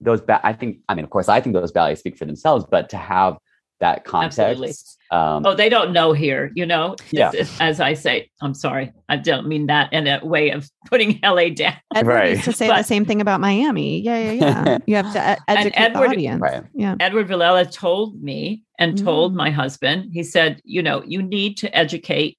those. 0.00 0.20
Ba- 0.20 0.40
I 0.44 0.52
think. 0.52 0.78
I 0.88 0.94
mean, 0.94 1.04
of 1.04 1.10
course, 1.10 1.28
I 1.28 1.40
think 1.40 1.54
those 1.54 1.72
ballets 1.72 2.00
speak 2.00 2.16
for 2.16 2.24
themselves, 2.24 2.64
but 2.70 2.88
to 2.90 2.96
have 2.96 3.36
that 3.80 4.04
context. 4.04 4.38
Absolutely. 4.40 4.72
Um, 5.10 5.46
Oh, 5.46 5.54
they 5.54 5.68
don't 5.68 5.92
know 5.92 6.12
here, 6.12 6.50
you 6.54 6.66
know. 6.66 6.96
This 6.98 7.12
Yeah. 7.12 7.30
is- 7.32 7.60
as 7.60 7.80
I 7.80 7.92
say, 7.94 8.30
I'm 8.40 8.54
sorry. 8.54 8.92
I 9.08 9.16
don't 9.16 9.46
mean 9.46 9.66
that 9.66 9.92
in 9.92 10.06
a 10.06 10.24
way 10.24 10.50
of 10.50 10.68
putting 10.86 11.20
LA 11.22 11.50
down. 11.50 11.74
Edward 11.94 12.12
Right. 12.14 12.30
used 12.30 12.44
to 12.44 12.52
say 12.52 12.66
the 12.68 12.82
same 12.82 13.04
thing 13.04 13.20
about 13.20 13.40
Miami. 13.40 14.00
Yeah, 14.00 14.18
yeah, 14.18 14.32
yeah. 14.32 14.78
You 14.86 14.96
have 14.96 15.12
to 15.12 15.38
educate 15.48 15.78
Edward- 15.80 16.08
the 16.08 16.12
audience. 16.14 16.40
Right. 16.40 16.62
Yeah. 16.74 16.96
Edward 17.00 17.28
Villela 17.28 17.70
told 17.70 18.22
me 18.22 18.62
and 18.78 18.96
told 18.98 19.32
Mm. 19.34 19.36
my 19.36 19.50
husband, 19.50 20.10
he 20.12 20.22
said, 20.22 20.60
you 20.64 20.82
know, 20.82 21.02
you 21.06 21.22
need 21.22 21.56
to 21.58 21.76
educate. 21.76 22.38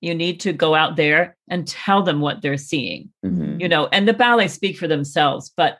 You 0.00 0.14
need 0.14 0.40
to 0.40 0.52
go 0.52 0.74
out 0.74 0.94
there 0.96 1.36
and 1.50 1.66
tell 1.66 2.02
them 2.02 2.20
what 2.20 2.42
they're 2.42 2.56
seeing. 2.56 3.10
mhm. 3.24 3.60
you 3.60 3.68
know 3.68 3.88
and 3.92 4.06
the 4.06 4.12
ballets 4.12 4.54
speak 4.54 4.76
for 4.78 4.86
themselves 4.86 5.50
but 5.56 5.78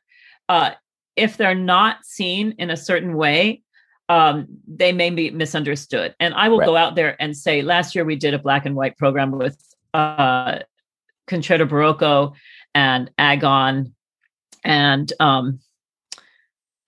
uh 0.49 0.71
if 1.15 1.37
they're 1.37 1.55
not 1.55 2.05
seen 2.05 2.53
in 2.59 2.69
a 2.71 2.77
certain 2.77 3.15
way 3.17 3.63
um 4.09 4.47
they 4.67 4.93
may 4.93 5.11
be 5.11 5.31
misunderstood 5.31 6.15
and 6.21 6.33
i 6.35 6.49
will 6.49 6.59
Right. 6.59 6.67
go 6.67 6.77
out 6.77 6.95
there 6.95 7.21
and 7.21 7.37
say 7.37 7.63
last 7.63 7.95
year 7.95 8.05
we 8.05 8.17
did 8.17 8.33
a 8.35 8.39
black 8.39 8.65
and 8.67 8.75
white 8.75 8.97
program 8.97 9.33
with 9.33 9.57
uh 9.95 10.61
concerto 11.27 11.67
barocco 11.67 12.33
and 12.75 13.11
agon 13.19 13.93
and 14.65 15.13
um 15.21 15.61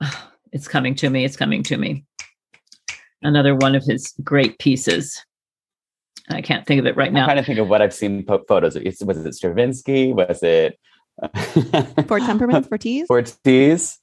it's 0.53 0.69
coming 0.69 0.95
to 0.97 1.11
me 1.11 1.25
it's 1.25 1.37
coming 1.37 1.63
to 1.65 1.77
me 1.77 2.05
another 3.23 3.55
one 3.55 3.75
of 3.75 3.85
his 3.85 4.15
great 4.25 4.59
pieces 4.59 5.23
i 6.31 6.41
can't 6.41 6.67
think 6.67 6.79
of 6.81 6.87
it 6.87 6.97
right 6.97 7.09
I'm 7.09 7.15
now 7.15 7.27
trying 7.27 7.37
to 7.37 7.43
think 7.45 7.59
of 7.59 7.69
what 7.69 7.83
I've 7.83 7.93
seen 7.95 8.25
po- 8.25 8.45
photos. 8.49 8.77
of. 8.77 8.83
It's- 8.83 9.03
Was 9.03 9.19
it 9.25 9.35
Stravinsky? 9.35 10.13
Was 10.13 10.43
it 10.43 10.79
Four 12.09 12.21
Temperaments, 12.21 12.69
for 12.71 12.79
teas. 12.79 13.07
Ortiz? 13.11 13.99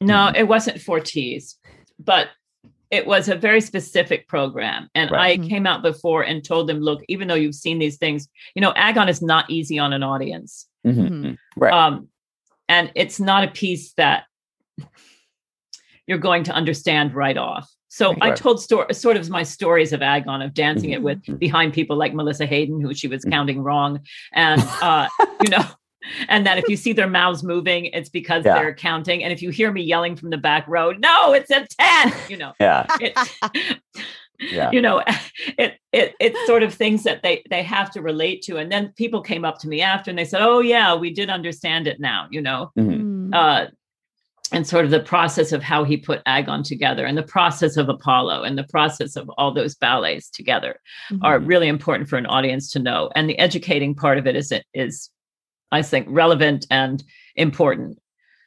No, 0.00 0.32
it 0.34 0.44
wasn't 0.44 0.80
Fortis, 0.80 1.58
but 2.04 2.28
it 2.90 3.06
was 3.06 3.28
a 3.28 3.36
very 3.36 3.60
specific 3.60 4.26
program. 4.26 4.88
And 4.96 5.10
Right. 5.12 5.38
I 5.38 5.42
Mhm. 5.42 5.48
came 5.48 5.66
out 5.66 5.82
before 5.82 6.22
and 6.22 6.42
told 6.42 6.68
them, 6.68 6.80
look, 6.80 7.02
even 7.08 7.28
though 7.28 7.34
you've 7.36 7.54
seen 7.54 7.78
these 7.78 7.98
things, 7.98 8.28
you 8.56 8.60
know, 8.60 8.72
Agon 8.74 9.08
is 9.08 9.22
not 9.22 9.48
easy 9.48 9.78
on 9.78 9.92
an 9.92 10.02
audience. 10.02 10.66
Mhm. 10.84 11.08
Mhm. 11.08 11.38
Right. 11.56 11.72
Um, 11.72 12.08
and 12.68 12.90
it's 12.96 13.20
not 13.20 13.44
a 13.44 13.48
piece 13.48 13.92
that 13.94 14.24
you're 16.06 16.18
going 16.18 16.42
to 16.44 16.52
understand 16.52 17.14
right 17.14 17.36
off. 17.36 17.70
So 17.88 18.14
I 18.20 18.30
told 18.32 18.60
sto- 18.62 18.86
sort 18.92 19.16
of 19.16 19.28
my 19.30 19.42
stories 19.42 19.92
of 19.92 20.00
Agon 20.00 20.42
of 20.42 20.54
dancing 20.54 20.90
it 20.90 21.02
with 21.02 21.22
Mhm. 21.24 21.38
behind 21.40 21.72
people 21.72 21.96
like 21.96 22.14
Melissa 22.14 22.46
Hayden, 22.46 22.80
who 22.80 22.94
she 22.94 23.08
was 23.08 23.24
counting 23.24 23.60
wrong, 23.62 24.00
and 24.32 24.60
uh, 24.80 25.08
you 25.42 25.50
know, 25.50 25.64
and 26.28 26.46
that 26.46 26.58
if 26.58 26.68
you 26.68 26.76
see 26.84 26.92
their 26.92 27.08
mouths 27.08 27.42
moving, 27.42 27.86
it's 27.86 28.08
because 28.08 28.44
Yeah. 28.44 28.54
they're 28.54 28.74
counting, 28.74 29.22
and 29.22 29.32
if 29.32 29.42
you 29.42 29.50
hear 29.50 29.70
me 29.72 29.82
yelling 29.82 30.16
from 30.16 30.30
the 30.30 30.38
back 30.38 30.66
row, 30.68 30.92
no, 30.92 31.32
it's 31.32 31.50
a 31.50 31.66
ten, 31.78 32.12
you 32.28 32.36
know, 32.36 32.52
Yeah. 32.60 32.86
it, 33.00 33.16
Yeah. 34.40 34.70
you 34.72 34.80
know, 34.80 35.02
it 35.58 35.74
it 35.92 36.14
it's 36.18 36.46
sort 36.46 36.62
of 36.62 36.72
things 36.72 37.02
that 37.04 37.22
they 37.22 37.42
they 37.50 37.62
have 37.62 37.90
to 37.90 38.00
relate 38.00 38.40
to, 38.42 38.56
and 38.56 38.72
then 38.72 38.92
people 38.96 39.20
came 39.20 39.44
up 39.44 39.58
to 39.60 39.68
me 39.68 39.82
after 39.82 40.10
and 40.10 40.18
they 40.18 40.24
said, 40.24 40.40
oh 40.40 40.60
yeah, 40.60 40.94
we 40.94 41.12
did 41.12 41.28
understand 41.28 41.86
it 41.86 42.00
now, 42.00 42.26
you 42.30 42.40
know, 42.40 42.70
Mhm. 42.78 43.02
Mm. 43.02 43.34
uh, 43.34 43.66
and 44.52 44.66
sort 44.66 44.84
of 44.86 44.90
the 44.90 44.98
process 45.00 45.52
of 45.52 45.62
how 45.62 45.84
he 45.84 45.96
put 45.96 46.22
Agon 46.26 46.62
together 46.64 47.04
and 47.04 47.16
the 47.18 47.22
process 47.22 47.76
of 47.76 47.88
Apollo 47.90 48.42
and 48.44 48.56
the 48.58 48.64
process 48.64 49.14
of 49.14 49.28
all 49.38 49.52
those 49.52 49.74
ballets 49.76 50.28
together 50.30 50.80
are 51.22 51.38
Mhm. 51.38 51.46
really 51.46 51.68
important 51.68 52.08
for 52.08 52.16
an 52.16 52.26
audience 52.26 52.68
to 52.72 52.78
know. 52.80 53.10
And 53.14 53.28
the 53.30 53.38
educating 53.38 53.94
part 53.94 54.16
of 54.18 54.26
it 54.26 54.34
is 54.36 54.52
is, 54.74 55.10
I 55.72 55.82
think, 55.82 56.06
relevant 56.10 56.66
and 56.70 57.02
important. 57.36 57.98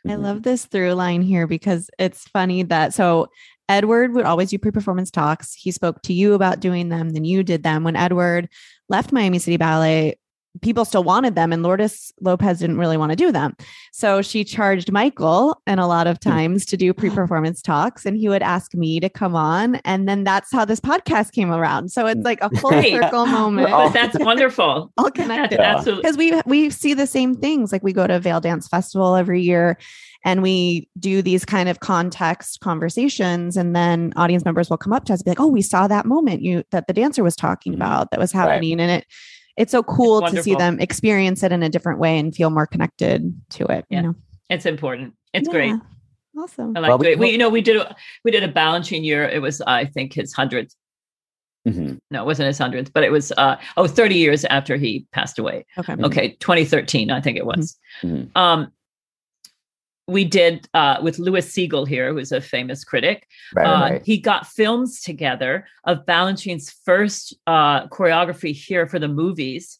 I 0.05 0.11
Mhm. 0.11 0.21
love 0.23 0.43
this 0.43 0.65
through 0.65 0.93
line 0.93 1.21
here 1.21 1.47
because 1.47 1.89
it's 1.97 2.27
funny 2.27 2.63
that 2.63 2.93
so 2.93 3.27
Edward 3.69 4.13
would 4.13 4.25
always 4.25 4.49
do 4.49 4.57
pre-performance 4.57 5.09
talks. 5.09 5.53
He 5.53 5.71
spoke 5.71 6.01
to 6.03 6.13
you 6.13 6.33
about 6.33 6.59
doing 6.59 6.89
them, 6.89 7.11
then 7.11 7.23
you 7.23 7.43
did 7.43 7.63
them. 7.63 7.83
When 7.85 7.95
Edward 7.95 8.49
left 8.89 9.13
Miami 9.13 9.39
City 9.39 9.55
Ballet, 9.55 10.15
people 10.61 10.85
still 10.85 11.03
wanted 11.03 11.35
them, 11.35 11.51
and 11.51 11.63
Lourdes 11.63 12.13
Lopez 12.21 12.59
didn't 12.59 12.77
really 12.77 12.97
want 12.97 13.11
to 13.11 13.15
do 13.15 13.31
them. 13.31 13.55
So 13.91 14.21
she 14.21 14.43
charged 14.43 14.91
Michael 14.91 15.61
and 15.65 15.79
a 15.79 15.87
lot 15.87 16.05
of 16.07 16.19
times 16.19 16.65
to 16.67 16.77
do 16.77 16.93
pre-performance 16.93 17.61
talks, 17.61 18.05
and 18.05 18.15
he 18.17 18.29
would 18.29 18.43
ask 18.43 18.73
me 18.75 18.99
to 18.99 19.09
come 19.09 19.35
on, 19.35 19.75
and 19.77 20.07
then 20.07 20.23
that's 20.23 20.51
how 20.51 20.65
this 20.65 20.79
podcast 20.79 21.31
came 21.31 21.51
around. 21.51 21.91
So 21.91 22.05
it's 22.07 22.23
like 22.23 22.39
a 22.41 22.49
full 22.57 22.71
Right. 22.71 22.93
circle 22.93 23.25
moment, 23.25 23.69
Oh. 23.71 23.85
But 23.89 23.93
that's 23.93 24.19
wonderful. 24.19 24.91
all 24.97 25.05
That's 25.05 25.15
connected 25.15 25.59
Yeah. 25.59 25.77
absolutely 25.77 26.01
because 26.03 26.17
we 26.17 26.41
we 26.45 26.69
see 26.69 26.93
the 26.93 27.07
same 27.07 27.33
things 27.35 27.71
like 27.71 27.83
we 27.83 27.93
go 27.93 28.05
to 28.07 28.19
Vail 28.19 28.39
Dance 28.39 28.67
Festival 28.67 29.15
every 29.15 29.41
year 29.41 29.77
and 30.25 30.41
we 30.41 30.87
do 30.99 31.21
these 31.21 31.43
kind 31.45 31.67
of 31.67 31.79
context 31.81 32.59
conversations 32.61 33.57
and 33.57 33.75
then 33.75 34.13
audience 34.15 34.45
members 34.45 34.69
will 34.69 34.77
come 34.77 34.93
up 34.93 35.05
to 35.05 35.13
us 35.13 35.19
and 35.19 35.25
be 35.25 35.31
like 35.31 35.39
oh 35.39 35.47
we 35.47 35.61
saw 35.61 35.87
that 35.87 36.05
moment 36.05 36.41
you 36.41 36.63
that 36.71 36.87
the 36.87 36.93
dancer 36.93 37.23
was 37.23 37.35
talking 37.35 37.73
Mhm. 37.73 37.77
about 37.77 38.11
that 38.11 38.19
was 38.19 38.33
Right. 38.33 38.41
happening 38.49 38.79
and 38.79 38.91
it 38.91 39.05
it's 39.57 39.71
so 39.71 39.83
cool 39.83 40.21
to 40.21 40.41
see 40.43 40.55
them 40.55 40.79
experience 40.79 41.43
it 41.43 41.51
in 41.51 41.61
a 41.63 41.69
different 41.69 41.99
way 41.99 42.17
and 42.17 42.35
feel 42.35 42.49
more 42.49 42.65
connected 42.67 43.33
to 43.51 43.65
it 43.65 43.85
Yeah. 43.89 43.97
you 44.01 44.07
know 44.07 44.15
it's 44.49 44.65
important. 44.65 45.13
It's 45.33 45.47
great. 45.47 45.73
Awesome 46.37 46.73
I 46.75 46.79
like 46.81 46.89
Well, 46.89 46.97
we- 46.99 47.07
it. 47.13 47.19
We, 47.19 47.29
you 47.31 47.37
know, 47.37 47.49
we 47.49 47.61
did 47.61 47.77
a, 47.77 47.95
we 48.23 48.29
did 48.31 48.43
a 48.43 48.51
Balanchine 48.51 49.03
year. 49.03 49.23
It 49.27 49.41
was, 49.41 49.61
I 49.61 49.85
think, 49.85 50.13
his 50.13 50.33
hundredth. 50.33 50.75
Mhm. 51.67 51.97
No, 52.11 52.21
it 52.23 52.25
wasn't 52.25 52.47
his 52.47 52.57
hundredth, 52.57 52.91
but 52.93 53.03
it 53.03 53.11
was 53.11 53.31
uh 53.37 53.55
oh 53.77 53.87
30 53.87 54.15
years 54.15 54.43
after 54.45 54.75
he 54.75 55.05
passed 55.11 55.39
away. 55.39 55.65
okay 55.77 55.93
Mhm. 55.93 56.05
Okay, 56.05 56.29
2013, 56.39 57.09
I 57.09 57.21
think 57.21 57.37
it 57.37 57.45
was. 57.45 57.77
Mhm. 58.03 58.35
Um, 58.35 58.71
we 60.07 60.25
did 60.25 60.67
uh, 60.73 60.97
with 61.01 61.17
Lewis 61.19 61.49
Segal 61.53 61.87
here, 61.87 62.13
who's 62.13 62.31
a 62.31 62.41
famous 62.41 62.83
critic. 62.83 63.27
Right. 63.55 63.65
Uh, 63.65 63.81
right. 63.93 64.01
He 64.05 64.17
got 64.17 64.47
films 64.47 65.01
together 65.01 65.65
of 65.85 66.05
Balanchine's 66.05 66.69
first 66.83 67.35
uh, 67.47 67.87
choreography 67.87 68.53
here 68.53 68.87
for 68.87 68.99
the 68.99 69.07
movies 69.07 69.79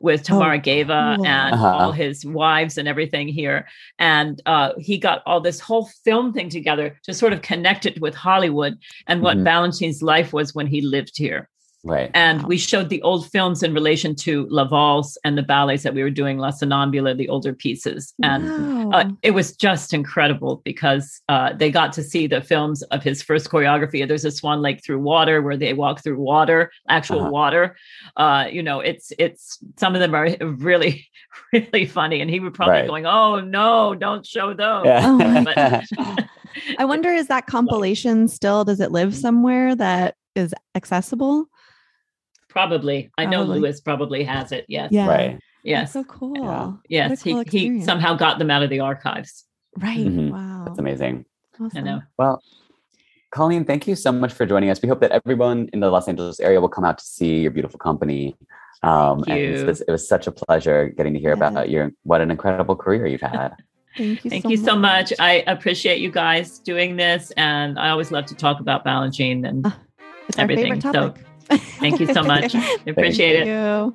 with 0.00 0.24
Tamara 0.24 0.58
Geva 0.58 1.14
cool. 1.16 1.26
and 1.26 1.54
Uh-huh. 1.54 1.66
all 1.76 1.92
his 1.92 2.24
wives 2.24 2.76
and 2.78 2.88
everything 2.88 3.28
here. 3.28 3.68
And 4.00 4.40
uh, 4.46 4.72
he 4.78 4.98
got 4.98 5.22
all 5.26 5.40
this 5.40 5.60
whole 5.60 5.88
film 6.04 6.32
thing 6.32 6.48
together 6.48 6.98
to 7.04 7.14
sort 7.14 7.32
of 7.32 7.42
connect 7.42 7.86
it 7.86 8.00
with 8.00 8.14
Hollywood 8.14 8.78
and 9.06 9.22
what 9.22 9.36
Mhm. 9.36 9.44
Balanchine's 9.44 10.02
life 10.02 10.32
was 10.32 10.54
when 10.56 10.66
he 10.66 10.80
lived 10.80 11.16
here. 11.16 11.48
Right. 11.84 12.10
And 12.14 12.42
Wow. 12.42 12.48
we 12.48 12.58
showed 12.58 12.90
the 12.90 13.02
old 13.02 13.28
films 13.30 13.64
in 13.64 13.74
relation 13.74 14.14
to 14.16 14.46
La 14.50 14.64
Valse 14.68 15.16
and 15.24 15.36
the 15.36 15.42
ballets 15.42 15.82
that 15.82 15.94
we 15.94 16.02
were 16.04 16.10
doing, 16.10 16.38
La 16.38 16.50
Sonnambula, 16.52 17.16
the 17.16 17.28
older 17.28 17.52
pieces. 17.52 18.14
And 18.22 18.44
Wow. 18.44 18.90
uh, 18.92 19.10
it 19.22 19.32
was 19.32 19.56
just 19.56 19.92
incredible 19.92 20.62
because 20.64 21.20
uh, 21.28 21.52
they 21.54 21.72
got 21.72 21.92
to 21.94 22.02
see 22.04 22.28
the 22.28 22.40
films 22.40 22.82
of 22.84 23.02
his 23.02 23.20
first 23.20 23.48
choreography. 23.50 24.06
There's 24.06 24.24
a 24.24 24.30
Swan 24.30 24.62
Lake 24.62 24.84
through 24.84 25.00
water 25.00 25.42
where 25.42 25.56
they 25.56 25.74
walk 25.74 26.04
through 26.04 26.20
water, 26.20 26.70
actual 26.88 27.22
Uh-huh. 27.22 27.30
water. 27.30 27.76
Uh, 28.16 28.46
you 28.50 28.62
know, 28.62 28.78
it's 28.78 29.12
it's 29.18 29.58
some 29.76 29.94
of 29.94 30.00
them 30.00 30.14
are 30.14 30.28
really 30.58 31.08
really 31.52 31.86
funny, 31.86 32.20
and 32.20 32.30
he 32.30 32.38
would 32.38 32.54
probably 32.54 32.74
Right. 32.82 32.86
going, 32.86 33.06
"Oh 33.06 33.40
no, 33.40 33.94
don't 33.96 34.24
show 34.24 34.54
those." 34.54 34.84
Yeah. 34.86 35.02
Oh 35.04 35.44
But- 35.44 36.28
I 36.78 36.84
wonder 36.84 37.10
is 37.12 37.26
that 37.28 37.46
compilation 37.46 38.28
still 38.28 38.62
does 38.64 38.78
it 38.78 38.92
live 38.92 39.14
somewhere 39.16 39.74
that 39.74 40.14
is 40.34 40.54
accessible 40.74 41.46
probably. 42.52 43.10
I 43.18 43.24
know 43.26 43.38
Probably. 43.38 43.60
Lewis 43.60 43.80
probably 43.80 44.22
has 44.24 44.52
it. 44.52 44.64
Yes. 44.68 44.90
yeah 44.92 45.08
Right. 45.08 45.38
Yes. 45.64 45.92
That's 45.92 46.06
so 46.08 46.12
cool. 46.12 46.78
Yeah. 46.88 47.08
Yes. 47.08 47.22
cool 47.22 47.42
he, 47.50 47.58
he 47.78 47.80
somehow 47.82 48.14
got 48.14 48.38
them 48.38 48.50
out 48.50 48.62
of 48.62 48.70
the 48.70 48.80
archives. 48.80 49.44
Right. 49.78 49.98
Mhm. 49.98 50.30
Wow. 50.30 50.64
That's 50.66 50.78
amazing. 50.78 51.24
Awesome. 51.60 51.78
I 51.78 51.80
know. 51.80 52.00
Well, 52.18 52.42
Colleen, 53.30 53.64
thank 53.64 53.86
you 53.88 53.94
so 53.96 54.12
much 54.12 54.32
for 54.32 54.44
joining 54.44 54.68
us. 54.70 54.82
We 54.82 54.88
hope 54.88 55.00
that 55.00 55.10
everyone 55.12 55.68
in 55.72 55.80
the 55.80 55.88
Los 55.90 56.06
Angeles 56.08 56.38
area 56.40 56.60
will 56.60 56.68
come 56.68 56.84
out 56.84 56.98
to 56.98 57.04
see 57.04 57.40
your 57.40 57.50
beautiful 57.50 57.78
company. 57.78 58.36
Um, 58.82 59.22
Thank 59.22 59.28
and 59.28 59.38
it's- 59.54 59.78
you. 59.80 59.84
it 59.88 59.92
was 59.92 60.06
such 60.08 60.26
a 60.26 60.32
pleasure 60.32 60.88
getting 60.96 61.14
to 61.14 61.20
hear 61.20 61.30
Yeah. 61.30 61.46
about 61.48 61.70
your 61.70 61.92
what 62.02 62.20
an 62.20 62.30
incredible 62.30 62.76
career 62.76 63.06
you've 63.06 63.20
had. 63.22 63.54
Thank 63.96 64.24
you. 64.24 64.30
Thank 64.30 64.42
so 64.44 64.48
you 64.50 64.56
so 64.56 64.74
much. 64.74 65.12
I 65.20 65.44
appreciate 65.46 65.98
you 66.00 66.10
guys 66.10 66.58
doing 66.58 66.96
this, 66.96 67.30
and 67.36 67.78
I 67.78 67.90
always 67.90 68.10
love 68.10 68.24
to 68.26 68.34
talk 68.34 68.58
about 68.60 68.84
Balanchine 68.84 69.46
and 69.48 69.66
It's 70.28 70.38
our 70.38 70.44
everything. 70.44 70.64
favorite 70.80 70.82
So, 70.82 70.92
topic. 70.92 71.24
Thank 71.56 72.00
you 72.00 72.12
so 72.12 72.22
much. 72.22 72.54
I 72.54 72.78
appreciate 72.86 73.36
it. 73.36 73.46
you. 73.46 73.94